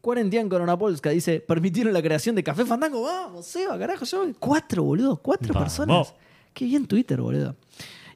[0.00, 3.02] Cuarentian Coronapolska dice, permitieron la creación de Café Fandango.
[3.02, 4.26] Vamos, Seba, carajo, yo.
[4.38, 5.68] Cuatro, boludo, cuatro Vamos.
[5.68, 6.14] personas.
[6.54, 7.54] Qué bien Twitter, boludo.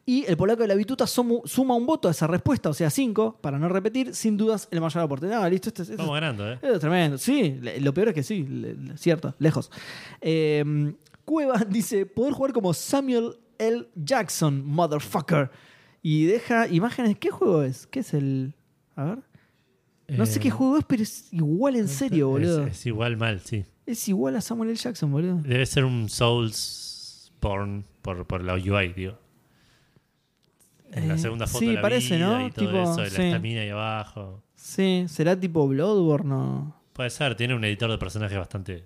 [0.07, 3.39] Y el polaco de la bituta suma un voto a esa respuesta, o sea, cinco,
[3.41, 5.27] para no repetir, sin dudas, el mayor aporte.
[5.27, 6.59] No, listo, este, este- Estamos ganando, ¿eh?
[6.63, 7.59] es tremendo, sí.
[7.81, 8.47] Lo peor es que sí,
[8.97, 9.71] cierto, lejos.
[10.21, 10.93] Eh,
[11.25, 13.89] Cueva dice: poder jugar como Samuel L.
[13.95, 15.51] Jackson, motherfucker.
[16.03, 17.17] Y deja imágenes.
[17.19, 17.87] ¿Qué juego es?
[17.87, 18.55] ¿Qué es el.?
[18.97, 19.19] A ver.
[20.09, 22.67] No sé Eh, qué juego es, pero es igual en serio, boludo.
[22.67, 23.65] Es, igual mal, sí.
[23.87, 24.79] Es igual a Samuel L.
[24.79, 25.37] Jackson, boludo.
[25.43, 29.19] Debe ser un Souls porn por, por la UI, digo.
[30.93, 32.47] En la Eh, segunda foto sí, de la parece, vida ¿no?
[32.47, 33.19] y todo Tipo, eso, de sí.
[33.19, 34.43] la estamina ahí abajo.
[34.55, 36.75] Sí, será tipo Bloodborne o.
[36.93, 38.85] Puede ser, tiene un editor de personajes bastante.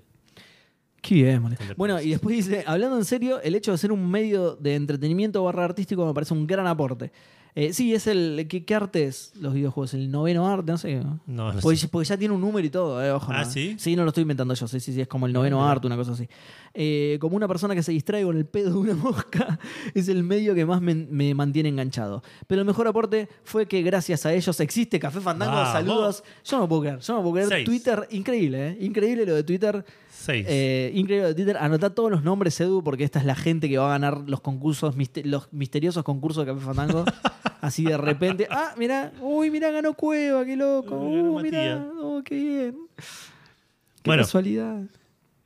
[1.02, 1.42] Qué bien.
[1.42, 4.74] Bastante Bueno, y después dice, hablando en serio, el hecho de ser un medio de
[4.74, 7.12] entretenimiento barra artístico me parece un gran aporte.
[7.54, 8.46] Eh, sí, es el.
[8.48, 9.94] ¿qué, qué arte es los videojuegos?
[9.94, 10.70] ¿El noveno arte?
[10.70, 10.96] No sé.
[11.26, 11.88] No, no Porque, sé.
[11.88, 13.32] porque ya tiene un número y todo, eh, ojo.
[13.32, 13.50] Ah, no.
[13.50, 13.74] ¿sí?
[13.78, 14.68] Sí, no lo estoy inventando yo.
[14.68, 16.28] Sí, sí, sí, es como el noveno arte, una cosa así.
[16.74, 19.58] Eh, como una persona que se distrae con el pedo de una mosca,
[19.94, 22.22] es el medio que más me, me mantiene enganchado.
[22.46, 25.56] Pero el mejor aporte fue que gracias a ellos existe Café Fandango.
[25.72, 26.22] Saludos.
[26.44, 27.48] Yo no puedo creer, yo no puedo creer.
[27.48, 27.64] Seis.
[27.64, 28.76] Twitter, increíble, ¿eh?
[28.80, 29.84] Increíble lo de Twitter.
[30.20, 30.44] Seis.
[30.48, 31.56] Eh, increíble Twitter.
[31.56, 34.40] Anotá todos los nombres, Edu, porque esta es la gente que va a ganar los
[34.40, 37.04] concursos, los misteriosos concursos de Café Fandango.
[37.60, 38.48] Así de repente.
[38.50, 40.96] Ah, mirá, uy, mirá, ganó Cueva, qué loco.
[40.96, 42.76] Uh, mirá, oh, qué bien.
[42.96, 44.22] Qué Bueno.
[44.24, 44.82] casualidad.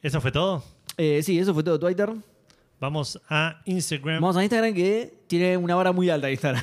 [0.01, 0.65] ¿Eso fue todo?
[0.97, 2.11] Eh, sí, eso fue todo Twitter.
[2.81, 4.21] Vamos a Instagram.
[4.23, 6.63] Vamos a Instagram que tiene una vara muy alta Instagram.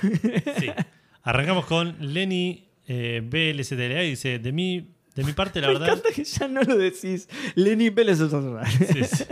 [0.59, 0.67] Sí.
[1.23, 5.89] Arrancamos con Lenny eh, BLCTLA y dice: De mi, de mi parte, la Me verdad.
[5.89, 7.27] encanta que ya no lo decís.
[7.55, 8.59] Lenny Pérez es otro.
[8.65, 9.23] Sí, sí.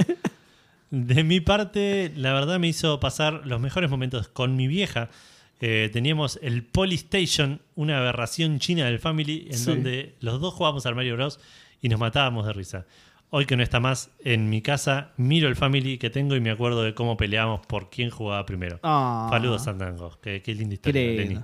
[0.90, 5.10] De mi parte, la verdad me hizo pasar los mejores momentos con mi vieja.
[5.60, 9.66] Eh, teníamos el Polystation, una aberración china del Family, en Sí.
[9.66, 11.40] donde los dos jugábamos al Mario Bros.
[11.82, 12.86] y nos matábamos de risa.
[13.30, 16.50] Hoy que no está más en mi casa, miro el Family que tengo y me
[16.52, 18.80] acuerdo de cómo peleábamos por quién jugaba primero.
[18.84, 19.28] Ah.
[19.30, 20.18] Saludos, Sandango.
[20.22, 21.40] Qué, qué linda historia, Lenny.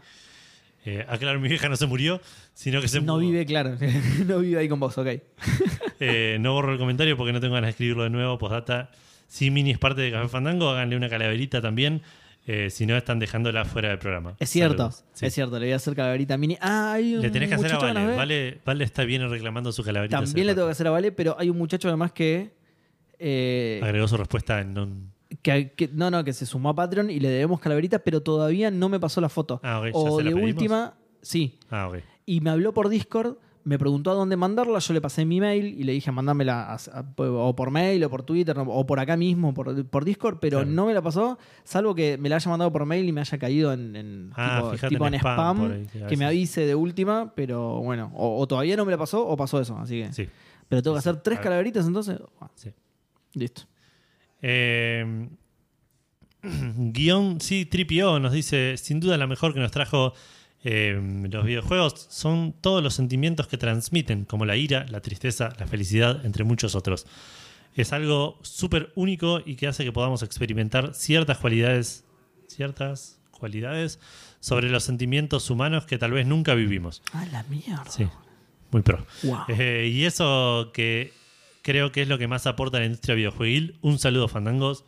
[0.86, 2.20] Eh, aclaro, mi vieja no se murió,
[2.54, 3.78] sino que se No vive, claro.
[4.26, 5.08] no vive ahí con vos, ok.
[6.00, 8.38] Eh, no borro el comentario porque no tengo ganas de escribirlo de nuevo.
[8.38, 8.90] Postdata.
[9.28, 12.02] Si Mini es parte de Café Fandango, háganle una calaverita también.
[12.46, 14.36] eh, si no, están dejándola fuera del programa.
[14.40, 14.92] Es cierto.
[15.14, 15.26] Sí.
[15.28, 15.58] es cierto.
[15.60, 16.58] Le voy a hacer calaverita mini.
[16.60, 18.16] Ah, hay un Le tenés que hacer a nos Vale.
[18.18, 18.62] Vale.
[18.66, 20.20] Vale está bien reclamando su calaverita.
[20.20, 22.52] También le tengo que hacer a Vale, pero hay un muchacho además que.
[23.18, 25.12] eh, Agregó su respuesta en un.
[25.44, 28.72] Que, que- no, no, que se sumó a Patreon y le debemos calaverita, pero todavía
[28.72, 29.60] no me pasó la foto.
[29.64, 30.44] Ah, ok, ¿ya o se la de pedimos?
[30.56, 31.60] última, sí.
[31.70, 31.98] Ah, ok.
[32.26, 35.65] Y me habló por Discord, me preguntó a dónde mandarla, yo le pasé mi mail
[35.80, 39.53] y le dije a- a- o por mail o por Twitter o por acá mismo,
[39.53, 40.72] por, por Discord, pero Claro.
[40.72, 43.38] no me la pasó, salvo que me la haya mandado por mail y me haya
[43.38, 46.76] caído en, en Ah, tipo, en en spam spam, por ahí, que me avise de
[46.76, 50.11] última, pero bueno, o, o todavía no me la pasó o pasó eso, así que...
[50.14, 50.28] Sí.
[50.68, 52.18] Pero tengo que hacer tres calaveritas entonces.
[52.56, 52.70] Sí.
[53.34, 53.64] Listo.
[54.44, 55.30] Eh,
[56.44, 60.14] guion sí, Tripio nos dice: Sin duda, la mejor que nos trajo
[60.65, 60.98] eh,
[61.30, 66.26] los videojuegos son todos los sentimientos que transmiten, como la ira, la tristeza, la felicidad,
[66.26, 67.06] entre muchos otros.
[67.76, 72.06] Es algo súper único y que hace que podamos experimentar ciertas cualidades,
[72.48, 73.99] ciertas cualidades
[74.40, 77.02] sobre los sentimientos humanos que tal vez nunca vivimos.
[77.11, 77.84] Ah, la mierda.
[77.90, 78.07] Sí,
[78.72, 79.06] muy pro.
[79.24, 79.40] Wow.
[79.49, 81.11] Eh, y eso que
[81.64, 83.77] creo que es lo que más aporta a la industria videojueguil.
[83.81, 84.85] Un saludo, Fandangos.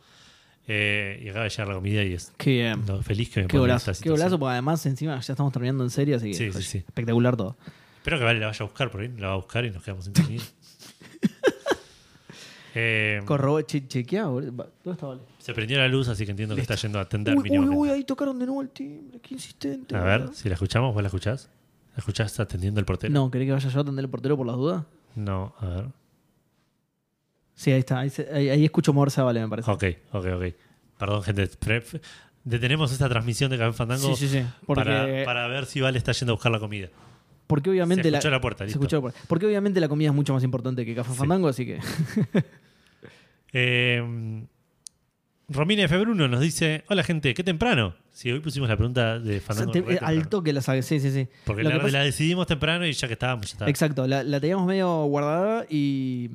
[0.68, 2.84] Eh, y acaba de llegar la comida y es Qué bien.
[2.86, 5.52] lo feliz que me Qué pone golazo, esta qué golazo, porque además encima ya estamos
[5.52, 6.78] terminando en serio, así que Sí, sí, sí.
[6.78, 7.56] espectacular todo.
[7.98, 9.12] Espero que Vale la vaya a buscar por ahí.
[9.16, 10.42] La va a buscar y nos quedamos sin comida.
[12.78, 14.54] Eh, Corro, che, chequea, boludo.
[14.54, 15.22] Va, ¿Dónde está Vale?
[15.38, 17.76] se prendió la luz, así que entiendo que está yendo a atender Uy, uy, mínimamente.
[17.78, 19.18] uy, ahí tocaron de nuevo el timbre.
[19.20, 19.96] Qué insistente.
[19.96, 20.34] A ver, boludo.
[20.34, 21.48] si la escuchamos, ¿vos la escuchás?
[21.94, 23.14] ¿La escuchás atendiendo el portero?
[23.14, 24.84] No, ¿querés que vaya yo a atender el portero por las dudas?
[25.14, 25.84] No, a ver.
[27.56, 27.98] Sí, ahí está.
[27.98, 29.68] Ahí, se- ahí- ahí escucho Vale, me parece.
[29.70, 30.44] Ok, ok, ok.
[30.98, 31.48] Perdón, gente.
[31.58, 31.82] Pre-
[32.44, 34.46] Detenemos esta transmisión de Café Fandango Sí, sí, sí.
[34.66, 36.88] Porque, para, para ver si Vale está yendo a buscar la comida.
[37.48, 38.78] porque obviamente Se escuchó la puerta, se listo.
[38.78, 39.18] escuchó la puerta.
[39.26, 41.12] Porque obviamente la comida es mucho más importante que Café.
[41.14, 41.80] Fandango, así que.
[43.52, 44.02] Eh,
[45.48, 45.96] Romina F.
[45.98, 47.94] Bruno nos dice: Hola, gente, qué temprano.
[48.10, 49.72] Sí, hoy pusimos la pregunta de Fandango.
[49.72, 50.06] Te- re temprano.
[50.20, 51.28] al toque la saqué, sí, sí, sí.
[51.44, 53.68] Porque Lo la, que pasa- la decidimos temprano y ya que estábamos, ya está.
[53.68, 56.30] Exacto, la, la teníamos medio guardada y,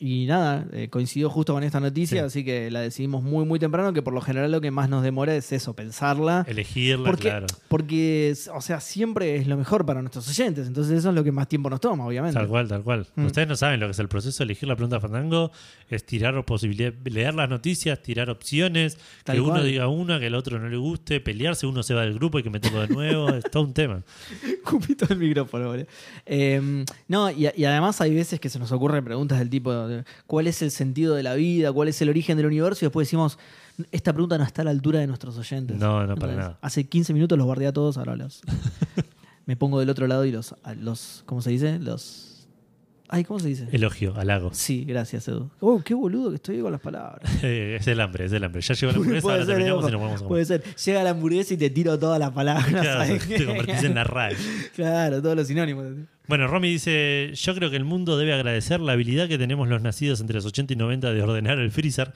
[0.00, 2.26] y nada, eh, coincidió justo con esta noticia, Sí.
[2.26, 5.02] así que la decidimos muy, muy temprano, que por lo general lo que más nos
[5.02, 6.44] demora es eso, pensarla.
[6.48, 7.46] Elegirla, Porque, claro.
[7.68, 11.32] porque, o sea, siempre es lo mejor para nuestros oyentes, entonces eso es lo que
[11.32, 12.38] más tiempo nos toma, obviamente.
[12.38, 13.06] Tal cual, tal cual.
[13.16, 13.26] Mm.
[13.26, 15.50] Ustedes no saben lo que es el proceso de elegir la pregunta de Fandango,
[15.88, 20.34] es tirar posibilidades, leer las noticias, tirar opciones, Tal que uno diga una, que el
[20.34, 23.30] otro no le guste, pelearse, uno se va del grupo y que meterlo de nuevo,
[23.30, 24.02] es todo un tema.
[24.64, 25.86] Cupito el micrófono, boludo.
[26.26, 29.87] Eh, no, y, y además hay veces que se nos ocurren preguntas del tipo,
[30.26, 31.72] ¿cuál es el sentido de la vida?
[31.72, 32.84] ¿Cuál es el origen del universo?
[32.84, 33.38] Y después decimos,
[33.92, 35.76] esta pregunta no está a la altura de nuestros oyentes.
[35.76, 36.58] No, no, para nada.
[36.60, 38.42] Hace 15 minutos los guardé a todos, ahora los...
[39.46, 41.22] me pongo del otro lado y los, los...
[41.26, 41.78] ¿Cómo se dice?
[41.78, 42.27] Los...
[43.10, 43.68] Ay, ¿cómo se dice?
[43.72, 44.50] Elogio, halago.
[44.52, 45.50] Sí, gracias, Edu.
[45.60, 47.22] Oh, qué boludo que estoy con las palabras.
[47.42, 48.60] Es el hambre, es el hambre.
[48.60, 49.88] Ya llegó la hamburguesa, ahora ser, terminamos Edu.
[49.88, 50.28] y nos vamos a comer.
[50.28, 50.62] Puede ser.
[50.76, 53.08] Llega la hamburguesa y te tiro todas las palabras.
[53.26, 54.36] Te convertís en la RAE.
[54.74, 55.86] Claro, todos los sinónimos.
[56.28, 59.80] Bueno, Romy dice, yo creo que el mundo debe agradecer la habilidad que tenemos los
[59.80, 62.12] nacidos entre los 80 y 90 de ordenar el freezer.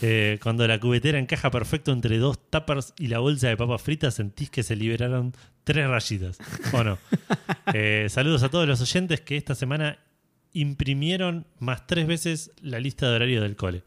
[0.00, 4.14] Eh, cuando la cubetera encaja perfecto entre dos tuppers y la bolsa de papas fritas,
[4.14, 5.32] sentís que se liberaron
[5.64, 6.38] tres rayitas.
[6.72, 6.98] ¿O no?
[7.72, 9.98] Eh, saludos a todos los oyentes que esta semana
[10.52, 13.82] imprimieron más tres veces la lista de horario del cole.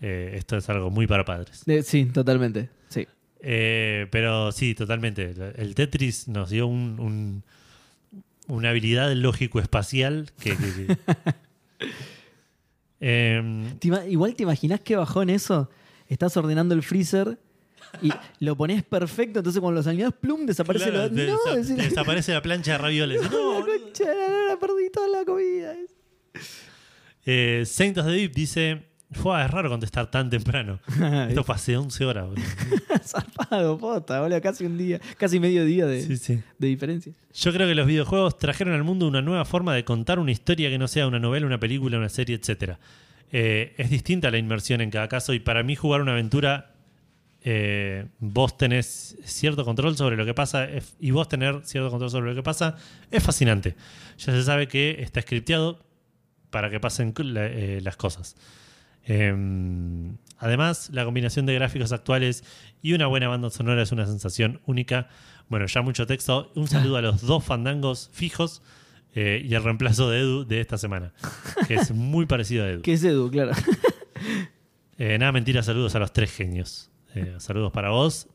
[0.00, 1.62] Eh, esto es algo muy para padres.
[1.66, 2.70] Eh, sí, totalmente.
[2.88, 3.06] Sí.
[3.40, 5.34] Eh, pero sí, totalmente.
[5.56, 7.42] El Tetris nos dio un, un-
[8.48, 10.56] una habilidad lógico-espacial que...
[10.56, 10.96] que- que-
[13.00, 15.70] Em, ¿Te ima- igual te imaginas que bajó en eso.
[16.08, 17.38] Estás ordenando el freezer
[18.02, 18.10] y
[18.44, 21.22] lo pones perfecto, entonces cuando los alineas, plum, desaparece claro, lo.
[21.26, 23.22] No, desa- desaparece la plancha de ravioles.
[23.30, 25.74] No, la concha de la lora, perdí toda la comida.
[27.26, 30.80] Eh, Saint of the Deep dice: Fue es raro contestar tan temprano.
[31.28, 32.26] Esto fue hace 11 horas.
[32.28, 32.42] boludo.
[33.04, 36.40] Zarpado, posta, boludo, casi un día, casi medio día de, Sí, sí.
[36.58, 37.12] de diferencia.
[37.34, 40.70] Yo creo que los videojuegos trajeron al mundo una nueva forma de contar una historia
[40.70, 42.76] que no sea una novela, una película, una serie, etc.
[43.32, 46.69] es distinta la inmersión en cada caso y para mí jugar una aventura,
[47.42, 52.10] eh, vos tenés cierto control sobre lo que pasa es- y vos tener cierto control
[52.10, 52.76] sobre lo que pasa
[53.10, 53.76] es fascinante.
[54.18, 55.78] Ya se sabe que está scripteado
[56.50, 58.36] para que pasen la- eh, las cosas.
[59.04, 62.44] Em, además, la combinación de gráficos actuales
[62.82, 65.08] y una buena banda sonora es una sensación única.
[65.48, 66.52] Bueno, ya mucho texto.
[66.54, 68.62] Un saludo a los dos fandangos fijos
[69.14, 71.12] eh, y el reemplazo de Edu de esta semana,
[71.66, 72.82] que es muy parecido a Edu.
[72.82, 73.52] Que es Edu, claro.
[74.98, 76.89] Eh, nada, mentira, saludos a los tres genios.
[77.14, 78.28] Eh, saludos para vos.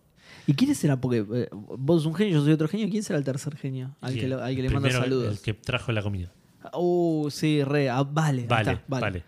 [0.47, 0.99] ¿Y quién será?
[0.99, 2.87] Porque eh, vos sos un genio, yo soy otro genio.
[2.89, 3.95] ¿Quién será el tercer genio?
[4.01, 5.31] Al que, el- lo- al que le manda primero, saludos.
[5.37, 6.31] El que trajo la comida.
[6.73, 7.89] Uh, sí, re.
[7.89, 9.23] ah, vale, ahí Vale, está, vale.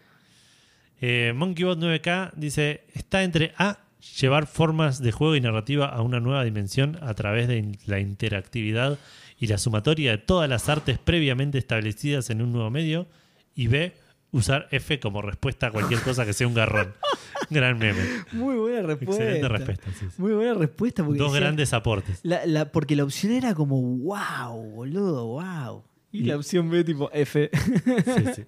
[1.02, 3.80] Eh, MonkeyBot 9K dice: Está entre A,
[4.20, 8.00] llevar formas de juego y narrativa a una nueva dimensión a través de in- la
[8.00, 8.98] interactividad
[9.40, 13.08] y la sumatoria de todas las artes previamente establecidas en un nuevo medio,
[13.56, 13.94] y B,
[14.32, 16.94] usar F como respuesta a cualquier cosa que sea un garrón.
[17.50, 18.02] Gran meme.
[18.32, 19.24] Muy buena respuesta.
[19.24, 19.86] Excelente respuesta.
[19.98, 20.22] sí, sí.
[20.22, 21.04] Muy buena respuesta.
[21.04, 22.20] Porque Dos decía- grandes aportes.
[22.24, 25.84] La, la- porque la opción era como, wow, boludo, wow.
[26.12, 27.50] Y, Y- la opción B, tipo F.
[27.54, 28.44] Sí, sí.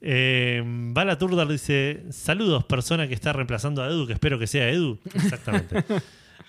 [0.00, 4.68] Eh, Bala Turdar dice: Saludos, persona que está reemplazando a Edu, que espero que sea
[4.68, 4.98] Edu.
[5.14, 5.84] Exactamente.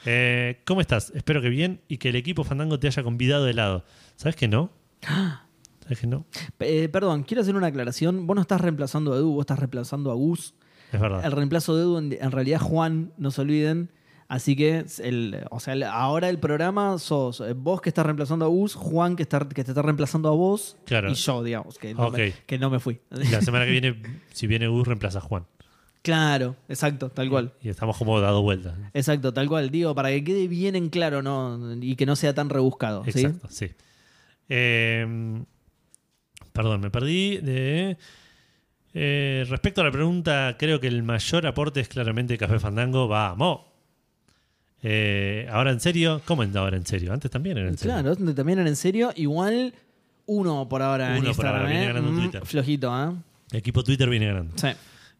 [0.05, 1.13] Eh, ¿Cómo estás?
[1.15, 3.85] Espero que bien y que el equipo Fandango te haya convidado de lado.
[4.17, 4.69] ¿Sabes que no?
[5.01, 6.25] ¿Sabes que no?
[6.59, 8.27] Eh, perdón, quiero hacer una aclaración.
[8.27, 10.55] Vos no estás reemplazando a Edu, vos estás reemplazando a Gus.
[10.93, 11.25] Es verdad.
[11.25, 13.89] El reemplazo de Edu, en, en realidad, Juan, no se olviden.
[14.29, 18.45] Así que, el, o sea, el- ahora el programa sos eh, vos que estás reemplazando
[18.45, 21.11] a Gus, Juan que, está, que te está reemplazando a vos Claro.
[21.11, 22.99] y yo, digamos, que no, me, que no me fui.
[23.09, 24.01] La semana que viene,
[24.31, 25.45] si viene Gus, reemplaza a Juan.
[26.01, 27.53] claro, exacto, tal cual.
[27.61, 28.73] Y estamos como dado vueltas.
[28.93, 29.69] Exacto, tal cual.
[29.69, 31.75] Digo, para que quede bien en claro ¿no?
[31.81, 33.03] y que no sea tan rebuscado.
[33.03, 33.09] ¿sí?
[33.25, 33.71] Exacto, sí.
[34.49, 35.43] Eh,
[36.53, 37.37] perdón, me perdí.
[37.37, 37.97] De,
[38.93, 43.07] eh, respecto a la pregunta, creo que el mayor aporte es claramente Café Fandango.
[43.07, 43.61] Vamos.
[44.81, 47.13] Eh, ahora en serio, ¿cómo en ahora en serio?
[47.13, 47.93] Antes también era en serio.
[47.95, 49.11] Claro, donde también eran en serio.
[49.15, 49.73] Igual,
[50.25, 51.55] uno por ahora en Uno por Instagram.
[51.55, 51.87] ahora, viene ¿eh?
[51.87, 52.45] ganando Mm, Twitter.
[52.45, 53.15] Flojito, ¿eh?
[53.51, 54.53] El equipo Twitter viene ganando.
[54.57, 54.67] Sí.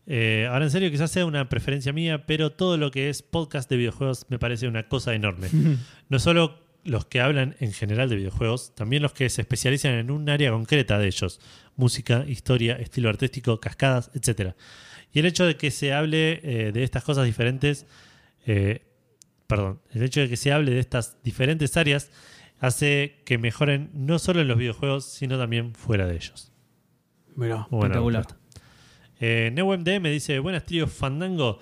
[0.06, 3.70] Eh, ahora en serio, quizás sea una preferencia mía, pero todo lo que es podcast
[3.70, 5.48] de videojuegos me parece una cosa enorme.
[6.10, 10.12] no solo los que hablan en general de videojuegos, también los que se especializan en
[10.12, 11.40] un área concreta de ellos.
[11.76, 14.54] Música, historia, estilo artístico, cascadas, etc.
[15.12, 17.86] Y el hecho de que se hable eh, de estas cosas diferentes,
[18.46, 18.86] eh,
[19.48, 22.12] perdón, el hecho de que se hable de estas diferentes áreas
[22.60, 26.52] hace que mejoren no solo en los videojuegos, sino también fuera de ellos.
[27.36, 28.28] Buena espectacular.
[29.20, 31.60] Eh, NeoMD me dice, buenas tríos Fandango.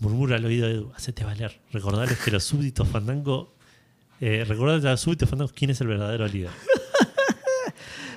[0.00, 1.60] Murmura al oído de Edu, hacete valer.
[1.72, 3.54] Recordarles que los súbditos Fandango...
[4.20, 6.50] Eh, recordarles a los súbditos Fandango quién es el verdadero líder.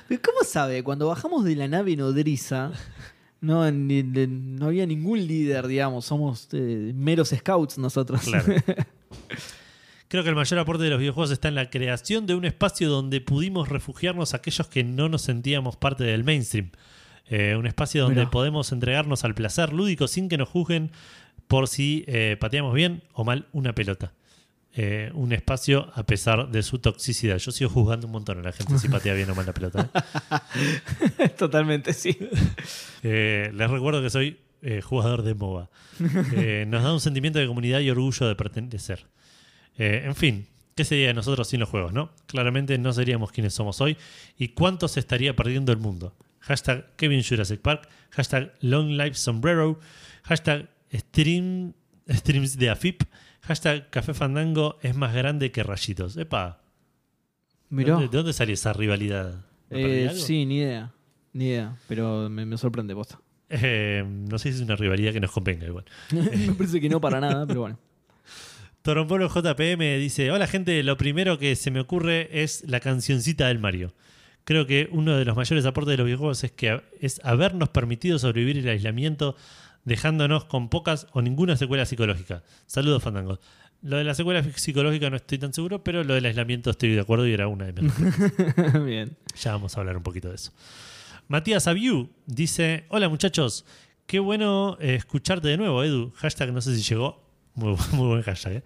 [0.08, 0.82] Pero ¿Cómo sabe?
[0.82, 2.72] Cuando bajamos de la nave nodriza,
[3.40, 6.06] no, ni- de- no había ningún líder, digamos.
[6.06, 8.22] Somos eh, meros scouts nosotros.
[8.22, 8.54] Claro.
[10.08, 12.88] Creo que el mayor aporte de los videojuegos está en la creación de un espacio
[12.88, 16.70] donde pudimos refugiarnos aquellos que no nos sentíamos parte del mainstream.
[17.28, 18.30] Eh, un espacio donde Mirá.
[18.30, 20.90] podemos entregarnos al placer lúdico sin que nos juzguen
[21.46, 24.12] por si eh, pateamos bien o mal una pelota.
[24.80, 27.38] Eh, un espacio a pesar de su toxicidad.
[27.38, 29.90] Yo sigo juzgando un montón a la gente si patea bien o mal la pelota.
[31.18, 31.28] ¿eh?
[31.38, 32.16] Totalmente, sí.
[33.02, 35.68] Eh, les recuerdo que soy eh, jugador de MOBA.
[36.32, 39.06] Eh, nos da un sentimiento de comunidad y orgullo de pertenecer.
[39.76, 42.10] Eh, en fin, ¿qué sería de nosotros sin los juegos, no?
[42.26, 43.96] Claramente no seríamos quienes somos hoy.
[44.36, 46.14] ¿Y cuánto se estaría perdiendo el mundo?
[46.40, 49.78] Hashtag Kevin Jurassic Park, hashtag Long Life Sombrero,
[50.22, 51.74] hashtag stream,
[52.08, 53.02] Streams de AFIP,
[53.42, 56.16] hashtag Café Fandango es más grande que rayitos.
[56.16, 56.60] Epa.
[57.70, 59.44] ¿De, de dónde salió esa rivalidad?
[59.70, 60.92] ¿Me perdí Eh, sí, ni idea.
[61.32, 61.76] Ni idea.
[61.86, 63.20] Pero me, me sorprende, posta.
[63.50, 65.84] Eh, no sé si es una rivalidad que nos convenga igual.
[66.10, 67.78] me parece que no para nada, pero bueno.
[68.82, 73.58] Torompolo JPM dice: Hola gente, lo primero que se me ocurre es la cancioncita del
[73.58, 73.94] Mario.
[74.44, 78.18] Creo que uno de los mayores aportes de los videojuegos es que es habernos permitido
[78.18, 79.36] sobrevivir el aislamiento,
[79.84, 82.42] dejándonos con pocas o ninguna secuela psicológica.
[82.66, 83.40] Saludos, Fandango.
[83.82, 87.00] Lo de la secuela psicológica no estoy tan seguro, pero lo del aislamiento estoy de
[87.00, 87.92] acuerdo y era una de mis.
[88.84, 89.16] Bien.
[89.40, 90.52] Ya vamos a hablar un poquito de eso.
[91.28, 93.64] Matías Abiu dice: Hola muchachos,
[94.06, 96.12] qué bueno eh, escucharte de nuevo, Edu.
[96.16, 97.27] Hashtag no sé si llegó.
[97.58, 98.52] Muy, muy buen hashtag.
[98.52, 98.62] ¿eh?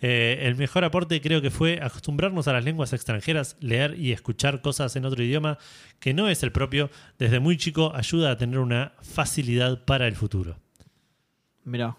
[0.00, 4.60] Eh, el mejor aporte creo que fue acostumbrarnos a las lenguas extranjeras, leer y escuchar
[4.60, 5.58] cosas en otro idioma
[6.00, 6.90] que no es el propio.
[7.18, 10.56] Desde muy chico ayuda a tener una facilidad para el futuro.
[11.64, 11.96] Mirá.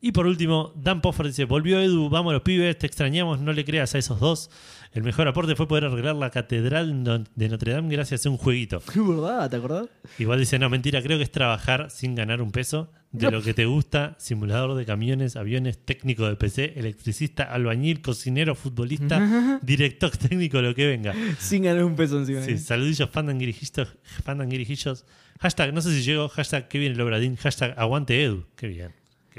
[0.00, 3.64] Y por último, Dan Poffer dice, volvió Edu, vamos los pibes, te extrañamos, no le
[3.64, 4.50] creas a esos dos.
[4.96, 8.80] El mejor aporte fue poder arreglar la catedral de Notre Dame gracias a un jueguito.
[8.94, 9.50] ¿Verdad?
[9.50, 9.88] ¿Te acordás?
[10.18, 12.90] Igual dice, no, mentira, creo que es trabajar sin ganar un peso.
[13.12, 18.54] De lo que te gusta, simulador de camiones, aviones, técnico de PC, electricista, albañil, cocinero,
[18.54, 21.14] futbolista, director técnico, lo que venga.
[21.38, 22.40] Sin ganar un peso encima.
[22.42, 25.04] Sí, saludillos, fandanguirijillos, fandanguirijillos.
[25.40, 28.46] Hashtag, no sé si llego, hashtag, que viene el obradín, hashtag, aguante Edu.
[28.56, 28.92] Qué bien.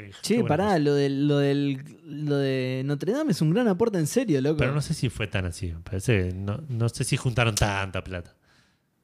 [0.03, 3.98] Qué Che, pará, lo, del, lo, del, lo de Notre Dame es un gran aporte
[3.98, 4.58] en serio, loco.
[4.58, 5.74] Pero no sé si fue tan así.
[5.84, 8.35] Parece, no, no sé si juntaron tanta plata.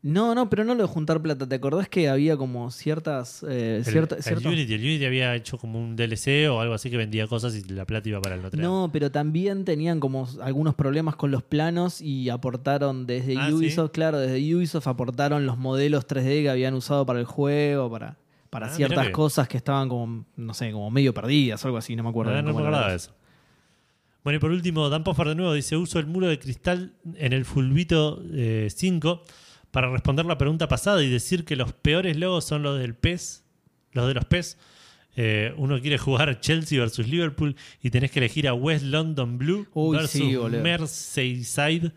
[0.04, 1.48] No, no, pero no lo de juntar plata.
[1.48, 3.42] ¿Te acordás que había como ciertas.
[3.50, 6.90] eh, El, cierta- el Unity, el Unity había hecho como un DLC o algo así
[6.92, 8.68] que vendía cosas y la plata iba para el Notre Dame.
[8.68, 13.54] No, pero también tenían como algunos problemas con los planos y aportaron desde Ah, ¿sí?
[13.54, 18.18] Ubisoft, claro, desde Ubisoft aportaron los modelos 3D que habían usado para el juego, para,
[18.54, 22.04] para Ah, ciertas cosas que estaban como, no sé, como medio perdidas algo así, no
[22.04, 22.32] me acuerdo.
[22.32, 23.14] Ah, bien no me acordaba eso.
[24.24, 27.34] Bueno, y por último, Dan Poffer de nuevo dice: Uso el muro de cristal en
[27.34, 29.24] el Fulvito eh, 5
[29.72, 33.44] para responder la pregunta pasada y decir que los peores logos son los del PES,
[33.92, 34.58] los de los PES.
[35.16, 39.68] Eh, uno quiere jugar Chelsea versus Liverpool y tenés que elegir a West London Blue
[39.74, 40.38] Uy, versus sí.
[40.62, 41.92] Merseyside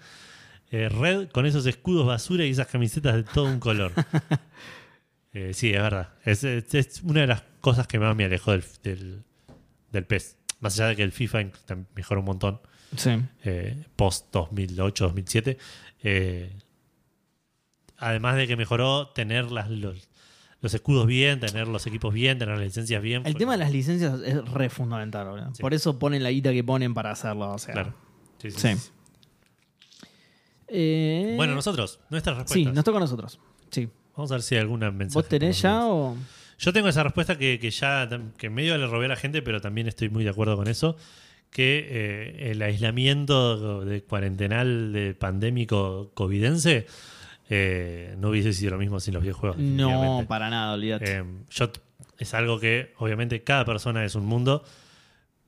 [0.70, 3.92] eh, Red con esos escudos basura y esas camisetas de todo un color.
[5.38, 6.08] Eh, sí, es verdad.
[6.24, 9.22] Es, es- es una de las cosas que más me alejó del, del,
[9.92, 10.36] del PES.
[10.60, 11.50] Más allá de que el FIFA
[11.94, 12.60] mejoró un montón
[12.96, 13.10] Sí.
[13.44, 15.58] eh, post 2008-2007.
[16.04, 16.56] eh,
[17.98, 20.08] además de que mejoró tener las, los,
[20.62, 23.26] los escudos bien, tener los equipos bien, tener las licencias bien.
[23.26, 25.50] El tema de las licencias es re fundamental.
[25.54, 25.60] Sí.
[25.60, 27.50] Por eso ponen la guita que ponen para hacerlo.
[27.52, 27.74] O sea.
[27.74, 27.94] Claro.
[28.38, 28.76] Sí, sí, Sí.
[28.76, 28.90] sí.
[30.68, 32.74] Eh, Bueno, nosotros, nuestras Sí, respuestas.
[32.74, 33.38] nos toca a nosotros.
[33.70, 33.88] Sí.
[34.16, 35.14] Vamos a ver si hay alguna mensaje.
[35.20, 36.16] ¿Vos tenés ya o.?
[36.58, 39.60] Yo tengo esa respuesta que, que ya, que medio le robé a la gente, pero
[39.60, 40.96] también estoy muy de acuerdo con eso,
[41.50, 46.86] que eh, el aislamiento de cuarentenal de pandémico covidense
[47.50, 49.58] eh, no hubiese sido lo mismo sin los videojuegos.
[49.58, 51.18] No, para nada, olvídate.
[51.18, 51.80] Eh, yo t-
[52.18, 54.64] es algo que obviamente cada persona es un mundo,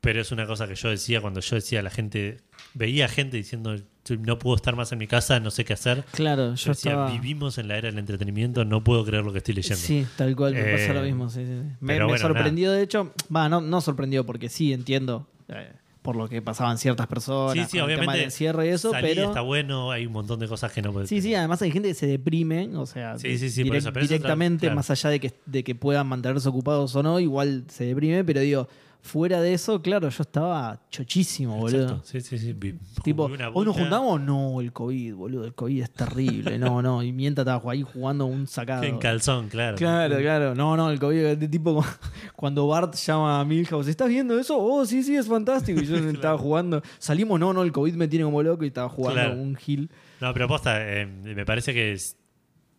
[0.03, 2.43] pero es una cosa que yo decía cuando yo decía a la gente,
[2.75, 3.77] veía gente diciendo
[4.17, 6.05] no puedo estar más en mi casa, no sé qué hacer.
[6.13, 7.11] claro, Yo decía, estaba.
[7.13, 9.77] vivimos en la era del entretenimiento, no puedo creer lo que estoy leyendo.
[9.79, 11.29] Sí, tal cual, me pasa Eh, lo mismo.
[11.29, 11.77] sí, sí, sí.
[11.81, 13.13] Me, me bueno, sorprendió, de hecho.
[13.35, 15.73] Va, no, no sorprendió, porque sí entiendo eh,
[16.03, 17.53] por lo que pasaban ciertas personas.
[17.53, 18.21] Sí, sí, con el tema obviamente.
[18.21, 19.25] del cierre y eso, pero.
[19.25, 21.95] está bueno, hay un montón de cosas que no Sí, sí, además hay gente que
[21.95, 24.77] se deprime, o sea, Sí, sí, sí, por direct- eso, pero eso directamente, claro.
[24.77, 28.41] más allá de que, de que puedan mantenerse ocupados o no, igual se deprime, pero
[28.41, 28.69] digo,
[29.09, 31.83] fuera de eso, claro, yo estaba chochísimo, boludo.
[31.83, 32.53] Exacto, Sí, sí, sí.
[32.53, 33.81] Vi- Tipo, jugué una ¿hoy nos bocha.
[33.81, 34.21] juntamos?
[34.21, 36.59] No, el COVID, boludo, el COVID es terrible.
[36.59, 38.85] No, no, y mientras estaba ahí jugando un sacado.
[38.85, 39.77] En calzón, claro.
[39.77, 40.55] Claro, claro.
[40.55, 41.85] No, no, el COVID, de tipo
[42.37, 44.57] cuando Bart llama a Milhouse, ¿estás viendo eso?
[44.59, 45.81] Oh, sí, sí, es fantástico.
[45.81, 46.83] Y yo estaba jugando.
[46.99, 49.41] Salimos, no, no, el COVID me tiene como loco y estaba jugando Claro.
[49.41, 49.91] un Gil.
[50.21, 52.17] No, pero posta, eh, me parece que es-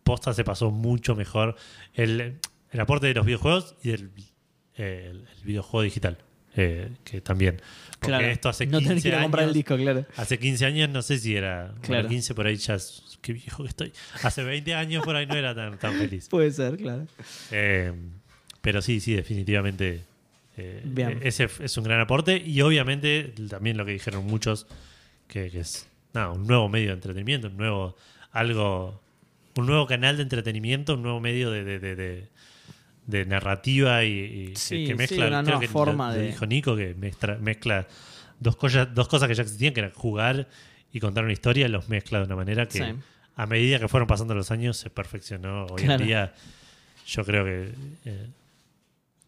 [0.02, 1.54] posta se pasó mucho mejor
[1.94, 2.38] el,
[2.70, 4.10] el aporte de los videojuegos y del
[4.80, 6.18] eh, el, el videojuego digital.
[6.56, 7.60] eh, que también.
[8.00, 8.26] Porque Claro.
[8.26, 10.04] esto hace 15 no tenés que ir a comprar el años- disco, claro.
[10.16, 11.72] Hace 15 años no sé si era.
[11.82, 12.08] Claro.
[12.08, 12.74] 15 por ahí ya.
[12.74, 13.92] es- Qué viejo que estoy.
[14.22, 16.28] Hace 20 años por ahí no era tan, tan feliz.
[16.30, 17.06] Puede ser, claro.
[17.52, 17.92] Eh,
[18.62, 20.02] pero sí, sí, definitivamente.
[20.56, 22.36] eh, ese es un gran aporte.
[22.44, 24.66] Y obviamente también lo que dijeron muchos,
[25.28, 27.96] que, que es nada, un nuevo medio de entretenimiento, un nuevo.
[28.32, 29.00] algo.
[29.56, 31.62] un nuevo canal de entretenimiento, un nuevo medio de.
[31.64, 32.28] de- de- de-
[33.10, 36.08] de narrativa y, y que- Sí, que, sí, mezcla, una creo nueva que lo- forma
[36.12, 37.86] lo, de- dijo Nico, que mezcla, mezcla
[38.38, 40.48] dos, cosas, dos cosas que ya existían, que era jugar
[40.92, 42.94] y contar una historia, los mezcla de una manera que Sí.
[43.36, 45.66] a medida que fueron pasando los años se perfeccionó.
[45.66, 46.00] Hoy Claro.
[46.02, 46.34] en día
[47.06, 47.72] yo creo que
[48.06, 48.26] eh,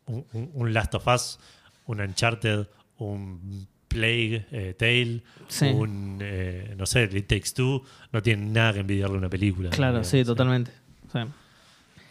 [0.07, 1.39] un, Last of Us,
[1.87, 2.67] un Uncharted,
[2.99, 5.67] un Plague eh, Tale, Sí.
[5.67, 9.71] un, eh, no sé, It Takes Two, no tienen nada que envidiarle a una película.
[9.71, 10.71] Claro, sí, totalmente.
[11.13, 11.19] Sí.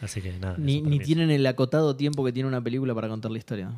[0.02, 0.56] Así que nada.
[0.58, 3.72] Ni, ni tienen el acotado tiempo que tiene una película para contar la historia.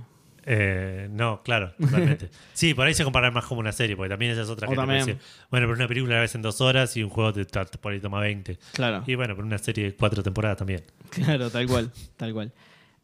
[0.46, 2.30] Eh, no, claro, totalmente.
[2.54, 4.72] sí, por ahí se compara más como una serie, porque también esa es otra O
[4.72, 5.18] gente también.
[5.50, 7.94] bueno, pero una película la ves en dos horas y un juego te, te- por
[7.94, 8.58] ahí toma 20.
[8.74, 9.04] Claro.
[9.08, 10.84] Y bueno, pero una serie de cuatro temporadas también.
[11.12, 12.52] Claro, tal cual, tal cual.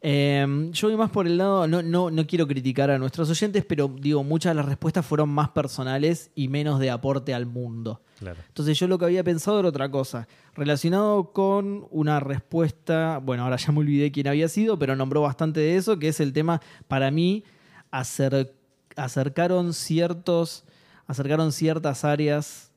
[0.02, 3.64] Eh, yo voy más por el lado, no, no, no quiero criticar a nuestros oyentes,
[3.66, 8.00] pero digo, muchas de las respuestas fueron más personales y menos de aporte al mundo.
[8.18, 8.38] Claro.
[8.48, 13.56] Entonces yo lo que había pensado era otra cosa, relacionado con una respuesta, bueno, ahora
[13.56, 16.62] ya me olvidé quién había sido, pero nombró bastante de eso, que es el tema,
[16.88, 17.44] para mí,
[17.92, 18.52] acer-
[18.96, 20.64] acercaron ciertos,
[21.06, 22.70] acercaron ciertas áreas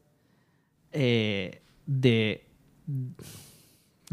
[0.91, 2.45] eh, de,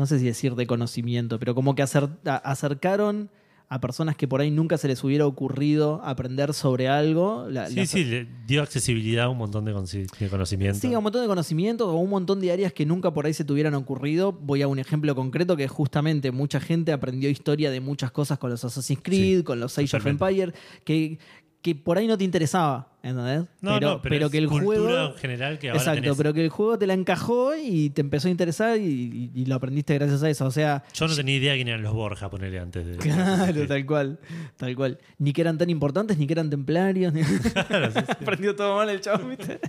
[0.00, 3.30] no sé si decir de conocimiento, pero como que acer- a- acercaron
[3.72, 7.46] a personas que por ahí nunca se les hubiera ocurrido aprender sobre algo.
[7.48, 10.80] la- Sí, sí, le dio accesibilidad a un montón de, de conocimiento.
[10.80, 13.32] Sí, a un montón de conocimientos o un montón de áreas que nunca por ahí
[13.32, 14.32] se te hubieran ocurrido.
[14.32, 18.50] Voy a un ejemplo concreto que justamente mucha gente aprendió historia de muchas cosas con
[18.50, 20.24] los Assassin's Creed, Sí, con los Age of totalmente.
[20.24, 20.52] Empire,
[20.84, 21.18] que,
[21.62, 23.40] que por ahí no te interesaba, ¿entendés?
[23.60, 24.88] No, pero, no, pero, es que el juego...
[25.10, 26.16] en general que ahora Exacto, tenés.
[26.16, 29.44] pero que el juego te la encajó y te empezó a interesar y, y- y
[29.44, 30.46] lo aprendiste gracias a eso.
[30.46, 32.96] O sea, Yo no tenía idea quién eran los Borja, ponerle antes de.
[32.96, 34.18] Claro, tal cual,
[34.56, 34.98] tal cual.
[35.18, 37.12] Ni que eran tan importantes, ni que eran templarios.
[37.12, 37.20] ni-
[38.08, 39.60] Aprendió todo mal el chavo, ¿viste?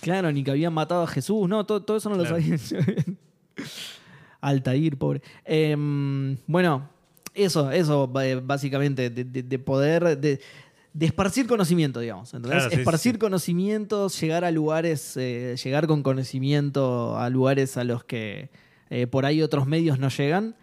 [0.00, 1.48] claro, ni que habían matado a Jesús.
[1.48, 2.36] No, todo, todo eso no Claro.
[2.36, 2.56] lo sabía.
[4.40, 5.22] Altair, pobre.
[5.44, 6.88] Em, bueno,
[7.36, 10.40] eso, eso eh, básicamente, de, de- de poder, de,
[10.92, 12.32] de esparcir conocimiento, digamos.
[12.34, 12.62] ¿entendés?
[12.62, 13.18] Claro, sí, esparcir sí.
[13.18, 18.50] conocimientos, llegar a lugares, eh, llegar con conocimiento a lugares a los que
[18.90, 20.54] eh, por ahí otros medios no llegan.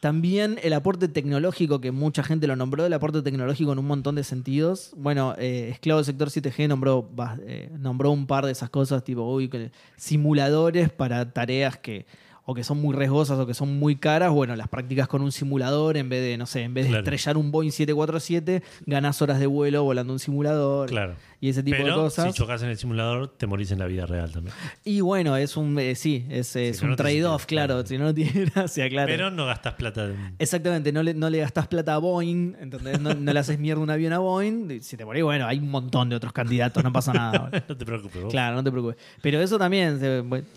[0.00, 4.16] También el aporte tecnológico, que mucha gente lo nombró, el aporte tecnológico en un montón
[4.16, 4.92] de sentidos.
[4.96, 7.08] Bueno, eh, Esclavo del Sector 7G nombró,
[7.78, 9.48] nombró un par de esas cosas, tipo, uy,
[9.96, 12.04] simuladores para tareas que
[12.44, 14.30] o que son muy riesgosas o que son muy caras.
[14.32, 17.02] Bueno, las prácticas con un simulador, en vez de, no sé, en vez de Claro.
[17.04, 20.88] estrellar un Boeing 747, ganás horas de vuelo volando un simulador.
[20.88, 21.14] Claro.
[21.44, 22.26] Y ese tipo Pero de cosas.
[22.26, 24.54] si chocas en el simulador, te morís en la vida real también.
[24.84, 27.84] Y bueno, es un, eh, sí, es, es si no, un no trade-off, claro.
[27.84, 29.08] Si no, no tiene gracia, claro.
[29.08, 30.04] Pero no gastas plata.
[30.04, 33.00] en- Exactamente, no le, no le gastás plata a Boeing, ¿entendés?
[33.00, 34.80] No, no le haces mierda un avión a Boeing.
[34.82, 37.50] Si te morís, bueno, hay un montón de otros candidatos, no pasa nada.
[37.68, 38.22] no te preocupes.
[38.22, 38.30] vos.
[38.30, 38.96] Claro, no te preocupes.
[39.20, 39.98] Pero eso también,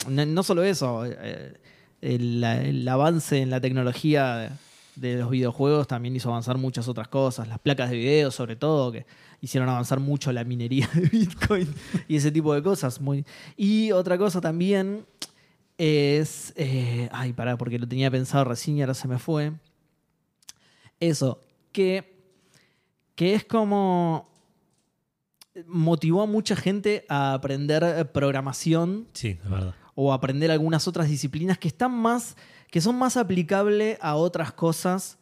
[0.08, 1.54] no, solo eso, eh,
[2.02, 4.50] el, el avance en la tecnología de,
[4.98, 7.48] de los videojuegos también hizo avanzar muchas otras cosas.
[7.48, 9.08] Las placas de video, sobre todo, que
[9.46, 11.74] hicieron avanzar mucho la minería de Bitcoin
[12.08, 13.00] y ese tipo de cosas.
[13.00, 13.26] Muy...
[13.56, 15.06] Y otra cosa también
[15.78, 16.54] es.
[16.56, 19.54] eh, ay, pará, porque lo tenía pensado recién y ahora se me fue.
[21.00, 21.40] Eso,
[21.72, 22.18] que,
[23.16, 24.30] que es como
[25.68, 29.74] motivó a mucha gente a aprender programación Sí, es verdad.
[29.94, 32.36] o aprender algunas otras disciplinas que están más
[32.72, 35.18] que son más aplicables a otras cosas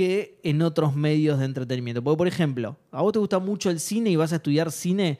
[0.00, 2.02] que en otros medios de entretenimiento.
[2.02, 5.18] Porque, por ejemplo, a vos te gusta mucho el cine y vas a estudiar cine,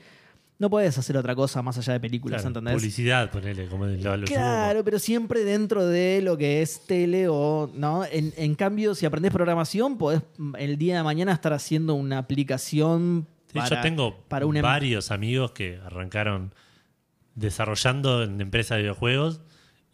[0.58, 2.74] no puedes hacer otra cosa más allá de películas, Claro, ¿entendés?
[2.76, 7.70] Publicidad, ponele, como lo, lo Claro, pero siempre dentro de lo que es tele o.
[7.74, 8.06] ¿no?
[8.06, 12.16] En, en cambio, si aprendés programación, podés mm, el día de mañana estar haciendo una
[12.16, 13.26] aplicación.
[13.48, 16.54] Sí, para, yo tengo para una em- varios amigos que arrancaron
[17.34, 19.42] desarrollando en empresas de videojuegos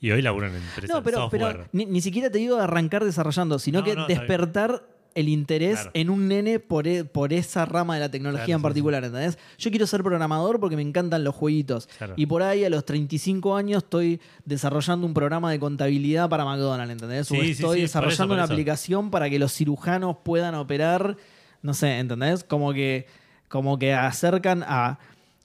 [0.00, 1.68] y hoy laburan en empresas No, pero, de pero software.
[1.72, 4.82] ni, ni siquiera te digo arrancar desarrollando, sino No, que no, despertar
[5.14, 5.90] el interés Claro.
[5.94, 9.02] en un nene por, e- por esa rama de la tecnología Claro, en sí, particular,
[9.04, 9.38] ¿entendés?
[9.56, 11.86] Yo quiero ser programador porque me encantan los jueguitos.
[11.96, 12.12] Claro.
[12.18, 16.92] Y por ahí a los 35 años estoy desarrollando un programa de contabilidad para McDonald's,
[16.92, 17.28] ¿entendés?
[17.28, 18.52] Sí, o sí, estoy sí, por desarrollando eso, por una eso.
[18.52, 21.16] aplicación para que los cirujanos puedan operar,
[21.62, 22.44] no sé, ¿entendés?
[22.44, 23.06] Como que,
[23.48, 24.98] como que acercan a,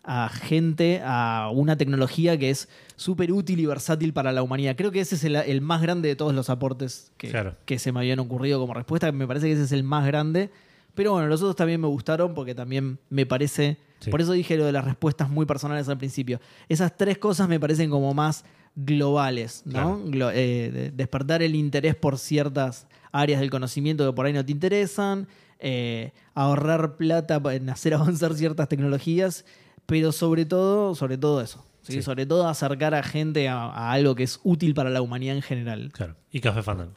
[0.03, 4.75] a gente a una tecnología que es súper útil y versátil para la humanidad.
[4.75, 7.55] Creo que ese es el, el más grande de todos los aportes que, Claro.
[7.65, 9.11] que se me habían ocurrido como respuesta.
[9.11, 10.49] Me parece que ese es el más grande.
[10.95, 13.77] Pero bueno, los otros también me gustaron porque también me parece...
[13.99, 14.09] Sí.
[14.09, 16.41] Por eso dije lo de las respuestas muy personales al principio.
[16.67, 18.43] Esas tres cosas me parecen como más
[18.75, 20.01] globales, ¿no?
[20.11, 20.31] Claro.
[20.35, 24.51] Eh, de- despertar el interés por ciertas áreas del conocimiento que por ahí no te
[24.51, 25.27] interesan,
[25.59, 29.45] eh, ahorrar plata en hacer avanzar ciertas tecnologías,
[29.91, 31.65] pero sobre todo, sobre todo eso.
[31.81, 31.91] ¿sí?
[31.91, 32.01] Sí.
[32.01, 35.41] Sobre todo acercar a gente a, a algo que es útil para la humanidad en
[35.41, 35.91] general.
[35.91, 36.15] Claro.
[36.31, 36.93] Y Café Fandango.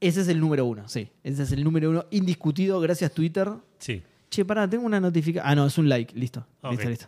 [0.00, 1.08] Ese es el número uno, sí.
[1.22, 2.80] Ese es el número uno indiscutido.
[2.80, 3.48] Gracias, Twitter.
[3.78, 4.02] Sí.
[4.28, 5.48] Che, pará, tengo una notificación.
[5.48, 6.18] Ah, no, es un like.
[6.18, 6.44] Listo.
[6.68, 7.06] Listo, listo.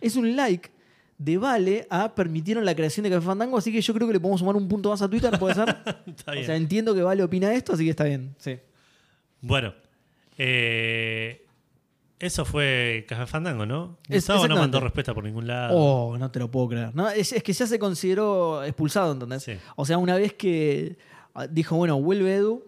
[0.00, 0.70] Es un like
[1.18, 4.20] de Vale a permitieron la creación de Café Fandango, así que yo creo que le
[4.20, 5.68] podemos sumar un punto más a Twitter, ¿puede ser?
[6.06, 6.46] Está o bien.
[6.46, 8.36] sea, entiendo que Vale opina esto, así que está bien.
[8.38, 8.56] Sí.
[9.40, 9.74] Bueno,
[10.38, 11.43] eh,
[12.20, 13.98] Eso fue Café Fandango, ¿no?
[14.08, 15.76] Es- Gustavo no mandó respuesta por ningún lado.
[15.76, 16.94] Oh, no te lo puedo creer.
[16.94, 19.42] No, es, es que ya se consideró expulsado, ¿entendés?
[19.42, 19.52] Sí.
[19.76, 20.96] O sea, una vez que
[21.34, 22.64] ah, dijo, bueno, vuelve Edu,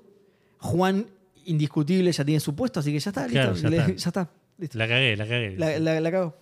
[0.58, 1.06] Juan,
[1.46, 3.68] indiscutible, ya tiene su puesto, así que ya está, Claro, listo.
[3.68, 3.92] ya Le- está.
[3.96, 4.78] ya está, listo.
[4.78, 5.56] La cagué, la cagué.
[5.56, 6.36] La, la, la cago.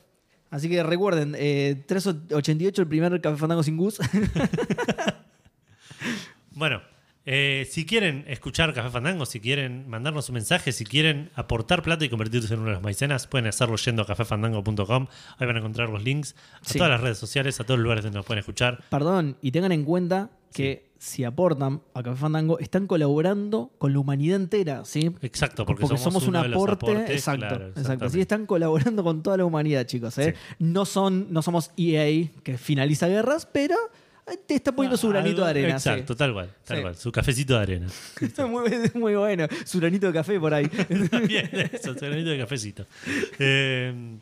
[0.51, 3.99] Así que recuerden, eh, 388, el primer Café Fandango sin Gus.
[6.57, 6.81] Bueno,
[7.27, 12.05] eh, si quieren escuchar Café Fandango, si quieren mandarnos un mensaje, si quieren aportar plata
[12.05, 15.07] y convertirse en uno de los maicenas, pueden hacerlo yendo a cafefandango.com.
[15.39, 16.79] Ahí van a encontrar los links a Sí.
[16.79, 18.83] todas las redes sociales, a todos los lugares donde nos pueden escuchar.
[18.91, 23.99] Perdón, y tengan en cuenta que si aportan a Café Fandango, están colaborando con la
[23.99, 25.11] humanidad entera, ¿sí?
[25.21, 26.87] Exacto, porque, Porque, somos, un aporte.
[26.87, 28.05] aportes, exacto, claro, exacto.
[28.07, 30.17] Así están colaborando con toda la humanidad, chicos.
[30.19, 30.35] ¿eh?
[30.59, 33.77] No, son, no somos EA que finaliza guerras, pero
[34.47, 35.69] te está poniendo su granito de arena.
[35.71, 36.83] Exacto, tal cual, tal Sí.
[36.83, 36.97] cual.
[36.97, 37.89] Su cafecito de arena.
[37.89, 38.27] sí.
[38.49, 39.47] muy, muy bueno.
[39.65, 40.67] Su granito de café por ahí.
[41.29, 42.87] Bien, eso, su granito de cafecito.
[43.39, 44.19] Eh,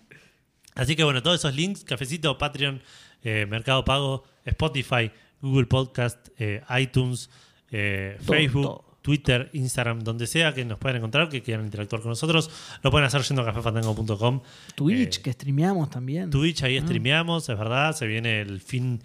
[0.74, 2.82] así que bueno, todos esos links, cafecito, Patreon,
[3.22, 7.30] eh, Mercado Pago, Spotify, Google Podcast, eh, iTunes,
[7.70, 8.92] eh, Todo, Facebook, todo.
[9.02, 12.50] Twitter, Instagram, donde sea que nos puedan encontrar, que quieran interactuar con nosotros,
[12.82, 14.42] lo pueden hacer yendo a cafefandango.com.
[14.76, 16.30] Twitch, Eh, que streameamos también.
[16.30, 16.66] Twitch, Ah.
[16.66, 19.02] ahí streameamos, es verdad, se viene el fin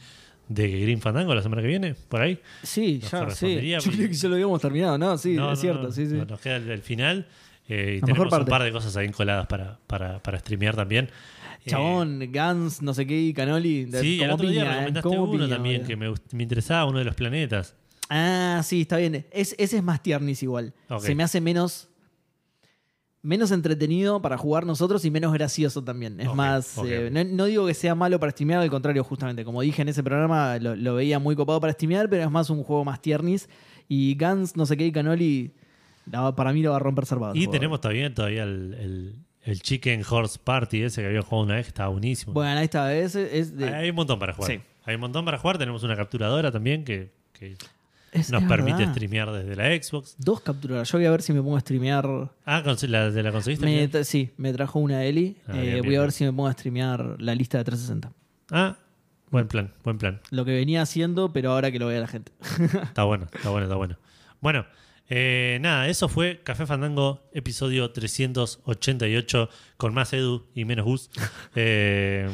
[0.50, 2.40] de Green Fandango la semana que viene, por ahí.
[2.64, 3.70] Sí, Nos ya, sí.
[3.70, 5.18] Yo porque- creo que ya lo habíamos terminado, ¿no?
[5.18, 6.14] Sí, No, es no, cierto, no, sí, sí.
[6.16, 7.28] no, Nos queda el, el final.
[7.70, 11.06] eh, y mejor tenemos un par de cosas ahí encoladas para, para, para streamear también.
[11.66, 13.86] Eh, Chabón, Gans, no sé qué, y Canoli.
[13.86, 14.76] de- sí, el otro día piña, ¿eh?
[14.76, 17.76] recomendaste uno piña, también que me, me interesaba, uno de los planetas.
[18.10, 19.26] Ah, sí, está bien.
[19.32, 20.74] Es, ese es más tiernis igual.
[21.00, 21.90] Se me hace menos.
[23.24, 26.20] Menos entretenido para jugar nosotros y menos gracioso también.
[26.22, 26.78] Es más.
[26.86, 29.44] eh, no, no digo que sea malo para streamear, al contrario, justamente.
[29.44, 32.50] Como dije en ese programa, lo, lo veía muy copado para streamear, pero es más
[32.50, 33.50] un juego más tiernis.
[33.90, 35.52] Y Gans, no sé qué, y Canoli,
[36.10, 37.34] la- para mí lo va a romper cerrado.
[37.34, 41.46] el Y tenemos todavía, todavía el, el- el Chicken Horse Party ese que había jugado
[41.46, 42.34] una vez, que estaba buenísimo.
[42.34, 43.68] Bueno, esta vez es de.
[43.74, 44.52] hay un montón para jugar.
[44.52, 44.60] Sí.
[44.86, 45.58] Hay un montón para jugar.
[45.58, 47.56] Tenemos una capturadora también que, que
[48.12, 48.94] es- nos es permite verdad.
[48.94, 50.16] streamear desde la Xbox.
[50.18, 50.92] Dos capturadoras.
[50.92, 52.06] Yo voy a ver si me pongo a streamear.
[52.46, 53.66] Ah, ¿cons- la, ¿de la conseguiste?
[53.66, 53.92] Me Miguel?
[53.92, 55.38] tra- sí, me trajo una Eli.
[55.48, 56.12] Ah, Eh, bien, voy bien, a ver bien.
[56.12, 58.12] si me pongo a streamear la lista de 360.
[58.52, 58.78] Ah,
[59.32, 60.22] buen plan, buen plan.
[60.32, 62.32] Lo que venía haciendo, pero ahora que lo vea la gente.
[62.84, 63.98] Está bueno, está bueno, está bueno.
[64.40, 64.66] Bueno,
[65.10, 71.10] eh, nada, eso fue Café Fandango, episodio 388, con más Edu y menos Gus.
[71.56, 72.30] Eh,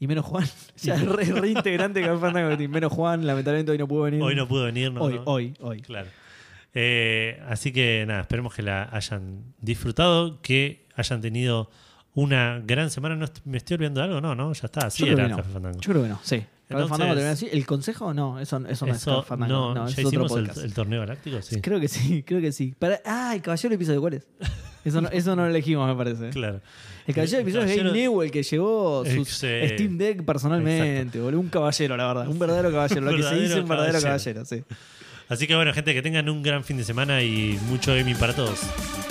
[0.00, 0.44] Y menos Juan.
[0.82, 2.56] Ya es re, reintegrante de Café Fandango.
[2.68, 4.20] Menos Juan, lamentablemente hoy no pudo venir.
[4.22, 5.02] hoy no pudo venir, ¿no?
[5.02, 5.22] Hoy, ¿no?
[5.26, 5.82] hoy, hoy.
[5.82, 6.08] Claro.
[6.74, 11.70] Eh, así que nada, esperemos que la hayan disfrutado, que hayan tenido
[12.14, 13.16] una gran semana.
[13.16, 14.20] ¿No est- ¿Me estoy olvidando de algo?
[14.20, 14.86] No, no, ya está.
[14.86, 15.36] Así Yo creo era no.
[15.36, 15.80] Café Fandango.
[15.80, 16.44] Yo creo que no, sí.
[16.68, 17.48] Entonces- Fandango termina así.
[17.50, 18.14] ¿El consejo?
[18.14, 19.52] No, eso, eso no es Eso, Café Fandango.
[19.52, 21.42] no, No, ¿Ya es otro hicimos el, el torneo galáctico?
[21.42, 21.60] Sí.
[21.60, 22.74] Creo que sí, creo que sí.
[22.78, 24.26] Para, ah, el caballero episodio, ¿cuál es?
[24.84, 26.30] Eso no, eso no lo elegimos, me parece.
[26.30, 26.60] Claro.
[27.06, 31.18] El caballero episodio es Gabe Newell, que llevó Ex- Steam Deck personalmente.
[31.20, 31.40] boludo.
[31.40, 32.28] Un caballero, la verdad.
[32.28, 33.00] Un verdadero caballero.
[33.10, 34.44] Lo que se dice un verdadero caballero.
[34.44, 34.62] caballero, sí.
[35.28, 38.34] Así que bueno, gente, que tengan un gran fin de semana y mucho gaming para
[38.34, 38.60] todos.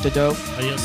[0.02, 0.36] Chau, chau.
[0.58, 0.82] Adiós.